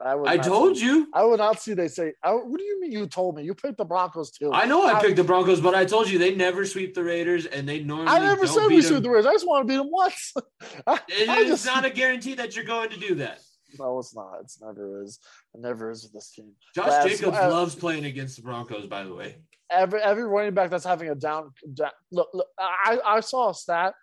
I, 0.00 0.12
I, 0.12 0.32
I 0.32 0.36
told 0.38 0.76
say- 0.76 0.86
you. 0.86 1.08
I 1.12 1.24
would 1.24 1.38
not 1.38 1.60
see 1.60 1.74
they 1.74 1.88
say. 1.88 2.12
I, 2.22 2.32
what 2.32 2.58
do 2.58 2.64
you 2.64 2.80
mean? 2.80 2.92
You 2.92 3.06
told 3.06 3.36
me 3.36 3.44
you 3.44 3.54
picked 3.54 3.78
the 3.78 3.84
Broncos 3.84 4.30
too. 4.30 4.52
I 4.52 4.66
know 4.66 4.84
I 4.86 5.00
picked 5.00 5.16
the 5.16 5.24
Broncos, 5.24 5.60
but 5.60 5.74
I 5.74 5.84
told 5.84 6.08
you 6.08 6.18
they 6.18 6.34
never 6.34 6.64
sweep 6.64 6.94
the 6.94 7.04
Raiders, 7.04 7.46
and 7.46 7.68
they 7.68 7.80
normally 7.80 8.08
I 8.08 8.18
never 8.18 8.46
don't 8.46 8.54
said 8.54 8.68
beat 8.68 8.76
we 8.76 8.82
should 8.82 9.02
the 9.02 9.10
Raiders. 9.10 9.26
I 9.26 9.32
just 9.32 9.46
want 9.46 9.66
to 9.66 9.72
beat 9.72 9.78
them 9.78 9.90
once. 9.90 10.34
I, 10.86 11.00
it's 11.08 11.50
just, 11.50 11.66
not 11.66 11.84
a 11.84 11.90
guarantee 11.90 12.34
that 12.34 12.56
you're 12.56 12.64
going 12.64 12.90
to 12.90 12.98
do 12.98 13.16
that. 13.16 13.40
no, 13.78 13.98
it's 13.98 14.14
not. 14.14 14.38
It's 14.42 14.60
never 14.60 15.02
is. 15.02 15.18
It 15.54 15.60
never 15.60 15.90
is 15.90 16.04
with 16.04 16.12
this 16.12 16.30
team. 16.30 16.52
Josh 16.74 17.04
Jacobs 17.04 17.36
uh, 17.36 17.50
loves 17.50 17.74
playing 17.74 18.04
against 18.04 18.36
the 18.36 18.42
Broncos, 18.42 18.86
by 18.86 19.04
the 19.04 19.14
way. 19.14 19.36
Every 19.70 20.00
every 20.00 20.24
running 20.24 20.54
back 20.54 20.70
that's 20.70 20.84
having 20.84 21.08
a 21.08 21.14
down. 21.14 21.52
down 21.72 21.90
look, 22.12 22.28
look, 22.34 22.46
I 22.58 22.98
I 23.04 23.20
saw 23.20 23.50
a 23.50 23.54
stat 23.54 23.94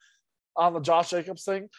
on 0.55 0.73
the 0.73 0.79
Josh 0.79 1.11
Jacobs 1.11 1.43
thing. 1.43 1.69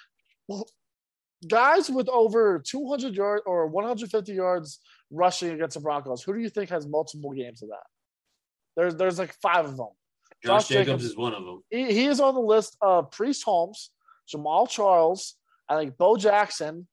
Guys 1.48 1.90
with 1.90 2.08
over 2.08 2.62
200 2.64 3.14
yards 3.14 3.42
or 3.46 3.66
150 3.66 4.32
yards 4.32 4.78
rushing 5.10 5.50
against 5.50 5.74
the 5.74 5.80
Broncos, 5.80 6.22
who 6.22 6.34
do 6.34 6.40
you 6.40 6.48
think 6.48 6.70
has 6.70 6.86
multiple 6.86 7.32
games 7.32 7.62
of 7.62 7.70
that? 7.70 7.86
There's 8.76 8.94
there's 8.96 9.18
like 9.18 9.34
five 9.42 9.64
of 9.64 9.76
them. 9.76 9.88
Josh, 10.44 10.62
Josh 10.62 10.68
Jacobs, 10.68 10.86
Jacobs- 10.86 11.04
is 11.04 11.16
one 11.16 11.34
of 11.34 11.44
them. 11.44 11.62
He, 11.70 11.92
he 11.92 12.04
is 12.06 12.20
on 12.20 12.34
the 12.34 12.40
list 12.40 12.76
of 12.80 13.10
Priest 13.10 13.44
Holmes, 13.44 13.90
Jamaal 14.32 14.68
Charles, 14.68 15.34
I 15.68 15.78
think 15.78 15.96
Bo 15.96 16.16
Jackson, 16.16 16.86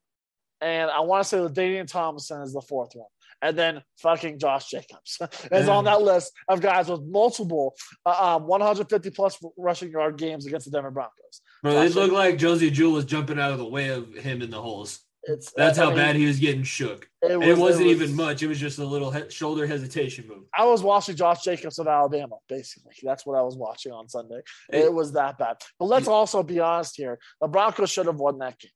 and 0.61 0.91
I 0.91 0.99
want 1.01 1.23
to 1.23 1.29
say 1.29 1.37
Danian 1.37 1.87
Thompson 1.87 2.41
is 2.41 2.53
the 2.53 2.61
fourth 2.61 2.91
one. 2.93 3.07
And 3.41 3.57
then 3.57 3.81
fucking 4.01 4.37
Josh 4.37 4.69
Jacobs 4.69 5.17
is 5.51 5.69
on 5.69 5.85
that 5.85 6.01
list 6.01 6.33
of 6.49 6.59
guys 6.59 6.89
with 6.89 7.01
multiple 7.03 7.73
uh, 8.05 8.35
um, 8.35 8.47
150 8.47 9.09
plus 9.11 9.37
rushing 9.57 9.91
yard 9.91 10.17
games 10.17 10.45
against 10.45 10.65
the 10.65 10.71
Denver 10.71 10.91
Broncos. 10.91 11.41
Bro, 11.63 11.81
it 11.81 11.95
looked 11.95 12.13
like 12.13 12.37
Josey 12.37 12.69
Jewell 12.71 12.93
was 12.93 13.05
jumping 13.05 13.39
out 13.39 13.51
of 13.51 13.57
the 13.57 13.65
way 13.67 13.89
of 13.89 14.13
him 14.13 14.41
in 14.41 14.49
the 14.49 14.61
holes. 14.61 14.99
It's 15.23 15.47
uh, 15.49 15.51
That's 15.57 15.77
I 15.77 15.83
how 15.83 15.89
mean, 15.89 15.97
bad 15.97 16.15
he 16.15 16.25
was 16.25 16.39
getting 16.39 16.63
shook. 16.63 17.09
it, 17.21 17.37
was, 17.37 17.47
it 17.47 17.57
wasn't 17.57 17.87
was- 17.87 18.01
even 18.01 18.15
much. 18.15 18.41
It 18.41 18.47
was 18.47 18.57
just 18.59 18.79
a 18.79 18.85
little 18.85 19.11
he- 19.11 19.29
shoulder 19.29 19.67
hesitation 19.67 20.25
move. 20.27 20.43
I 20.57 20.65
was 20.65 20.81
watching 20.81 21.15
Josh 21.17 21.43
Jacobs 21.43 21.77
of 21.77 21.87
Alabama, 21.87 22.37
basically. 22.47 22.93
That's 23.03 23.25
what 23.25 23.37
I 23.37 23.41
was 23.41 23.57
watching 23.57 23.91
on 23.91 24.07
Sunday. 24.07 24.39
Hey. 24.71 24.83
It 24.83 24.93
was 24.93 25.11
that 25.13 25.37
bad. 25.37 25.57
But 25.77 25.85
let's 25.87 26.07
also 26.07 26.41
be 26.41 26.59
honest 26.61 26.95
here: 26.95 27.19
the 27.41 27.47
Broncos 27.49 27.89
should 27.91 28.05
have 28.05 28.15
won 28.15 28.37
that 28.39 28.57
game. 28.59 28.71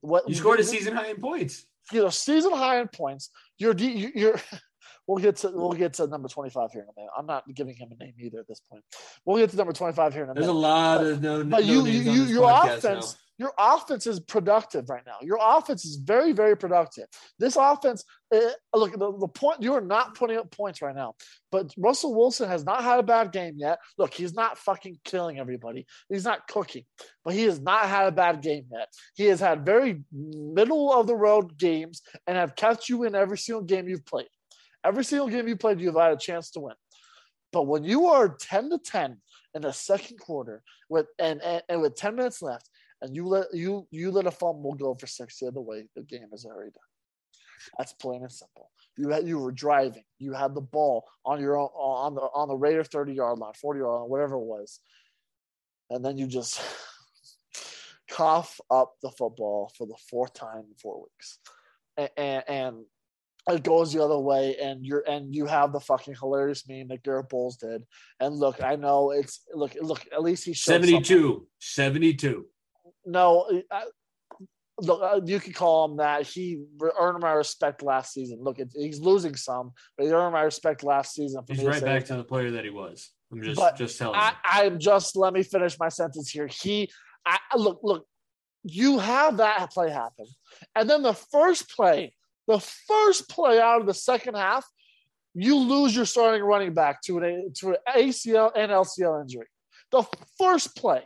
What 0.00 0.28
You 0.28 0.34
scored 0.34 0.58
a 0.60 0.64
season 0.64 0.96
high 0.96 1.10
in 1.10 1.16
points. 1.16 1.64
you 1.92 2.02
know, 2.02 2.10
season 2.10 2.52
high 2.52 2.80
in 2.80 2.88
points. 2.88 3.30
You're 3.58 3.74
you're. 3.76 4.40
We'll 5.06 5.22
get 5.22 5.36
to 5.36 5.50
we'll 5.52 5.72
get 5.72 5.94
to 5.94 6.06
number 6.06 6.28
twenty 6.28 6.50
five 6.50 6.72
here 6.72 6.82
in 6.82 6.88
a 6.88 6.92
minute. 6.96 7.10
I'm 7.16 7.26
not 7.26 7.44
giving 7.54 7.74
him 7.74 7.88
a 7.92 8.02
name 8.02 8.14
either 8.18 8.40
at 8.40 8.48
this 8.48 8.60
point. 8.60 8.84
We'll 9.24 9.38
get 9.38 9.50
to 9.50 9.56
number 9.56 9.72
twenty 9.72 9.94
five 9.94 10.14
here 10.14 10.24
in 10.24 10.30
a 10.30 10.34
There's 10.34 10.46
a 10.46 10.48
minute. 10.48 10.60
lot 10.60 11.04
of 11.04 11.22
no. 11.22 11.44
But 11.44 11.64
no 11.64 11.72
you 11.72 11.82
names 11.82 12.06
you, 12.06 12.12
you 12.12 12.22
your 12.24 12.50
offense 12.50 13.16
your 13.38 13.52
offense 13.58 14.06
is 14.06 14.20
productive 14.20 14.88
right 14.88 15.02
now. 15.06 15.16
Your 15.20 15.38
offense 15.40 15.84
is 15.84 15.96
very, 15.96 16.32
very 16.32 16.56
productive. 16.56 17.06
This 17.38 17.56
offense, 17.56 18.04
uh, 18.32 18.40
look, 18.72 18.92
the, 18.92 19.18
the 19.18 19.28
point, 19.28 19.62
you 19.62 19.74
are 19.74 19.80
not 19.80 20.14
putting 20.14 20.36
up 20.36 20.50
points 20.52 20.80
right 20.80 20.94
now, 20.94 21.14
but 21.50 21.74
Russell 21.76 22.14
Wilson 22.14 22.48
has 22.48 22.64
not 22.64 22.84
had 22.84 23.00
a 23.00 23.02
bad 23.02 23.32
game 23.32 23.54
yet. 23.56 23.80
Look, 23.98 24.14
he's 24.14 24.34
not 24.34 24.58
fucking 24.58 25.00
killing 25.04 25.38
everybody. 25.38 25.86
He's 26.08 26.24
not 26.24 26.46
cooking, 26.46 26.84
but 27.24 27.34
he 27.34 27.42
has 27.44 27.60
not 27.60 27.86
had 27.86 28.06
a 28.06 28.12
bad 28.12 28.40
game 28.40 28.66
yet. 28.70 28.88
He 29.16 29.24
has 29.26 29.40
had 29.40 29.66
very 29.66 30.02
middle 30.12 30.92
of 30.92 31.06
the 31.08 31.16
road 31.16 31.58
games 31.58 32.02
and 32.26 32.36
have 32.36 32.54
kept 32.54 32.88
you 32.88 33.02
in 33.02 33.14
every 33.16 33.38
single 33.38 33.64
game 33.64 33.88
you've 33.88 34.06
played. 34.06 34.28
Every 34.84 35.04
single 35.04 35.28
game 35.28 35.48
you 35.48 35.56
played, 35.56 35.80
you've 35.80 35.94
had 35.94 36.12
a 36.12 36.16
chance 36.16 36.50
to 36.52 36.60
win. 36.60 36.74
But 37.52 37.66
when 37.66 37.84
you 37.84 38.06
are 38.06 38.28
10 38.28 38.70
to 38.70 38.78
10 38.78 39.16
in 39.54 39.62
the 39.62 39.72
second 39.72 40.18
quarter 40.18 40.62
with 40.88 41.06
and, 41.18 41.40
and, 41.42 41.62
and 41.68 41.80
with 41.80 41.94
10 41.94 42.16
minutes 42.16 42.42
left, 42.42 42.68
and 43.00 43.14
you 43.14 43.26
let 43.26 43.46
you 43.52 43.86
you 43.90 44.10
let 44.10 44.26
a 44.26 44.30
fumble 44.30 44.74
go 44.74 44.94
for 44.94 45.06
six 45.06 45.38
the 45.38 45.48
other 45.48 45.60
way, 45.60 45.84
the 45.94 46.02
game 46.02 46.28
is 46.32 46.44
already 46.44 46.70
done. 46.70 46.82
That's 47.78 47.92
plain 47.92 48.22
and 48.22 48.32
simple. 48.32 48.70
You 48.96 49.10
had 49.10 49.26
you 49.26 49.38
were 49.38 49.52
driving, 49.52 50.04
you 50.18 50.32
had 50.32 50.54
the 50.54 50.60
ball 50.60 51.04
on 51.24 51.40
your 51.40 51.56
own 51.56 51.68
on 51.74 52.14
the 52.14 52.22
on 52.22 52.48
the 52.48 52.56
Raider 52.56 52.84
30 52.84 53.12
yard 53.12 53.38
line, 53.38 53.52
40 53.60 53.80
yard 53.80 54.00
line, 54.00 54.10
whatever 54.10 54.36
it 54.36 54.44
was. 54.44 54.80
And 55.90 56.04
then 56.04 56.16
you 56.16 56.26
just 56.26 56.60
cough 58.10 58.60
up 58.70 58.94
the 59.02 59.10
football 59.10 59.70
for 59.76 59.86
the 59.86 59.96
fourth 60.10 60.32
time 60.32 60.64
in 60.68 60.74
four 60.80 61.02
weeks. 61.02 61.38
And, 61.96 62.10
and, 62.16 62.44
and 62.48 62.84
it 63.48 63.62
goes 63.62 63.92
the 63.92 64.02
other 64.02 64.18
way 64.18 64.56
and 64.62 64.84
you're 64.84 65.04
and 65.06 65.34
you 65.34 65.46
have 65.46 65.72
the 65.72 65.80
fucking 65.80 66.14
hilarious 66.14 66.66
meme 66.68 66.88
that 66.88 67.02
Garett 67.02 67.28
Bolles 67.28 67.56
did. 67.56 67.82
And 68.20 68.34
look, 68.34 68.62
I 68.62 68.76
know 68.76 69.10
it's 69.10 69.42
look 69.52 69.76
look 69.80 70.06
at 70.12 70.22
least 70.22 70.44
he 70.44 70.54
showed 70.54 70.82
72. 70.82 71.02
something. 71.02 71.46
72. 71.60 72.46
No, 73.06 73.62
I, 73.70 73.84
look, 74.80 75.00
uh, 75.02 75.20
you 75.24 75.40
could 75.40 75.54
call 75.54 75.84
him 75.86 75.98
that. 75.98 76.26
He 76.26 76.62
earned 76.98 77.20
my 77.20 77.32
respect 77.32 77.82
last 77.82 78.12
season. 78.12 78.38
Look, 78.40 78.58
it, 78.58 78.70
he's 78.74 79.00
losing 79.00 79.36
some, 79.36 79.72
but 79.96 80.06
he 80.06 80.12
earned 80.12 80.32
my 80.32 80.42
respect 80.42 80.82
last 80.82 81.14
season. 81.14 81.42
He's 81.48 81.60
to 81.60 81.66
right 81.66 81.84
back 81.84 82.04
to 82.06 82.16
the 82.16 82.24
player 82.24 82.50
that 82.52 82.64
he 82.64 82.70
was. 82.70 83.10
I'm 83.32 83.42
just 83.42 83.60
But 83.60 83.76
just 83.76 83.98
telling 83.98 84.18
I, 84.18 84.34
I'm 84.44 84.78
just 84.78 85.16
let 85.16 85.32
me 85.32 85.42
finish 85.42 85.78
my 85.78 85.88
sentence 85.88 86.30
here. 86.30 86.46
He, 86.46 86.90
I 87.26 87.38
look, 87.56 87.80
look, 87.82 88.06
you 88.62 88.98
have 88.98 89.38
that 89.38 89.70
play 89.72 89.90
happen, 89.90 90.26
and 90.74 90.88
then 90.88 91.02
the 91.02 91.14
first 91.14 91.70
play, 91.70 92.14
the 92.46 92.60
first 92.60 93.28
play 93.28 93.60
out 93.60 93.80
of 93.80 93.86
the 93.86 93.94
second 93.94 94.34
half, 94.34 94.66
you 95.34 95.56
lose 95.56 95.94
your 95.94 96.04
starting 96.04 96.42
running 96.42 96.74
back 96.74 97.02
to 97.02 97.18
an 97.18 97.52
to 97.56 97.70
an 97.70 97.76
ACL 97.96 98.52
and 98.54 98.70
LCL 98.70 99.22
injury. 99.22 99.46
The 99.90 100.04
first 100.38 100.76
play, 100.76 101.02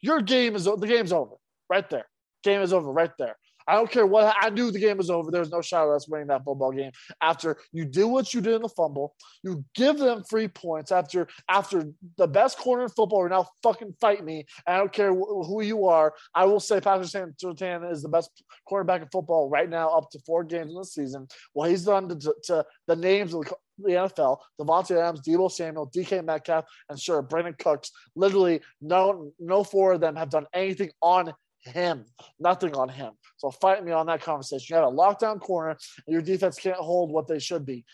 your 0.00 0.20
game 0.20 0.54
is 0.54 0.64
the 0.64 0.76
game's 0.76 1.12
over 1.12 1.34
right 1.68 1.88
there. 1.88 2.06
Game 2.42 2.60
is 2.60 2.72
over 2.72 2.90
right 2.90 3.12
there. 3.18 3.36
I 3.66 3.74
don't 3.74 3.90
care 3.90 4.06
what 4.06 4.34
I 4.40 4.50
knew 4.50 4.70
the 4.70 4.78
game 4.78 4.96
was 4.96 5.10
over. 5.10 5.30
There's 5.30 5.50
no 5.50 5.60
shot 5.60 5.86
of 5.86 5.94
us 5.94 6.08
winning 6.08 6.28
that 6.28 6.44
football 6.44 6.72
game. 6.72 6.92
After 7.20 7.56
you 7.72 7.84
do 7.84 8.08
what 8.08 8.32
you 8.32 8.40
did 8.40 8.54
in 8.54 8.62
the 8.62 8.68
fumble, 8.68 9.14
you 9.42 9.64
give 9.74 9.98
them 9.98 10.24
free 10.28 10.48
points 10.48 10.92
after 10.92 11.28
after 11.48 11.84
the 12.16 12.26
best 12.26 12.58
corner 12.58 12.84
in 12.84 12.88
football 12.88 13.22
right 13.22 13.30
now 13.30 13.48
fucking 13.62 13.94
fight 14.00 14.24
me. 14.24 14.46
I 14.66 14.78
don't 14.78 14.92
care 14.92 15.12
wh- 15.12 15.46
who 15.46 15.62
you 15.62 15.86
are. 15.86 16.14
I 16.34 16.44
will 16.44 16.60
say 16.60 16.80
Patrick 16.80 17.08
Surtain 17.08 17.90
is 17.90 18.02
the 18.02 18.08
best 18.08 18.30
quarterback 18.66 19.02
in 19.02 19.08
football 19.08 19.48
right 19.48 19.68
now, 19.68 19.88
up 19.90 20.10
to 20.10 20.20
four 20.20 20.44
games 20.44 20.72
in 20.72 20.78
the 20.78 20.84
season. 20.84 21.28
What 21.52 21.70
he's 21.70 21.84
done 21.84 22.08
to, 22.08 22.34
to, 22.44 22.64
the 22.86 22.96
names 22.96 23.34
of 23.34 23.44
the, 23.44 23.54
the 23.78 23.92
NFL: 23.92 24.38
Davante 24.60 24.96
Adams, 24.96 25.20
Deebo 25.26 25.50
Samuel, 25.50 25.90
DK 25.94 26.24
Metcalf, 26.24 26.64
and 26.88 26.98
sure 26.98 27.22
Brandin 27.22 27.58
Cooks. 27.58 27.90
Literally, 28.14 28.60
no 28.80 29.32
no 29.38 29.64
four 29.64 29.92
of 29.92 30.00
them 30.00 30.16
have 30.16 30.30
done 30.30 30.46
anything 30.54 30.90
on 31.02 31.32
him. 31.62 32.04
Nothing 32.38 32.74
on 32.74 32.88
him. 32.88 33.12
So 33.36 33.50
fight 33.50 33.84
me 33.84 33.92
on 33.92 34.06
that 34.06 34.22
conversation. 34.22 34.74
You 34.74 34.82
have 34.82 34.92
a 34.92 34.96
lockdown 34.96 35.40
corner, 35.40 35.70
and 36.06 36.12
your 36.12 36.22
defense 36.22 36.58
can't 36.58 36.76
hold 36.76 37.10
what 37.10 37.28
they 37.28 37.38
should 37.38 37.66
be. 37.66 37.84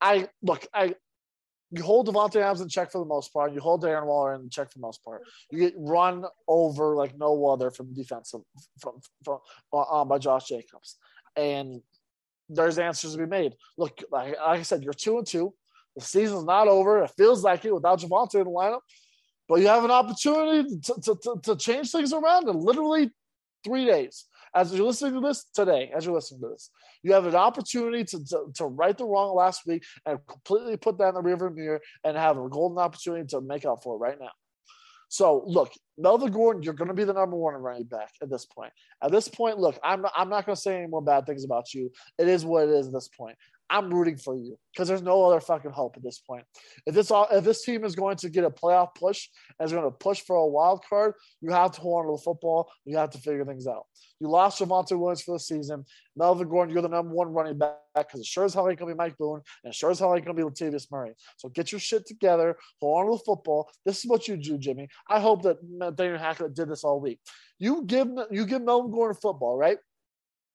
I 0.00 0.28
look, 0.42 0.66
I 0.74 0.94
you 1.70 1.82
hold 1.82 2.08
Davante 2.08 2.36
Adams 2.36 2.60
in 2.60 2.68
check 2.68 2.92
for 2.92 2.98
the 2.98 3.06
most 3.06 3.32
part. 3.32 3.52
You 3.52 3.60
hold 3.60 3.82
Darren 3.82 4.06
Waller 4.06 4.34
in 4.34 4.48
check 4.48 4.70
for 4.70 4.78
the 4.78 4.82
most 4.82 5.04
part. 5.04 5.22
You 5.50 5.58
get 5.58 5.74
run 5.76 6.24
over 6.46 6.94
like 6.94 7.18
no 7.18 7.46
other 7.48 7.70
from 7.70 7.92
defensive 7.92 8.40
from 8.78 9.00
from 9.24 9.40
uh, 9.72 10.04
by 10.04 10.18
Josh 10.18 10.48
Jacobs, 10.48 10.96
and 11.36 11.80
there's 12.48 12.78
answers 12.78 13.12
to 13.12 13.18
be 13.18 13.26
made. 13.26 13.54
Look, 13.76 14.02
like, 14.12 14.36
like 14.38 14.60
I 14.60 14.62
said, 14.62 14.84
you're 14.84 14.92
two 14.92 15.18
and 15.18 15.26
two. 15.26 15.52
The 15.96 16.02
season's 16.02 16.44
not 16.44 16.68
over. 16.68 17.02
It 17.02 17.10
feels 17.16 17.42
like 17.42 17.64
it 17.64 17.74
without 17.74 18.00
Javonte 18.00 18.34
in 18.34 18.44
the 18.44 18.50
lineup, 18.50 18.80
but 19.48 19.60
you 19.60 19.68
have 19.68 19.84
an 19.84 19.90
opportunity 19.90 20.80
to, 20.80 20.94
to, 21.00 21.16
to, 21.22 21.40
to 21.42 21.56
change 21.56 21.90
things 21.90 22.12
around 22.12 22.48
in 22.48 22.58
literally 22.58 23.10
three 23.64 23.84
days. 23.84 24.26
As 24.54 24.72
you're 24.72 24.86
listening 24.86 25.14
to 25.14 25.20
this 25.20 25.44
today, 25.54 25.90
as 25.94 26.06
you're 26.06 26.14
listening 26.14 26.40
to 26.40 26.48
this, 26.48 26.70
you 27.02 27.12
have 27.12 27.26
an 27.26 27.34
opportunity 27.34 28.04
to, 28.04 28.24
to, 28.24 28.46
to 28.54 28.64
right 28.64 28.96
the 28.96 29.04
wrong 29.04 29.34
last 29.34 29.66
week 29.66 29.84
and 30.06 30.18
completely 30.26 30.76
put 30.76 30.98
that 30.98 31.10
in 31.10 31.14
the 31.14 31.22
rearview 31.22 31.54
mirror 31.54 31.80
and 32.04 32.16
have 32.16 32.38
a 32.38 32.48
golden 32.48 32.78
opportunity 32.78 33.26
to 33.26 33.40
make 33.40 33.66
up 33.66 33.82
for 33.82 33.96
it 33.96 33.98
right 33.98 34.18
now. 34.18 34.30
So 35.08 35.44
look, 35.46 35.72
Melvin 35.98 36.32
Gordon, 36.32 36.62
you're 36.62 36.74
going 36.74 36.88
to 36.88 36.94
be 36.94 37.04
the 37.04 37.12
number 37.12 37.36
one 37.36 37.54
running 37.54 37.84
back 37.84 38.10
at 38.22 38.30
this 38.30 38.44
point. 38.44 38.72
At 39.02 39.12
this 39.12 39.28
point, 39.28 39.58
look, 39.58 39.78
I'm 39.84 40.04
I'm 40.16 40.28
not 40.28 40.46
going 40.46 40.56
to 40.56 40.60
say 40.60 40.78
any 40.78 40.88
more 40.88 41.02
bad 41.02 41.26
things 41.26 41.44
about 41.44 41.72
you. 41.72 41.92
It 42.18 42.28
is 42.28 42.44
what 42.44 42.64
it 42.64 42.70
is 42.70 42.88
at 42.88 42.92
this 42.92 43.08
point. 43.08 43.36
I'm 43.68 43.92
rooting 43.92 44.16
for 44.16 44.36
you 44.36 44.58
because 44.72 44.88
there's 44.88 45.02
no 45.02 45.24
other 45.24 45.40
fucking 45.40 45.72
hope 45.72 45.96
at 45.96 46.02
this 46.02 46.20
point. 46.20 46.44
If 46.86 46.94
this 46.94 47.10
all, 47.10 47.26
if 47.32 47.44
this 47.44 47.64
team 47.64 47.84
is 47.84 47.96
going 47.96 48.16
to 48.18 48.28
get 48.28 48.44
a 48.44 48.50
playoff 48.50 48.94
push 48.94 49.28
and 49.58 49.66
is 49.66 49.72
going 49.72 49.84
to 49.84 49.90
push 49.90 50.20
for 50.20 50.36
a 50.36 50.46
wild 50.46 50.84
card, 50.88 51.14
you 51.40 51.50
have 51.50 51.72
to 51.72 51.80
hold 51.80 52.00
on 52.00 52.06
to 52.06 52.12
the 52.12 52.22
football. 52.22 52.70
You 52.84 52.96
have 52.98 53.10
to 53.10 53.18
figure 53.18 53.44
things 53.44 53.66
out. 53.66 53.86
You 54.20 54.28
lost 54.28 54.60
Javonte 54.60 54.98
Williams 54.98 55.22
for 55.22 55.32
the 55.32 55.40
season. 55.40 55.84
Melvin 56.16 56.48
Gordon, 56.48 56.72
you're 56.72 56.82
the 56.82 56.88
number 56.88 57.12
one 57.12 57.32
running 57.32 57.58
back 57.58 57.76
because 57.94 58.20
it 58.20 58.26
sure 58.26 58.44
as 58.44 58.54
hell 58.54 58.68
ain't 58.68 58.78
gonna 58.78 58.92
be 58.92 58.96
Mike 58.96 59.18
Boone 59.18 59.42
and 59.64 59.74
sure 59.74 59.90
as 59.90 59.98
hell 59.98 60.14
ain't 60.14 60.24
gonna 60.24 60.36
be 60.36 60.42
Latavius 60.42 60.90
Murray. 60.90 61.12
So 61.36 61.48
get 61.48 61.72
your 61.72 61.80
shit 61.80 62.06
together, 62.06 62.56
hold 62.80 63.00
on 63.00 63.06
to 63.06 63.18
the 63.18 63.24
football. 63.24 63.68
This 63.84 63.98
is 63.98 64.06
what 64.06 64.28
you 64.28 64.36
do, 64.36 64.58
Jimmy. 64.58 64.88
I 65.08 65.20
hope 65.20 65.42
that 65.42 65.58
Nathaniel 65.62 66.18
Hackett 66.18 66.54
did 66.54 66.70
this 66.70 66.84
all 66.84 67.00
week. 67.00 67.20
You 67.58 67.84
give 67.84 68.08
you 68.30 68.46
give 68.46 68.62
Melvin 68.62 68.90
Gordon 68.90 69.18
football, 69.20 69.56
right? 69.56 69.78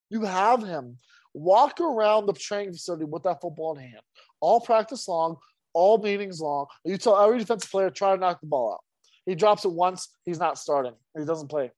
You 0.10 0.24
have 0.24 0.64
him 0.64 0.98
walk 1.34 1.80
around 1.80 2.26
the 2.26 2.34
training 2.34 2.74
facility 2.74 3.06
with 3.06 3.24
that 3.24 3.42
football 3.42 3.78
in 3.78 3.84
hand, 3.84 4.02
all 4.40 4.60
practice 4.60 5.08
long, 5.08 5.38
all 5.74 5.98
meetings 5.98 6.42
long. 6.42 6.66
You 6.84 6.98
tell 6.98 7.22
every 7.22 7.40
defensive 7.40 7.72
player 7.72 7.90
try 7.90 8.14
to 8.16 8.20
knock 8.20 8.42
the 8.42 8.48
ball 8.48 8.74
out. 8.74 8.84
He 9.26 9.36
drops 9.36 9.66
it 9.66 9.72
once, 9.72 10.10
he's 10.26 10.40
not 10.40 10.58
starting. 10.58 10.94
He 11.18 11.26
doesn't 11.26 11.48
play 11.48 11.72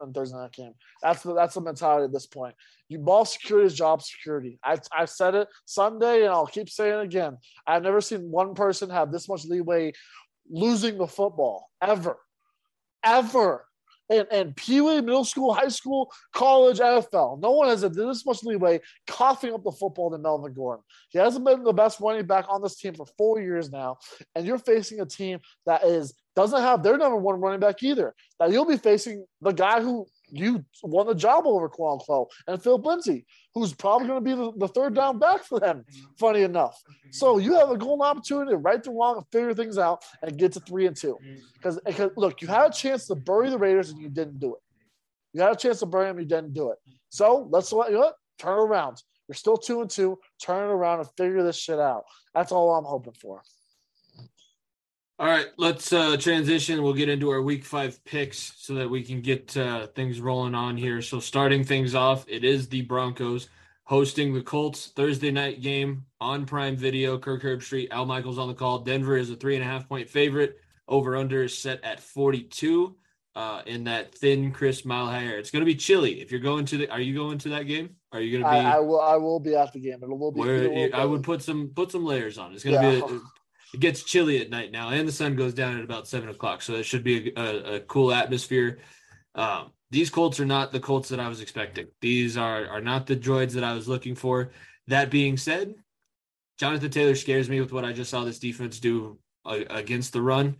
on 0.00 0.12
Thursday 0.12 0.36
night 0.36 0.52
game. 0.52 0.72
That's 1.02 1.22
the 1.22 1.34
that's 1.34 1.54
the 1.54 1.60
mentality 1.60 2.04
at 2.04 2.12
this 2.12 2.26
point. 2.26 2.54
You 2.88 2.98
ball 2.98 3.24
security 3.24 3.66
is 3.66 3.74
job 3.74 4.02
security. 4.02 4.58
I 4.62 4.78
I 4.96 5.06
said 5.06 5.34
it 5.34 5.48
Sunday 5.64 6.22
and 6.22 6.30
I'll 6.30 6.46
keep 6.46 6.68
saying 6.68 7.00
it 7.00 7.04
again. 7.04 7.38
I've 7.66 7.82
never 7.82 8.00
seen 8.00 8.30
one 8.30 8.54
person 8.54 8.90
have 8.90 9.10
this 9.10 9.28
much 9.28 9.44
leeway 9.44 9.92
losing 10.50 10.98
the 10.98 11.06
football 11.06 11.70
ever, 11.80 12.18
ever. 13.04 13.64
And, 14.12 14.28
and 14.30 14.56
Pee 14.56 14.80
Wee, 14.82 15.00
middle 15.00 15.24
school, 15.24 15.54
high 15.54 15.68
school, 15.68 16.12
college, 16.34 16.78
NFL. 16.78 17.40
No 17.40 17.52
one 17.52 17.68
has 17.68 17.80
this 17.80 18.26
much 18.26 18.42
leeway 18.42 18.80
coughing 19.06 19.54
up 19.54 19.64
the 19.64 19.72
football 19.72 20.10
than 20.10 20.20
Melvin 20.20 20.52
Gordon. 20.52 20.84
He 21.08 21.18
hasn't 21.18 21.46
been 21.46 21.64
the 21.64 21.72
best 21.72 21.98
running 21.98 22.26
back 22.26 22.44
on 22.48 22.62
this 22.62 22.76
team 22.76 22.94
for 22.94 23.06
four 23.16 23.40
years 23.40 23.70
now, 23.70 23.96
and 24.34 24.46
you're 24.46 24.58
facing 24.58 25.00
a 25.00 25.06
team 25.06 25.38
that 25.66 25.84
is 25.84 26.14
doesn't 26.34 26.60
have 26.60 26.82
their 26.82 26.96
number 26.96 27.16
one 27.16 27.40
running 27.40 27.60
back 27.60 27.82
either. 27.82 28.14
Now 28.40 28.46
you'll 28.46 28.66
be 28.66 28.76
facing 28.76 29.24
the 29.40 29.52
guy 29.52 29.80
who 29.80 30.06
you 30.32 30.64
won 30.82 31.06
the 31.06 31.14
job 31.14 31.46
over, 31.46 31.68
quote 31.68 32.00
unquote, 32.00 32.30
and 32.46 32.60
Phil 32.60 32.78
Lindsay, 32.78 33.26
who's 33.54 33.74
probably 33.74 34.08
going 34.08 34.24
to 34.24 34.24
be 34.24 34.34
the, 34.34 34.52
the, 34.56 34.68
third 34.68 34.94
down 34.94 35.18
back 35.18 35.44
for 35.44 35.60
them. 35.60 35.84
Funny 36.18 36.42
enough, 36.42 36.82
so 37.10 37.38
you 37.38 37.54
have 37.54 37.70
a 37.70 37.76
golden 37.76 38.04
opportunity 38.04 38.50
to 38.52 38.56
right 38.56 38.82
the 38.82 38.90
wrong 38.90 39.16
and 39.16 39.26
figure 39.30 39.54
things 39.54 39.76
out 39.76 40.02
and 40.22 40.38
get 40.38 40.52
to 40.52 40.60
three 40.60 40.86
and 40.86 40.96
two. 40.96 41.18
Because 41.54 41.78
look, 42.16 42.40
you 42.40 42.48
had 42.48 42.70
a 42.70 42.72
chance 42.72 43.06
to 43.06 43.14
bury 43.14 43.50
the 43.50 43.58
Raiders 43.58 43.90
and 43.90 44.00
you 44.00 44.08
didn't 44.08 44.40
do 44.40 44.54
it. 44.54 44.60
You 45.34 45.42
had 45.42 45.52
a 45.52 45.56
chance 45.56 45.80
to 45.80 45.86
bury 45.86 46.06
them, 46.06 46.18
you 46.18 46.24
didn't 46.24 46.54
do 46.54 46.70
it. 46.70 46.78
So 47.10 47.46
let's 47.50 47.72
let 47.72 47.90
you 47.90 47.98
know 47.98 48.12
turn 48.38 48.58
around. 48.58 49.02
You're 49.28 49.36
still 49.36 49.56
two 49.56 49.80
and 49.80 49.90
two. 49.90 50.18
Turn 50.42 50.68
it 50.68 50.72
around 50.72 51.00
and 51.00 51.08
figure 51.16 51.42
this 51.42 51.56
shit 51.56 51.78
out. 51.78 52.04
That's 52.34 52.52
all 52.52 52.74
I'm 52.74 52.84
hoping 52.84 53.14
for. 53.14 53.42
All 55.18 55.28
right, 55.28 55.46
let's 55.56 55.92
uh, 55.92 56.16
transition. 56.16 56.82
We'll 56.82 56.94
get 56.94 57.08
into 57.08 57.30
our 57.30 57.42
week 57.42 57.64
five 57.64 58.02
picks 58.04 58.54
so 58.56 58.74
that 58.74 58.88
we 58.88 59.02
can 59.02 59.20
get 59.20 59.56
uh, 59.56 59.86
things 59.88 60.20
rolling 60.20 60.54
on 60.54 60.76
here. 60.76 61.00
So, 61.00 61.20
starting 61.20 61.62
things 61.62 61.94
off, 61.94 62.24
it 62.28 62.44
is 62.44 62.68
the 62.68 62.82
Broncos 62.82 63.48
hosting 63.84 64.32
the 64.32 64.42
Colts 64.42 64.88
Thursday 64.96 65.30
night 65.30 65.60
game 65.60 66.06
on 66.20 66.46
Prime 66.46 66.76
Video. 66.76 67.18
Kirk 67.18 67.42
Herbstreit, 67.42 67.90
Al 67.90 68.06
Michaels 68.06 68.38
on 68.38 68.48
the 68.48 68.54
call. 68.54 68.80
Denver 68.80 69.16
is 69.16 69.30
a 69.30 69.36
three 69.36 69.54
and 69.54 69.62
a 69.62 69.66
half 69.66 69.88
point 69.88 70.08
favorite. 70.08 70.56
Over 70.88 71.16
under 71.16 71.44
is 71.44 71.56
set 71.56 71.84
at 71.84 72.00
42 72.00 72.96
uh, 73.36 73.62
in 73.66 73.84
that 73.84 74.14
thin, 74.14 74.50
crisp 74.50 74.84
mile 74.84 75.06
high 75.06 75.24
air. 75.24 75.38
It's 75.38 75.50
going 75.50 75.60
to 75.60 75.66
be 75.66 75.76
chilly. 75.76 76.20
If 76.20 76.32
you're 76.32 76.40
going 76.40 76.64
to 76.66 76.78
the, 76.78 76.88
are 76.90 77.00
you 77.00 77.14
going 77.14 77.38
to 77.38 77.50
that 77.50 77.66
game? 77.66 77.90
Are 78.12 78.20
you 78.20 78.38
going 78.38 78.44
to 78.44 78.50
be? 78.60 78.66
I, 78.66 78.76
I 78.76 78.80
will. 78.80 79.00
I 79.00 79.16
will 79.16 79.40
be 79.40 79.54
at 79.54 79.72
the 79.72 79.78
game. 79.80 79.98
It 80.02 80.08
will 80.08 80.32
be. 80.32 80.40
where 80.40 80.56
it 80.64 80.92
will 80.94 81.00
I 81.00 81.04
would 81.04 81.22
put 81.22 81.42
some 81.42 81.68
put 81.68 81.92
some 81.92 82.04
layers 82.04 82.38
on. 82.38 82.52
It's 82.52 82.64
gonna 82.64 82.76
Yeah. 82.76 83.06
be. 83.06 83.14
A, 83.14 83.20
it 83.74 83.80
gets 83.80 84.02
chilly 84.02 84.40
at 84.40 84.50
night 84.50 84.70
now, 84.72 84.90
and 84.90 85.06
the 85.08 85.12
sun 85.12 85.36
goes 85.36 85.54
down 85.54 85.78
at 85.78 85.84
about 85.84 86.06
seven 86.08 86.28
o'clock, 86.28 86.62
so 86.62 86.74
it 86.74 86.84
should 86.84 87.04
be 87.04 87.32
a, 87.36 87.40
a, 87.40 87.74
a 87.76 87.80
cool 87.80 88.12
atmosphere. 88.12 88.78
Um, 89.34 89.72
these 89.90 90.10
Colts 90.10 90.40
are 90.40 90.46
not 90.46 90.72
the 90.72 90.80
Colts 90.80 91.08
that 91.10 91.20
I 91.20 91.28
was 91.28 91.40
expecting. 91.40 91.86
These 92.00 92.36
are 92.36 92.66
are 92.66 92.80
not 92.80 93.06
the 93.06 93.16
droids 93.16 93.52
that 93.52 93.64
I 93.64 93.74
was 93.74 93.88
looking 93.88 94.14
for. 94.14 94.50
That 94.88 95.10
being 95.10 95.36
said, 95.36 95.74
Jonathan 96.58 96.90
Taylor 96.90 97.14
scares 97.14 97.48
me 97.48 97.60
with 97.60 97.72
what 97.72 97.84
I 97.84 97.92
just 97.92 98.10
saw 98.10 98.24
this 98.24 98.38
defense 98.38 98.78
do 98.80 99.18
uh, 99.44 99.60
against 99.70 100.12
the 100.12 100.22
run. 100.22 100.56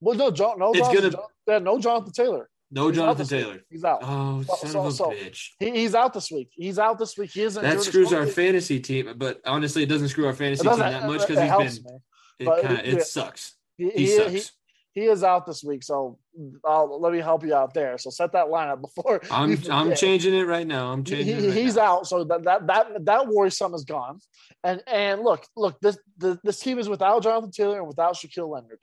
Well, 0.00 0.16
no, 0.16 0.30
John, 0.30 0.58
no, 0.58 0.72
It's 0.72 0.80
Jonathan, 0.88 1.20
gonna- 1.46 1.60
no 1.60 1.78
Jonathan 1.78 2.12
Taylor. 2.12 2.48
No 2.74 2.88
He's 2.88 2.96
Jonathan 2.96 3.18
this 3.18 3.30
week. 3.30 3.44
Taylor. 3.44 3.60
He's 3.70 3.84
out. 3.84 3.98
Oh, 4.02 4.42
So- 4.42 4.54
son 4.56 4.70
so- 4.70 4.80
of 4.80 4.86
a 4.86 4.92
so- 4.92 5.10
bitch. 5.10 5.48
He, 5.58 5.70
he's 5.72 5.94
out 5.94 6.14
this 6.14 6.30
week. 6.30 6.48
He's 6.52 6.78
out 6.78 6.98
this 6.98 7.16
week. 7.18 7.30
He 7.32 7.42
isn't. 7.42 7.62
That 7.62 7.80
screws 7.82 8.12
our 8.14 8.26
fantasy 8.26 8.80
team, 8.80 9.12
but 9.16 9.40
honestly, 9.44 9.82
it 9.82 9.90
doesn't 9.90 10.08
screw 10.08 10.26
our 10.26 10.32
fantasy 10.32 10.66
team 10.66 10.78
that 10.78 11.06
much 11.06 11.20
because 11.20 11.38
he's 11.38 11.48
helps 11.48 11.78
been. 11.80 11.98
It, 12.38 12.62
kinda, 12.66 12.88
it- 12.88 13.02
sucks. 13.06 13.54
He, 13.76 13.90
He, 13.90 13.90
he, 13.90 14.06
sucks. 14.06 14.52
he, 14.94 15.04
is 15.04 15.22
out 15.22 15.44
this 15.46 15.62
week, 15.62 15.82
so 15.82 16.18
I'll, 16.64 16.98
let 17.00 17.12
me 17.12 17.18
help 17.20 17.44
you 17.44 17.54
out 17.54 17.74
there. 17.74 17.98
So 17.98 18.08
set 18.10 18.32
that 18.32 18.46
lineup 18.46 18.80
before 18.80 19.20
I'm 19.30 19.58
I'm 19.70 19.94
changing 19.94 20.34
it 20.34 20.42
right 20.46 20.66
now. 20.66 20.92
I'm 20.92 21.04
changing. 21.04 21.26
he- 21.26 21.32
it 21.46 21.48
right 21.50 21.56
he's 21.58 21.76
now. 21.76 21.98
out, 21.98 22.06
so 22.06 22.24
that 22.24 22.42
that 22.44 22.66
that 22.68 23.04
that 23.04 23.28
worrisome 23.28 23.74
is 23.74 23.84
gone. 23.84 24.18
And 24.64 24.82
and 24.86 25.20
look, 25.22 25.44
look, 25.56 25.78
this 25.80 25.98
the, 26.16 26.38
this 26.42 26.58
team 26.60 26.78
is 26.78 26.88
without 26.88 27.22
Jonathan 27.22 27.50
Taylor 27.50 27.78
and 27.78 27.86
without 27.86 28.14
Shaquille 28.14 28.48
Leonard. 28.48 28.78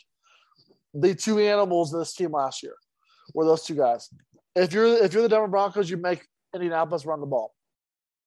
The 0.93 1.13
two 1.15 1.39
animals 1.39 1.93
of 1.93 1.99
this 1.99 2.13
team 2.13 2.31
last 2.31 2.61
year 2.63 2.73
were 3.33 3.45
those 3.45 3.63
two 3.63 3.75
guys. 3.75 4.09
If 4.55 4.73
you're 4.73 5.03
if 5.03 5.13
you're 5.13 5.23
the 5.23 5.29
Denver 5.29 5.47
Broncos, 5.47 5.89
you 5.89 5.97
make 5.97 6.25
Indianapolis 6.53 7.05
run 7.05 7.19
the 7.21 7.27
ball. 7.27 7.53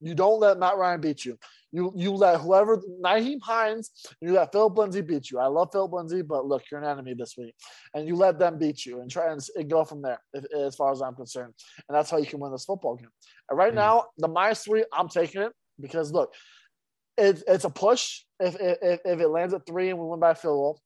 You 0.01 0.15
don't 0.15 0.41
let 0.41 0.59
Matt 0.59 0.77
Ryan 0.77 1.01
beat 1.01 1.25
you. 1.25 1.39
You 1.71 1.93
you 1.95 2.13
let 2.13 2.41
whoever 2.41 2.83
Nyheim 3.03 3.41
Hines, 3.41 3.91
you 4.21 4.33
let 4.33 4.53
Phillip 4.53 4.77
Lindsay 4.77 5.01
beat 5.01 5.31
you. 5.31 5.39
I 5.39 5.47
love 5.47 5.69
Phillip 5.73 5.93
Lindsay, 5.93 6.23
but 6.23 6.45
look, 6.45 6.65
you're 6.71 6.81
an 6.81 6.87
enemy 6.87 7.15
this 7.15 7.35
week, 7.39 7.55
and 7.95 8.07
you 8.07 8.17
let 8.17 8.39
them 8.39 8.59
beat 8.59 8.85
you 8.85 9.01
and 9.01 9.11
try 9.11 9.33
and, 9.33 9.71
go 9.71 9.85
from 9.85 10.03
there. 10.03 10.21
If, 10.35 10.45
as 10.53 10.77
far 10.77 10.93
as 10.93 11.01
I'm 11.01 11.15
concerned, 11.15 11.55
and 11.89 11.97
that's 11.97 12.11
how 12.11 12.19
you 12.19 12.27
can 12.27 12.41
win 12.41 12.53
this 12.53 12.65
football 12.65 12.97
game. 12.97 13.09
And 13.49 13.59
right 13.59 13.73
Mm. 13.73 13.77
now, 13.77 14.05
the 14.19 14.29
minus 14.29 14.65
three, 14.65 14.85
I'm 14.93 15.09
taking 15.09 15.43
it 15.43 15.53
because 15.81 16.13
look, 16.13 16.35
it's 17.17 17.43
it's 17.47 17.65
a 17.65 17.71
push 17.71 18.25
if 18.41 18.57
if, 18.61 19.01
if 19.05 19.21
it 19.21 19.29
lands 19.29 19.55
at 19.55 19.65
three 19.67 19.91
and 19.91 19.99
we 19.99 20.07
win 20.07 20.21
by 20.21 20.35
field 20.35 20.57
goal. 20.57 20.81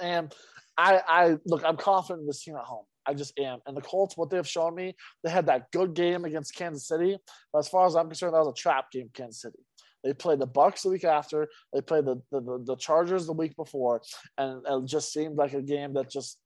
And 0.00 0.34
I 0.78 1.00
I 1.06 1.36
look, 1.44 1.64
I'm 1.64 1.76
confident 1.76 2.22
in 2.22 2.26
this 2.26 2.42
team 2.42 2.56
at 2.56 2.64
home. 2.64 2.84
I 3.06 3.14
just 3.14 3.38
am. 3.38 3.58
And 3.66 3.76
the 3.76 3.80
Colts, 3.80 4.16
what 4.16 4.30
they've 4.30 4.46
shown 4.46 4.74
me, 4.74 4.94
they 5.22 5.30
had 5.30 5.46
that 5.46 5.70
good 5.72 5.94
game 5.94 6.24
against 6.24 6.54
Kansas 6.54 6.86
City. 6.86 7.18
But 7.52 7.60
as 7.60 7.68
far 7.68 7.86
as 7.86 7.94
I'm 7.94 8.08
concerned, 8.08 8.34
that 8.34 8.38
was 8.38 8.54
a 8.58 8.60
trap 8.60 8.90
game, 8.92 9.10
Kansas 9.12 9.42
City. 9.42 9.58
They 10.04 10.12
played 10.12 10.40
the 10.40 10.46
Bucks 10.46 10.82
the 10.82 10.90
week 10.90 11.04
after. 11.04 11.48
They 11.72 11.80
played 11.80 12.04
the 12.04 12.20
the, 12.30 12.62
the, 12.64 12.76
Chargers 12.76 13.26
the 13.26 13.32
week 13.32 13.54
before, 13.56 14.02
and 14.36 14.62
it 14.66 14.86
just 14.86 15.12
seemed 15.12 15.36
like 15.36 15.54
a 15.54 15.62
game 15.62 15.94
that 15.94 16.10
just 16.10 16.38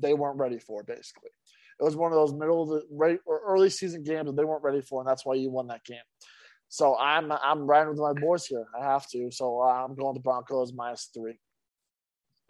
they 0.00 0.14
weren't 0.14 0.38
ready 0.38 0.58
for. 0.58 0.82
Basically, 0.82 1.30
it 1.80 1.84
was 1.84 1.96
one 1.96 2.12
of 2.12 2.16
those 2.16 2.34
middle 2.34 2.62
of 2.62 2.68
the 2.68 2.82
right 2.90 3.18
or 3.24 3.40
early 3.46 3.70
season 3.70 4.02
games 4.02 4.26
that 4.26 4.36
they 4.36 4.44
weren't 4.44 4.62
ready 4.62 4.82
for, 4.82 5.00
and 5.00 5.08
that's 5.08 5.24
why 5.24 5.34
you 5.34 5.50
won 5.50 5.68
that 5.68 5.84
game. 5.84 5.98
So 6.68 6.98
I'm 6.98 7.32
I'm 7.32 7.66
riding 7.66 7.88
with 7.88 7.98
my 7.98 8.12
boys 8.12 8.46
here. 8.46 8.66
I 8.78 8.84
have 8.84 9.08
to. 9.10 9.30
So 9.30 9.62
I'm 9.62 9.94
going 9.94 10.14
to 10.14 10.20
Broncos 10.20 10.74
minus 10.74 11.10
three. 11.14 11.38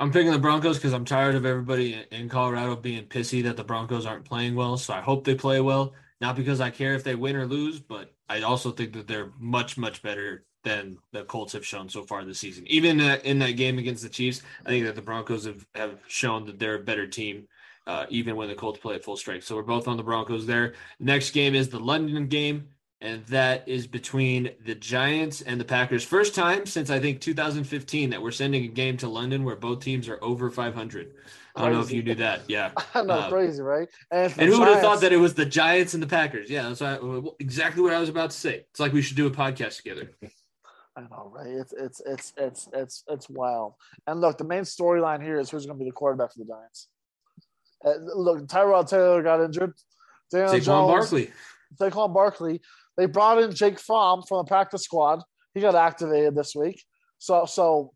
I'm 0.00 0.12
picking 0.12 0.30
the 0.30 0.38
Broncos 0.38 0.76
because 0.76 0.92
I'm 0.92 1.04
tired 1.04 1.34
of 1.34 1.44
everybody 1.44 2.04
in 2.12 2.28
Colorado 2.28 2.76
being 2.76 3.06
pissy 3.06 3.42
that 3.42 3.56
the 3.56 3.64
Broncos 3.64 4.06
aren't 4.06 4.24
playing 4.24 4.54
well. 4.54 4.76
So 4.76 4.94
I 4.94 5.00
hope 5.00 5.24
they 5.24 5.34
play 5.34 5.60
well. 5.60 5.92
Not 6.20 6.36
because 6.36 6.60
I 6.60 6.70
care 6.70 6.94
if 6.94 7.02
they 7.02 7.16
win 7.16 7.34
or 7.34 7.46
lose, 7.46 7.80
but 7.80 8.12
I 8.28 8.42
also 8.42 8.70
think 8.70 8.92
that 8.92 9.08
they're 9.08 9.32
much, 9.38 9.76
much 9.76 10.02
better 10.02 10.44
than 10.62 10.98
the 11.12 11.24
Colts 11.24 11.52
have 11.52 11.66
shown 11.66 11.88
so 11.88 12.04
far 12.04 12.24
this 12.24 12.38
season. 12.38 12.64
Even 12.68 13.00
in 13.00 13.38
that 13.40 13.52
game 13.52 13.78
against 13.78 14.02
the 14.02 14.08
Chiefs, 14.08 14.42
I 14.64 14.68
think 14.68 14.86
that 14.86 14.94
the 14.94 15.02
Broncos 15.02 15.46
have, 15.46 15.66
have 15.74 15.98
shown 16.06 16.46
that 16.46 16.58
they're 16.58 16.76
a 16.76 16.82
better 16.82 17.06
team, 17.06 17.48
uh, 17.86 18.06
even 18.08 18.36
when 18.36 18.48
the 18.48 18.54
Colts 18.54 18.78
play 18.78 18.96
at 18.96 19.04
full 19.04 19.16
strength. 19.16 19.46
So 19.46 19.56
we're 19.56 19.62
both 19.62 19.88
on 19.88 19.96
the 19.96 20.02
Broncos 20.02 20.46
there. 20.46 20.74
Next 21.00 21.30
game 21.30 21.54
is 21.54 21.68
the 21.68 21.80
London 21.80 22.26
game, 22.26 22.68
and 23.00 23.24
that 23.26 23.68
is 23.68 23.86
between 23.86 24.50
the 24.64 24.74
Giants 24.74 25.40
and 25.40 25.60
the 25.60 25.64
Packers. 25.64 26.02
First 26.04 26.34
time 26.34 26.66
since 26.66 26.90
I 26.90 26.98
think 26.98 27.20
2015 27.20 28.10
that 28.10 28.20
we're 28.20 28.30
sending 28.32 28.64
a 28.64 28.68
game 28.68 28.96
to 28.98 29.08
London 29.08 29.44
where 29.44 29.56
both 29.56 29.80
teams 29.80 30.08
are 30.08 30.18
over 30.22 30.50
500. 30.50 31.12
I 31.54 31.62
don't 31.62 31.72
know 31.72 31.80
if 31.80 31.90
you 31.90 32.02
knew 32.02 32.14
that. 32.16 32.42
Yeah. 32.48 32.70
I 32.94 33.02
know, 33.02 33.14
Uh, 33.14 33.28
crazy, 33.28 33.62
right? 33.62 33.88
And, 34.10 34.32
And 34.38 34.48
who 34.48 34.58
would 34.60 34.68
have 34.68 34.80
thought 34.80 35.00
that 35.00 35.12
it 35.12 35.16
was 35.16 35.34
the 35.34 35.46
Giants 35.46 35.94
and 35.94 36.02
the 36.02 36.06
Packers? 36.06 36.50
Yeah, 36.50 36.68
that's 36.68 36.80
why, 36.80 36.98
exactly 37.40 37.82
what 37.82 37.92
I 37.92 38.00
was 38.00 38.08
about 38.08 38.30
to 38.30 38.36
say. 38.36 38.64
It's 38.70 38.80
like 38.80 38.92
we 38.92 39.02
should 39.02 39.16
do 39.16 39.26
a 39.26 39.30
podcast 39.30 39.76
together. 39.76 40.10
I 40.96 41.02
know, 41.02 41.32
right? 41.32 41.46
It's 41.48 41.72
it's 41.72 42.02
it's 42.04 42.32
it's 42.36 42.68
it's 42.72 43.04
it's 43.08 43.28
wild. 43.30 43.74
And 44.06 44.20
look, 44.20 44.38
the 44.38 44.44
main 44.44 44.62
storyline 44.62 45.22
here 45.22 45.38
is 45.38 45.50
who's 45.50 45.66
going 45.66 45.78
to 45.78 45.84
be 45.84 45.88
the 45.88 45.94
quarterback 45.94 46.32
for 46.32 46.40
the 46.40 46.44
Giants. 46.44 46.88
Uh, 47.84 47.92
look, 48.16 48.46
Tyrod 48.48 48.88
Taylor 48.88 49.22
got 49.22 49.40
injured. 49.40 49.74
Daniel 50.30 50.54
Saquon 50.54 50.62
Jones, 50.64 50.88
Barkley. 50.88 51.30
Saquon 51.80 52.12
Barkley. 52.14 52.60
They 52.98 53.06
brought 53.06 53.40
in 53.42 53.54
Jake 53.54 53.78
Fromm 53.80 54.22
from 54.28 54.38
the 54.38 54.44
practice 54.48 54.82
squad. 54.82 55.22
He 55.54 55.62
got 55.62 55.74
activated 55.74 56.34
this 56.34 56.54
week. 56.54 56.82
So 57.18 57.46
so 57.46 57.92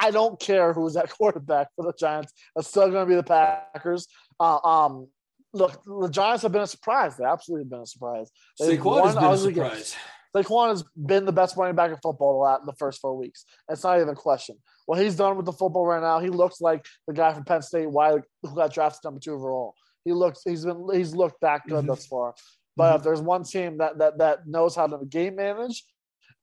I- 0.00 0.10
don't 0.10 0.38
care 0.38 0.72
who's 0.74 0.94
that 0.94 1.08
quarterback 1.16 1.68
for 1.76 1.84
the 1.86 1.94
Giants. 1.98 2.32
It's 2.56 2.68
still 2.68 2.90
going 2.90 3.06
to 3.06 3.08
be 3.08 3.14
the 3.16 3.22
Packers. 3.22 4.06
Uh, 4.38 4.58
um, 4.58 5.08
look, 5.54 5.80
the 5.84 6.08
Giants 6.08 6.42
have 6.42 6.52
been 6.52 6.62
a 6.62 6.66
surprise. 6.66 7.16
They 7.16 7.24
absolutely 7.24 7.64
have 7.64 7.70
been 7.70 7.80
a 7.80 7.86
surprise. 7.86 8.30
They've 8.58 8.78
Saquon 8.78 9.04
has 9.06 9.14
been 9.14 9.24
a 9.24 9.28
ugly 9.30 9.52
games. 9.54 9.96
Saquon 10.36 10.68
has 10.68 10.84
been 10.96 11.24
the 11.24 11.32
best 11.32 11.56
running 11.56 11.76
back 11.76 11.90
in 11.90 11.96
football 12.02 12.32
the, 12.34 12.38
la- 12.38 12.64
the 12.64 12.74
first 12.78 13.00
four 13.00 13.16
weeks. 13.16 13.46
It's 13.70 13.82
not 13.84 13.96
even 13.96 14.10
a 14.10 14.14
question. 14.14 14.56
What 14.84 15.00
he's 15.00 15.16
done 15.16 15.36
with 15.36 15.46
the 15.46 15.52
football 15.52 15.86
right 15.86 16.02
now, 16.02 16.18
he 16.20 16.28
looks 16.28 16.60
like 16.60 16.84
the 17.08 17.14
guy 17.14 17.32
from 17.32 17.44
Penn 17.44 17.62
State, 17.62 17.90
Wiley, 17.90 18.20
who 18.42 18.54
got 18.54 18.72
drafted 18.74 19.00
number 19.04 19.20
two 19.20 19.32
overall. 19.32 19.74
He 20.04 20.12
looks, 20.12 20.42
he's 20.44 20.64
been, 20.64 20.86
he's 20.92 21.14
looked 21.14 21.40
that 21.40 21.62
good 21.66 21.84
Mhm. 21.84 21.88
thus 21.88 22.06
far. 22.06 22.34
But 22.76 22.94
if 22.94 22.96
mm-hmm. 23.00 23.04
there's 23.04 23.22
one 23.22 23.44
team 23.44 23.78
that 23.78 23.98
that 23.98 24.18
that 24.18 24.46
knows 24.46 24.74
how 24.74 24.86
to 24.86 25.04
game 25.06 25.36
manage 25.36 25.84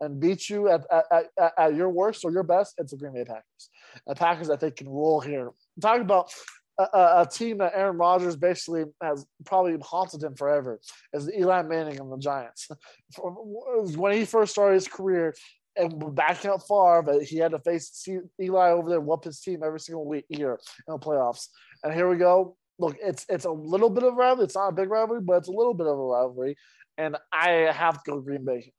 and 0.02 0.20
beat 0.20 0.50
you 0.50 0.70
at 0.70 0.86
at, 0.92 1.28
at, 1.40 1.54
at 1.58 1.76
your 1.76 1.90
worst 1.90 2.26
or 2.26 2.32
your 2.32 2.44
best, 2.44 2.76
it's 2.78 2.92
the 2.92 2.98
Green 2.98 3.14
Bay 3.14 3.24
Packers. 3.26 3.70
The 4.08 4.16
Packers, 4.16 4.50
I 4.50 4.58
think, 4.58 4.78
can 4.78 4.90
roll 4.90 5.20
here. 5.20 5.48
I'm 5.48 5.82
talking 5.82 6.02
about 6.02 6.32
a, 6.80 6.84
a, 6.84 7.22
a 7.22 7.28
team 7.28 7.60
that 7.60 7.74
Aaron 7.76 7.98
Rodgers 7.98 8.36
basically 8.36 8.86
has 9.02 9.26
probably 9.46 9.78
haunted 9.82 10.24
him 10.24 10.36
forever 10.36 10.80
is 11.14 11.32
Eli 11.32 11.62
Manning 11.64 12.00
and 12.00 12.12
the 12.12 12.18
Giants. 12.18 12.70
When 13.20 14.14
he 14.14 14.26
first 14.26 14.54
started 14.54 14.76
his 14.76 14.88
career 14.88 15.36
and 15.76 16.16
backing 16.16 16.52
up 16.52 16.62
far, 16.68 17.02
but 17.02 17.24
he 17.24 17.38
had 17.38 17.52
to 17.52 17.60
face 17.60 18.06
Eli 18.42 18.72
over 18.72 18.90
there, 18.90 19.02
whoop 19.02 19.24
his 19.24 19.40
team 19.40 19.62
every 19.64 19.80
single 19.80 20.06
week 20.06 20.26
year 20.30 20.60
in 20.88 20.94
the 20.94 21.00
playoffs. 21.00 21.48
And 21.84 21.94
here 21.94 22.10
we 22.10 22.18
go. 22.18 22.56
Look, 22.80 22.98
it's 23.02 23.26
it's 23.30 23.46
a 23.46 23.52
little 23.52 23.90
bit 23.90 24.04
of 24.04 24.14
a 24.14 24.16
rivalry. 24.16 24.46
It's 24.46 24.56
not 24.56 24.70
a 24.70 24.72
big 24.72 24.90
rivalry, 24.90 25.22
but 25.22 25.38
it's 25.38 25.48
a 25.48 25.52
little 25.52 25.74
bit 25.74 25.88
of 25.88 25.98
a 25.98 26.02
rivalry. 26.02 26.56
And 26.98 27.18
I 27.32 27.50
have 27.72 28.04
to 28.04 28.12
go 28.12 28.22
Green 28.22 28.46
Bay. 28.46 28.74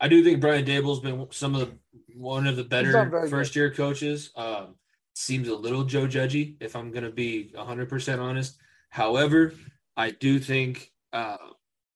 I 0.00 0.08
do 0.08 0.22
think 0.22 0.40
Brian 0.40 0.64
Daboll's 0.64 1.00
been 1.00 1.26
some 1.30 1.54
of 1.54 1.60
the 1.60 1.72
one 2.14 2.46
of 2.46 2.56
the 2.56 2.64
better 2.64 3.28
first 3.28 3.56
year 3.56 3.70
coaches. 3.70 4.30
Um, 4.36 4.76
seems 5.14 5.48
a 5.48 5.54
little 5.54 5.84
Joe 5.84 6.06
Judgy, 6.06 6.56
if 6.60 6.74
I'm 6.76 6.90
going 6.90 7.04
to 7.04 7.10
be 7.10 7.52
100% 7.56 8.18
honest. 8.18 8.58
However, 8.90 9.54
I 9.96 10.10
do 10.10 10.38
think, 10.38 10.90
uh, 11.12 11.36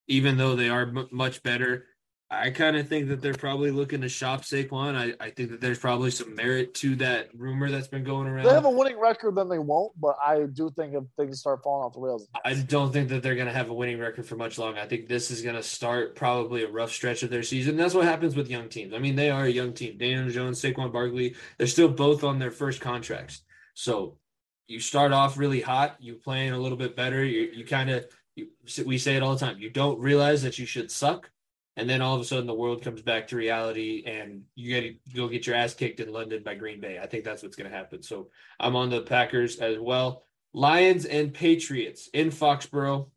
even 0.06 0.36
though 0.36 0.54
they 0.54 0.68
are 0.68 0.82
m- 0.82 1.08
much 1.10 1.42
better, 1.42 1.86
I 2.30 2.50
kind 2.50 2.76
of 2.76 2.86
think 2.86 3.08
that 3.08 3.22
they're 3.22 3.32
probably 3.32 3.70
looking 3.70 4.02
to 4.02 4.08
shop 4.08 4.42
Saquon. 4.42 4.94
I, 4.94 5.14
I 5.24 5.30
think 5.30 5.50
that 5.50 5.62
there's 5.62 5.78
probably 5.78 6.10
some 6.10 6.34
merit 6.34 6.74
to 6.74 6.94
that 6.96 7.30
rumor 7.34 7.70
that's 7.70 7.88
been 7.88 8.04
going 8.04 8.28
around. 8.28 8.44
They 8.44 8.52
have 8.52 8.66
a 8.66 8.70
winning 8.70 9.00
record, 9.00 9.34
then 9.34 9.48
they 9.48 9.58
won't. 9.58 9.98
But 9.98 10.16
I 10.22 10.42
do 10.44 10.70
think 10.76 10.92
if 10.92 11.04
things 11.16 11.40
start 11.40 11.62
falling 11.62 11.86
off 11.86 11.94
the 11.94 12.00
rails, 12.00 12.28
I 12.44 12.52
don't 12.52 12.92
think 12.92 13.08
that 13.08 13.22
they're 13.22 13.34
going 13.34 13.46
to 13.46 13.52
have 13.52 13.70
a 13.70 13.74
winning 13.74 13.98
record 13.98 14.26
for 14.26 14.36
much 14.36 14.58
longer. 14.58 14.78
I 14.78 14.86
think 14.86 15.08
this 15.08 15.30
is 15.30 15.40
going 15.40 15.56
to 15.56 15.62
start 15.62 16.16
probably 16.16 16.64
a 16.64 16.68
rough 16.68 16.92
stretch 16.92 17.22
of 17.22 17.30
their 17.30 17.42
season. 17.42 17.78
That's 17.78 17.94
what 17.94 18.04
happens 18.04 18.36
with 18.36 18.50
young 18.50 18.68
teams. 18.68 18.92
I 18.92 18.98
mean, 18.98 19.16
they 19.16 19.30
are 19.30 19.44
a 19.44 19.50
young 19.50 19.72
team. 19.72 19.96
Daniel 19.96 20.28
Jones, 20.28 20.60
Saquon 20.60 20.92
Barkley, 20.92 21.34
they're 21.56 21.66
still 21.66 21.88
both 21.88 22.24
on 22.24 22.38
their 22.38 22.50
first 22.50 22.82
contracts. 22.82 23.40
So 23.72 24.18
you 24.66 24.80
start 24.80 25.12
off 25.12 25.38
really 25.38 25.62
hot, 25.62 25.96
you 25.98 26.14
playing 26.14 26.52
a 26.52 26.58
little 26.58 26.76
bit 26.76 26.94
better. 26.94 27.24
You 27.24 27.50
you 27.54 27.64
kind 27.64 27.88
of 27.88 28.04
you, 28.36 28.48
we 28.84 28.98
say 28.98 29.16
it 29.16 29.22
all 29.22 29.34
the 29.34 29.40
time. 29.40 29.58
You 29.58 29.70
don't 29.70 29.98
realize 29.98 30.42
that 30.42 30.58
you 30.58 30.66
should 30.66 30.90
suck, 30.90 31.30
and 31.78 31.88
then 31.88 32.02
all 32.02 32.14
of 32.14 32.20
a 32.20 32.24
sudden 32.24 32.46
the 32.46 32.54
world 32.54 32.82
comes 32.82 33.02
back 33.02 33.28
to 33.28 33.36
reality, 33.36 34.02
and 34.06 34.42
you 34.54 34.68
get 34.68 34.80
to 34.80 35.14
go 35.14 35.28
get 35.28 35.46
your 35.46 35.56
ass 35.56 35.74
kicked 35.74 36.00
in 36.00 36.12
London 36.12 36.42
by 36.42 36.54
Green 36.54 36.80
Bay. 36.80 36.98
I 37.00 37.06
think 37.06 37.24
that's 37.24 37.42
what's 37.42 37.56
going 37.56 37.70
to 37.70 37.76
happen. 37.76 38.02
So 38.02 38.28
I'm 38.58 38.76
on 38.76 38.90
the 38.90 39.02
Packers 39.02 39.58
as 39.58 39.78
well. 39.78 40.24
Lions 40.52 41.04
and 41.04 41.32
Patriots 41.32 42.08
in 42.12 42.30
Foxborough. 42.30 43.10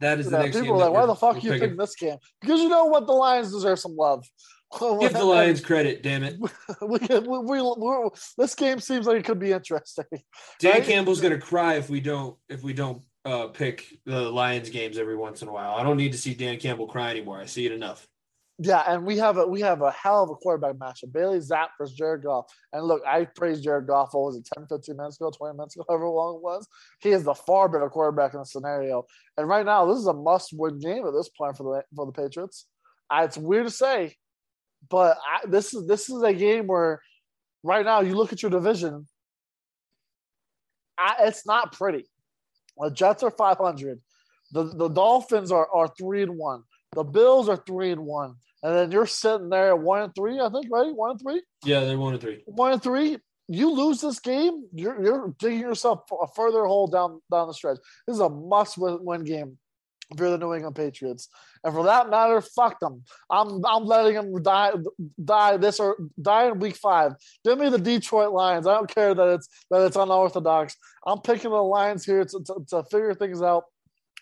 That 0.00 0.18
is 0.18 0.30
the 0.30 0.38
next 0.38 0.56
people 0.56 0.78
game 0.78 0.86
like, 0.86 0.92
"Why 0.92 1.06
the 1.06 1.14
fuck 1.14 1.36
you 1.36 1.50
picking. 1.50 1.60
picking 1.60 1.76
this 1.76 1.94
game?" 1.94 2.16
Because 2.40 2.60
you 2.60 2.68
know 2.68 2.86
what, 2.86 3.06
the 3.06 3.12
Lions 3.12 3.52
deserve 3.52 3.78
some 3.78 3.96
love. 3.96 4.24
Give 4.80 5.12
the 5.12 5.24
Lions 5.24 5.60
credit, 5.60 6.02
damn 6.02 6.22
it. 6.22 6.38
we, 6.80 6.98
we, 7.26 7.60
we, 7.60 8.08
this 8.38 8.54
game 8.54 8.80
seems 8.80 9.06
like 9.06 9.18
it 9.18 9.24
could 9.24 9.40
be 9.40 9.52
interesting. 9.52 10.04
Dan 10.58 10.74
Right? 10.74 10.84
Campbell's 10.84 11.20
gonna 11.20 11.40
cry 11.40 11.74
if 11.74 11.90
we 11.90 12.00
don't 12.00 12.36
if 12.48 12.62
we 12.62 12.72
don't 12.72 13.02
uh, 13.24 13.48
pick 13.48 13.98
the 14.06 14.30
Lions 14.30 14.70
games 14.70 14.98
every 14.98 15.16
once 15.16 15.42
in 15.42 15.48
a 15.48 15.52
while. 15.52 15.74
I 15.74 15.82
don't 15.82 15.96
need 15.96 16.12
to 16.12 16.18
see 16.18 16.34
Dan 16.34 16.58
Campbell 16.58 16.86
cry 16.86 17.10
anymore. 17.10 17.40
I 17.40 17.46
see 17.46 17.66
it 17.66 17.72
enough. 17.72 18.06
Yeah, 18.62 18.82
and 18.86 19.06
we 19.06 19.16
have 19.16 19.38
a 19.38 19.46
we 19.46 19.62
have 19.62 19.80
a 19.80 19.90
hell 19.90 20.22
of 20.22 20.28
a 20.28 20.34
quarterback 20.34 20.74
matchup. 20.74 21.12
Bailey 21.12 21.38
Zappe 21.38 21.68
versus 21.78 21.96
Jared 21.96 22.22
Goff. 22.22 22.44
And 22.74 22.84
look, 22.84 23.00
I 23.06 23.24
praised 23.24 23.64
Jared 23.64 23.86
Goff, 23.86 24.10
what 24.12 24.24
was 24.24 24.36
it, 24.36 24.46
10, 24.54 24.66
15 24.66 24.96
minutes 24.98 25.18
ago, 25.18 25.30
20 25.30 25.56
minutes 25.56 25.76
ago, 25.76 25.86
however 25.88 26.08
long 26.08 26.36
it 26.36 26.42
was. 26.42 26.68
He 27.00 27.08
is 27.08 27.24
the 27.24 27.32
far 27.32 27.70
better 27.70 27.88
quarterback 27.88 28.34
in 28.34 28.40
the 28.40 28.44
scenario. 28.44 29.06
And 29.38 29.48
right 29.48 29.64
now, 29.64 29.86
this 29.86 29.96
is 29.96 30.06
a 30.08 30.12
must-win 30.12 30.78
game 30.78 31.06
at 31.06 31.14
this 31.14 31.30
point 31.30 31.56
for 31.56 31.62
the 31.62 31.84
for 31.96 32.04
the 32.04 32.12
Patriots. 32.12 32.66
I, 33.08 33.24
it's 33.24 33.38
weird 33.38 33.64
to 33.64 33.72
say, 33.72 34.14
but 34.90 35.16
I, 35.26 35.46
this 35.46 35.72
is 35.72 35.86
this 35.86 36.10
is 36.10 36.22
a 36.22 36.34
game 36.34 36.66
where 36.66 37.00
right 37.62 37.84
now 37.84 38.00
you 38.00 38.14
look 38.14 38.34
at 38.34 38.42
your 38.42 38.50
division. 38.50 39.06
I, 40.98 41.14
it's 41.20 41.46
not 41.46 41.72
pretty. 41.72 42.09
The 42.80 42.90
Jets 42.90 43.22
are 43.22 43.30
500. 43.30 44.00
The 44.52 44.64
the 44.64 44.88
Dolphins 44.88 45.52
are 45.52 45.68
are 45.72 45.88
three 45.88 46.22
and 46.22 46.36
one. 46.36 46.62
The 46.92 47.04
Bills 47.04 47.48
are 47.48 47.56
three 47.56 47.92
and 47.92 48.04
one, 48.04 48.34
and 48.62 48.74
then 48.74 48.90
you're 48.90 49.06
sitting 49.06 49.48
there 49.48 49.68
at 49.68 49.78
one 49.78 50.02
and 50.02 50.14
three. 50.14 50.40
I 50.40 50.48
think 50.48 50.66
right, 50.70 50.92
one 50.92 51.12
and 51.12 51.20
three. 51.20 51.42
Yeah, 51.64 51.80
they're 51.80 51.98
one 51.98 52.14
and 52.14 52.22
three. 52.22 52.42
One 52.46 52.72
and 52.72 52.82
three. 52.82 53.18
You 53.46 53.70
lose 53.70 54.00
this 54.00 54.18
game, 54.18 54.64
you're 54.72 55.02
you're 55.02 55.34
digging 55.38 55.60
yourself 55.60 56.02
a 56.20 56.26
further 56.34 56.64
hole 56.66 56.86
down 56.86 57.20
down 57.30 57.48
the 57.48 57.54
stretch. 57.54 57.78
This 58.06 58.14
is 58.14 58.20
a 58.20 58.28
must 58.28 58.76
win 58.78 59.24
game 59.24 59.58
you're 60.18 60.30
the 60.30 60.38
New 60.38 60.54
England 60.54 60.76
Patriots. 60.76 61.28
And 61.62 61.72
for 61.72 61.84
that 61.84 62.10
matter, 62.10 62.40
fuck 62.40 62.80
them. 62.80 63.04
I'm 63.30 63.64
I'm 63.64 63.84
letting 63.84 64.14
them 64.14 64.42
die 64.42 64.72
die 65.22 65.56
this 65.56 65.78
or 65.78 65.96
die 66.20 66.48
in 66.48 66.58
week 66.58 66.76
five. 66.76 67.12
Give 67.44 67.58
me 67.58 67.68
the 67.68 67.78
Detroit 67.78 68.32
Lions. 68.32 68.66
I 68.66 68.74
don't 68.74 68.92
care 68.92 69.14
that 69.14 69.28
it's 69.28 69.48
that 69.70 69.86
it's 69.86 69.96
unorthodox. 69.96 70.76
I'm 71.06 71.20
picking 71.20 71.50
the 71.50 71.62
Lions 71.62 72.04
here 72.04 72.24
to, 72.24 72.40
to, 72.46 72.54
to 72.70 72.84
figure 72.84 73.14
things 73.14 73.42
out 73.42 73.64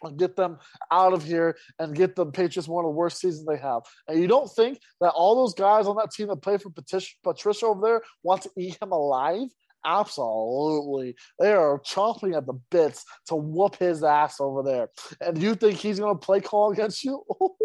and 0.02 0.18
get 0.18 0.36
them 0.36 0.58
out 0.92 1.12
of 1.12 1.24
here 1.24 1.56
and 1.78 1.94
get 1.94 2.14
the 2.14 2.26
Patriots 2.26 2.68
one 2.68 2.84
of 2.84 2.88
the 2.88 2.96
worst 2.96 3.20
seasons 3.20 3.46
they 3.46 3.56
have. 3.56 3.82
And 4.06 4.20
you 4.20 4.28
don't 4.28 4.50
think 4.54 4.78
that 5.00 5.10
all 5.10 5.34
those 5.36 5.54
guys 5.54 5.86
on 5.86 5.96
that 5.96 6.12
team 6.12 6.28
that 6.28 6.42
play 6.42 6.56
for 6.58 6.70
Patricia, 6.70 7.14
Patricia 7.24 7.66
over 7.66 7.80
there 7.82 8.02
want 8.22 8.42
to 8.42 8.50
eat 8.56 8.78
him 8.80 8.92
alive? 8.92 9.48
Absolutely. 9.84 11.14
They 11.38 11.52
are 11.52 11.78
chomping 11.80 12.36
at 12.36 12.46
the 12.46 12.60
bits 12.70 13.04
to 13.28 13.36
whoop 13.36 13.76
his 13.76 14.02
ass 14.02 14.40
over 14.40 14.62
there. 14.62 14.88
And 15.20 15.40
you 15.40 15.54
think 15.54 15.78
he's 15.78 15.98
going 15.98 16.18
to 16.18 16.24
play 16.24 16.40
call 16.40 16.72
against 16.72 17.04
you? 17.04 17.22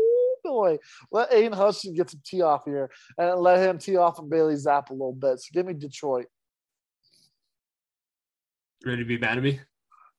Oh, 0.45 0.51
boy. 0.51 0.77
Let 1.09 1.31
Aidan 1.31 1.53
Hutchinson 1.53 1.93
get 1.93 2.09
some 2.09 2.19
tee 2.25 2.41
off 2.41 2.65
here 2.65 2.91
and 3.17 3.39
let 3.39 3.65
him 3.65 3.77
tee 3.77 3.95
off 3.95 4.19
and 4.19 4.29
Bailey 4.29 4.55
Zappe 4.55 4.89
a 4.89 4.93
little 4.93 5.13
bit. 5.13 5.39
So 5.39 5.47
give 5.53 5.65
me 5.65 5.73
Detroit. 5.73 6.25
Ready 8.85 9.03
to 9.03 9.07
be 9.07 9.17
mad 9.17 9.37
at 9.37 9.43
me? 9.43 9.61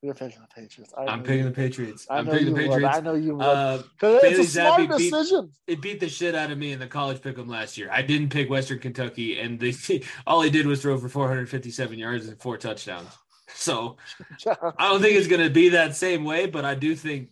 You're 0.05 0.13
picking 0.15 0.41
the 0.43 0.47
Patriots. 0.55 0.93
I 0.99 1.05
I'm 1.07 1.23
picking 1.23 1.39
you- 1.39 1.45
the 1.45 1.51
Patriots. 1.51 2.07
I 2.11 2.19
I'm 2.19 2.27
know 2.27 2.33
picking 2.33 2.47
the 2.49 2.53
would. 2.53 2.71
Patriots. 2.71 2.97
I 2.97 3.01
know 3.01 3.15
you 3.15 3.37
would. 3.37 3.43
Uh, 3.43 3.83
it's 4.03 4.39
a 4.39 4.45
smart 4.45 4.81
Zappe 4.83 4.99
beat- 4.99 5.11
decision. 5.11 5.51
it 5.67 5.81
beat 5.81 5.99
the 6.01 6.09
shit 6.11 6.35
out 6.35 6.51
of 6.51 6.59
me 6.59 6.73
in 6.73 6.79
the 6.79 6.87
college 6.87 7.19
pick'em 7.23 7.49
last 7.49 7.79
year. 7.79 7.89
I 7.91 8.03
didn't 8.03 8.29
pick 8.29 8.51
Western 8.51 8.81
Kentucky, 8.81 9.39
and 9.41 9.59
they, 9.59 9.73
all 10.27 10.43
he 10.43 10.51
did 10.51 10.67
was 10.67 10.83
throw 10.83 10.99
for 10.99 11.09
457 11.09 11.99
yards 11.99 12.29
and 12.29 12.39
four 12.39 12.59
touchdowns. 12.59 13.09
So 13.55 13.97
I 14.47 14.89
don't 14.91 15.01
think 15.01 15.17
it's 15.17 15.29
going 15.29 15.43
to 15.43 15.51
be 15.51 15.71
that 15.71 15.97
same 15.97 16.25
way, 16.25 16.47
but 16.47 16.65
I 16.67 16.75
do 16.75 16.95
think 16.95 17.31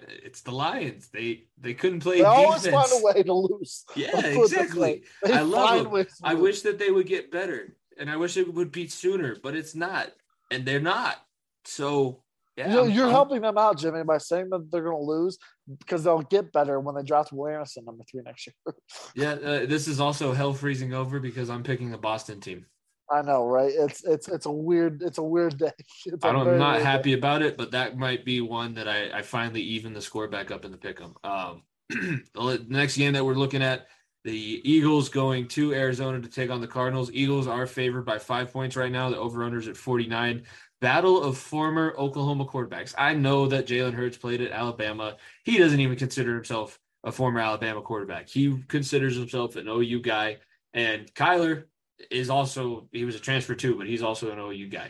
uh, 0.00 0.04
it's 0.22 0.42
the 0.42 0.52
Lions. 0.52 1.08
They 1.08 1.44
they 1.58 1.74
couldn't 1.74 2.00
play 2.00 2.18
They 2.18 2.24
always 2.24 2.66
find 2.68 2.88
a 2.92 3.02
way 3.02 3.22
to 3.24 3.32
lose. 3.32 3.84
Yeah, 3.96 4.10
Let's 4.14 4.22
put 4.28 4.28
it 4.28 4.34
this 4.36 4.52
exactly. 4.52 5.02
I 5.26 5.40
love 5.40 5.68
find 5.70 5.84
them. 5.86 5.92
ways 5.92 6.06
to 6.06 6.28
I 6.28 6.34
wish 6.34 6.62
that 6.62 6.78
they 6.78 6.90
would 6.92 7.06
get 7.08 7.32
better, 7.32 7.74
and 7.98 8.08
I 8.08 8.16
wish 8.16 8.36
it 8.36 8.52
would 8.54 8.70
be 8.70 8.86
sooner, 8.86 9.36
but 9.42 9.56
it's 9.56 9.74
not, 9.74 10.12
and 10.52 10.64
they're 10.64 10.78
not. 10.80 11.16
So 11.64 12.22
yeah, 12.56 12.68
You 12.68 12.74
know, 12.74 12.82
I'm- 12.82 12.90
you're 12.90 13.10
helping 13.10 13.40
them 13.42 13.56
out, 13.56 13.78
Jimmy, 13.78 14.04
by 14.04 14.18
saying 14.18 14.50
that 14.50 14.70
they're 14.70 14.82
going 14.82 14.96
to 15.00 15.10
lose 15.10 15.38
because 15.78 16.04
they'll 16.04 16.20
get 16.22 16.52
better 16.52 16.80
when 16.80 16.94
they 16.94 17.02
draft 17.02 17.32
Will 17.32 17.48
Anderson 17.48 17.84
number 17.84 18.04
three 18.10 18.20
next 18.22 18.46
year. 18.46 18.54
Yeah, 19.14 19.32
uh, 19.32 19.66
this 19.66 19.88
is 19.88 20.00
also 20.00 20.32
hell 20.32 20.52
freezing 20.52 20.92
over 20.94 21.18
because 21.20 21.48
I'm 21.50 21.62
picking 21.62 21.90
the 21.90 21.98
Boston 21.98 22.40
team. 22.40 22.66
I 23.10 23.20
know, 23.22 23.46
right? 23.46 23.72
It's 23.74 24.04
it's 24.04 24.28
it's 24.28 24.46
a 24.46 24.50
weird 24.52 25.02
it's 25.02 25.18
a 25.18 25.22
weird 25.22 25.58
day. 25.58 25.70
It's 26.06 26.24
I 26.24 26.28
am 26.30 26.36
not 26.36 26.46
weird 26.46 26.58
day. 26.78 26.82
happy 26.82 27.12
about 27.14 27.42
it, 27.42 27.56
but 27.58 27.70
that 27.72 27.98
might 27.98 28.24
be 28.24 28.40
one 28.40 28.74
that 28.74 28.88
I, 28.88 29.18
I 29.18 29.22
finally 29.22 29.60
even 29.62 29.92
the 29.92 30.00
score 30.00 30.28
back 30.28 30.50
up 30.50 30.64
in 30.64 30.70
the 30.76 30.78
pick'em. 30.78 31.12
Um, 31.24 31.62
the 31.90 32.64
next 32.68 32.96
game 32.96 33.12
that 33.14 33.24
we're 33.24 33.34
looking 33.34 33.62
at, 33.62 33.86
the 34.24 34.60
Eagles 34.64 35.08
going 35.10 35.48
to 35.48 35.74
Arizona 35.74 36.20
to 36.20 36.28
take 36.28 36.50
on 36.50 36.60
the 36.60 36.66
Cardinals. 36.66 37.10
Eagles 37.12 37.46
are 37.46 37.66
favored 37.66 38.06
by 38.06 38.18
five 38.18 38.52
points 38.52 38.76
right 38.76 38.92
now. 38.92 39.10
The 39.10 39.16
over/unders 39.18 39.68
at 39.68 39.76
49. 39.76 40.44
Battle 40.82 41.22
of 41.22 41.38
former 41.38 41.94
Oklahoma 41.96 42.44
quarterbacks. 42.44 42.92
I 42.98 43.14
know 43.14 43.46
that 43.46 43.68
Jalen 43.68 43.94
Hurts 43.94 44.16
played 44.16 44.40
at 44.40 44.50
Alabama. 44.50 45.16
He 45.44 45.56
doesn't 45.56 45.78
even 45.78 45.96
consider 45.96 46.34
himself 46.34 46.76
a 47.04 47.12
former 47.12 47.38
Alabama 47.38 47.80
quarterback. 47.80 48.28
He 48.28 48.60
considers 48.66 49.14
himself 49.16 49.54
an 49.54 49.68
OU 49.68 50.00
guy. 50.00 50.38
And 50.74 51.06
Kyler 51.14 51.66
is 52.10 52.30
also 52.30 52.88
he 52.90 53.04
was 53.04 53.14
a 53.14 53.20
transfer 53.20 53.54
too, 53.54 53.76
but 53.76 53.86
he's 53.86 54.02
also 54.02 54.32
an 54.32 54.40
OU 54.40 54.70
guy. 54.70 54.88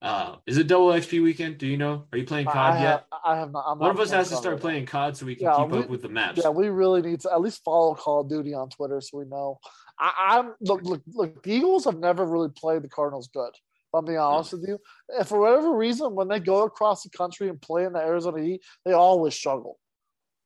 Uh, 0.00 0.36
is 0.46 0.56
it 0.56 0.68
double 0.68 0.88
XP 0.88 1.20
weekend? 1.20 1.58
Do 1.58 1.66
you 1.66 1.78
know? 1.78 2.04
Are 2.12 2.18
you 2.18 2.24
playing 2.26 2.46
I 2.46 2.52
COD 2.52 2.72
have, 2.74 2.80
yet? 2.82 3.06
I 3.24 3.36
have 3.36 3.50
not. 3.50 3.64
I'm 3.66 3.78
One 3.80 3.88
not 3.88 3.96
of 3.96 4.00
us 4.00 4.10
has 4.12 4.28
to 4.28 4.36
start 4.36 4.60
playing 4.60 4.86
COD 4.86 5.16
so 5.16 5.26
we 5.26 5.34
can 5.34 5.46
Yeah, 5.46 5.56
keep 5.56 5.70
we- 5.70 5.78
up 5.80 5.88
with 5.88 6.02
the 6.02 6.08
maps. 6.10 6.42
Yeah, 6.44 6.50
we 6.50 6.68
really 6.68 7.02
need 7.02 7.18
to 7.22 7.32
at 7.32 7.40
least 7.40 7.64
follow 7.64 7.96
Call 7.96 8.20
of 8.20 8.28
Duty 8.28 8.54
on 8.54 8.68
Twitter 8.70 9.00
so 9.00 9.18
we 9.18 9.24
know. 9.24 9.58
I, 9.98 10.12
I'm 10.38 10.54
look 10.60 10.82
look 10.82 11.02
look. 11.12 11.42
The 11.42 11.52
Eagles 11.54 11.86
have 11.86 11.98
never 11.98 12.24
really 12.24 12.50
played 12.50 12.82
the 12.82 12.88
Cardinals 12.88 13.28
good. 13.34 13.50
I'm 13.94 14.04
being 14.04 14.18
honest 14.18 14.52
with 14.52 14.64
you, 14.66 14.78
and 15.08 15.26
for 15.26 15.40
whatever 15.40 15.74
reason, 15.74 16.14
when 16.14 16.28
they 16.28 16.40
go 16.40 16.64
across 16.64 17.02
the 17.02 17.10
country 17.10 17.48
and 17.48 17.60
play 17.60 17.84
in 17.84 17.92
the 17.92 18.00
Arizona 18.00 18.42
Heat, 18.42 18.62
they 18.84 18.92
always 18.92 19.34
struggle. 19.34 19.78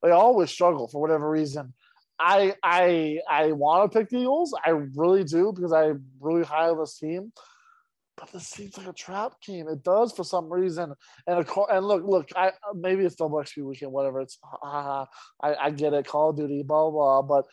They 0.02 0.10
always 0.10 0.50
struggle 0.50 0.88
for 0.88 1.00
whatever 1.00 1.28
reason. 1.28 1.74
I 2.20 2.54
I 2.62 3.20
I 3.28 3.52
want 3.52 3.90
to 3.90 3.98
pick 3.98 4.10
the 4.10 4.18
Eagles. 4.18 4.54
I 4.64 4.70
really 4.70 5.24
do 5.24 5.52
because 5.54 5.72
I'm 5.72 6.04
really 6.20 6.44
high 6.44 6.68
on 6.68 6.78
this 6.78 6.98
team. 6.98 7.32
But 8.16 8.32
this 8.32 8.48
seems 8.48 8.76
like 8.76 8.88
a 8.88 8.92
trap 8.92 9.34
game. 9.46 9.68
It 9.68 9.84
does 9.84 10.12
for 10.12 10.24
some 10.24 10.52
reason. 10.52 10.92
And 11.28 11.46
course, 11.46 11.70
and 11.72 11.86
look, 11.86 12.02
look. 12.04 12.28
I 12.34 12.52
maybe 12.74 13.04
it's 13.04 13.14
double 13.14 13.38
XP 13.38 13.64
weekend, 13.64 13.92
whatever. 13.92 14.20
It's. 14.20 14.38
I, 14.62 15.06
I 15.40 15.70
get 15.70 15.94
it. 15.94 16.06
Call 16.06 16.30
of 16.30 16.36
Duty, 16.36 16.64
blah 16.64 16.90
blah. 16.90 17.22
blah. 17.22 17.42
But 17.42 17.46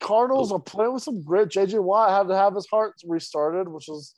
Cardinals 0.00 0.50
are 0.50 0.60
playing 0.60 0.94
with 0.94 1.02
some 1.02 1.22
grit. 1.22 1.50
JJ 1.50 1.82
Watt 1.82 2.10
had 2.10 2.28
to 2.28 2.36
have 2.36 2.54
his 2.54 2.66
heart 2.66 2.94
restarted, 3.06 3.68
which 3.68 3.88
is 3.88 4.14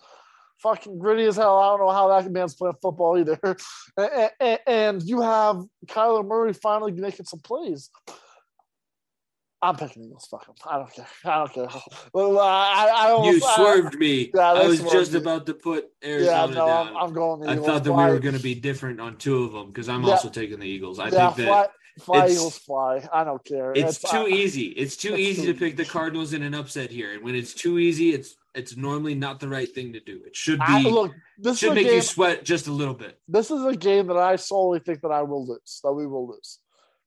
fucking 0.63 0.99
gritty 0.99 1.25
as 1.25 1.37
hell. 1.37 1.59
I 1.59 1.69
don't 1.77 1.81
know 1.87 1.93
how 1.93 2.09
that 2.09 2.31
man's 2.31 2.55
playing 2.55 2.77
football 2.81 3.19
either. 3.19 3.39
And, 3.99 4.31
and, 4.41 4.59
and 4.67 5.03
you 5.03 5.23
have 5.23 5.63
Kyler 5.87 6.27
Murray 6.27 6.53
finally 6.53 6.93
making 6.93 7.25
some 7.27 7.41
plays. 7.41 7.91
I'm 9.63 9.75
picking 9.77 10.05
Eagles. 10.05 10.27
Fuck 10.31 10.47
'em. 10.49 10.55
I 10.71 10.77
don't 10.79 10.93
care. 10.93 11.07
I 11.25 11.39
don't 11.39 11.53
care. 11.53 11.69
Well, 12.13 12.39
I, 12.39 12.91
I 12.95 13.11
almost, 13.11 13.41
you 13.43 13.51
swerved 13.55 13.95
me. 13.99 14.31
Yeah, 14.35 14.53
I 14.53 14.67
was 14.67 14.83
just 14.83 15.13
me. 15.13 15.19
about 15.19 15.47
to 15.47 15.55
put 15.55 15.87
yeah, 16.03 16.09
Arizona 16.11 16.55
no, 16.55 16.67
down. 16.67 16.89
I'm, 16.89 16.97
I'm 16.97 17.13
going 17.15 17.49
I 17.49 17.53
Eagles. 17.53 17.67
thought 17.67 17.85
that 17.85 17.93
we 17.93 18.05
were 18.05 18.19
going 18.19 18.37
to 18.37 18.43
be 18.43 18.55
different 18.55 19.01
on 19.01 19.17
two 19.17 19.45
of 19.45 19.53
them 19.53 19.69
because 19.69 19.89
I'm 19.89 20.03
Yeah. 20.05 20.13
also 20.13 20.29
taking 20.29 20.61
the 20.61 20.67
Eagles. 20.69 20.99
I 20.99 21.09
yeah, 21.09 21.31
think 21.31 21.49
that 21.49 21.71
fly, 22.01 22.21
fly 22.27 22.33
Eagles 22.33 22.59
fly. 22.59 23.09
I 23.11 23.25
don't 23.25 23.43
care. 23.45 23.73
it's 23.75 23.99
too 23.99 24.27
I- 24.27 24.29
easy. 24.29 24.67
It's 24.67 24.95
too 24.97 25.15
it's 25.15 25.21
easy 25.21 25.47
too 25.47 25.53
to 25.55 25.59
pick 25.59 25.77
the. 25.79 25.87
Cardinals 25.87 26.35
in 26.35 26.43
an 26.43 26.55
upset 26.55 26.91
here, 26.91 27.15
and 27.15 27.25
when 27.25 27.35
it's 27.35 27.55
too 27.55 27.79
easy, 27.79 28.13
it's 28.13 28.37
it's 28.57 28.77
normally 28.77 29.15
not 29.15 29.39
the 29.41 29.49
right 29.49 29.73
thing 29.73 29.93
to 29.93 30.01
do. 30.01 30.21
It 30.27 30.35
should 30.35 30.59
be 30.59 30.65
I, 30.67 30.81
look, 30.83 31.13
this 31.39 31.59
should 31.59 31.75
make 31.75 31.87
game. 31.87 31.97
you 31.97 32.03
sweat 32.03 32.45
just 32.45 32.67
a 32.67 32.73
little 32.73 32.95
bit. 32.95 33.19
this 33.29 33.51
is 33.51 33.65
a 33.65 33.77
game 33.77 34.07
that 34.09 34.17
I 34.17 34.37
solely 34.37 34.81
think 34.81 35.03
that 35.03 35.13
I 35.13 35.23
will 35.23 35.47
lose. 35.47 35.81
That 35.85 35.93
we 35.93 36.07
will 36.07 36.27
lose. 36.29 36.59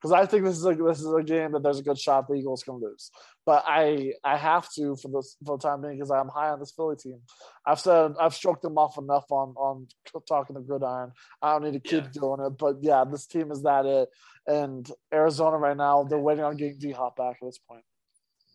Because 0.01 0.13
I 0.13 0.25
think 0.25 0.45
this 0.45 0.55
is 0.55 0.65
a 0.65 0.73
this 0.75 0.99
is 1.01 1.13
a 1.13 1.21
game 1.23 1.51
that 1.51 1.61
there's 1.61 1.79
a 1.79 1.83
good 1.83 1.99
shot 1.99 2.25
the 2.29 2.35
Eagles 2.35 2.63
can 2.63 2.75
lose. 2.75 3.11
But 3.45 3.65
I 3.67 4.13
I 4.23 4.37
have 4.37 4.69
to 4.75 4.95
for 4.95 5.09
this 5.09 5.35
for 5.45 5.57
the 5.57 5.61
time 5.67 5.81
being 5.81 5.95
because 5.95 6.09
I'm 6.09 6.29
high 6.29 6.49
on 6.51 6.59
this 6.59 6.71
Philly 6.71 6.95
team. 6.95 7.19
I've 7.65 7.81
said 7.81 8.13
I've 8.17 8.33
stroked 8.33 8.61
them 8.61 8.77
off 8.77 8.97
enough 8.97 9.25
on 9.29 9.49
on 9.57 9.87
talking 10.25 10.53
the 10.55 10.61
gridiron. 10.61 11.11
I 11.41 11.51
don't 11.51 11.63
need 11.65 11.73
to 11.73 11.81
keep 11.81 12.05
Yeah. 12.05 12.21
doing 12.21 12.39
it. 12.45 12.51
But 12.57 12.77
yeah, 12.81 13.03
this 13.03 13.25
team 13.27 13.51
is 13.51 13.63
that 13.63 13.85
it. 13.85 14.07
And 14.47 14.89
Arizona 15.13 15.57
right 15.57 15.75
now 15.75 16.03
they're 16.05 16.17
waiting 16.17 16.45
on 16.45 16.55
getting 16.55 16.77
D 16.77 16.91
Hop 16.91 17.17
back 17.17 17.37
at 17.41 17.45
this 17.47 17.57
point. 17.57 17.83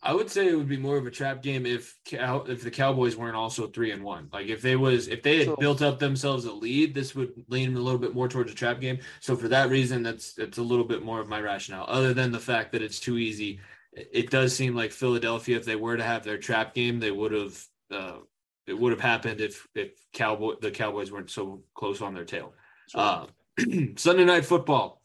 I 0.04 0.12
would 0.12 0.30
say 0.30 0.48
it 0.48 0.54
would 0.54 0.68
be 0.68 0.76
more 0.76 0.98
of 0.98 1.06
a 1.06 1.10
trap 1.10 1.42
game 1.42 1.64
if 1.64 1.96
Cow- 2.04 2.44
if 2.46 2.62
the 2.62 2.70
Cowboys 2.70 3.16
weren't 3.16 3.36
also 3.36 3.66
three 3.66 3.90
and 3.90 4.04
one. 4.04 4.28
Like 4.32 4.48
if 4.48 4.60
they 4.60 4.76
was 4.76 5.08
if 5.08 5.22
they 5.22 5.38
had 5.38 5.46
True. 5.46 5.56
built 5.58 5.80
up 5.80 5.98
themselves 5.98 6.44
a 6.44 6.52
lead, 6.52 6.94
this 6.94 7.14
would 7.14 7.32
lean 7.48 7.74
a 7.74 7.80
little 7.80 7.98
bit 7.98 8.14
more 8.14 8.28
towards 8.28 8.52
a 8.52 8.54
trap 8.54 8.80
game. 8.80 8.98
So 9.20 9.34
for 9.34 9.48
that 9.48 9.70
reason, 9.70 10.02
that's 10.02 10.36
it's 10.36 10.58
a 10.58 10.62
little 10.62 10.84
bit 10.84 11.02
more 11.02 11.20
of 11.20 11.28
my 11.28 11.40
rationale. 11.40 11.86
Other 11.88 12.12
than 12.12 12.32
the 12.32 12.38
fact 12.38 12.72
that 12.72 12.82
it's 12.82 13.00
too 13.00 13.16
easy, 13.16 13.60
it 13.92 14.10
it 14.12 14.30
does 14.30 14.54
seem 14.54 14.76
like 14.76 14.92
Philadelphia, 14.92 15.56
if 15.56 15.64
they 15.64 15.76
were 15.76 15.96
to 15.96 16.04
have 16.04 16.22
their 16.22 16.38
trap 16.38 16.74
game, 16.74 17.00
they 17.00 17.10
would 17.10 17.32
have 17.32 17.64
uh, 17.90 18.18
it 18.66 18.78
would 18.78 18.92
have 18.92 19.00
happened 19.00 19.40
if 19.40 19.66
if 19.74 19.92
Cowboy 20.12 20.56
the 20.60 20.70
Cowboys 20.70 21.10
weren't 21.12 21.30
so 21.30 21.62
close 21.74 22.02
on 22.02 22.12
their 22.14 22.26
tail. 22.26 22.52
Uh, 22.94 23.26
Sunday 23.96 24.24
night 24.24 24.44
football. 24.44 25.00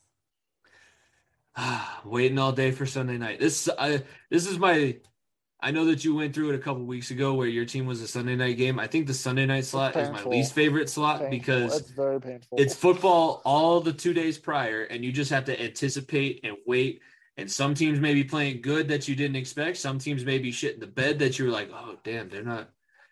Waiting 2.06 2.40
all 2.40 2.52
day 2.52 2.72
for 2.72 2.86
Sunday 2.86 3.18
night. 3.18 3.40
This 3.40 3.69
I 3.77 4.03
this 4.30 4.48
is 4.48 4.57
my 4.57 4.98
I 5.61 5.72
know 5.72 5.86
that 5.86 6.06
you 6.06 6.15
went 6.15 6.34
through 6.34 6.52
it 6.52 6.56
a 6.56 6.60
couple 6.60 6.86
weeks 6.86 7.11
ago 7.11 7.34
where 7.34 7.48
your 7.48 7.65
team 7.65 7.86
was 7.86 8.02
a 8.02 8.07
Sunday 8.07 8.36
night 8.36 8.56
game. 8.56 8.80
I 8.80 8.88
think 8.88 9.07
the 9.07 9.14
Sunday 9.14 9.45
night 9.45 9.65
slot 9.65 9.95
is 9.98 10.10
my 10.10 10.23
least 10.23 10.53
favorite 10.53 10.90
slot 10.90 11.19
Painful. 11.19 11.38
because 11.38 11.80
it's 11.80 11.90
very 11.91 12.22
painful. 12.22 12.57
it's 12.57 12.73
football 12.73 13.41
all 13.44 13.81
the 13.81 13.91
two 13.91 14.14
days 14.14 14.38
prior, 14.38 14.84
and 14.84 15.03
you 15.03 15.11
just 15.11 15.31
have 15.31 15.45
to 15.45 15.61
anticipate 15.61 16.40
and 16.44 16.56
wait 16.65 17.02
And 17.36 17.52
some 17.52 17.73
teams 17.73 17.99
may 17.99 18.14
be 18.14 18.23
playing 18.23 18.61
good 18.61 18.88
that 18.88 19.07
you 19.07 19.15
didn't 19.15 19.36
expect. 19.36 19.77
Some 19.77 19.99
teams 19.99 20.23
may 20.23 20.40
be 20.40 20.52
shit 20.52 20.76
in 20.76 20.80
the 20.80 20.88
bed 20.88 21.19
that 21.19 21.38
you're 21.38 21.52
like, 21.52 21.69
oh 21.73 21.98
damn, 22.03 22.30
they're 22.30 22.44
not. 22.44 22.69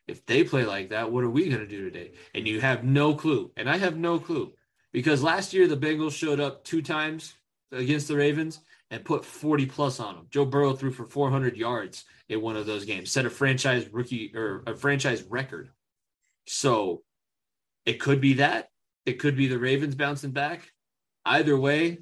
If 0.07 0.25
they 0.25 0.45
play 0.45 0.63
like 0.63 0.91
that, 0.91 1.11
what 1.11 1.25
are 1.25 1.29
we 1.29 1.49
gonna 1.49 1.67
do 1.67 1.89
today? 1.89 2.13
And 2.33 2.47
you 2.47 2.61
have 2.61 2.85
no 2.85 3.13
clue. 3.13 3.51
And 3.57 3.69
I 3.69 3.75
have 3.75 3.97
no 3.97 4.19
clue 4.19 4.53
because 4.93 5.21
last 5.21 5.53
year 5.53 5.67
the 5.67 5.75
Bengals 5.75 6.13
showed 6.13 6.39
up 6.39 6.63
two 6.63 6.81
times 6.81 7.33
against 7.71 8.07
the 8.07 8.15
Ravens 8.15 8.59
and 8.91 9.03
put 9.03 9.25
40 9.25 9.65
plus 9.65 9.99
on 9.99 10.15
them. 10.15 10.27
Joe 10.29 10.45
Burrow 10.45 10.73
threw 10.73 10.91
for 10.91 11.05
400 11.05 11.57
yards 11.57 12.05
in 12.29 12.41
one 12.41 12.55
of 12.55 12.65
those 12.65 12.85
games, 12.85 13.11
set 13.11 13.25
a 13.25 13.29
franchise 13.29 13.87
rookie 13.91 14.31
or 14.35 14.63
a 14.65 14.75
franchise 14.75 15.23
record. 15.23 15.69
So 16.45 17.03
it 17.85 17.99
could 17.99 18.21
be 18.21 18.35
that. 18.35 18.69
It 19.05 19.19
could 19.19 19.35
be 19.35 19.47
the 19.47 19.59
Ravens 19.59 19.95
bouncing 19.95 20.31
back. 20.31 20.71
Either 21.25 21.57
way, 21.57 21.99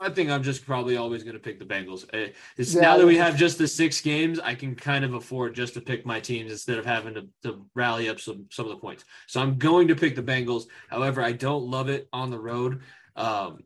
I 0.00 0.10
think 0.10 0.30
I'm 0.30 0.42
just 0.42 0.64
probably 0.64 0.96
always 0.96 1.24
going 1.24 1.34
to 1.34 1.40
pick 1.40 1.58
the 1.58 1.64
Bengals. 1.64 2.04
Uh, 2.14 2.32
It's 2.56 2.74
Yeah, 2.74 2.82
now 2.82 2.96
that 2.98 3.06
we 3.06 3.16
have 3.16 3.36
just 3.36 3.58
the 3.58 3.66
six 3.66 4.00
games, 4.00 4.38
I 4.38 4.54
can 4.54 4.74
kind 4.74 5.04
of 5.04 5.14
afford 5.14 5.54
just 5.54 5.74
to 5.74 5.80
pick 5.80 6.06
my 6.06 6.20
teams 6.20 6.52
instead 6.52 6.78
of 6.78 6.86
having 6.86 7.14
to, 7.14 7.26
to 7.42 7.66
rally 7.74 8.08
up 8.08 8.20
some 8.20 8.46
some 8.50 8.66
of 8.66 8.70
the 8.70 8.76
points. 8.76 9.04
So 9.26 9.40
I'm 9.40 9.58
going 9.58 9.88
to 9.88 9.96
pick 9.96 10.14
the 10.14 10.22
Bengals. 10.22 10.64
However, 10.88 11.22
I 11.22 11.32
don't 11.32 11.64
love 11.64 11.88
it 11.88 12.08
on 12.12 12.30
the 12.30 12.38
road. 12.38 12.82
Um, 13.16 13.60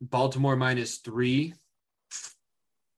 Baltimore 0.00 0.56
minus 0.56 0.98
three. 0.98 1.54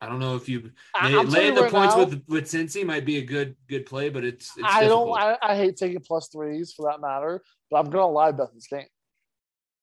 I 0.03 0.07
don't 0.09 0.19
know 0.19 0.35
if 0.35 0.49
you 0.49 0.71
laying 1.03 1.15
you 1.15 1.55
the 1.55 1.63
right 1.63 1.71
points 1.71 1.95
now, 1.95 2.05
with 2.05 2.23
with 2.27 2.45
Cincy 2.45 2.87
might 2.87 3.05
be 3.05 3.19
a 3.19 3.25
good 3.25 3.55
good 3.69 3.85
play, 3.85 4.09
but 4.09 4.25
it's, 4.25 4.51
it's 4.57 4.67
I 4.67 4.81
difficult. 4.81 5.19
don't. 5.19 5.39
I, 5.43 5.53
I 5.53 5.57
hate 5.57 5.77
taking 5.77 6.01
plus 6.01 6.29
threes 6.29 6.73
for 6.75 6.91
that 6.91 7.01
matter, 7.03 7.43
but 7.71 7.79
I'm 7.79 7.91
gonna 7.91 8.09
lie 8.09 8.33
bet 8.33 8.49
this 8.55 8.67
game. 8.67 8.87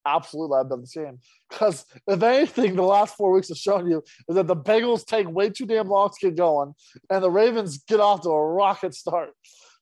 Absolutely 0.08 0.58
live 0.58 0.70
bet 0.70 0.80
this 0.80 0.94
game 0.94 1.20
because 1.50 1.86
if 2.08 2.24
anything, 2.24 2.76
the 2.76 2.82
last 2.82 3.16
four 3.16 3.32
weeks 3.32 3.50
have 3.50 3.58
shown 3.58 3.92
you 3.92 4.02
is 4.28 4.36
that 4.36 4.48
the 4.48 4.56
Bengals 4.56 5.06
take 5.06 5.30
way 5.30 5.50
too 5.50 5.66
damn 5.68 5.88
long 5.88 6.10
to 6.10 6.28
get 6.28 6.36
going, 6.36 6.74
and 7.12 7.24
the 7.24 7.30
Ravens 7.30 7.78
get 7.80 8.00
off 8.00 8.22
to 8.22 8.30
a 8.30 8.48
rocket 8.54 8.96
start. 8.96 9.30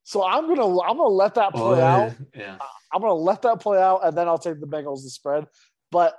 So 0.04 0.26
I'm 0.26 0.48
gonna 0.48 0.68
I'm 0.82 0.98
gonna 0.98 1.08
let 1.08 1.36
that 1.36 1.52
oh, 1.54 1.70
play 1.70 1.82
Oh, 1.82 1.86
out. 1.86 2.14
yeah. 2.36 2.58
I'm 2.94 3.02
gonna 3.02 3.14
let 3.14 3.42
that 3.44 3.62
play 3.62 3.82
out, 3.82 4.06
and 4.06 4.18
then 4.18 4.28
I'll 4.28 4.38
take 4.38 4.60
the 4.60 4.68
Bengals 4.68 5.04
to 5.04 5.10
spread. 5.10 5.46
But 5.92 6.16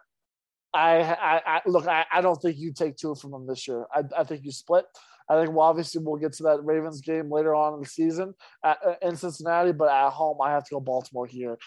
I, 0.77 1.01
I, 1.01 1.43
I 1.47 1.61
look. 1.67 1.87
I, 1.87 2.05
I 2.13 2.21
don't 2.21 2.41
think 2.41 2.59
you 2.59 2.73
take 2.73 2.97
two 2.97 3.15
from 3.15 3.31
them 3.31 3.47
this 3.47 3.67
year. 3.67 3.87
I, 3.93 4.03
I 4.17 4.25
think 4.25 4.45
you 4.45 4.53
split. 4.53 4.85
I 5.29 5.41
think 5.41 5.55
well, 5.55 5.67
obviously 5.67 6.03
we'll 6.05 6.17
get 6.17 6.35
to 6.35 6.45
that 6.45 6.65
Ravens 6.65 7.01
game 7.01 7.31
later 7.31 7.55
on 7.55 7.75
in 7.75 7.81
the 7.81 7.87
season 7.87 8.35
at, 8.65 8.79
uh, 8.87 8.95
in 9.03 9.17
Cincinnati, 9.17 9.73
but 9.73 9.89
at 9.89 10.11
home 10.11 10.39
I 10.41 10.53
have 10.53 10.65
to 10.65 10.75
go 10.75 10.81
Baltimore 10.81 11.27
here. 11.27 11.59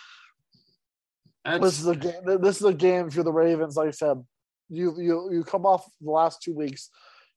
That's, 1.43 1.61
This 1.61 1.79
is 1.79 1.87
a 1.87 1.95
game. 1.95 2.41
This 2.41 2.57
is 2.57 2.65
a 2.65 2.73
game 2.73 3.07
if 3.07 3.15
you're 3.15 3.23
the 3.23 3.33
Ravens. 3.33 3.75
Like 3.75 3.89
I 3.89 3.91
said, 3.91 4.23
you 4.69 4.95
you 4.99 5.29
you 5.31 5.43
come 5.43 5.65
off 5.65 5.89
the 5.99 6.11
last 6.11 6.41
two 6.41 6.55
weeks. 6.55 6.89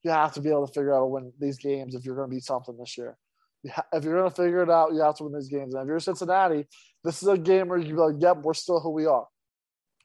You 0.02 0.10
have 0.10 0.32
to 0.34 0.40
be 0.40 0.50
able 0.50 0.66
to 0.66 0.72
figure 0.72 0.94
out 0.94 1.00
to 1.00 1.06
win 1.06 1.32
these 1.38 1.58
games 1.58 1.94
if 1.94 2.04
you're 2.04 2.16
going 2.16 2.28
to 2.28 2.34
be 2.34 2.40
something 2.40 2.76
this 2.76 2.98
year. 2.98 3.16
You 3.62 3.70
ha- 3.70 3.86
If 3.92 4.02
you're 4.04 4.18
going 4.18 4.28
to 4.28 4.34
figure 4.34 4.62
it 4.62 4.70
out, 4.70 4.92
you 4.92 5.00
have 5.00 5.16
to 5.18 5.24
win 5.24 5.32
these 5.32 5.48
games. 5.48 5.74
And 5.74 5.82
if 5.82 5.86
you're 5.86 6.00
Cincinnati, 6.00 6.66
this 7.04 7.22
is 7.22 7.28
a 7.28 7.38
game 7.38 7.68
where 7.68 7.78
you 7.78 7.94
be 7.94 8.00
like, 8.00 8.16
"Yep, 8.18 8.38
we're 8.42 8.54
still 8.54 8.80
who 8.80 8.90
we 8.90 9.06
are. 9.06 9.26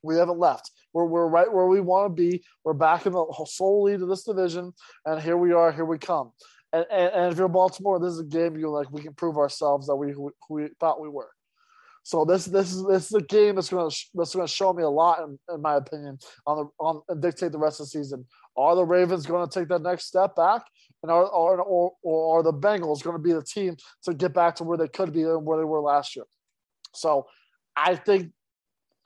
We 0.08 0.18
haven't 0.18 0.40
left. 0.40 0.72
We're 0.94 1.06
we're 1.06 1.28
right 1.28 1.52
where 1.52 1.68
we 1.68 1.82
want 1.82 2.10
to 2.10 2.22
be. 2.22 2.44
We're 2.64 2.74
back 2.74 3.06
in 3.06 3.14
the 3.14 3.26
sole 3.46 3.84
lead 3.84 4.02
of 4.02 4.10
this 4.10 4.24
division, 4.24 4.74
and 5.06 5.22
here 5.22 5.38
we 5.38 5.54
are. 5.54 5.72
Here 5.72 5.86
we 5.86 6.00
come." 6.00 6.32
And, 6.74 6.86
and, 6.92 7.14
and 7.14 7.32
if 7.32 7.38
you're 7.38 7.48
Baltimore, 7.48 8.00
this 8.00 8.14
is 8.14 8.20
a 8.20 8.26
game 8.26 8.58
you're 8.58 8.70
like, 8.70 8.92
we 8.92 9.02
can 9.02 9.14
prove 9.14 9.38
ourselves 9.38 9.88
that 9.88 9.96
we 9.96 10.12
who 10.12 10.32
we 10.50 10.70
thought 10.80 11.02
we 11.02 11.10
were. 11.10 11.30
So 12.04 12.24
this 12.24 12.46
this 12.46 12.74
is 12.74 12.86
this 12.86 13.08
is 13.08 13.14
a 13.14 13.22
game 13.22 13.56
that's 13.56 13.70
going 13.70 13.90
to 13.90 13.98
that's 14.16 14.32
to 14.32 14.48
show 14.48 14.72
me 14.72 14.84
a 14.84 14.90
lot, 14.90 15.20
in, 15.20 15.38
in 15.54 15.62
my 15.62 15.76
opinion, 15.76 16.18
on 16.46 16.58
the 16.58 16.84
on 16.84 17.02
and 17.10 17.22
dictate 17.22 17.52
the 17.52 17.58
rest 17.58 17.82
of 17.82 17.86
the 17.86 17.90
season. 17.90 18.26
Are 18.56 18.76
the 18.76 18.86
Ravens 18.86 19.26
going 19.26 19.48
to 19.48 19.60
take 19.60 19.68
that 19.70 19.82
next 19.82 20.06
step 20.06 20.34
back, 20.36 20.64
and 21.04 21.12
are 21.12 21.26
are 21.26 21.60
or, 21.60 21.94
or 22.04 22.40
are 22.40 22.44
the 22.44 22.54
Bengals 22.54 23.04
going 23.04 23.18
to 23.18 23.22
be 23.22 23.34
the 23.34 23.44
team 23.44 23.76
to 24.04 24.14
get 24.14 24.34
back 24.34 24.56
to 24.56 24.64
where 24.64 24.78
they 24.78 24.88
could 24.88 25.12
be 25.12 25.24
and 25.24 25.46
where 25.46 25.58
they 25.58 25.66
were 25.66 25.82
last 25.82 26.16
year? 26.16 26.26
So, 26.94 27.28
I 27.76 27.96
think. 27.96 28.32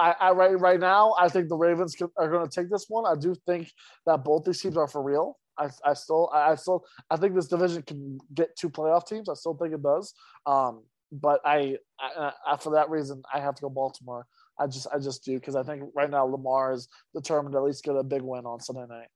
I, 0.02 0.15
I 0.19 0.32
right 0.32 0.60
right 0.60 0.80
now, 0.80 1.14
I 1.19 1.30
think 1.30 1.48
the 1.48 1.56
Ravens 1.56 1.95
are 2.18 2.30
going 2.30 2.48
to 2.48 2.53
take 2.53 2.72
this 2.72 2.86
one. 2.88 3.06
I 3.06 3.19
do 3.19 3.36
think 3.45 3.72
that 4.07 4.23
both 4.23 4.44
these 4.45 4.60
teams 4.60 4.76
are 4.76 4.88
for 4.88 5.03
real. 5.03 5.38
I, 5.60 5.69
I 5.86 5.94
still 5.94 6.30
I, 6.34 6.52
I 6.52 6.56
still 6.56 6.84
I 7.10 7.18
think 7.18 7.36
this 7.36 7.48
division 7.48 7.84
can 7.84 8.18
get 8.34 8.56
two 8.57 8.69
playoff 8.69 9.06
teams. 9.06 9.30
I 9.30 9.36
still 9.36 9.56
think 9.56 9.76
it 9.76 9.84
does. 9.84 10.14
Um, 10.48 10.84
but 11.11 11.40
I, 11.45 11.78
I, 11.99 12.32
I 12.48 12.57
for 12.57 12.73
that 12.73 12.90
reason 12.90 13.22
I 13.32 13.40
have 13.40 13.56
to 13.56 13.61
go 13.61 13.69
Baltimore. 13.69 14.26
I 14.60 14.65
just 14.65 14.88
I 14.94 14.98
just 14.98 15.23
do 15.23 15.36
because 15.36 15.56
I 15.56 15.61
think 15.61 15.84
right 15.95 16.10
now 16.10 16.26
Lamar 16.26 16.73
is 16.73 16.88
determined 17.14 17.53
to 17.53 17.60
at 17.60 17.64
least 17.64 17.84
get 17.84 17.95
a 17.95 18.03
big 18.03 18.23
win 18.23 18.45
on 18.45 18.60
Sunday 18.60 18.86
night. 18.90 19.10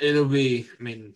it'll 0.00 0.24
be. 0.24 0.68
I 0.78 0.82
mean, 0.82 1.14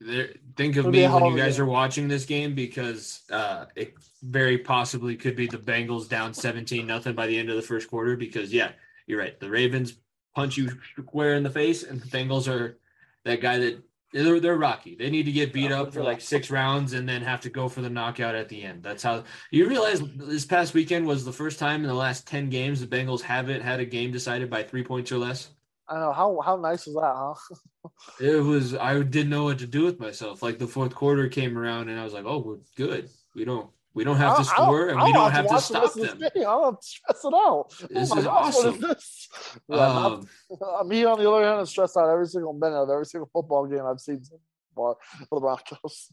there, 0.00 0.30
think 0.56 0.76
of 0.76 0.86
It'll 0.86 0.90
me 0.90 1.06
when 1.06 1.32
you 1.32 1.36
guys 1.36 1.56
game. 1.56 1.66
are 1.66 1.68
watching 1.68 2.08
this 2.08 2.24
game 2.24 2.54
because 2.54 3.22
uh, 3.30 3.66
it 3.76 3.94
very 4.22 4.58
possibly 4.58 5.14
could 5.14 5.36
be 5.36 5.46
the 5.46 5.58
Bengals 5.58 6.08
down 6.08 6.32
seventeen 6.32 6.86
nothing 6.86 7.14
by 7.14 7.26
the 7.26 7.38
end 7.38 7.50
of 7.50 7.56
the 7.56 7.62
first 7.62 7.90
quarter. 7.90 8.16
Because 8.16 8.52
yeah, 8.52 8.72
you're 9.06 9.20
right. 9.20 9.38
The 9.38 9.50
Ravens 9.50 9.94
punch 10.34 10.56
you 10.56 10.70
square 10.98 11.34
in 11.34 11.42
the 11.42 11.50
face, 11.50 11.82
and 11.82 12.00
the 12.00 12.06
Bengals 12.06 12.48
are 12.48 12.78
that 13.24 13.40
guy 13.40 13.58
that. 13.58 13.82
They're, 14.12 14.40
they're 14.40 14.56
rocky. 14.56 14.96
They 14.96 15.08
need 15.08 15.26
to 15.26 15.30
get 15.30 15.52
beat 15.52 15.70
up 15.70 15.94
for 15.94 16.02
like 16.02 16.20
six 16.20 16.50
rounds 16.50 16.94
and 16.94 17.08
then 17.08 17.22
have 17.22 17.42
to 17.42 17.48
go 17.48 17.68
for 17.68 17.80
the 17.80 17.88
knockout 17.88 18.34
at 18.34 18.48
the 18.48 18.64
end. 18.64 18.82
That's 18.82 19.04
how 19.04 19.22
you 19.52 19.68
realize 19.68 20.02
this 20.16 20.44
past 20.44 20.74
weekend 20.74 21.06
was 21.06 21.24
the 21.24 21.32
first 21.32 21.60
time 21.60 21.82
in 21.82 21.86
the 21.86 21.94
last 21.94 22.26
10 22.26 22.50
games 22.50 22.80
the 22.80 22.88
Bengals 22.88 23.20
haven't 23.20 23.60
had 23.60 23.78
a 23.78 23.84
game 23.84 24.10
decided 24.10 24.50
by 24.50 24.64
three 24.64 24.82
points 24.82 25.12
or 25.12 25.18
less. 25.18 25.50
I 25.90 25.94
know 25.98 26.12
how 26.12 26.40
how 26.40 26.56
nice 26.56 26.86
was 26.86 26.94
that, 26.96 27.14
huh? 27.16 27.90
It 28.20 28.42
was 28.42 28.74
I 28.74 29.02
didn't 29.02 29.30
know 29.30 29.44
what 29.44 29.58
to 29.58 29.66
do 29.66 29.84
with 29.84 29.98
myself. 29.98 30.42
Like 30.42 30.58
the 30.58 30.66
fourth 30.68 30.94
quarter 30.94 31.28
came 31.28 31.58
around 31.58 31.88
and 31.88 31.98
I 31.98 32.04
was 32.04 32.12
like, 32.12 32.24
"Oh, 32.26 32.38
we're 32.38 32.58
good. 32.76 33.08
We 33.34 33.44
don't 33.44 33.68
we 33.92 34.04
don't 34.04 34.16
have 34.16 34.36
to 34.38 34.44
score 34.44 34.88
and 34.90 35.02
we 35.02 35.12
don't 35.12 35.32
have 35.32 35.46
to 35.48 35.54
watch 35.54 35.68
the 35.68 35.88
stop 35.88 35.94
them." 35.94 36.18
game. 36.18 36.30
I 36.36 36.42
don't 36.42 36.82
stress 36.84 37.24
it 37.24 37.34
out. 37.34 37.66
This 37.90 38.12
oh 38.12 38.18
is 38.18 38.26
awesome. 38.26 38.80
this? 38.80 39.28
Yeah, 39.68 39.76
Um, 39.76 40.28
me 40.86 41.04
on 41.04 41.18
the 41.18 41.28
other 41.30 41.44
hand 41.44 41.60
is 41.62 41.70
stressed 41.70 41.96
out 41.96 42.08
every 42.08 42.26
single 42.26 42.52
minute 42.52 42.76
of 42.76 42.88
every 42.90 43.06
single 43.06 43.28
football 43.32 43.66
game 43.66 43.84
I've 43.84 44.00
seen 44.00 44.22
so 44.22 44.38
far 44.76 44.96
for 45.28 45.36
the 45.36 45.40
Broncos. 45.40 46.12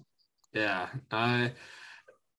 yeah, 0.53 0.87
I 1.11 1.51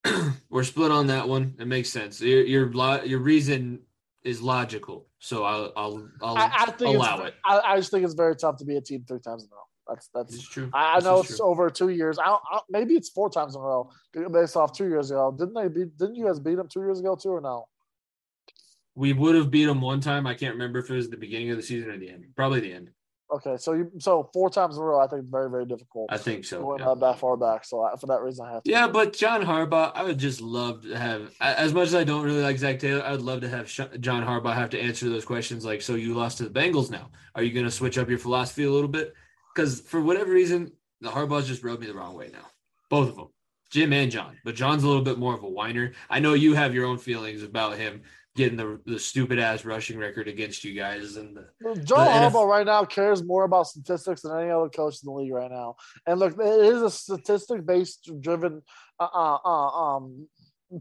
we're 0.51 0.65
split 0.65 0.90
on 0.90 1.06
that 1.09 1.28
one. 1.28 1.55
It 1.59 1.66
makes 1.66 1.90
sense. 1.90 2.20
Your 2.20 2.43
your 2.43 3.05
your 3.05 3.20
reason 3.20 3.81
is 4.28 4.42
logical, 4.42 5.06
so 5.18 5.44
I'll 5.44 5.72
I'll 5.76 6.09
I'll 6.22 6.36
I, 6.36 6.50
I 6.59 6.70
think 6.72 6.96
allow 6.96 7.22
it. 7.22 7.34
I, 7.44 7.60
I 7.60 7.76
just 7.76 7.90
think 7.90 8.05
it's 8.05 8.14
very 8.14 8.36
tough 8.36 8.56
to 8.59 8.64
be 8.64 8.76
a 8.76 8.80
team 8.80 9.05
three 9.09 9.20
times 9.20 9.44
in 9.44 9.48
a 9.50 9.55
row. 9.55 9.62
That's 9.88 10.10
that's. 10.14 10.34
It's 10.34 10.48
true. 10.48 10.70
I, 10.74 10.96
I 10.96 11.00
know 11.00 11.20
it's 11.20 11.36
true. 11.36 11.46
over 11.46 11.70
two 11.70 11.88
years. 11.88 12.18
I, 12.18 12.36
I 12.52 12.60
maybe 12.68 12.94
it's 12.94 13.09
four 13.09 13.30
times 13.30 13.55
in 13.55 13.60
a 13.60 13.64
row 13.64 13.90
based 14.30 14.56
off 14.56 14.76
two 14.76 14.88
years 14.88 15.10
ago. 15.10 15.34
Didn't 15.36 15.55
they 15.55 15.68
beat? 15.68 15.96
Didn't 15.96 16.16
you 16.16 16.26
guys 16.26 16.38
beat 16.38 16.56
them 16.56 16.68
two 16.68 16.80
years 16.80 17.00
ago 17.00 17.16
too, 17.16 17.30
or 17.30 17.40
no? 17.40 17.66
We 18.94 19.12
would 19.12 19.34
have 19.34 19.50
beat 19.50 19.64
them 19.64 19.80
one 19.80 20.00
time. 20.00 20.26
I 20.26 20.34
can't 20.34 20.55
remember 20.55 20.80
if 20.80 20.90
it 20.90 20.94
was 20.94 21.09
the 21.09 21.16
beginning 21.16 21.50
of 21.50 21.56
the 21.56 21.62
season 21.62 21.90
or 21.90 21.98
the 21.98 22.10
end. 22.10 22.24
Probably 22.36 22.60
the 22.60 22.72
end. 22.72 22.90
Okay, 23.30 23.59
so 23.59 23.74
you 23.74 23.90
so 23.98 24.30
four 24.32 24.48
times 24.48 24.76
in 24.76 24.82
a 24.82 24.86
row. 24.86 25.00
I 25.00 25.06
think 25.06 25.24
very 25.30 25.50
very 25.50 25.66
difficult. 25.66 26.06
I 26.10 26.16
think 26.16 26.46
so. 26.46 26.62
going 26.62 26.78
yeah. 26.78 26.86
that 26.86 27.00
that 27.00 27.18
far 27.18 27.36
back. 27.36 27.64
So 27.64 27.82
I, 27.82 27.94
for 27.96 28.06
that 28.06 28.22
reason, 28.22 28.46
I 28.46 28.52
have 28.52 28.62
to. 28.62 28.70
Yeah, 28.70 28.88
but 28.88 29.12
John 29.12 29.42
Harbaugh, 29.42 29.92
I 29.94 30.02
would 30.02 30.18
just 30.18 30.40
love 30.40 30.82
to 30.82 30.96
have, 30.96 31.34
as 31.40 31.74
much 31.74 31.88
as 31.88 31.94
I 31.94 32.05
don't 32.05 32.24
really 32.24 32.42
like 32.42 32.56
Zac 32.56 32.78
Taylor, 32.78 33.02
I 33.02 33.12
would 33.12 33.22
love 33.22 33.42
to 33.42 33.48
have 33.48 33.68
John 34.00 34.24
Harbaugh 34.24 34.55
have 34.55 34.70
to 34.70 34.80
answer 34.80 35.10
those 35.10 35.26
questions 35.26 35.64
like, 35.64 35.82
so 35.82 35.94
you 35.94 36.14
lost 36.14 36.38
to 36.38 36.48
the 36.48 36.60
Bengals 36.60 36.90
now. 36.90 37.10
Are 37.34 37.42
you 37.42 37.52
going 37.52 37.66
to 37.66 37.70
switch 37.70 37.98
up 37.98 38.09
your 38.09 38.18
philosophy 38.18 38.64
a 38.64 38.70
little 38.70 38.88
bit? 38.88 39.12
Because 39.55 39.80
for 39.80 40.00
whatever 40.00 40.32
reason, 40.32 40.72
the 41.00 41.10
Harbaughs 41.10 41.46
just 41.46 41.62
rubbed 41.62 41.80
me 41.80 41.86
the 41.86 41.94
wrong 41.94 42.14
way 42.14 42.30
now. 42.32 42.46
Both 42.88 43.10
of 43.10 43.16
them, 43.16 43.28
Jim 43.70 43.92
and 43.92 44.10
John. 44.10 44.38
But 44.44 44.55
John's 44.55 44.84
a 44.84 44.88
little 44.88 45.02
bit 45.02 45.18
more 45.18 45.34
of 45.34 45.42
a 45.42 45.48
whiner. 45.48 45.92
I 46.09 46.20
know 46.20 46.32
you 46.32 46.55
have 46.55 46.74
your 46.74 46.86
own 46.86 46.96
feelings 46.96 47.42
about 47.42 47.76
him 47.76 48.02
getting 48.39 48.56
the, 48.56 48.81
the 48.86 48.98
stupid 48.98 49.40
ass 49.40 49.65
rushing 49.65 49.98
record 49.98 50.28
against 50.28 50.62
you 50.62 50.73
guys. 50.73 51.16
And 51.16 51.36
the, 51.36 51.74
The 51.74 51.94
NF 51.97 52.31
Harbaugh 52.31 52.47
right 52.47 52.65
now 52.65 52.85
cares 52.85 53.23
more 53.23 53.43
about 53.43 53.66
statistics 53.66 54.23
than 54.23 54.39
any 54.39 54.51
other 54.51 54.69
coach 54.69 54.94
in 55.02 55.06
the 55.06 55.12
league 55.12 55.32
right 55.32 55.51
now. 55.51 55.74
And 56.06 56.20
look, 56.20 56.35
it 56.39 56.47
is 56.47 56.81
a 56.81 56.90
statistic 56.90 57.66
based 57.66 58.09
driven 58.20 58.62
uh, 59.01 59.09
uh, 59.12 59.39
uh, 59.44 59.97
um, 59.97 60.28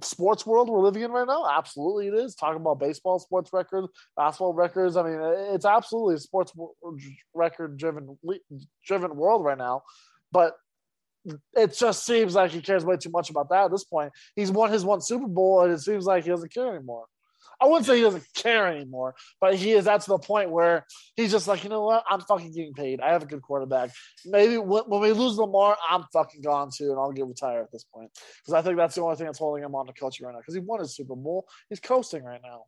sports 0.04 0.46
world 0.46 0.70
we're 0.70 0.82
living 0.82 1.02
in 1.02 1.12
right 1.12 1.28
now. 1.28 1.50
Absolutely, 1.50 2.08
it 2.08 2.14
is. 2.14 2.36
Talking 2.36 2.62
about 2.62 2.80
baseball 2.80 3.18
sports 3.18 3.52
records, 3.52 3.88
basketball 4.16 4.54
records. 4.54 4.96
I 4.96 5.02
mean, 5.02 5.20
it's 5.56 5.66
absolutely 5.66 6.16
a 6.16 6.20
sports 6.20 6.54
record 7.34 7.78
driven 7.78 8.18
driven 8.86 9.16
world 9.16 9.44
right 9.44 9.58
now. 9.58 9.82
But 10.32 10.54
it 11.56 11.76
just 11.76 12.06
seems 12.06 12.36
like 12.36 12.52
he 12.52 12.62
cares 12.62 12.86
way 12.86 12.98
too 12.98 13.10
much 13.10 13.32
about 13.32 13.50
that 13.50 13.66
at 13.66 13.72
this 13.72 13.84
point. 13.84 14.14
He's 14.36 14.52
won 14.52 14.72
his 14.72 14.86
one 14.86 15.02
Super 15.02 15.28
Bowl, 15.28 15.62
and 15.64 15.74
it 15.74 15.80
seems 15.80 16.06
like 16.06 16.24
he 16.24 16.30
doesn't 16.30 16.54
care 16.54 16.76
anymore. 16.76 17.06
I 17.60 17.66
wouldn't 17.66 17.86
say 17.86 17.98
he 17.98 18.04
doesn't 18.04 18.24
care 18.36 18.68
anymore, 18.68 19.16
but 19.42 19.56
he 19.56 19.72
is 19.72 19.88
at 19.88 20.06
the 20.06 20.18
point 20.20 20.52
where 20.52 20.86
he's 21.16 21.32
just 21.32 21.48
like, 21.48 21.64
you 21.64 21.70
know 21.70 21.84
what? 21.84 22.04
I'm 22.10 22.22
fucking 22.22 22.54
getting 22.54 22.74
paid. 22.74 23.02
I 23.02 23.12
have 23.12 23.24
a 23.24 23.26
good 23.26 23.42
quarterback. 23.42 23.92
Maybe 24.26 24.58
when, 24.58 24.84
when 24.84 25.02
we 25.02 25.12
lose 25.12 25.38
Lamar, 25.38 25.78
I'm 25.90 26.04
fucking 26.14 26.42
gone 26.42 26.70
too, 26.76 26.92
and 26.92 27.00
I'll 27.00 27.12
get 27.12 27.26
retired 27.26 27.64
at 27.64 27.72
this 27.72 27.84
point 27.84 28.12
because 28.44 28.54
I 28.54 28.62
think 28.62 28.78
that's 28.78 28.96
the 28.96 29.02
only 29.02 29.16
thing 29.16 29.26
that's 29.26 29.40
holding 29.40 29.64
him 29.64 29.76
on 29.76 29.88
to 29.88 29.94
coaching 29.94 30.26
right 30.26 30.34
now. 30.34 30.40
Because 30.40 30.54
he 30.54 30.60
won 30.60 30.80
his 30.80 30.96
Super 30.96 31.16
Bowl, 31.16 31.48
he's 31.70 31.80
coasting 31.80 32.24
right 32.24 32.42
now. 32.44 32.64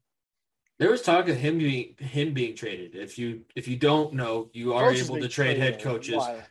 There 0.80 0.90
was 0.90 1.02
talk 1.02 1.28
of 1.28 1.36
him 1.36 1.58
being 1.58 1.96
him 2.00 2.34
being 2.34 2.56
traded. 2.56 2.96
If 2.96 3.20
you 3.20 3.42
if 3.56 3.68
you 3.68 3.76
don't 3.76 4.14
know, 4.14 4.50
you 4.54 4.74
are 4.74 4.90
Coaches 4.90 5.10
able 5.10 5.20
to 5.20 5.28
trade 5.28 5.58
head 5.58 5.82
coaches. 5.82 6.16
Why? 6.16 6.44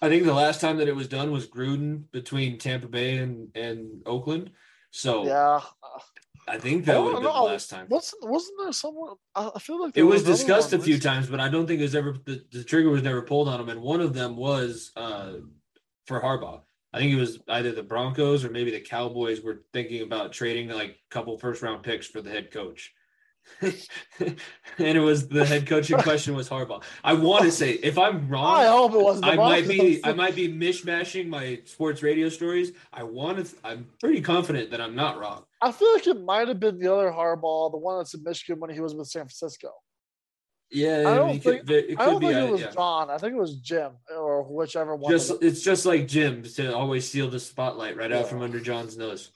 I 0.00 0.08
think 0.08 0.24
the 0.24 0.34
last 0.34 0.60
time 0.60 0.78
that 0.78 0.88
it 0.88 0.96
was 0.96 1.08
done 1.08 1.32
was 1.32 1.46
Gruden 1.46 2.04
between 2.12 2.58
Tampa 2.58 2.88
Bay 2.88 3.18
and, 3.18 3.48
and 3.56 4.02
Oakland. 4.06 4.50
So 4.90 5.26
Yeah. 5.26 5.60
I 6.48 6.58
think 6.58 6.84
that 6.86 6.96
Oh, 6.96 7.04
would 7.04 7.12
have 7.14 7.22
been 7.22 7.32
no, 7.32 7.46
the 7.46 7.52
last 7.52 7.70
time. 7.70 7.86
Wasn't 7.88 8.28
wasn't 8.28 8.58
there 8.60 8.72
someone? 8.72 9.14
I 9.34 9.58
feel 9.60 9.80
like 9.80 9.90
It 9.90 9.94
there 9.94 10.06
was 10.06 10.24
discussed 10.24 10.72
a 10.72 10.78
few 10.78 10.94
recently. 10.94 11.00
times, 11.16 11.28
but 11.28 11.40
I 11.40 11.48
don't 11.48 11.66
think 11.66 11.80
it 11.80 11.84
was 11.84 11.94
ever 11.94 12.16
the, 12.24 12.44
the 12.50 12.64
trigger 12.64 12.90
was 12.90 13.02
never 13.02 13.22
pulled 13.22 13.48
on 13.48 13.60
him. 13.60 13.68
And 13.68 13.80
one 13.80 14.00
of 14.00 14.12
them 14.14 14.36
was 14.36 14.90
uh, 14.96 15.34
for 16.06 16.20
Harbaugh. 16.20 16.60
I 16.92 16.98
think 16.98 17.12
it 17.12 17.16
was 17.20 17.38
either 17.48 17.72
the 17.72 17.82
Broncos 17.82 18.44
or 18.44 18.50
maybe 18.50 18.70
the 18.70 18.80
Cowboys 18.80 19.40
were 19.40 19.62
thinking 19.72 20.02
about 20.02 20.32
trading 20.32 20.68
like 20.68 20.90
a 20.90 21.14
couple 21.14 21.38
first 21.38 21.62
round 21.62 21.82
picks 21.82 22.06
for 22.06 22.20
the 22.20 22.30
head 22.30 22.50
coach. 22.50 22.92
and 23.60 24.36
it 24.78 25.00
was 25.00 25.28
the 25.28 25.44
head 25.44 25.66
coach 25.66 25.90
in 25.90 25.98
question 26.02 26.34
was 26.34 26.48
Harbaugh. 26.48 26.82
I 27.04 27.12
want 27.14 27.44
to 27.44 27.52
say 27.52 27.72
if 27.72 27.98
I'm 27.98 28.28
wrong, 28.28 28.56
I 28.56 28.66
hope 28.66 28.92
it 28.94 29.00
wasn't. 29.00 29.26
I 29.26 29.36
might 29.36 29.68
be 29.68 30.00
I 30.04 30.12
might 30.12 30.34
be 30.34 30.48
mishmashing 30.48 31.28
my 31.28 31.60
sports 31.64 32.02
radio 32.02 32.28
stories. 32.28 32.72
I 32.92 33.02
want 33.02 33.44
to. 33.46 33.56
I'm 33.64 33.86
pretty 34.00 34.20
confident 34.20 34.70
that 34.70 34.80
I'm 34.80 34.94
not 34.94 35.18
wrong. 35.20 35.44
I 35.60 35.70
feel 35.72 35.92
like 35.92 36.06
it 36.06 36.20
might 36.20 36.48
have 36.48 36.58
been 36.58 36.78
the 36.78 36.92
other 36.92 37.10
Harbaugh, 37.10 37.70
the 37.70 37.78
one 37.78 37.98
that's 37.98 38.14
in 38.14 38.22
Michigan 38.24 38.58
when 38.60 38.70
he 38.70 38.80
was 38.80 38.94
with 38.94 39.08
San 39.08 39.22
Francisco. 39.22 39.70
Yeah, 40.70 41.04
I 41.06 41.14
don't 41.14 41.30
it 41.36 41.42
could, 41.42 41.66
think- 41.66 41.90
it 41.90 42.00
I 42.00 42.04
could 42.04 42.10
don't 42.12 42.20
be. 42.20 42.26
think 42.28 42.48
it 42.48 42.52
was 42.52 42.60
yeah. 42.62 42.70
John. 42.70 43.10
I 43.10 43.18
think 43.18 43.34
it 43.34 43.38
was 43.38 43.56
Jim 43.56 43.92
or 44.16 44.42
whichever 44.42 44.96
one. 44.96 45.12
Just 45.12 45.32
it's 45.42 45.62
just 45.62 45.84
like 45.84 46.08
Jim 46.08 46.42
to 46.42 46.74
always 46.74 47.06
steal 47.06 47.28
the 47.28 47.38
spotlight 47.38 47.96
right 47.96 48.10
out 48.10 48.26
from 48.28 48.40
under 48.40 48.58
John's 48.58 48.96
nose. 48.96 49.30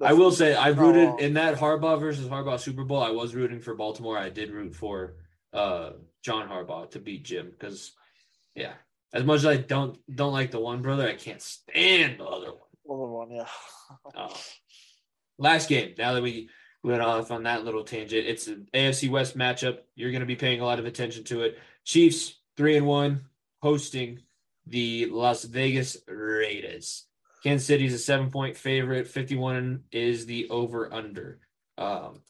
I 0.00 0.12
will 0.12 0.30
say 0.30 0.54
I 0.54 0.68
rooted 0.68 1.20
in 1.20 1.34
that 1.34 1.56
Harbaugh 1.56 1.98
versus 1.98 2.28
Harbaugh 2.28 2.60
Super 2.60 2.84
Bowl. 2.84 3.02
I 3.02 3.10
was 3.10 3.34
rooting 3.34 3.60
for 3.60 3.74
Baltimore. 3.74 4.18
I 4.18 4.28
did 4.28 4.50
root 4.50 4.74
for 4.74 5.16
uh 5.52 5.92
John 6.22 6.48
Harbaugh 6.48 6.90
to 6.92 6.98
beat 6.98 7.24
Jim 7.24 7.50
because 7.50 7.92
yeah, 8.54 8.72
as 9.12 9.24
much 9.24 9.38
as 9.38 9.46
I 9.46 9.56
don't 9.56 9.98
don't 10.14 10.32
like 10.32 10.50
the 10.50 10.60
one 10.60 10.82
brother, 10.82 11.08
I 11.08 11.14
can't 11.14 11.42
stand 11.42 12.20
the 12.20 12.24
other 12.24 12.52
one. 12.52 12.68
Other 12.90 13.12
one, 13.12 13.30
yeah. 13.30 13.46
Uh, 14.14 14.34
last 15.38 15.68
game. 15.68 15.94
Now 15.98 16.14
that 16.14 16.22
we 16.22 16.48
went 16.82 17.02
off 17.02 17.30
on 17.30 17.44
that 17.44 17.64
little 17.64 17.84
tangent, 17.84 18.26
it's 18.26 18.46
an 18.46 18.66
AFC 18.74 19.10
West 19.10 19.36
matchup. 19.36 19.78
You're 19.94 20.10
going 20.10 20.20
to 20.20 20.26
be 20.26 20.36
paying 20.36 20.60
a 20.60 20.64
lot 20.64 20.78
of 20.78 20.86
attention 20.86 21.24
to 21.24 21.42
it. 21.42 21.58
Chiefs 21.84 22.38
three 22.56 22.76
and 22.76 22.86
one 22.86 23.26
hosting 23.62 24.20
the 24.66 25.06
Las 25.06 25.44
Vegas 25.44 25.96
Raiders. 26.06 27.07
Kansas 27.42 27.66
City 27.66 27.86
is 27.86 27.94
a 27.94 27.98
seven 27.98 28.30
point 28.30 28.56
favorite. 28.56 29.06
51 29.06 29.84
is 29.92 30.26
the 30.26 30.48
over 30.50 30.92
under. 30.92 31.40
Um, 31.76 32.22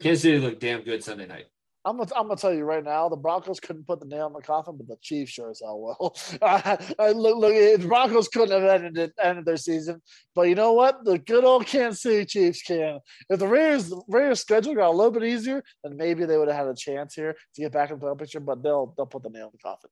Kansas 0.00 0.22
City 0.22 0.38
looked 0.38 0.60
damn 0.60 0.82
good 0.82 1.04
Sunday 1.04 1.26
night. 1.26 1.46
I'm 1.84 1.96
gonna, 1.96 2.10
I'm 2.16 2.24
gonna 2.24 2.36
tell 2.36 2.52
you 2.52 2.64
right 2.64 2.84
now, 2.84 3.08
the 3.08 3.16
Broncos 3.16 3.60
couldn't 3.60 3.86
put 3.86 4.00
the 4.00 4.06
nail 4.06 4.26
in 4.26 4.32
the 4.32 4.42
coffin, 4.42 4.76
but 4.76 4.88
the 4.88 4.96
Chiefs 5.00 5.32
sure 5.32 5.50
as 5.50 5.62
hell 5.64 5.80
will. 5.80 6.14
Look, 6.42 7.36
look, 7.38 7.80
the 7.80 7.86
Broncos 7.86 8.28
couldn't 8.28 8.60
have 8.60 8.82
ended 8.82 8.98
it, 8.98 9.12
ended 9.22 9.46
their 9.46 9.56
season, 9.56 10.02
but 10.34 10.42
you 10.42 10.54
know 10.54 10.72
what? 10.72 11.04
The 11.04 11.18
good 11.18 11.44
old 11.44 11.66
Kansas 11.66 12.02
City 12.02 12.26
Chiefs 12.26 12.62
can. 12.62 12.98
If 13.30 13.38
the 13.38 13.46
Raiders 13.46 13.94
Raiders 14.08 14.40
schedule 14.40 14.74
got 14.74 14.90
a 14.90 14.96
little 14.96 15.12
bit 15.12 15.24
easier, 15.24 15.62
then 15.82 15.96
maybe 15.96 16.26
they 16.26 16.36
would 16.36 16.48
have 16.48 16.56
had 16.56 16.66
a 16.66 16.74
chance 16.74 17.14
here 17.14 17.34
to 17.54 17.60
get 17.62 17.72
back 17.72 17.90
into 17.90 18.04
the 18.04 18.14
picture. 18.16 18.40
But 18.40 18.62
they'll 18.62 18.92
they'll 18.96 19.06
put 19.06 19.22
the 19.22 19.30
nail 19.30 19.46
in 19.46 19.52
the 19.52 19.58
coffin 19.58 19.90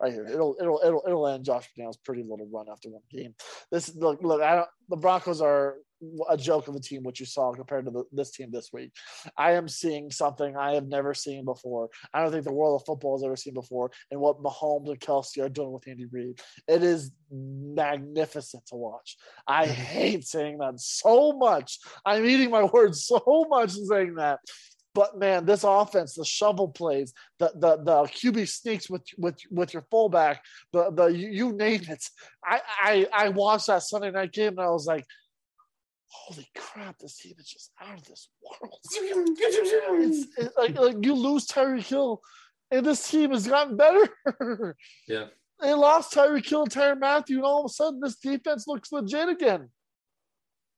right 0.00 0.12
here. 0.12 0.26
It'll 0.26 0.56
it'll 0.60 0.80
it'll 0.84 1.02
it'll 1.06 1.28
end 1.28 1.44
Josh 1.44 1.68
McDaniels' 1.78 2.02
pretty 2.04 2.22
little 2.22 2.48
run 2.52 2.66
after 2.70 2.88
one 2.88 3.02
game. 3.10 3.34
This 3.70 3.94
look 3.94 4.20
look. 4.22 4.42
I 4.42 4.56
don't. 4.56 4.68
The 4.88 4.96
Broncos 4.96 5.40
are 5.40 5.76
a 6.28 6.36
joke 6.36 6.68
of 6.68 6.74
a 6.74 6.80
team, 6.80 7.02
what 7.02 7.20
you 7.20 7.26
saw 7.26 7.52
compared 7.52 7.84
to 7.84 7.90
the, 7.90 8.04
this 8.12 8.30
team 8.32 8.50
this 8.50 8.70
week. 8.72 8.92
I 9.36 9.52
am 9.52 9.68
seeing 9.68 10.10
something 10.10 10.56
I 10.56 10.74
have 10.74 10.86
never 10.86 11.14
seen 11.14 11.44
before. 11.44 11.90
I 12.12 12.22
don't 12.22 12.32
think 12.32 12.44
the 12.44 12.52
world 12.52 12.80
of 12.80 12.86
football 12.86 13.16
has 13.16 13.24
ever 13.24 13.36
seen 13.36 13.54
before, 13.54 13.90
and 14.10 14.20
what 14.20 14.42
Mahomes 14.42 14.88
and 14.88 15.00
Kelsey 15.00 15.40
are 15.40 15.48
doing 15.48 15.72
with 15.72 15.86
Andy 15.86 16.06
Reid. 16.06 16.40
It 16.68 16.82
is 16.82 17.12
magnificent 17.30 18.66
to 18.66 18.76
watch. 18.76 19.16
I 19.46 19.66
hate 19.66 20.24
saying 20.24 20.58
that 20.58 20.80
so 20.80 21.32
much. 21.32 21.78
I'm 22.04 22.24
eating 22.24 22.50
my 22.50 22.64
words 22.64 23.04
so 23.04 23.46
much 23.48 23.76
in 23.76 23.86
saying 23.86 24.14
that. 24.16 24.40
But 24.94 25.18
man, 25.18 25.46
this 25.46 25.64
offense, 25.64 26.14
the 26.14 26.24
shovel 26.24 26.68
plays, 26.68 27.14
the 27.38 27.52
the 27.54 27.76
the 27.78 28.02
QB 28.04 28.48
sneaks 28.48 28.90
with 28.90 29.02
with 29.16 29.38
with 29.50 29.72
your 29.72 29.86
fullback, 29.90 30.44
the 30.72 30.90
the 30.90 31.06
you, 31.06 31.28
you 31.28 31.52
name 31.52 31.82
it. 31.88 32.04
I, 32.44 32.60
I 32.80 33.06
I 33.12 33.28
watched 33.30 33.68
that 33.68 33.82
Sunday 33.82 34.10
night 34.10 34.32
game 34.32 34.58
and 34.58 34.60
I 34.60 34.70
was 34.70 34.86
like, 34.86 35.06
holy 36.08 36.48
crap, 36.54 36.98
this 36.98 37.16
team 37.16 37.34
is 37.38 37.46
just 37.46 37.70
out 37.80 37.98
of 37.98 38.04
this 38.04 38.28
world. 38.42 38.78
It's, 38.94 40.26
it's 40.36 40.56
like, 40.56 40.78
like 40.78 40.96
you 41.04 41.14
lose 41.14 41.46
Tyreek 41.46 41.86
Hill, 41.86 42.20
and 42.70 42.84
this 42.84 43.08
team 43.10 43.30
has 43.30 43.46
gotten 43.46 43.76
better. 43.76 44.76
Yeah. 45.08 45.26
They 45.60 45.74
lost 45.74 46.12
Tyreek 46.12 46.48
Hill 46.48 46.62
and 46.62 46.70
Tyrann 46.72 47.00
Mathieu, 47.00 47.36
and 47.36 47.44
all 47.44 47.64
of 47.64 47.70
a 47.70 47.72
sudden 47.72 48.00
this 48.00 48.16
defense 48.16 48.66
looks 48.66 48.92
legit 48.92 49.28
again. 49.28 49.70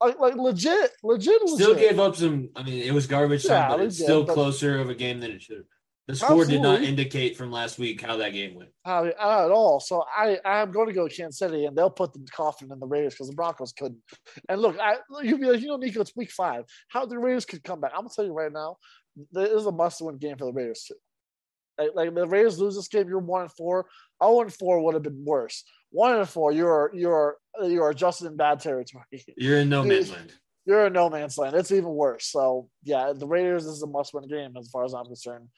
Like, 0.00 0.18
like 0.18 0.34
legit, 0.36 0.90
legit, 1.02 1.40
legit. 1.42 1.48
Still 1.48 1.74
gave 1.74 1.98
up 1.98 2.16
some. 2.16 2.50
I 2.56 2.62
mean, 2.62 2.82
it 2.82 2.92
was 2.92 3.06
garbage 3.06 3.44
time, 3.46 3.70
but 3.70 3.76
they 3.78 3.86
it's 3.86 3.98
still 3.98 4.24
but- 4.24 4.34
closer 4.34 4.78
of 4.78 4.90
a 4.90 4.94
game 4.94 5.20
than 5.20 5.30
it 5.30 5.42
should 5.42 5.58
have. 5.58 5.66
The 6.06 6.14
score 6.16 6.44
did 6.44 6.60
not 6.60 6.82
indicate 6.82 7.34
from 7.34 7.50
last 7.50 7.78
week 7.78 8.02
how 8.02 8.18
that 8.18 8.34
game 8.34 8.54
went. 8.54 8.68
How- 8.84 9.06
at 9.06 9.50
all. 9.50 9.80
So 9.80 10.04
I, 10.14 10.38
I'm 10.44 10.70
going 10.70 10.88
to 10.88 10.92
go 10.92 11.08
Kansas 11.08 11.38
City, 11.38 11.64
and 11.64 11.74
they'll 11.74 11.88
put 11.88 12.12
the 12.12 12.26
coffin 12.30 12.70
in 12.70 12.78
the 12.78 12.86
Raiders 12.86 13.14
because 13.14 13.30
the 13.30 13.34
Broncos 13.34 13.72
couldn't. 13.72 14.02
And 14.50 14.60
look, 14.60 14.78
I 14.78 14.96
you'd 15.22 15.40
be 15.40 15.46
like, 15.46 15.62
you 15.62 15.68
know, 15.68 15.78
Nico, 15.78 16.02
it's 16.02 16.14
week 16.14 16.30
five. 16.30 16.64
How 16.88 17.06
the 17.06 17.18
Raiders 17.18 17.46
could 17.46 17.64
come 17.64 17.80
back? 17.80 17.92
I'm 17.94 18.00
gonna 18.00 18.10
tell 18.14 18.26
you 18.26 18.34
right 18.34 18.52
now, 18.52 18.76
this 19.32 19.48
is 19.50 19.64
a 19.64 19.72
must-win 19.72 20.18
game 20.18 20.36
for 20.36 20.44
the 20.44 20.52
Raiders 20.52 20.84
too. 20.86 20.94
Like, 21.78 21.92
like 21.94 22.14
the 22.14 22.26
Raiders 22.26 22.58
lose 22.58 22.76
this 22.76 22.88
game, 22.88 23.08
you're 23.08 23.18
one 23.18 23.42
and 23.42 23.52
four. 23.52 23.86
Zero 24.22 24.42
and 24.42 24.52
four 24.52 24.84
would 24.84 24.94
have 24.94 25.02
been 25.02 25.24
worse. 25.24 25.64
One 25.94 26.16
and 26.16 26.28
four, 26.28 26.50
you're 26.50 26.90
you're 26.92 27.36
you're 27.62 27.90
adjusted 27.90 28.26
in 28.26 28.36
bad 28.36 28.58
territory. 28.58 29.04
You're 29.36 29.58
in 29.58 29.68
no 29.68 29.84
man's 29.84 30.10
land. 30.10 30.32
You're 30.66 30.88
in 30.88 30.92
no 30.92 31.08
man's 31.08 31.38
land. 31.38 31.54
It's 31.54 31.70
even 31.70 31.90
worse. 31.90 32.26
So 32.26 32.68
yeah, 32.82 33.12
the 33.14 33.28
Raiders 33.28 33.64
is 33.64 33.80
a 33.80 33.86
must-win 33.86 34.26
game 34.26 34.56
as 34.58 34.68
far 34.70 34.84
as 34.84 34.92
I'm 34.92 35.04
concerned. 35.04 35.50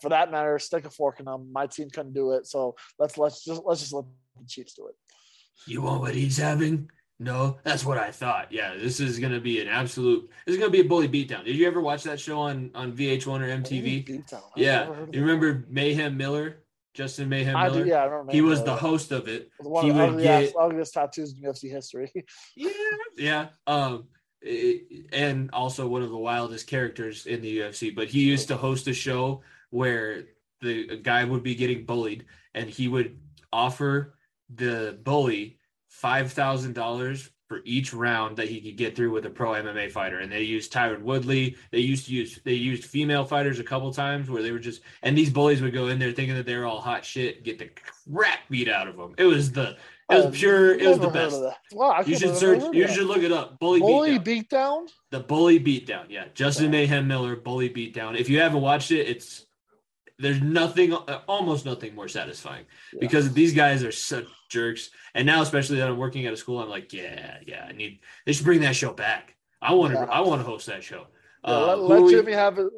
For 0.00 0.08
that 0.08 0.32
matter, 0.32 0.58
stick 0.58 0.84
a 0.84 0.90
fork 0.90 1.20
in 1.20 1.26
them. 1.26 1.52
My 1.52 1.68
team 1.68 1.90
couldn't 1.90 2.12
do 2.12 2.32
it, 2.32 2.48
so 2.48 2.74
let's 2.98 3.16
let's 3.16 3.44
just 3.44 3.62
let's 3.64 3.82
just 3.82 3.92
let 3.92 4.04
the 4.36 4.46
Chiefs 4.48 4.74
do 4.74 4.88
it. 4.88 4.96
You 5.64 5.82
want 5.82 6.00
what 6.00 6.16
he's 6.16 6.38
having? 6.38 6.90
No, 7.20 7.58
that's 7.62 7.84
what 7.84 7.96
I 7.96 8.10
thought. 8.10 8.50
Yeah, 8.50 8.74
this 8.74 8.98
is 8.98 9.20
gonna 9.20 9.38
be 9.38 9.60
an 9.60 9.68
absolute. 9.68 10.28
This 10.44 10.56
is 10.56 10.58
gonna 10.58 10.72
be 10.72 10.80
a 10.80 10.84
bully 10.84 11.08
beatdown. 11.08 11.44
Did 11.44 11.54
you 11.54 11.68
ever 11.68 11.80
watch 11.80 12.02
that 12.02 12.18
show 12.18 12.40
on 12.40 12.72
on 12.74 12.96
VH1 12.96 13.40
or 13.40 13.46
MTV? 13.62 14.08
Beatdown. 14.08 14.42
Yeah, 14.56 14.80
never 14.80 14.94
heard 14.94 15.08
of 15.10 15.14
you 15.14 15.20
remember 15.20 15.64
Mayhem 15.68 16.16
Miller, 16.16 16.63
Justin 16.94 17.28
Mayhem 17.28 17.54
Miller? 17.60 17.84
do, 17.84 17.90
yeah, 17.90 17.96
I 17.96 18.04
remember. 18.06 18.32
He 18.32 18.40
was 18.40 18.60
Mayweather. 18.60 18.64
the 18.66 18.76
host 18.76 19.12
of 19.12 19.28
it. 19.28 19.50
One 19.58 19.84
he 19.84 19.90
of 19.90 19.96
the 19.96 20.02
would 20.02 20.10
ugliest, 20.14 20.54
get- 20.54 20.62
ugliest 20.62 20.94
tattoos 20.94 21.32
in 21.34 21.42
UFC 21.42 21.70
history. 21.70 22.10
Yeah, 22.56 22.70
yeah. 23.16 23.46
Um, 23.66 24.04
it- 24.40 25.06
and 25.12 25.50
also 25.52 25.86
one 25.88 26.02
of 26.02 26.10
the 26.10 26.16
wildest 26.16 26.66
characters 26.68 27.26
in 27.26 27.40
the 27.42 27.58
UFC. 27.58 27.94
But 27.94 28.08
he 28.08 28.20
used 28.24 28.48
to 28.48 28.56
host 28.56 28.86
a 28.88 28.94
show 28.94 29.42
where 29.70 30.24
the 30.60 30.96
guy 30.98 31.24
would 31.24 31.42
be 31.42 31.54
getting 31.56 31.84
bullied, 31.84 32.26
and 32.54 32.70
he 32.70 32.86
would 32.88 33.18
offer 33.52 34.14
the 34.54 34.98
bully 35.02 35.58
five 35.88 36.32
thousand 36.32 36.74
dollars 36.74 37.30
for 37.48 37.60
each 37.64 37.92
round 37.92 38.36
that 38.38 38.48
he 38.48 38.60
could 38.60 38.76
get 38.76 38.96
through 38.96 39.10
with 39.10 39.26
a 39.26 39.30
pro 39.30 39.50
MMA 39.52 39.90
fighter. 39.90 40.20
And 40.20 40.32
they 40.32 40.42
used 40.42 40.72
Tyron 40.72 41.02
Woodley. 41.02 41.56
They 41.72 41.78
used 41.80 42.06
to 42.06 42.12
use 42.14 42.40
they 42.44 42.54
used 42.54 42.84
female 42.84 43.24
fighters 43.24 43.58
a 43.58 43.64
couple 43.64 43.92
times 43.92 44.30
where 44.30 44.42
they 44.42 44.50
were 44.50 44.58
just 44.58 44.80
and 45.02 45.16
these 45.16 45.30
bullies 45.30 45.60
would 45.60 45.74
go 45.74 45.88
in 45.88 45.98
there 45.98 46.12
thinking 46.12 46.34
that 46.36 46.46
they 46.46 46.56
were 46.56 46.64
all 46.64 46.80
hot 46.80 47.04
shit, 47.04 47.44
get 47.44 47.58
the 47.58 47.68
crap 48.12 48.40
beat 48.48 48.68
out 48.68 48.88
of 48.88 48.96
them. 48.96 49.14
It 49.18 49.24
was 49.24 49.52
the 49.52 49.76
it 50.10 50.16
was 50.16 50.26
I've 50.26 50.32
pure. 50.34 50.74
It 50.74 50.86
was 50.88 50.98
the 50.98 51.08
best. 51.08 51.40
Wow, 51.72 52.02
You 52.06 52.16
should 52.18 52.36
search. 52.36 52.62
You 52.74 52.86
should 52.88 53.06
look 53.06 53.22
it 53.22 53.32
up. 53.32 53.58
Bully, 53.58 53.80
Bully 53.80 54.18
beatdown. 54.18 54.48
beatdown. 54.48 54.88
the 55.10 55.20
bully 55.20 55.60
beatdown. 55.60 56.04
Yeah, 56.08 56.24
Justin 56.34 56.66
Yeah. 56.66 56.70
Mayhem 56.72 57.08
Miller, 57.08 57.36
bully 57.36 57.70
beatdown. 57.70 58.18
If 58.18 58.28
you 58.28 58.40
haven't 58.40 58.60
watched 58.62 58.90
it, 58.90 59.06
it's 59.08 59.46
there's 60.18 60.40
nothing, 60.40 60.92
almost 60.92 61.64
nothing 61.66 61.94
more 61.94 62.06
satisfying 62.08 62.64
Yeah. 62.92 63.00
because 63.00 63.32
these 63.32 63.52
guys 63.52 63.82
are 63.82 63.90
such 63.92 64.26
jerks. 64.54 64.90
And 65.14 65.26
now, 65.26 65.42
especially 65.42 65.78
that 65.78 65.88
I'm 65.88 65.98
working 65.98 66.24
at 66.26 66.32
a 66.32 66.36
school, 66.36 66.60
I'm 66.60 66.70
like, 66.70 66.92
yeah, 66.92 67.38
yeah, 67.46 67.66
I 67.68 67.72
need. 67.72 68.00
They 68.24 68.32
should 68.32 68.46
bring 68.46 68.60
that 68.62 68.76
show 68.76 68.92
back. 68.92 69.34
I 69.60 69.74
want 69.74 69.92
to. 69.94 70.00
Yeah. 70.00 70.06
I 70.18 70.20
want 70.20 70.40
to 70.40 70.46
host 70.46 70.66
that 70.66 70.82
show. 70.84 71.06
Yeah, 71.46 71.50
Uh, 71.52 71.66
let 71.66 71.76
who 71.76 71.82
let 71.88 71.98
are 71.98 72.02
we- 72.04 72.12
Jimmy 72.14 72.32
have 72.32 72.58
it. 72.58 72.68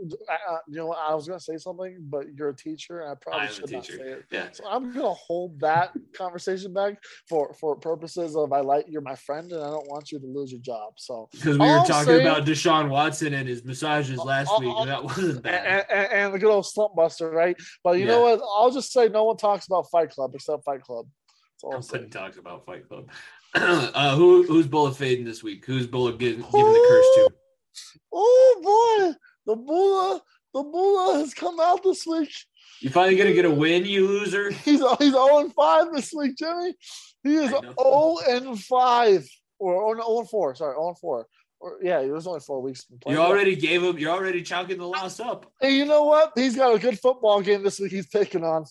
You 0.68 0.76
know, 0.80 0.90
I 0.92 1.14
was 1.14 1.28
going 1.28 1.38
to 1.38 1.44
say 1.50 1.56
something, 1.56 1.98
but 2.14 2.24
you're 2.36 2.48
a 2.48 2.56
teacher, 2.56 3.00
and 3.00 3.10
I 3.12 3.14
probably 3.14 3.46
I 3.46 3.50
should 3.50 3.70
not 3.70 3.86
say 3.86 3.94
it. 3.94 4.24
Yeah. 4.32 4.48
So 4.50 4.64
I'm 4.68 4.84
going 4.92 5.06
to 5.06 5.20
hold 5.28 5.60
that 5.60 5.92
conversation 6.22 6.72
back 6.72 6.94
for 7.28 7.54
for 7.60 7.76
purposes 7.76 8.34
of 8.36 8.52
I 8.52 8.62
like 8.72 8.86
you're 8.88 9.02
my 9.12 9.14
friend, 9.26 9.46
and 9.52 9.62
I 9.62 9.70
don't 9.76 9.88
want 9.88 10.10
you 10.10 10.18
to 10.18 10.26
lose 10.26 10.50
your 10.50 10.60
job. 10.72 10.94
So 10.96 11.28
Because 11.32 11.58
we 11.58 11.64
were 11.66 11.78
I'm 11.78 11.86
talking 11.86 12.06
saying- 12.06 12.26
about 12.26 12.44
Deshaun 12.44 12.88
Watson 12.88 13.34
and 13.34 13.46
his 13.48 13.64
massages 13.64 14.18
last 14.18 14.50
Uh, 14.52 14.58
week, 14.60 14.74
uh, 14.76 14.80
and 14.82 14.90
that 14.90 15.04
wasn't 15.04 15.42
bad. 15.44 15.64
and, 15.72 15.84
and, 15.98 16.06
and 16.20 16.34
the 16.34 16.38
good 16.40 16.50
old 16.56 16.66
slump 16.66 16.92
buster, 16.96 17.30
right? 17.30 17.56
But 17.84 17.98
you 18.00 18.06
know 18.06 18.20
what? 18.22 18.40
I'll 18.58 18.72
just 18.72 18.90
say 18.92 19.08
no 19.08 19.24
one 19.30 19.36
talks 19.36 19.66
about 19.66 19.90
Fight 19.92 20.10
Club 20.10 20.32
except 20.34 20.64
Fight 20.64 20.82
Club. 20.82 21.06
I'm 21.64 21.82
saying. 21.82 22.10
talks 22.10 22.38
about 22.38 22.66
Fight 22.66 22.88
Club. 22.88 23.10
uh, 23.54 24.14
who 24.14 24.42
who's 24.44 24.66
bullet 24.66 24.96
fading 24.96 25.24
this 25.24 25.42
week? 25.42 25.64
Who's 25.64 25.86
bullet 25.86 26.18
giving, 26.18 26.40
giving 26.40 26.72
the 26.72 26.86
curse 26.88 27.06
to? 27.16 27.30
Oh 28.12 28.60
boy, 28.62 29.18
the 29.46 29.56
Bula, 29.56 30.22
the 30.54 30.62
Bula 30.62 31.18
has 31.18 31.34
come 31.34 31.58
out 31.60 31.82
this 31.82 32.06
week. 32.06 32.32
You 32.80 32.90
finally 32.90 33.16
gonna 33.16 33.32
get 33.32 33.44
a 33.44 33.50
win, 33.50 33.84
you 33.84 34.06
loser? 34.06 34.50
He's 34.64 34.80
he's 34.98 35.12
0 35.12 35.38
and 35.38 35.54
5 35.54 35.86
this 35.94 36.12
week, 36.12 36.36
Jimmy. 36.36 36.74
He 37.22 37.34
is 37.36 37.52
I 37.52 37.60
know. 37.60 38.18
0 38.26 38.36
and 38.36 38.60
5. 38.60 39.28
Or, 39.58 39.74
or 39.74 39.96
no, 39.96 40.04
0 40.04 40.18
and 40.20 40.28
4. 40.28 40.54
Sorry, 40.56 40.74
0 40.74 40.88
and 40.88 40.98
4. 40.98 41.26
Or, 41.58 41.78
yeah, 41.82 42.00
it 42.00 42.10
was 42.12 42.26
only 42.26 42.40
four 42.40 42.60
weeks. 42.60 42.84
You 43.06 43.16
already 43.18 43.56
gave 43.56 43.82
him. 43.82 43.98
You're 43.98 44.12
already 44.12 44.42
chalking 44.42 44.78
the 44.78 44.86
loss 44.86 45.18
up. 45.20 45.50
Hey, 45.60 45.74
you 45.76 45.86
know 45.86 46.04
what? 46.04 46.32
He's 46.36 46.54
got 46.54 46.74
a 46.74 46.78
good 46.78 46.98
football 46.98 47.40
game 47.40 47.62
this 47.62 47.80
week. 47.80 47.92
He's 47.92 48.06
picking 48.06 48.44
on. 48.44 48.64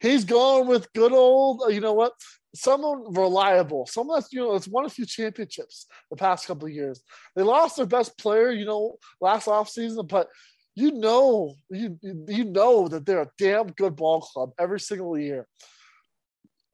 He's 0.00 0.24
going 0.24 0.66
with 0.66 0.92
good 0.92 1.12
old. 1.12 1.62
uh, 1.64 1.68
You 1.68 1.80
know 1.80 1.92
what? 1.92 2.12
Someone 2.54 3.14
reliable. 3.14 3.86
Someone 3.86 4.18
that's 4.18 4.32
you 4.32 4.40
know 4.40 4.52
that's 4.52 4.68
won 4.68 4.84
a 4.84 4.88
few 4.90 5.06
championships 5.06 5.86
the 6.10 6.16
past 6.16 6.46
couple 6.46 6.66
of 6.66 6.74
years. 6.74 7.00
They 7.36 7.42
lost 7.42 7.76
their 7.76 7.86
best 7.86 8.18
player, 8.18 8.50
you 8.50 8.66
know, 8.66 8.96
last 9.20 9.46
offseason, 9.46 10.06
but 10.08 10.28
you 10.74 10.90
know, 10.90 11.54
you 11.70 11.98
you 12.28 12.44
know 12.44 12.88
that 12.88 13.06
they're 13.06 13.22
a 13.22 13.30
damn 13.38 13.68
good 13.68 13.94
ball 13.96 14.20
club 14.20 14.50
every 14.58 14.80
single 14.80 15.16
year. 15.18 15.46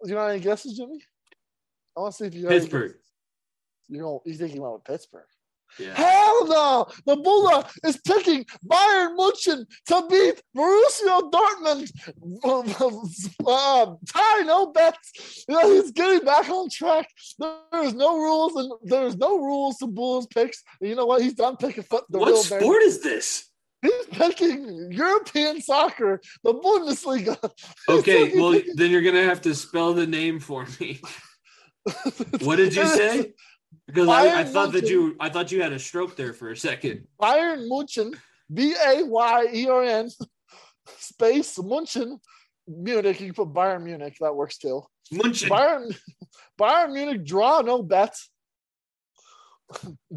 You 0.04 0.14
know 0.14 0.26
any 0.26 0.40
guesses, 0.40 0.76
Jimmy? 0.76 1.00
I 1.96 2.00
want 2.00 2.14
to 2.14 2.18
see 2.18 2.26
if 2.26 2.34
you 2.34 2.48
Pittsburgh. 2.48 2.94
You 3.88 3.98
know, 4.00 4.22
you 4.24 4.34
think 4.34 4.56
about 4.56 4.84
Pittsburgh. 4.84 5.26
Yeah. 5.78 5.94
Hell 5.94 6.46
no! 6.46 6.86
The 7.06 7.16
Bulla 7.16 7.68
is 7.84 7.98
picking 7.98 8.44
Bayern 8.66 9.16
Munchen 9.16 9.66
to 9.86 10.06
beat 10.10 10.42
Borussia 10.56 11.30
Dortmund. 11.30 11.90
Uh, 13.46 13.94
tie 14.12 14.42
no 14.42 14.66
bets. 14.72 15.44
You 15.48 15.54
know, 15.54 15.70
he's 15.70 15.92
getting 15.92 16.24
back 16.24 16.48
on 16.48 16.68
track. 16.70 17.08
There's 17.38 17.94
no 17.94 18.16
rules 18.16 18.56
and 18.56 18.72
there's 18.84 19.16
no 19.16 19.38
rules 19.38 19.78
to 19.78 19.86
Bulls 19.86 20.26
picks. 20.26 20.62
And 20.80 20.90
you 20.90 20.96
know 20.96 21.06
what? 21.06 21.22
He's 21.22 21.34
done 21.34 21.56
picking 21.56 21.84
foot. 21.84 22.04
The 22.08 22.18
What 22.18 22.28
real 22.28 22.42
sport 22.42 22.82
is 22.82 23.00
this? 23.02 23.44
He's 23.80 24.06
picking 24.10 24.90
European 24.90 25.60
soccer, 25.60 26.20
the 26.42 26.54
Bundesliga. 26.54 27.36
Okay, 27.88 28.36
well 28.38 28.52
picking- 28.52 28.74
then 28.76 28.90
you're 28.90 29.02
gonna 29.02 29.22
have 29.22 29.42
to 29.42 29.54
spell 29.54 29.94
the 29.94 30.06
name 30.06 30.40
for 30.40 30.66
me. 30.80 31.00
What 32.42 32.56
did 32.56 32.74
you 32.74 32.86
say? 32.86 33.32
Because 33.86 34.08
I, 34.08 34.40
I 34.40 34.44
thought 34.44 34.72
that 34.72 34.88
you 34.88 35.16
I 35.18 35.28
thought 35.28 35.50
you 35.50 35.62
had 35.62 35.72
a 35.72 35.78
stroke 35.78 36.16
there 36.16 36.32
for 36.32 36.50
a 36.50 36.56
second. 36.56 37.06
Bayern 37.20 37.68
Munchen, 37.68 38.12
B 38.52 38.74
A 38.74 39.04
Y 39.04 39.46
E 39.52 39.68
R 39.68 39.82
N, 39.82 40.10
space 40.98 41.58
Munchen, 41.58 42.18
Munich. 42.66 43.20
You 43.20 43.32
can 43.32 43.34
put 43.34 43.54
Bayern 43.54 43.82
Munich. 43.84 44.16
That 44.20 44.36
works 44.36 44.58
too. 44.58 44.82
Munchen. 45.10 45.48
Bayern, 45.48 45.96
Bayern 46.60 46.92
Munich 46.92 47.24
draw 47.24 47.60
no 47.62 47.82
bet. 47.82 48.14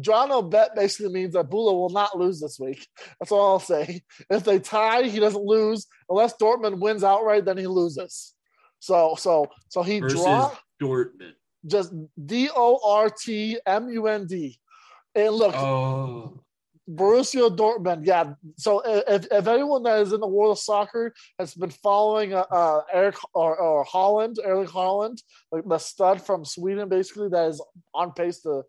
Draw 0.00 0.26
no 0.26 0.42
bet 0.42 0.74
basically 0.74 1.12
means 1.12 1.34
that 1.34 1.50
Bula 1.50 1.74
will 1.74 1.90
not 1.90 2.18
lose 2.18 2.40
this 2.40 2.58
week. 2.58 2.86
That's 3.20 3.32
all 3.32 3.52
I'll 3.52 3.58
say. 3.58 4.00
If 4.30 4.44
they 4.44 4.58
tie, 4.58 5.04
he 5.04 5.20
doesn't 5.20 5.44
lose. 5.44 5.86
Unless 6.08 6.36
Dortmund 6.36 6.80
wins 6.80 7.04
outright, 7.04 7.44
then 7.44 7.58
he 7.58 7.66
loses. 7.66 8.34
So 8.80 9.14
so 9.18 9.46
so 9.68 9.82
he 9.82 10.00
versus 10.00 10.22
draw 10.22 10.54
Dortmund. 10.80 11.34
Just 11.66 11.92
D 12.24 12.48
O 12.54 12.80
R 12.84 13.10
T 13.10 13.58
M 13.66 13.88
U 13.88 14.06
N 14.06 14.26
D. 14.26 14.58
And 15.14 15.34
look, 15.34 15.54
Oh, 15.54 16.42
Borussia 16.88 17.54
Dortmund, 17.56 18.06
yeah. 18.06 18.34
So 18.56 18.82
if, 18.84 19.26
if 19.30 19.46
anyone 19.46 19.82
that 19.84 20.00
is 20.00 20.12
in 20.12 20.20
the 20.20 20.26
world 20.26 20.52
of 20.52 20.58
soccer 20.58 21.14
has 21.38 21.54
been 21.54 21.70
following 21.70 22.34
uh, 22.34 22.44
uh, 22.50 22.82
Eric 22.92 23.16
or, 23.34 23.56
or 23.56 23.84
Haaland, 23.84 24.36
Erling 24.44 24.66
Haaland, 24.66 25.22
like 25.52 25.64
the 25.66 25.78
stud 25.78 26.20
from 26.20 26.44
Sweden, 26.44 26.88
basically 26.88 27.28
that 27.28 27.48
is 27.48 27.62
on 27.94 28.12
pace 28.12 28.40
to 28.40 28.62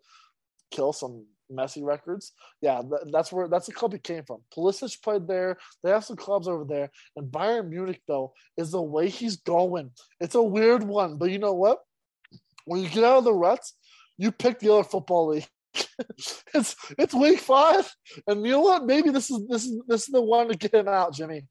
kill 0.70 0.92
some 0.92 1.26
Messi 1.50 1.82
records. 1.84 2.32
Yeah, 2.60 2.80
th- 2.80 3.12
that's 3.12 3.32
where 3.32 3.48
that's 3.48 3.66
the 3.66 3.72
club 3.72 3.92
he 3.92 3.98
came 3.98 4.24
from. 4.24 4.40
Pulisic 4.56 5.02
played 5.02 5.26
there. 5.26 5.56
They 5.82 5.90
have 5.90 6.04
some 6.04 6.16
clubs 6.16 6.48
over 6.48 6.64
there, 6.64 6.90
and 7.16 7.30
Bayern 7.30 7.68
Munich 7.68 8.00
though 8.06 8.32
is 8.56 8.70
the 8.70 8.82
way 8.82 9.08
he's 9.08 9.36
going. 9.36 9.90
It's 10.20 10.34
a 10.34 10.42
weird 10.42 10.84
one, 10.84 11.18
but 11.18 11.30
you 11.30 11.38
know 11.38 11.52
what? 11.52 11.78
When 12.64 12.82
you 12.82 12.88
get 12.88 13.04
out 13.04 13.18
of 13.18 13.24
the 13.24 13.34
ruts, 13.34 13.74
you 14.18 14.32
pick 14.32 14.58
the 14.58 14.72
other 14.72 14.84
football 14.84 15.28
league. 15.28 15.46
it's 16.54 16.76
it's 16.98 17.14
week 17.14 17.40
five, 17.40 17.92
and 18.26 18.44
you 18.44 18.52
know 18.52 18.60
what? 18.60 18.86
Maybe 18.86 19.10
this 19.10 19.30
is 19.30 19.46
this 19.48 19.64
is 19.64 19.82
this 19.88 20.02
is 20.02 20.08
the 20.12 20.22
one 20.22 20.48
to 20.48 20.56
get 20.56 20.72
him 20.72 20.88
out, 20.88 21.12
Jimmy. 21.14 21.42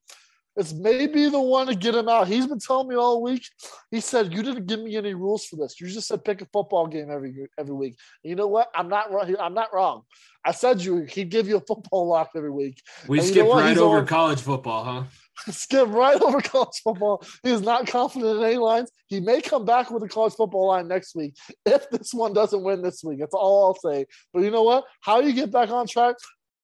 It's 0.56 0.72
maybe 0.72 1.30
the 1.30 1.42
one 1.42 1.66
to 1.66 1.76
get 1.76 1.96
him 1.96 2.08
out. 2.08 2.28
He's 2.28 2.46
been 2.46 2.60
telling 2.60 2.88
me 2.88 2.96
all 2.96 3.24
week. 3.24 3.44
He 3.90 4.00
said 4.00 4.32
you 4.32 4.44
didn't 4.44 4.68
give 4.68 4.80
me 4.80 4.96
any 4.96 5.16
rules 5.16 5.46
for 5.46 5.56
this. 5.56 5.82
You 5.82 5.88
just 5.88 6.08
said 6.08 6.24
pick 6.24 6.42
a 6.42 6.46
football 6.54 6.86
game 6.88 7.10
every 7.10 7.48
every 7.58 7.74
week. 7.74 7.98
And 8.24 8.30
you 8.30 8.36
know 8.36 8.48
what? 8.48 8.70
I'm 8.76 8.88
not 8.88 9.12
wrong. 9.12 9.36
I'm 9.40 9.56
not 9.56 9.74
wrong. 9.74 10.04
I 10.46 10.52
said 10.52 10.82
you 10.82 11.06
he'd 11.10 11.30
give 11.30 11.48
you 11.48 11.58
a 11.58 11.62
football 11.62 12.08
lock 12.08 12.30
every 12.36 12.52
week. 12.52 12.82
we 13.08 13.20
And 13.20 13.28
you 13.36 13.44
know 13.44 13.56
right 13.56 13.70
He's 13.70 13.78
over 13.80 13.98
on- 14.00 14.08
college 14.08 14.42
football, 14.42 14.84
huh? 14.84 15.04
Skip 15.50 15.88
right 15.90 16.22
over 16.22 16.42
college 16.42 16.82
football. 16.84 17.24
He 17.44 17.52
is 17.52 17.62
not 17.62 17.88
confident 17.88 18.38
in 18.38 18.44
any 18.44 18.58
lines. 18.58 18.92
He 19.08 19.20
may 19.20 19.42
come 19.42 19.66
back 19.66 19.92
with 19.92 20.04
a 20.04 20.08
college 20.08 20.34
football 20.34 20.68
line 20.68 20.88
next 20.88 21.16
week 21.16 21.36
if 21.66 21.90
this 21.90 22.14
one 22.14 22.34
doesn't 22.34 22.64
win 22.64 22.82
this 22.82 23.04
week. 23.04 23.20
That's 23.20 23.34
all 23.34 23.66
I'll 23.66 23.92
say. 23.92 24.06
But 24.34 24.44
you 24.44 24.52
know 24.52 24.64
what? 24.64 24.86
How 25.02 25.20
you 25.20 25.34
get 25.34 25.52
back 25.52 25.70
on 25.70 25.88
track? 25.88 26.16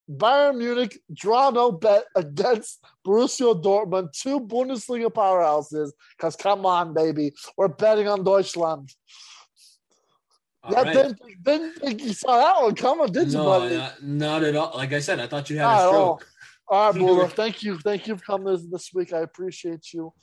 Bayern 0.09 0.57
Munich 0.57 0.99
draw 1.13 1.51
no 1.51 1.71
bet 1.71 2.05
against 2.15 2.83
Borussia 3.05 3.61
Dortmund, 3.61 4.11
two 4.11 4.39
Bundesliga 4.39 5.11
powerhouses. 5.11 5.91
Because 6.17 6.35
come 6.35 6.65
on, 6.65 6.93
baby, 6.93 7.33
we're 7.57 7.67
betting 7.67 8.07
on 8.07 8.23
Deutschland. 8.23 8.91
All 10.63 10.73
yeah, 10.73 10.81
right. 10.81 10.93
didn't, 10.93 11.21
didn't 11.43 11.73
think 11.75 12.01
you 12.03 12.13
saw 12.13 12.37
that 12.37 12.61
one 12.61 12.75
coming, 12.75 13.11
did 13.13 13.27
you, 13.29 13.37
no, 13.37 13.45
buddy? 13.45 13.77
not, 13.77 14.03
not 14.03 14.43
at 14.43 14.55
all. 14.55 14.71
Like 14.75 14.91
I 14.91 14.99
said, 14.99 15.19
I 15.19 15.27
thought 15.27 15.49
you 15.49 15.57
had 15.57 15.65
Not 15.65 15.85
a 15.85 15.87
stroke. 15.87 16.27
All 16.69 16.91
right, 16.91 16.99
Bula, 16.99 17.27
thank 17.29 17.63
you, 17.63 17.79
thank 17.79 18.07
you 18.07 18.15
for 18.17 18.23
coming 18.23 18.53
this, 18.53 18.65
this 18.69 18.91
week. 18.93 19.11
I 19.13 19.19
appreciate 19.19 19.91
you. 19.93 20.13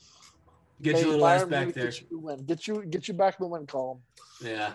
Get 0.80 0.94
Hey, 0.96 1.00
your 1.02 1.10
little 1.12 1.26
ass 1.26 1.44
back 1.44 1.72
there. 1.72 1.86
Get 1.86 2.00
you, 2.10 2.18
win. 2.20 2.44
get 2.44 2.66
you, 2.68 2.84
get 2.86 3.08
you 3.08 3.14
back 3.14 3.36
in 3.40 3.44
the 3.44 3.48
win 3.48 3.66
column. 3.66 4.00
Yeah, 4.42 4.72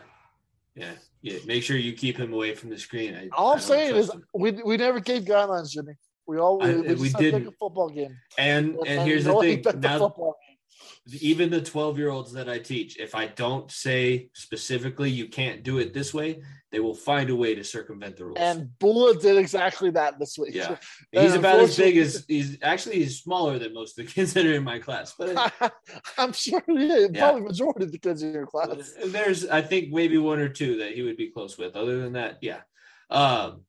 yeah, 0.75 0.91
yeah. 1.21 1.37
Make 1.45 1.63
sure 1.63 1.77
you 1.77 1.93
keep 1.93 2.17
him 2.17 2.33
away 2.33 2.55
from 2.55 2.71
the 2.71 2.77
screen. 2.77 3.15
I, 3.15 3.29
All 3.37 3.51
I 3.51 3.53
I'm 3.53 3.59
saying 3.59 3.95
is, 3.95 4.11
him. 4.11 4.23
we 4.33 4.51
we 4.51 4.75
never 4.77 4.99
gave 4.99 5.23
guidelines, 5.23 5.69
Jimmy. 5.71 5.93
We 6.27 6.39
all 6.39 6.59
we, 6.59 6.65
I- 6.65 6.75
we, 6.75 6.81
we 6.81 6.87
just 6.87 7.03
had 7.03 7.03
to 7.03 7.17
pick 7.17 7.31
didn't. 7.33 7.47
a 7.47 7.51
football 7.51 7.89
game. 7.89 8.17
and 8.37 8.75
and 8.87 9.07
here's 9.07 9.23
the 9.23 9.29
know 9.29 9.35
what? 9.37 9.47
He 9.47 9.55
thing. 9.55 9.63
picked 9.63 9.81
the 9.81 9.87
Now, 9.87 10.09
game. 10.09 11.19
even 11.21 11.49
the 11.51 11.61
12 11.61 11.97
year 11.99 12.09
olds 12.09 12.33
that 12.33 12.49
I 12.49 12.57
teach, 12.59 12.97
if 12.99 13.15
I 13.15 13.27
don't 13.27 13.71
say 13.71 14.29
specifically 14.33 15.09
you 15.09 15.27
can't 15.27 15.63
do 15.63 15.77
it 15.77 15.93
this 15.93 16.13
way, 16.13 16.41
they 16.71 16.79
will 16.79 16.95
find 16.95 17.29
a 17.29 17.35
way 17.35 17.53
to 17.53 17.63
circumvent 17.63 18.17
the 18.17 18.25
rules. 18.25 18.37
And 18.39 18.77
Bula 18.79 19.15
did 19.15 19.37
exactly 19.37 19.91
that 19.91 20.19
this 20.19 20.37
week. 20.37 20.55
yeah, 20.55 20.77
he's 21.11 21.33
about 21.33 21.59
as 21.59 21.75
big 21.75 21.97
as 21.97 22.23
he's 22.27 22.57
actually 22.61 22.99
he's 22.99 23.19
smaller 23.19 23.59
than 23.59 23.73
most 23.73 23.99
of 23.99 24.05
the 24.05 24.11
kids 24.11 24.33
that 24.33 24.45
are 24.45 24.53
in 24.53 24.63
my 24.63 24.79
class. 24.79 25.13
But 25.17 25.53
I'm 26.17 26.31
sure 26.31 26.63
is. 26.67 27.09
Yeah. 27.13 27.19
Probably 27.19 27.41
majority 27.41 27.83
of 27.83 27.91
the 27.91 27.99
kids 27.99 28.23
in 28.23 28.33
your 28.33 28.47
class. 28.47 28.93
there's 29.05 29.45
I 29.45 29.61
think 29.61 29.91
maybe 29.91 30.17
one 30.17 30.39
or 30.39 30.49
two 30.49 30.77
that 30.77 30.93
he 30.93 31.01
would 31.01 31.17
be 31.17 31.29
close 31.29 31.57
with. 31.57 31.75
Other 31.75 31.99
than 31.99 32.13
that, 32.13 32.37
yeah. 32.41 32.61
Um, 33.09 33.65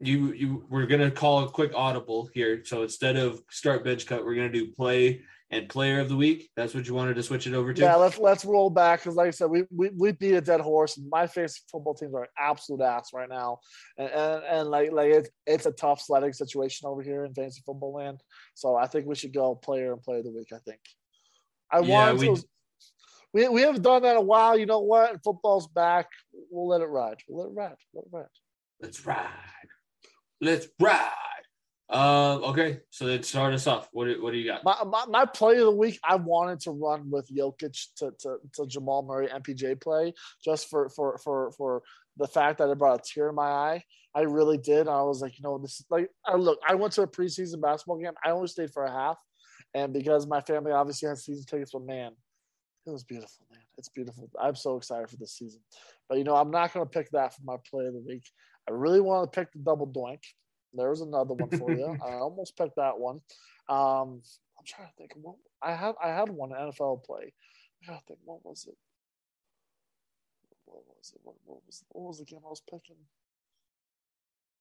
you 0.00 0.32
you 0.32 0.66
we're 0.68 0.86
gonna 0.86 1.10
call 1.10 1.44
a 1.44 1.48
quick 1.48 1.72
audible 1.74 2.28
here. 2.34 2.64
So 2.64 2.82
instead 2.82 3.16
of 3.16 3.40
start 3.50 3.84
bench 3.84 4.06
cut, 4.06 4.24
we're 4.24 4.34
gonna 4.34 4.50
do 4.50 4.72
play 4.72 5.22
and 5.50 5.68
player 5.68 6.00
of 6.00 6.08
the 6.08 6.16
week. 6.16 6.50
That's 6.56 6.74
what 6.74 6.86
you 6.86 6.94
wanted 6.94 7.14
to 7.14 7.22
switch 7.22 7.46
it 7.46 7.54
over 7.54 7.72
to. 7.72 7.80
Yeah, 7.80 7.94
let's 7.96 8.18
let's 8.18 8.44
roll 8.44 8.70
back 8.70 9.00
because, 9.00 9.16
like 9.16 9.28
I 9.28 9.30
said, 9.30 9.48
we, 9.50 9.64
we 9.70 9.90
we 9.96 10.12
beat 10.12 10.34
a 10.34 10.40
dead 10.40 10.60
horse. 10.60 10.98
My 11.10 11.26
fantasy 11.26 11.60
football 11.70 11.94
teams 11.94 12.14
are 12.14 12.28
absolute 12.38 12.82
ass 12.82 13.10
right 13.14 13.28
now, 13.28 13.58
and 13.96 14.10
and, 14.10 14.42
and 14.44 14.68
like 14.68 14.92
like 14.92 15.10
it's 15.10 15.30
it's 15.46 15.66
a 15.66 15.72
tough 15.72 16.00
sledding 16.02 16.32
situation 16.32 16.86
over 16.88 17.02
here 17.02 17.24
in 17.24 17.34
fantasy 17.34 17.62
football 17.64 17.94
land. 17.94 18.20
So 18.54 18.76
I 18.76 18.86
think 18.86 19.06
we 19.06 19.14
should 19.14 19.32
go 19.32 19.54
player 19.54 19.92
and 19.92 20.02
player 20.02 20.18
of 20.18 20.24
the 20.24 20.32
week. 20.32 20.48
I 20.52 20.58
think. 20.58 20.80
I 21.70 21.80
Yeah, 21.80 22.06
want 22.12 22.18
we- 22.18 22.34
to. 22.34 22.42
We, 23.34 23.46
we 23.46 23.60
haven't 23.60 23.82
done 23.82 24.00
that 24.02 24.12
in 24.12 24.16
a 24.16 24.22
while. 24.22 24.58
You 24.58 24.64
know 24.64 24.80
what? 24.80 25.22
Football's 25.22 25.66
back. 25.68 26.06
We'll 26.50 26.66
let 26.68 26.80
it 26.80 26.86
ride. 26.86 27.18
We'll 27.28 27.44
let 27.44 27.50
it 27.52 27.54
ride. 27.54 27.76
Let 27.92 28.04
it 28.06 28.10
ride. 28.10 28.26
Let's 28.80 29.06
ride. 29.06 29.28
Let's 30.40 30.66
ride. 30.80 31.37
Um, 31.90 32.44
okay, 32.44 32.80
so 32.90 33.06
then 33.06 33.22
start 33.22 33.54
us 33.54 33.66
off. 33.66 33.88
What 33.92 34.06
do, 34.06 34.22
what 34.22 34.32
do 34.32 34.38
you 34.38 34.46
got? 34.46 34.62
My, 34.62 34.84
my, 34.84 35.04
my 35.08 35.24
play 35.24 35.54
of 35.54 35.64
the 35.64 35.70
week, 35.70 35.98
I 36.04 36.16
wanted 36.16 36.60
to 36.60 36.72
run 36.72 37.10
with 37.10 37.30
Jokic 37.34 37.78
to, 37.96 38.12
to, 38.20 38.36
to 38.54 38.66
Jamal 38.66 39.02
Murray 39.02 39.28
MPJ 39.28 39.80
play 39.80 40.12
just 40.44 40.68
for, 40.68 40.90
for, 40.90 41.16
for, 41.18 41.50
for 41.52 41.82
the 42.18 42.28
fact 42.28 42.58
that 42.58 42.68
it 42.68 42.78
brought 42.78 43.00
a 43.00 43.02
tear 43.02 43.30
in 43.30 43.34
my 43.34 43.48
eye. 43.48 43.84
I 44.14 44.22
really 44.22 44.58
did. 44.58 44.86
I 44.86 45.02
was 45.02 45.22
like, 45.22 45.38
you 45.38 45.42
know, 45.42 45.58
this 45.58 45.80
is 45.80 45.86
like, 45.88 46.10
I 46.26 46.36
look, 46.36 46.58
I 46.68 46.74
went 46.74 46.92
to 46.94 47.02
a 47.02 47.06
preseason 47.06 47.60
basketball 47.62 47.98
game. 47.98 48.12
I 48.22 48.30
only 48.30 48.48
stayed 48.48 48.72
for 48.72 48.84
a 48.84 48.90
half. 48.90 49.16
And 49.74 49.92
because 49.92 50.26
my 50.26 50.40
family 50.40 50.72
obviously 50.72 51.08
has 51.08 51.24
season 51.24 51.44
tickets, 51.44 51.72
but 51.72 51.86
man, 51.86 52.12
it 52.86 52.90
was 52.90 53.04
beautiful, 53.04 53.46
man. 53.50 53.60
It's 53.76 53.88
beautiful. 53.88 54.28
I'm 54.40 54.56
so 54.56 54.76
excited 54.76 55.08
for 55.08 55.16
this 55.16 55.34
season. 55.34 55.60
But, 56.08 56.18
you 56.18 56.24
know, 56.24 56.34
I'm 56.34 56.50
not 56.50 56.72
going 56.72 56.84
to 56.84 56.90
pick 56.90 57.10
that 57.10 57.34
for 57.34 57.42
my 57.44 57.56
play 57.70 57.86
of 57.86 57.92
the 57.92 58.04
week. 58.06 58.24
I 58.68 58.72
really 58.72 59.00
want 59.00 59.30
to 59.30 59.40
pick 59.40 59.52
the 59.52 59.58
double 59.58 59.86
doink. 59.86 60.22
There's 60.74 61.00
another 61.00 61.34
one 61.34 61.50
for 61.50 61.72
you. 61.72 61.96
I 62.04 62.14
almost 62.14 62.56
picked 62.56 62.76
that 62.76 62.98
one. 62.98 63.20
Um, 63.68 64.22
I'm 64.58 64.64
trying 64.66 64.88
to 64.88 64.94
think. 64.96 65.12
What 65.20 65.36
I 65.62 65.72
had, 65.74 65.94
I 66.02 66.08
had 66.08 66.28
one 66.28 66.50
NFL 66.50 67.04
play. 67.04 67.32
I 67.82 67.86
gotta 67.86 68.02
think. 68.06 68.18
What 68.24 68.44
was 68.44 68.66
it? 68.68 68.76
What 70.66 70.82
was 70.86 71.12
it? 71.14 71.20
What, 71.22 71.36
what 71.44 71.60
was 71.66 71.84
what 71.90 72.06
was 72.08 72.18
the 72.18 72.24
game 72.24 72.40
I 72.44 72.48
was 72.48 72.62
picking? 72.68 72.96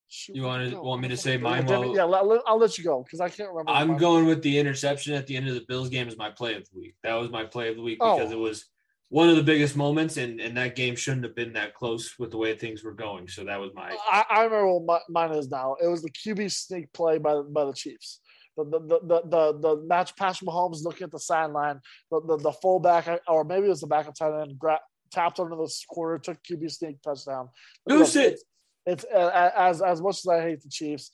Shoot, 0.09 0.37
You 0.37 0.43
wanna- 0.43 0.81
want 0.81 1.01
me 1.01 1.09
to 1.09 1.17
say 1.17 1.35
mine 1.35 1.67
Yeah, 1.67 2.03
let- 2.05 2.41
I'll 2.47 2.57
let 2.57 2.77
you 2.77 2.83
go 2.85 3.03
because 3.03 3.19
I 3.19 3.27
can't 3.27 3.49
remember. 3.49 3.71
I'm 3.71 3.97
going 3.97 4.25
with 4.25 4.41
the 4.41 4.57
interception 4.57 5.13
at 5.13 5.27
the 5.27 5.35
end 5.35 5.49
of 5.49 5.55
the 5.55 5.65
Bills 5.67 5.89
game 5.89 6.07
as 6.07 6.15
my 6.15 6.29
play 6.31 6.53
of 6.55 6.63
the 6.69 6.79
week. 6.79 6.95
That 7.03 7.15
was 7.15 7.29
my 7.29 7.43
play 7.43 7.67
of 7.69 7.75
the 7.75 7.81
week 7.81 7.99
because 7.99 8.29
Oh. 8.31 8.33
it 8.33 8.39
was 8.39 8.69
one 9.09 9.29
of 9.29 9.37
the 9.37 9.43
biggest 9.43 9.77
moments, 9.77 10.17
and 10.17 10.39
and 10.41 10.57
that 10.57 10.75
game 10.75 10.95
shouldn't 10.95 11.23
have 11.23 11.35
been 11.35 11.53
that 11.53 11.73
close 11.73 12.15
with 12.19 12.31
the 12.31 12.37
way 12.37 12.55
things 12.55 12.83
were 12.83 12.93
going. 12.93 13.27
So 13.27 13.43
that 13.45 13.59
was 13.59 13.71
my 13.73 13.95
I, 14.09 14.25
I 14.29 14.43
remember 14.43 14.73
what 14.73 14.85
my, 15.09 15.27
mine 15.27 15.37
is 15.37 15.49
now. 15.49 15.75
It 15.81 15.87
was 15.87 16.01
the 16.01 16.11
QB 16.11 16.51
sneak 16.51 16.91
play 16.93 17.17
by 17.17 17.41
by 17.41 17.65
the 17.65 17.73
Chiefs. 17.73 18.19
The 18.57 18.65
the 18.65 18.79
the 18.79 19.21
the, 19.29 19.59
the, 19.59 19.83
match 19.85 20.15
Patrick 20.15 20.49
Mahomes 20.49 20.83
looking 20.83 21.05
at 21.05 21.11
the 21.11 21.19
sideline. 21.19 21.79
The, 22.11 22.21
the 22.27 22.37
the 22.37 22.51
fullback 22.51 23.07
or 23.27 23.43
maybe 23.43 23.67
it 23.67 23.69
was 23.69 23.81
the 23.81 23.87
backup 23.87 24.15
tight 24.15 24.41
end 24.41 24.57
gra- 24.57 24.81
tapped 25.11 25.39
under 25.39 25.55
the 25.55 25.71
quarter, 25.87 26.17
took 26.17 26.43
QB 26.43 26.69
sneak 26.71 27.01
touchdown. 27.01 27.49
Goose 27.87 28.15
it. 28.15 28.33
It's, 28.33 28.43
it's 28.85 29.05
uh, 29.13 29.51
as 29.55 29.81
as 29.81 30.01
much 30.01 30.17
as 30.17 30.27
I 30.27 30.41
hate 30.41 30.61
the 30.61 30.69
Chiefs. 30.69 31.11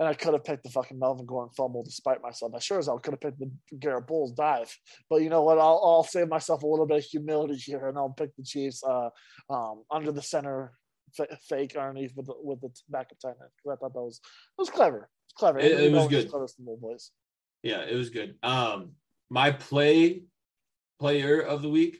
And 0.00 0.08
I 0.08 0.14
could 0.14 0.32
have 0.32 0.44
picked 0.44 0.62
the 0.64 0.70
fucking 0.70 0.98
Melvin 0.98 1.26
Gordon 1.26 1.52
fumble 1.54 1.82
despite 1.84 2.22
myself. 2.22 2.52
I 2.56 2.58
sure 2.58 2.78
as 2.78 2.86
hell 2.86 2.98
could 2.98 3.12
have 3.12 3.20
picked 3.20 3.38
the 3.38 3.50
Garett 3.78 4.06
Bolles 4.06 4.32
dive. 4.32 4.74
But 5.10 5.16
you 5.22 5.28
know 5.28 5.42
what? 5.42 5.58
I'll, 5.58 5.78
I'll 5.84 6.04
save 6.04 6.28
myself 6.28 6.62
a 6.62 6.66
little 6.66 6.86
bit 6.86 6.96
of 6.98 7.04
humility 7.04 7.56
here, 7.56 7.86
and 7.86 7.98
I'll 7.98 8.08
pick 8.16 8.34
the 8.34 8.42
Chiefs 8.42 8.82
uh, 8.82 9.10
um, 9.50 9.84
under 9.90 10.10
the 10.10 10.22
center 10.22 10.72
f- 11.20 11.38
fake 11.46 11.76
underneath 11.76 12.12
with 12.16 12.26
the, 12.26 12.34
with 12.42 12.62
the 12.62 12.70
backup 12.88 13.18
tight 13.20 13.28
end. 13.42 13.50
'Cause 13.62 13.72
I 13.72 13.76
thought 13.76 13.92
that 13.92 14.00
was 14.00 14.20
it 14.24 14.60
was 14.62 14.70
clever. 14.70 15.10
It's 15.26 15.34
clever. 15.34 15.58
It- 15.58 15.72
it 15.80 15.92
was 15.92 16.08
good. 16.08 16.22
it's 16.24 16.30
clever 16.30 16.46
the 16.58 16.76
boys. 16.80 17.10
yeah, 17.62 17.82
it 17.82 17.94
was 17.94 18.08
good. 18.08 18.36
Um, 18.42 18.92
my 19.28 19.50
play 19.50 20.24
player 20.98 21.40
of 21.42 21.60
the 21.60 21.68
week, 21.68 21.98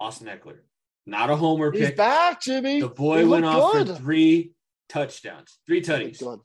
Austin 0.00 0.26
Ekeler, 0.28 0.58
not 1.06 1.30
a 1.30 1.36
homer 1.36 1.72
He's 1.72 1.86
pick. 1.86 1.96
back, 1.96 2.42
Jimmy. 2.42 2.80
The 2.82 2.88
boy 2.88 3.20
He 3.20 3.24
went 3.24 3.46
off 3.46 3.72
good. 3.72 3.88
for 3.88 3.94
three 3.94 4.52
touchdowns, 4.90 5.58
three 5.66 5.80
He 5.80 5.86
looked 5.86 6.02
tutties, 6.02 6.18
good. 6.18 6.40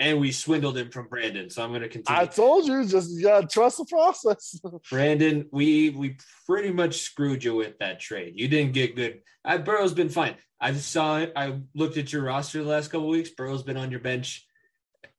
And 0.00 0.18
we 0.18 0.32
swindled 0.32 0.78
him 0.78 0.90
from 0.90 1.08
Brandon. 1.08 1.50
So 1.50 1.62
I'm 1.62 1.70
going 1.70 1.82
to 1.82 1.88
continue. 1.88 2.20
I 2.20 2.24
told 2.24 2.66
you, 2.66 2.84
just 2.86 3.10
you 3.10 3.22
gotta 3.22 3.46
trust 3.46 3.76
the 3.76 3.84
process. 3.84 4.58
Brandon, 4.90 5.46
we 5.52 5.90
we 5.90 6.16
pretty 6.46 6.72
much 6.72 7.02
screwed 7.02 7.44
you 7.44 7.54
with 7.54 7.78
that 7.78 8.00
trade. 8.00 8.32
You 8.34 8.48
didn't 8.48 8.72
get 8.72 8.96
good. 8.96 9.20
I, 9.44 9.58
Burrow's 9.58 9.92
been 9.92 10.08
fine. 10.08 10.36
I 10.58 10.72
saw 10.72 11.18
it. 11.18 11.32
I 11.36 11.60
looked 11.74 11.98
at 11.98 12.12
your 12.12 12.22
roster 12.22 12.62
the 12.62 12.68
last 12.68 12.90
couple 12.90 13.06
of 13.06 13.12
weeks. 13.12 13.30
Burrow's 13.30 13.62
been 13.62 13.76
on 13.76 13.90
your 13.90 14.00
bench. 14.00 14.46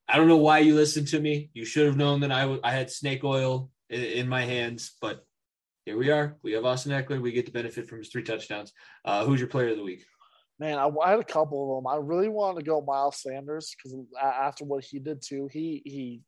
I 0.07 0.17
don't 0.17 0.27
know 0.27 0.37
why 0.37 0.59
you 0.59 0.75
listened 0.75 1.07
to 1.09 1.19
me. 1.19 1.51
You 1.53 1.63
should 1.63 1.85
have 1.85 1.95
known 1.95 2.19
that 2.21 2.31
I 2.31 2.41
w- 2.41 2.61
I 2.63 2.71
had 2.71 2.91
snake 2.91 3.23
oil 3.23 3.69
in, 3.89 4.03
in 4.03 4.27
my 4.27 4.41
hands, 4.45 4.93
but 4.99 5.25
here 5.85 5.97
we 5.97 6.11
are. 6.11 6.37
We 6.43 6.53
have 6.53 6.65
Austin 6.65 6.91
Ekeler. 6.91 7.21
We 7.21 7.31
get 7.31 7.45
to 7.45 7.51
benefit 7.51 7.87
from 7.87 7.99
his 7.99 8.09
three 8.09 8.23
touchdowns. 8.23 8.73
Uh, 9.05 9.25
who's 9.25 9.39
your 9.39 9.49
player 9.49 9.69
of 9.69 9.77
the 9.77 9.83
week? 9.83 10.05
Man, 10.61 10.77
I, 10.77 10.87
I 11.03 11.09
had 11.09 11.19
a 11.19 11.23
couple 11.23 11.75
of 11.75 11.83
them. 11.83 11.91
I 11.91 11.97
really 11.97 12.29
wanted 12.29 12.59
to 12.59 12.65
go 12.65 12.81
Miles 12.81 13.19
Sanders 13.19 13.75
because 13.75 13.97
after 14.21 14.63
what 14.63 14.83
he 14.83 14.99
did 14.99 15.19
too, 15.19 15.49
he 15.51 15.81
he 15.83 16.21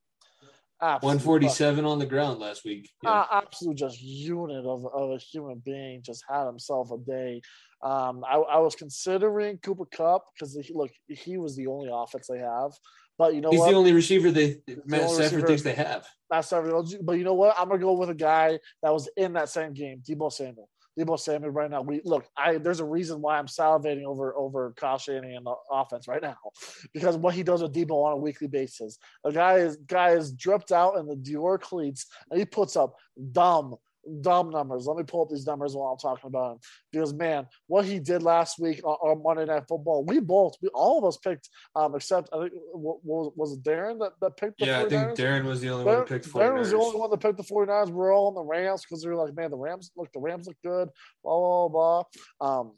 147 0.80 1.86
on 1.86 2.00
the 2.00 2.08
ground 2.08 2.40
last 2.40 2.66
week. 2.66 2.90
Yeah. 3.04 3.12
uh, 3.12 3.26
absolute 3.32 3.78
just 3.78 4.02
unit 4.02 4.66
of, 4.66 4.88
of 4.92 5.12
a 5.12 5.18
human 5.18 5.62
being 5.64 6.02
just 6.02 6.24
had 6.28 6.48
himself 6.48 6.90
a 6.90 6.98
day. 6.98 7.44
Um, 7.84 8.24
I, 8.28 8.38
I 8.38 8.58
was 8.58 8.74
considering 8.74 9.60
Cooper 9.60 9.86
Kupp 9.86 10.26
because 10.34 10.58
look, 10.74 10.90
he 11.08 11.38
was 11.38 11.56
the 11.56 11.68
only 11.68 11.92
offense 11.94 12.26
they 12.28 12.40
have. 12.40 12.72
But 13.20 13.36
you 13.36 13.42
know 13.42 13.52
He's 13.52 13.60
what? 13.60 13.70
the 13.70 13.78
only 13.78 13.94
receiver 13.94 14.32
they 14.32 14.62
Matt 14.88 15.02
only 15.02 15.14
Stafford 15.14 15.46
thinks 15.46 15.62
they 15.62 15.76
have. 15.76 16.08
That's 16.32 16.52
everyone. 16.52 16.88
But 17.04 17.20
you 17.20 17.24
know 17.24 17.36
what? 17.36 17.56
I'm 17.56 17.70
gonna 17.70 17.80
go 17.80 17.94
with 17.94 18.10
a 18.10 18.16
guy 18.16 18.58
that 18.82 18.92
was 18.92 19.08
in 19.16 19.34
that 19.34 19.50
same 19.50 19.74
game, 19.74 20.02
Deebo 20.02 20.32
Samuel. 20.32 20.68
Deebo 20.98 21.20
Samuel 21.20 21.52
right 21.52 21.72
now. 21.72 21.82
We 21.82 22.02
look. 22.06 22.28
I 22.38 22.57
there's 22.57 22.80
a 22.80 22.86
reason 22.86 23.22
why 23.22 23.38
I'm 23.38 23.48
salivating 23.48 24.03
over 24.03 24.36
over 24.36 24.74
Kyle 24.78 24.98
Shanahan 24.98 25.44
the 25.44 25.56
offense 25.72 26.07
right 26.07 26.22
now, 26.22 26.38
because 26.94 27.18
what 27.18 27.34
he 27.34 27.44
does 27.44 27.61
with 27.61 27.74
Deebo 27.74 27.91
on 27.91 28.14
a 28.14 28.18
weekly 28.18 28.48
basis. 28.48 28.98
A 29.24 29.32
guy 29.32 29.56
is 29.56 29.78
guy 29.88 30.11
is 30.11 30.32
dripped 30.34 30.72
out 30.72 30.98
in 30.98 31.07
the 31.07 31.15
Dior 31.15 31.60
cleats, 31.60 32.06
and 32.30 32.40
he 32.40 32.45
puts 32.45 32.76
up 32.76 32.95
dumb 33.32 33.76
dumb 34.22 34.50
numbers. 34.50 34.86
Let 34.86 34.98
me 34.98 35.04
pull 35.04 35.24
up 35.24 35.30
these 35.30 35.46
numbers 35.46 35.76
while 35.76 35.92
I'm 35.92 35.98
talking 35.98 36.28
about 36.28 36.54
him. 36.54 36.60
Because 36.92 37.14
man, 37.14 37.48
what 37.68 37.86
he 37.86 38.00
did 38.00 38.24
last 38.24 38.60
week 38.60 38.82
on, 38.84 38.96
on 38.96 39.24
Monday 39.24 39.46
Night 39.46 39.64
Football, 39.68 40.04
we 40.06 40.20
both, 40.20 40.56
we 40.62 40.70
all 40.70 41.00
of 41.00 41.06
us 41.06 41.18
picked, 41.18 41.50
um, 41.76 41.96
except 41.96 42.30
I 42.34 42.42
think 42.42 42.54
what, 42.74 43.04
was 43.04 43.34
was 43.36 43.54
it 43.54 43.64
Darren 43.64 44.00
that, 44.00 44.14
that 44.22 44.38
picked 44.38 44.60
the 44.60 44.66
Yeah, 44.66 44.82
I 44.82 44.90
think 44.90 45.18
Darren 45.18 45.46
was 45.46 45.62
the 45.62 45.70
only 45.70 45.86
one 45.86 45.96
that 45.96 46.00
who 46.00 46.06
Darren, 46.06 46.08
picked 46.08 46.34
Darren 46.34 46.60
was 46.60 46.72
the 46.72 46.78
only 46.78 47.00
one 47.00 47.10
that 47.12 47.20
picked 47.20 47.38
the 47.38 47.44
49ers. 47.44 47.88
We 47.88 47.94
We're 47.94 48.16
all 48.16 48.28
on 48.28 48.36
the 48.36 48.44
Rams 48.44 48.84
because 48.84 49.04
they 49.04 49.10
were 49.10 49.16
like, 49.16 49.36
man, 49.36 49.52
the 49.52 49.58
Rams 49.58 49.92
look, 49.96 50.12
the 50.12 50.20
Rams 50.20 50.48
look 50.48 50.58
good, 50.64 50.90
blah, 51.24 51.68
blah, 51.68 52.04
blah. 52.40 52.60
Um, 52.60 52.74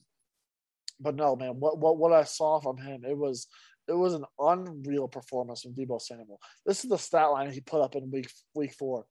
but 1.00 1.16
no, 1.16 1.36
man, 1.36 1.60
what, 1.60 1.78
what, 1.78 1.98
what 1.98 2.14
I 2.14 2.24
saw 2.24 2.60
from 2.60 2.78
him, 2.78 3.04
it 3.04 3.18
was, 3.18 3.48
it 3.88 3.94
was 3.94 4.14
an 4.14 4.26
unreal 4.40 5.08
performance 5.08 5.62
from 5.62 5.74
Deebo 5.74 6.02
Samuel. 6.02 6.40
This 6.66 6.84
is 6.84 6.90
the 6.90 6.98
stat 6.98 7.32
line 7.32 7.52
he 7.52 7.62
put 7.62 7.82
up 7.82 7.96
in 7.96 8.10
week 8.10 8.32
week 8.54 8.74
four. 8.74 9.06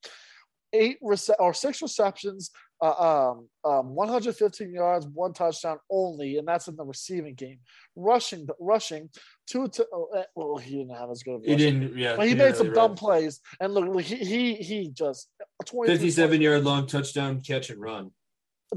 Eight 0.75 0.99
rece- 1.03 1.35
or 1.39 1.55
six 1.55 1.81
receptions, 1.81 2.51
uh, 2.83 3.31
um, 3.31 3.49
um, 3.65 3.95
115 3.95 4.75
yards, 4.75 5.07
one 5.07 5.33
touchdown 5.33 5.79
only, 5.91 6.37
and 6.39 6.47
that's 6.47 6.69
in 6.69 6.77
the 6.77 6.85
receiving 6.85 7.35
game. 7.35 7.61
Rushing, 7.97 8.47
rushing, 8.59 9.09
two. 9.47 9.69
To, 9.69 9.87
oh, 9.93 10.09
eh, 10.17 10.25
well, 10.35 10.57
he 10.59 10.79
didn't 10.79 10.97
have 10.97 11.11
as 11.11 11.23
good 11.23 11.37
of. 11.37 11.45
He 11.45 11.57
didn't. 11.57 11.97
Yeah, 11.97 12.17
But 12.17 12.29
he 12.29 12.35
made 12.35 12.57
some 12.57 12.73
dumb 12.73 12.97
plays, 12.97 13.41
and 13.61 13.73
look, 13.73 13.87
look, 13.87 14.03
he 14.03 14.17
he 14.17 14.55
he 14.57 14.89
just 14.89 15.31
23 15.65 15.97
57 15.97 16.41
yard 16.43 16.65
long 16.65 16.87
touchdown 16.87 17.41
catch 17.41 17.71
and 17.71 17.81
run 17.81 18.11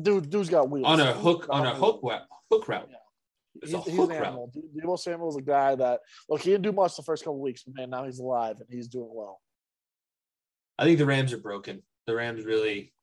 Dude, 0.01 0.29
dude's 0.29 0.49
got 0.49 0.69
wheels 0.69 0.85
on 0.85 0.99
a 0.99 1.13
hook 1.13 1.47
on 1.49 1.65
a 1.65 1.73
hook 1.73 2.01
route. 2.03 2.21
Hook 2.51 2.67
route. 2.67 2.87
Yeah. 2.89 2.97
It's 3.61 3.71
He's, 3.71 3.87
a 3.87 3.89
he's 3.89 3.99
an 3.99 4.11
animal. 4.11 4.51
De- 4.53 4.81
Deebo 4.81 4.99
Samuel's 4.99 5.37
a 5.37 5.41
guy 5.41 5.75
that 5.75 6.01
look. 6.29 6.41
He 6.41 6.51
didn't 6.51 6.63
do 6.63 6.71
much 6.71 6.95
the 6.95 7.03
first 7.03 7.23
couple 7.23 7.39
weeks, 7.39 7.63
but 7.63 7.75
man, 7.75 7.89
now 7.89 8.05
he's 8.05 8.19
alive 8.19 8.57
and 8.59 8.67
he's 8.69 8.87
doing 8.87 9.09
well. 9.11 9.41
I 10.77 10.83
think 10.83 10.99
the 10.99 11.05
Rams 11.05 11.33
are 11.33 11.39
broken. 11.39 11.81
The 12.07 12.15
Rams 12.15 12.45
really. 12.45 12.93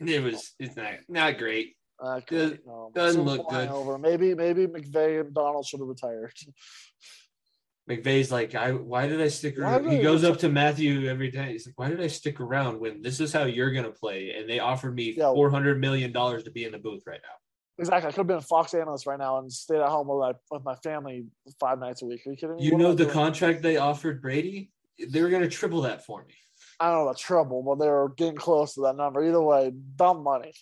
It 0.00 0.22
was. 0.22 0.52
It's 0.58 0.74
not 0.76 0.94
not 1.08 1.38
great. 1.38 1.76
Uh, 2.02 2.20
Does- 2.26 2.54
no, 2.66 2.90
doesn't 2.94 3.22
look 3.22 3.48
good. 3.48 3.68
Over. 3.68 3.98
Maybe 3.98 4.34
maybe 4.34 4.66
McVay 4.66 5.20
and 5.20 5.32
Donald 5.32 5.64
should 5.66 5.80
have 5.80 5.88
retired. 5.88 6.32
McVay's 7.88 8.32
like, 8.32 8.54
I 8.54 8.72
why 8.72 9.06
did 9.06 9.20
I 9.20 9.28
stick 9.28 9.58
around? 9.58 9.88
He 9.90 10.00
goes 10.00 10.24
up 10.24 10.38
to 10.38 10.48
Matthew 10.48 11.06
every 11.08 11.30
day. 11.30 11.52
He's 11.52 11.66
like, 11.66 11.78
why 11.78 11.90
did 11.90 12.00
I 12.00 12.06
stick 12.06 12.40
around 12.40 12.80
when 12.80 13.02
this 13.02 13.20
is 13.20 13.30
how 13.32 13.44
you're 13.44 13.70
gonna 13.72 13.90
play? 13.90 14.34
And 14.36 14.48
they 14.48 14.58
offered 14.58 14.94
me 14.94 15.14
Yeah. 15.16 15.32
four 15.34 15.50
hundred 15.50 15.78
million 15.80 16.10
dollars 16.10 16.44
to 16.44 16.50
be 16.50 16.64
in 16.64 16.72
the 16.72 16.78
booth 16.78 17.02
right 17.06 17.20
now. 17.22 17.36
exactly. 17.78 18.08
I 18.08 18.10
could 18.12 18.20
have 18.20 18.26
been 18.26 18.38
a 18.38 18.40
Fox 18.40 18.72
analyst 18.72 19.06
right 19.06 19.18
now 19.18 19.38
and 19.38 19.52
stayed 19.52 19.80
at 19.80 19.88
home 19.90 20.08
with 20.08 20.18
my, 20.18 20.32
with 20.50 20.64
my 20.64 20.74
family 20.76 21.26
five 21.60 21.78
nights 21.78 22.00
a 22.00 22.06
week. 22.06 22.22
Are 22.26 22.30
you 22.30 22.36
kidding 22.36 22.56
me? 22.56 22.64
You 22.64 22.72
What 22.72 22.80
know 22.80 22.94
the 22.94 23.06
contract 23.06 23.60
they 23.62 23.76
offered 23.76 24.22
Brady? 24.22 24.70
They 25.10 25.20
were 25.22 25.28
gonna 25.28 25.48
triple 25.50 25.82
that 25.82 26.06
for 26.06 26.24
me. 26.24 26.34
I 26.80 26.86
don't 26.86 26.98
know 26.98 27.02
about 27.02 27.18
trouble, 27.18 27.62
but 27.62 27.82
they 27.82 27.90
were 27.90 28.08
getting 28.16 28.36
close 28.36 28.74
to 28.74 28.82
that 28.82 28.96
number. 28.96 29.24
Either 29.24 29.40
way, 29.40 29.72
dumb 29.96 30.22
money. 30.22 30.52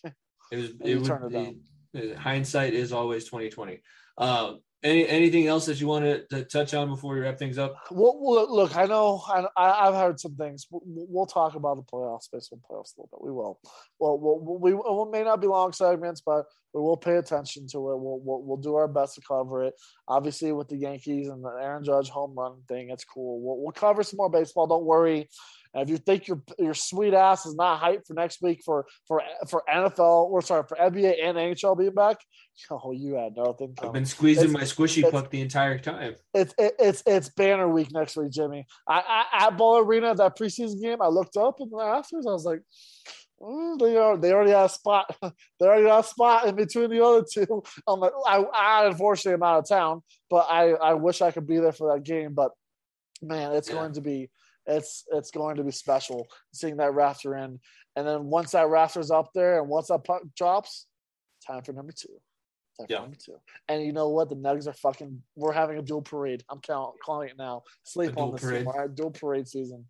It 0.51 0.57
was. 0.57 0.71
It 0.81 0.97
would, 0.97 1.05
turned 1.05 1.35
it 1.35 1.57
it- 1.95 2.17
hindsight 2.17 2.75
is 2.75 2.93
always 2.93 3.25
twenty 3.25 3.51
twenty. 3.51 3.81
Um, 4.19 4.61
any 4.83 5.07
anything 5.09 5.47
else 5.47 5.67
that 5.67 5.81
you 5.81 5.87
wanted 5.87 6.29
to 6.31 6.45
touch 6.45 6.75
on 6.75 6.89
before 6.89 7.15
we 7.15 7.21
wrap 7.21 7.39
things 7.39 7.57
up? 7.57 7.77
Well, 7.91 8.47
look, 8.51 8.77
I 8.77 8.87
know 8.87 9.23
I, 9.29 9.47
I've 9.57 9.95
heard 9.95 10.19
some 10.19 10.35
things. 10.35 10.67
We'll, 10.71 10.83
we'll 10.85 11.27
talk 11.27 11.55
about 11.55 11.77
the 11.77 11.83
playoffs, 11.85 12.29
baseball 12.33 12.61
playoffs 12.69 12.97
a 12.97 13.01
little 13.01 13.09
bit. 13.13 13.25
We 13.25 13.31
will. 13.33 13.61
Well, 14.01 14.19
we'll 14.19 14.59
we, 14.59 14.75
we 14.75 15.11
may 15.11 15.23
not 15.25 15.41
be 15.41 15.47
long 15.47 15.73
segments, 15.73 16.21
but 16.21 16.47
we 16.75 16.81
will 16.81 16.97
pay 16.97 17.17
attention 17.17 17.69
to 17.69 17.79
it. 17.93 17.99
We'll, 18.01 18.21
we'll 18.25 18.43
we'll 18.43 18.57
do 18.57 18.75
our 18.75 18.89
best 18.89 19.15
to 19.15 19.21
cover 19.21 19.65
it. 19.65 19.75
Obviously, 20.09 20.53
with 20.53 20.69
the 20.69 20.77
Yankees 20.77 21.29
and 21.29 21.45
the 21.45 21.51
Aaron 21.51 21.85
Judge 21.85 22.09
home 22.09 22.35
run 22.37 22.63
thing, 22.67 22.91
it's 22.91 23.05
cool. 23.05 23.41
We'll, 23.41 23.63
we'll 23.63 23.73
cover 23.73 24.03
some 24.03 24.17
more 24.17 24.31
baseball. 24.31 24.67
Don't 24.67 24.85
worry. 24.85 25.29
And 25.75 25.83
if 25.85 25.89
you 25.89 25.97
think 25.97 26.29
your 26.29 26.43
your 26.59 26.75
sweet 26.75 27.15
ass 27.15 27.47
is 27.47 27.55
not 27.55 27.81
hyped 27.81 28.07
for 28.07 28.15
next 28.15 28.43
week 28.43 28.61
for 28.65 28.87
for 29.09 29.23
for 29.49 29.63
NFL 29.69 30.31
or 30.31 30.43
sorry 30.43 30.65
for 30.69 30.77
NBA 30.77 31.15
and 31.25 31.37
NHL 31.39 31.79
being 31.79 31.95
back, 31.95 32.19
oh, 32.71 32.93
you 32.93 33.15
had 33.15 33.35
nothing. 33.37 33.75
I've 33.83 33.93
been 33.93 34.05
squeezing 34.05 34.51
It's- 34.51 34.55
my 34.61 34.65
squishy 34.85 35.11
puck 35.11 35.31
the 35.31 35.41
entire 35.41 35.79
time. 35.79 36.17
it's 36.35 36.55
it, 36.59 36.75
it's 36.79 37.03
it's 37.07 37.29
banner 37.31 37.69
week 37.69 37.91
next 37.93 38.17
week, 38.17 38.31
Jimmy. 38.33 38.67
I, 38.87 39.25
I 39.33 39.47
at 39.47 39.57
Ball 39.57 39.79
Arena 39.79 40.15
that 40.15 40.37
preseason 40.39 40.81
game, 40.83 41.01
I 41.01 41.09
looked 41.09 41.37
up 41.37 41.57
and 41.61 41.71
afterwards 41.81 42.27
I 42.27 42.33
was 42.33 42.45
like, 42.45 42.61
mm, 43.41 43.79
they 43.79 43.97
are 43.97 44.19
they 44.19 44.33
already 44.33 44.51
have 44.51 44.67
a 44.67 44.69
spot. 44.69 45.17
they 45.23 45.67
already 45.67 45.89
have 45.89 46.05
a 46.05 46.09
spot 46.09 46.47
in 46.49 46.55
between 46.55 46.91
the 46.91 47.03
other 47.03 47.25
two. 47.31 47.63
I'm 47.89 47.99
like, 47.99 48.13
I, 48.27 48.43
I 48.55 48.87
unfortunately 48.89 49.35
am 49.35 49.43
out 49.43 49.61
of 49.61 49.69
town, 49.69 50.03
but 50.29 50.47
I 50.51 50.73
I 50.73 50.95
wish 50.95 51.23
I 51.23 51.31
could 51.31 51.47
be 51.47 51.59
there 51.59 51.73
for 51.73 51.95
that 51.95 52.03
game. 52.05 52.35
But 52.35 52.51
man, 53.23 53.53
it's 53.53 53.69
Yeah. 53.69 53.77
going 53.77 53.95
to 53.95 54.03
be 54.03 54.29
it's 54.67 55.05
it's 55.13 55.31
going 55.31 55.57
to 55.57 55.65
be 55.65 55.73
special 55.73 56.27
seeing 56.53 56.77
that 56.77 56.95
rafter 56.95 57.37
in, 57.37 57.59
and 57.97 58.07
then 58.07 58.25
once 58.25 58.53
that 58.53 58.69
rafter's 58.69 59.11
up 59.11 59.31
there 59.35 59.61
and 59.61 59.69
once 59.69 59.89
that 59.89 60.05
puck 60.05 60.23
drops, 60.37 60.87
time 61.47 61.63
for 61.63 61.73
number 61.73 61.93
two. 61.93 62.21
Time 62.79 62.87
for 62.87 62.93
number 62.95 63.17
two. 63.17 63.37
And 63.69 63.85
you 63.85 63.93
know 63.93 64.09
what? 64.09 64.29
The 64.29 64.37
Nugs 64.37 64.67
are 64.67 64.73
fucking. 64.73 65.23
We're 65.37 65.53
having 65.53 65.79
a 65.79 65.83
dual 65.83 66.03
parade. 66.03 66.43
I'm 66.49 66.61
count, 66.61 66.95
calling 67.05 67.29
it 67.31 67.39
now. 67.39 67.63
Sleep 67.83 68.17
on 68.17 68.33
this 68.33 68.43
parade. 68.43 68.61
team. 68.61 68.69
All 68.69 68.79
right, 68.79 68.95
dual 68.95 69.11
parade 69.11 69.49
season. 69.49 69.85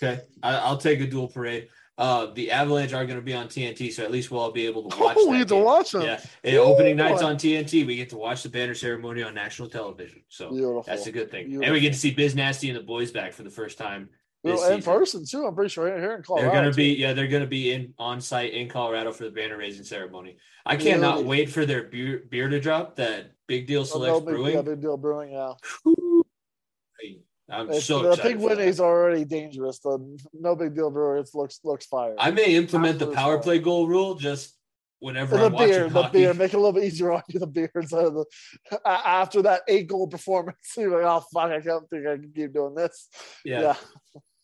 Okay, 0.00 0.22
I, 0.42 0.56
I'll 0.56 0.78
take 0.78 1.00
a 1.00 1.06
dual 1.06 1.28
parade. 1.28 1.68
Uh, 1.98 2.26
the 2.32 2.50
Avalanche 2.52 2.92
are 2.92 3.04
going 3.04 3.18
to 3.18 3.22
be 3.24 3.34
on 3.34 3.48
TNT, 3.48 3.92
so 3.92 4.04
at 4.04 4.12
least 4.12 4.30
we'll 4.30 4.40
all 4.40 4.52
be 4.52 4.66
able 4.66 4.88
to 4.88 4.96
watch. 4.98 5.16
Oh, 5.18 5.28
we 5.30 5.38
get 5.38 5.48
to 5.48 5.56
watch 5.56 5.90
them. 5.90 6.02
Yeah, 6.02 6.20
and 6.44 6.56
opening 6.56 6.92
Ooh. 6.92 7.02
nights 7.02 7.22
on 7.22 7.34
TNT, 7.36 7.84
we 7.84 7.96
get 7.96 8.08
to 8.10 8.16
watch 8.16 8.44
the 8.44 8.48
banner 8.48 8.74
ceremony 8.74 9.22
on 9.24 9.34
national 9.34 9.68
television. 9.68 10.22
So 10.28 10.50
Beautiful. 10.50 10.84
that's 10.86 11.06
a 11.08 11.12
good 11.12 11.28
thing. 11.30 11.62
And 11.62 11.72
we 11.72 11.80
get 11.80 11.92
to 11.92 11.98
see 11.98 12.12
Biz 12.12 12.36
Nasty 12.36 12.68
and 12.70 12.78
the 12.78 12.82
boys 12.84 13.10
back 13.10 13.32
for 13.32 13.42
the 13.42 13.50
first 13.50 13.78
time. 13.78 14.08
this 14.44 14.60
Well, 14.60 14.70
in 14.70 14.78
season. 14.78 14.92
person 14.92 15.24
too. 15.26 15.44
I'm 15.44 15.54
pretty 15.56 15.70
sure 15.70 15.88
here 15.98 16.14
in 16.14 16.22
Colorado. 16.22 16.52
They're 16.52 16.62
gonna 16.62 16.72
be 16.74 16.94
yeah, 16.94 17.12
they're 17.14 17.26
gonna 17.26 17.46
be 17.48 17.72
in 17.72 17.92
on 17.98 18.20
site 18.20 18.52
in 18.52 18.68
Colorado 18.68 19.10
for 19.10 19.24
the 19.24 19.30
banner 19.32 19.56
raising 19.58 19.82
ceremony. 19.84 20.36
I 20.64 20.76
cannot 20.76 21.16
Really? 21.16 21.26
wait 21.26 21.50
for 21.50 21.66
their 21.66 21.82
beer 21.82 22.22
beer 22.30 22.48
to 22.48 22.60
drop. 22.60 22.94
That 22.96 23.32
Big 23.48 23.66
Deal 23.66 23.84
Oh, 23.92 23.98
no 24.00 24.20
big, 24.20 24.28
Brewing. 24.34 24.54
Yeah, 24.54 24.62
big 24.62 24.80
deal 24.80 24.96
brewing. 24.96 25.32
Yeah, 25.32 25.54
I'm 27.50 27.66
It's- 27.68 27.84
so 27.86 28.02
the 28.02 28.10
excited. 28.10 28.28
big 28.28 28.40
for 28.40 28.46
win 28.48 28.58
that. 28.58 28.68
is 28.68 28.80
already 28.80 29.24
dangerous. 29.24 29.78
The 29.78 29.98
no 30.34 30.54
big 30.54 30.74
deal 30.74 30.90
brewer. 30.90 31.16
It 31.16 31.30
looks 31.34 31.60
looks 31.64 31.86
fire. 31.86 32.14
I 32.18 32.30
may 32.30 32.54
implement 32.54 32.98
the 32.98 33.06
power 33.06 33.36
fire. 33.36 33.42
play 33.42 33.58
goal 33.58 33.86
rule 33.88 34.14
just 34.16 34.54
whenever 35.00 35.36
the 35.38 35.46
I'm 35.46 35.52
beer, 35.56 35.88
the 35.88 36.02
hockey. 36.02 36.18
beer, 36.18 36.34
make 36.34 36.52
it 36.52 36.56
a 36.56 36.58
little 36.58 36.72
bit 36.72 36.84
easier 36.84 37.12
on 37.12 37.22
you. 37.28 37.38
The 37.40 37.46
beer 37.46 37.70
instead 37.74 38.04
of 38.04 38.14
the 38.14 38.24
after 38.84 39.42
that 39.42 39.62
eight 39.68 39.86
goal 39.86 40.08
performance. 40.08 40.58
You're 40.76 40.90
like, 41.02 41.10
oh 41.10 41.24
fuck, 41.32 41.50
I 41.50 41.60
don't 41.60 41.88
think 41.88 42.06
I 42.06 42.16
can 42.16 42.32
keep 42.34 42.52
doing 42.52 42.74
this. 42.74 43.08
Yeah. 43.44 43.76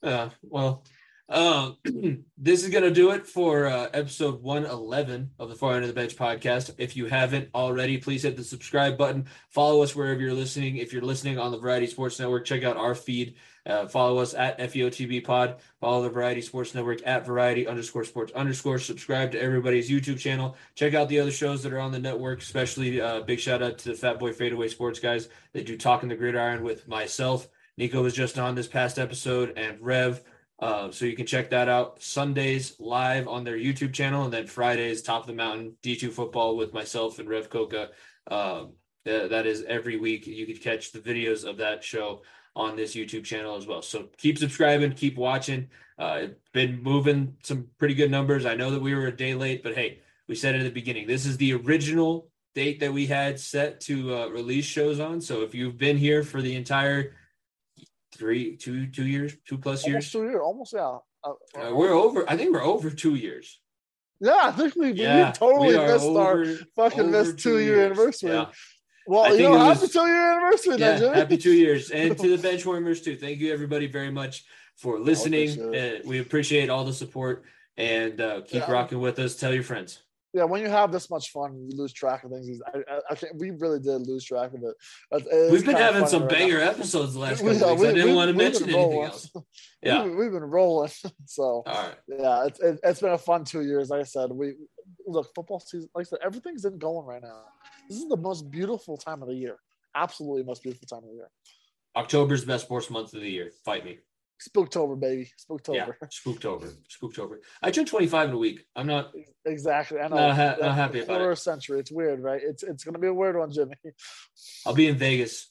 Yeah, 0.02 0.10
Uh, 0.10 0.30
well, 0.42 0.84
um, 1.28 1.76
this 2.36 2.62
is 2.62 2.70
going 2.70 2.84
to 2.84 2.90
do 2.90 3.10
it 3.10 3.26
for 3.26 3.66
uh, 3.66 3.88
episode 3.94 4.42
111 4.42 5.30
of 5.38 5.48
the 5.48 5.54
Far 5.54 5.74
End 5.74 5.82
of 5.82 5.88
the 5.88 5.94
Bench 5.94 6.16
podcast. 6.16 6.74
If 6.78 6.96
you 6.96 7.06
haven't 7.06 7.48
already, 7.54 7.98
please 7.98 8.22
hit 8.22 8.36
the 8.36 8.44
subscribe 8.44 8.98
button. 8.98 9.26
Follow 9.48 9.82
us 9.82 9.96
wherever 9.96 10.20
you're 10.20 10.34
listening. 10.34 10.76
If 10.76 10.92
you're 10.92 11.02
listening 11.02 11.38
on 11.38 11.50
the 11.50 11.58
Variety 11.58 11.86
Sports 11.86 12.18
Network, 12.18 12.44
check 12.44 12.62
out 12.62 12.76
our 12.76 12.94
feed. 12.94 13.36
Uh, 13.66 13.86
follow 13.86 14.18
us 14.18 14.34
at 14.34 14.58
FEOTB 14.58 15.24
Pod. 15.24 15.56
Follow 15.80 16.02
the 16.02 16.10
Variety 16.10 16.42
Sports 16.42 16.74
Network 16.74 16.98
at 17.06 17.24
Variety 17.24 17.66
underscore 17.66 18.04
Sports 18.04 18.32
underscore. 18.32 18.78
Subscribe 18.78 19.32
to 19.32 19.40
everybody's 19.40 19.90
YouTube 19.90 20.18
channel. 20.18 20.56
Check 20.74 20.92
out 20.92 21.08
the 21.08 21.20
other 21.20 21.30
shows 21.30 21.62
that 21.62 21.72
are 21.72 21.80
on 21.80 21.90
the 21.90 21.98
network, 21.98 22.42
especially 22.42 23.00
uh, 23.00 23.20
big 23.20 23.40
shout 23.40 23.62
out 23.62 23.78
to 23.78 23.88
the 23.88 23.94
Fat 23.94 24.18
Boy 24.18 24.34
Fadeaway 24.34 24.68
Sports 24.68 25.00
guys. 25.00 25.30
They 25.54 25.62
do 25.62 25.78
Talking 25.78 26.10
the 26.10 26.16
Gridiron 26.16 26.62
with 26.62 26.86
myself. 26.86 27.48
Nico 27.78 28.02
was 28.02 28.14
just 28.14 28.38
on 28.38 28.54
this 28.54 28.68
past 28.68 28.98
episode 28.98 29.54
and 29.56 29.80
Rev. 29.80 30.22
Uh, 30.60 30.90
so 30.90 31.04
you 31.04 31.16
can 31.16 31.26
check 31.26 31.50
that 31.50 31.68
out 31.68 32.00
Sundays 32.00 32.76
live 32.78 33.26
on 33.26 33.44
their 33.44 33.56
YouTube 33.56 33.92
channel, 33.92 34.24
and 34.24 34.32
then 34.32 34.46
Fridays 34.46 35.02
Top 35.02 35.22
of 35.22 35.26
the 35.26 35.34
Mountain 35.34 35.76
D2 35.82 36.12
football 36.12 36.56
with 36.56 36.72
myself 36.72 37.18
and 37.18 37.28
Rev 37.28 37.50
Coca. 37.50 37.90
Um, 38.30 38.74
th- 39.04 39.30
that 39.30 39.46
is 39.46 39.64
every 39.64 39.96
week. 39.96 40.26
You 40.26 40.46
can 40.46 40.56
catch 40.56 40.92
the 40.92 41.00
videos 41.00 41.44
of 41.44 41.56
that 41.58 41.82
show 41.82 42.22
on 42.56 42.76
this 42.76 42.94
YouTube 42.94 43.24
channel 43.24 43.56
as 43.56 43.66
well. 43.66 43.82
So 43.82 44.08
keep 44.16 44.38
subscribing, 44.38 44.92
keep 44.92 45.16
watching. 45.16 45.68
Uh, 45.98 46.26
been 46.52 46.82
moving 46.82 47.36
some 47.42 47.68
pretty 47.78 47.94
good 47.94 48.10
numbers. 48.10 48.46
I 48.46 48.54
know 48.54 48.70
that 48.70 48.82
we 48.82 48.94
were 48.94 49.06
a 49.06 49.16
day 49.16 49.34
late, 49.34 49.62
but 49.62 49.74
hey, 49.74 50.00
we 50.28 50.34
said 50.34 50.54
it 50.54 50.58
at 50.58 50.64
the 50.64 50.70
beginning. 50.70 51.06
This 51.06 51.26
is 51.26 51.36
the 51.36 51.54
original 51.54 52.28
date 52.54 52.80
that 52.80 52.92
we 52.92 53.06
had 53.06 53.38
set 53.38 53.80
to 53.82 54.14
uh, 54.14 54.26
release 54.28 54.64
shows 54.64 55.00
on. 55.00 55.20
So 55.20 55.42
if 55.42 55.54
you've 55.54 55.76
been 55.76 55.96
here 55.96 56.22
for 56.22 56.40
the 56.40 56.54
entire 56.54 57.14
three, 58.16 58.56
two, 58.56 58.86
two 58.86 59.06
years, 59.06 59.34
two 59.46 59.58
plus 59.58 59.86
years, 59.86 59.94
almost 59.94 60.12
two 60.12 60.22
years, 60.24 60.40
almost 60.42 60.72
yeah. 60.74 60.98
Uh, 61.22 61.68
uh, 61.70 61.74
we're 61.74 61.92
over. 61.92 62.28
I 62.30 62.36
think 62.36 62.52
we're 62.52 62.62
over 62.64 62.90
two 62.90 63.14
years. 63.14 63.60
yeah, 64.20 64.40
I 64.44 64.52
think 64.52 64.74
we, 64.76 64.92
we 64.92 65.04
totally 65.32 65.76
we 65.76 65.86
missed 65.86 66.06
our 66.06 66.44
fucking 66.76 67.00
over 67.00 67.10
missed 67.10 67.38
two 67.38 67.58
year 67.58 67.76
years. 67.76 67.86
anniversary. 67.86 68.30
Yeah, 68.30 68.46
Well, 69.06 69.34
you 69.36 69.42
know, 69.44 69.54
it 69.54 69.58
happy 69.58 69.80
was- 69.80 69.92
two 69.92 70.06
year 70.06 70.32
anniversary, 70.32 70.72
yeah. 70.72 70.78
then, 70.78 70.98
Jimmy. 71.00 71.14
Happy 71.16 71.36
two 71.38 71.52
years, 71.54 71.90
and 71.90 72.16
to 72.18 72.36
the 72.36 72.42
bench 72.48 72.64
warmers 72.66 73.00
too. 73.00 73.16
Thank 73.16 73.38
you 73.40 73.52
everybody 73.52 73.86
very 73.86 74.10
much 74.10 74.44
for 74.76 74.98
listening. 74.98 75.50
appreciate 75.50 76.00
Uh, 76.00 76.08
we 76.08 76.18
appreciate 76.20 76.68
all 76.70 76.84
the 76.84 76.92
support 76.92 77.44
and 77.76 78.20
uh, 78.20 78.40
keep 78.42 78.62
Yeah. 78.62 78.70
rocking 78.72 79.00
with 79.00 79.18
us. 79.18 79.34
Tell 79.36 79.52
your 79.54 79.62
friends. 79.64 80.00
Yeah, 80.34 80.42
when 80.44 80.60
you 80.60 80.68
have 80.68 80.90
this 80.90 81.08
much 81.10 81.30
fun, 81.30 81.54
you 81.56 81.76
lose 81.76 81.92
track 81.92 82.24
of 82.24 82.32
things. 82.32 82.60
I, 82.66 82.78
I, 82.92 83.00
I 83.10 83.14
can't, 83.14 83.36
we 83.38 83.50
really 83.52 83.78
did 83.78 84.06
lose 84.06 84.24
track 84.24 84.52
of 84.52 84.62
it. 84.64 84.74
It- 85.32 85.52
We've 85.52 85.64
been 85.64 85.76
having 85.76 86.06
some 86.06 86.22
right 86.22 86.30
banger 86.30 86.58
now. 86.58 86.70
episodes 86.70 87.14
the 87.14 87.20
last 87.20 87.36
couple 87.38 87.50
weeks. 87.52 87.62
we- 87.80 87.88
I 87.88 87.92
didn't 87.92 88.08
we- 88.10 88.14
want 88.14 88.28
to 88.30 88.36
we've 88.36 88.44
mention 88.52 88.66
been 88.66 88.74
anything 88.74 88.90
rolling. 88.92 89.10
else. 89.10 89.30
Yeah. 89.82 90.02
we, 90.04 90.10
we've 90.16 90.32
been 90.32 90.42
rolling. 90.42 90.90
So 91.26 91.42
All 91.42 91.62
right. 91.66 91.94
yeah, 92.08 92.46
it's 92.46 92.58
it, 92.60 92.80
it's 92.82 93.00
been 93.00 93.12
a 93.12 93.18
fun 93.18 93.44
two 93.44 93.62
years. 93.62 93.90
Like 93.90 94.00
I 94.00 94.04
said, 94.04 94.30
we 94.32 94.54
look 95.06 95.32
football 95.34 95.60
season. 95.60 95.88
Like 95.94 96.06
I 96.06 96.08
said, 96.08 96.18
everything's 96.24 96.64
in 96.64 96.78
going 96.78 97.06
right 97.06 97.22
now. 97.22 97.42
This 97.88 97.98
is 97.98 98.08
the 98.08 98.16
most 98.16 98.50
beautiful 98.50 98.96
time 98.96 99.22
of 99.22 99.28
the 99.28 99.34
year. 99.34 99.56
Absolutely, 99.94 100.42
most 100.42 100.62
beautiful 100.62 100.86
time 100.88 101.04
of 101.04 101.10
the 101.10 101.16
year. 101.16 101.30
October's 101.96 102.40
the 102.40 102.48
best 102.48 102.64
sports 102.64 102.90
month 102.90 103.14
of 103.14 103.20
the 103.20 103.30
year. 103.30 103.52
Fight 103.64 103.84
me. 103.84 103.98
Spooktober, 104.40 104.98
baby. 104.98 105.30
Spooktober. 105.38 105.74
Yeah. 105.74 105.86
Spooktober. 106.08 106.74
Spooktober. 106.90 107.36
I 107.62 107.70
turned 107.70 107.88
25 107.88 108.28
in 108.30 108.34
a 108.34 108.38
week. 108.38 108.64
I'm 108.76 108.86
not. 108.86 109.12
Exactly. 109.44 110.00
I 110.00 110.08
know. 110.08 110.16
Not 110.16 110.36
ha- 110.36 110.56
not 110.60 110.74
happy 110.74 111.00
a 111.00 111.02
about 111.04 111.12
quarter 111.14 111.30
it. 111.30 111.32
of 111.34 111.38
century. 111.38 111.80
It's 111.80 111.92
weird, 111.92 112.20
right? 112.20 112.40
It's 112.42 112.62
it's 112.62 112.84
gonna 112.84 112.98
be 112.98 113.06
a 113.06 113.14
weird 113.14 113.36
one, 113.36 113.50
Jimmy. 113.50 113.74
I'll 114.66 114.74
be 114.74 114.88
in 114.88 114.96
Vegas 114.96 115.50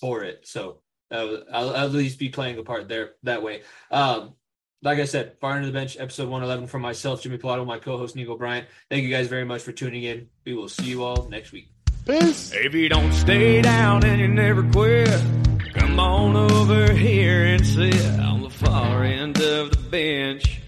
for 0.00 0.22
it, 0.24 0.46
so 0.46 0.80
uh, 1.10 1.36
I'll 1.52 1.76
at 1.76 1.92
least 1.92 2.18
be 2.18 2.28
playing 2.30 2.58
a 2.58 2.62
part 2.62 2.88
there 2.88 3.12
that 3.24 3.42
way. 3.42 3.62
Um, 3.90 4.34
like 4.82 4.98
I 4.98 5.04
said, 5.04 5.36
Far 5.40 5.52
End 5.52 5.60
of 5.64 5.72
the 5.72 5.78
Bench, 5.78 5.96
episode 5.98 6.24
111 6.28 6.66
for 6.66 6.80
myself, 6.80 7.22
Jimmy 7.22 7.38
Pilato, 7.38 7.64
my 7.64 7.78
co-host 7.78 8.16
Nico 8.16 8.36
Bryant. 8.36 8.66
Thank 8.90 9.04
you 9.04 9.10
guys 9.10 9.28
very 9.28 9.44
much 9.44 9.62
for 9.62 9.70
tuning 9.70 10.02
in. 10.02 10.28
We 10.44 10.54
will 10.54 10.68
see 10.68 10.86
you 10.86 11.04
all 11.04 11.28
next 11.28 11.52
week. 11.52 11.68
Peace. 12.04 12.52
If 12.52 12.74
you 12.74 12.88
don't 12.88 13.12
stay 13.12 13.62
down 13.62 14.04
and 14.04 14.20
you 14.20 14.26
never 14.26 14.68
quit, 14.70 15.08
come 15.92 16.00
on 16.00 16.36
over 16.50 16.90
here 16.94 17.44
and 17.44 17.66
sit 17.66 18.18
on 18.18 18.40
the 18.40 18.48
far 18.48 19.04
end 19.04 19.38
of 19.42 19.70
the 19.70 19.76
bench. 19.90 20.61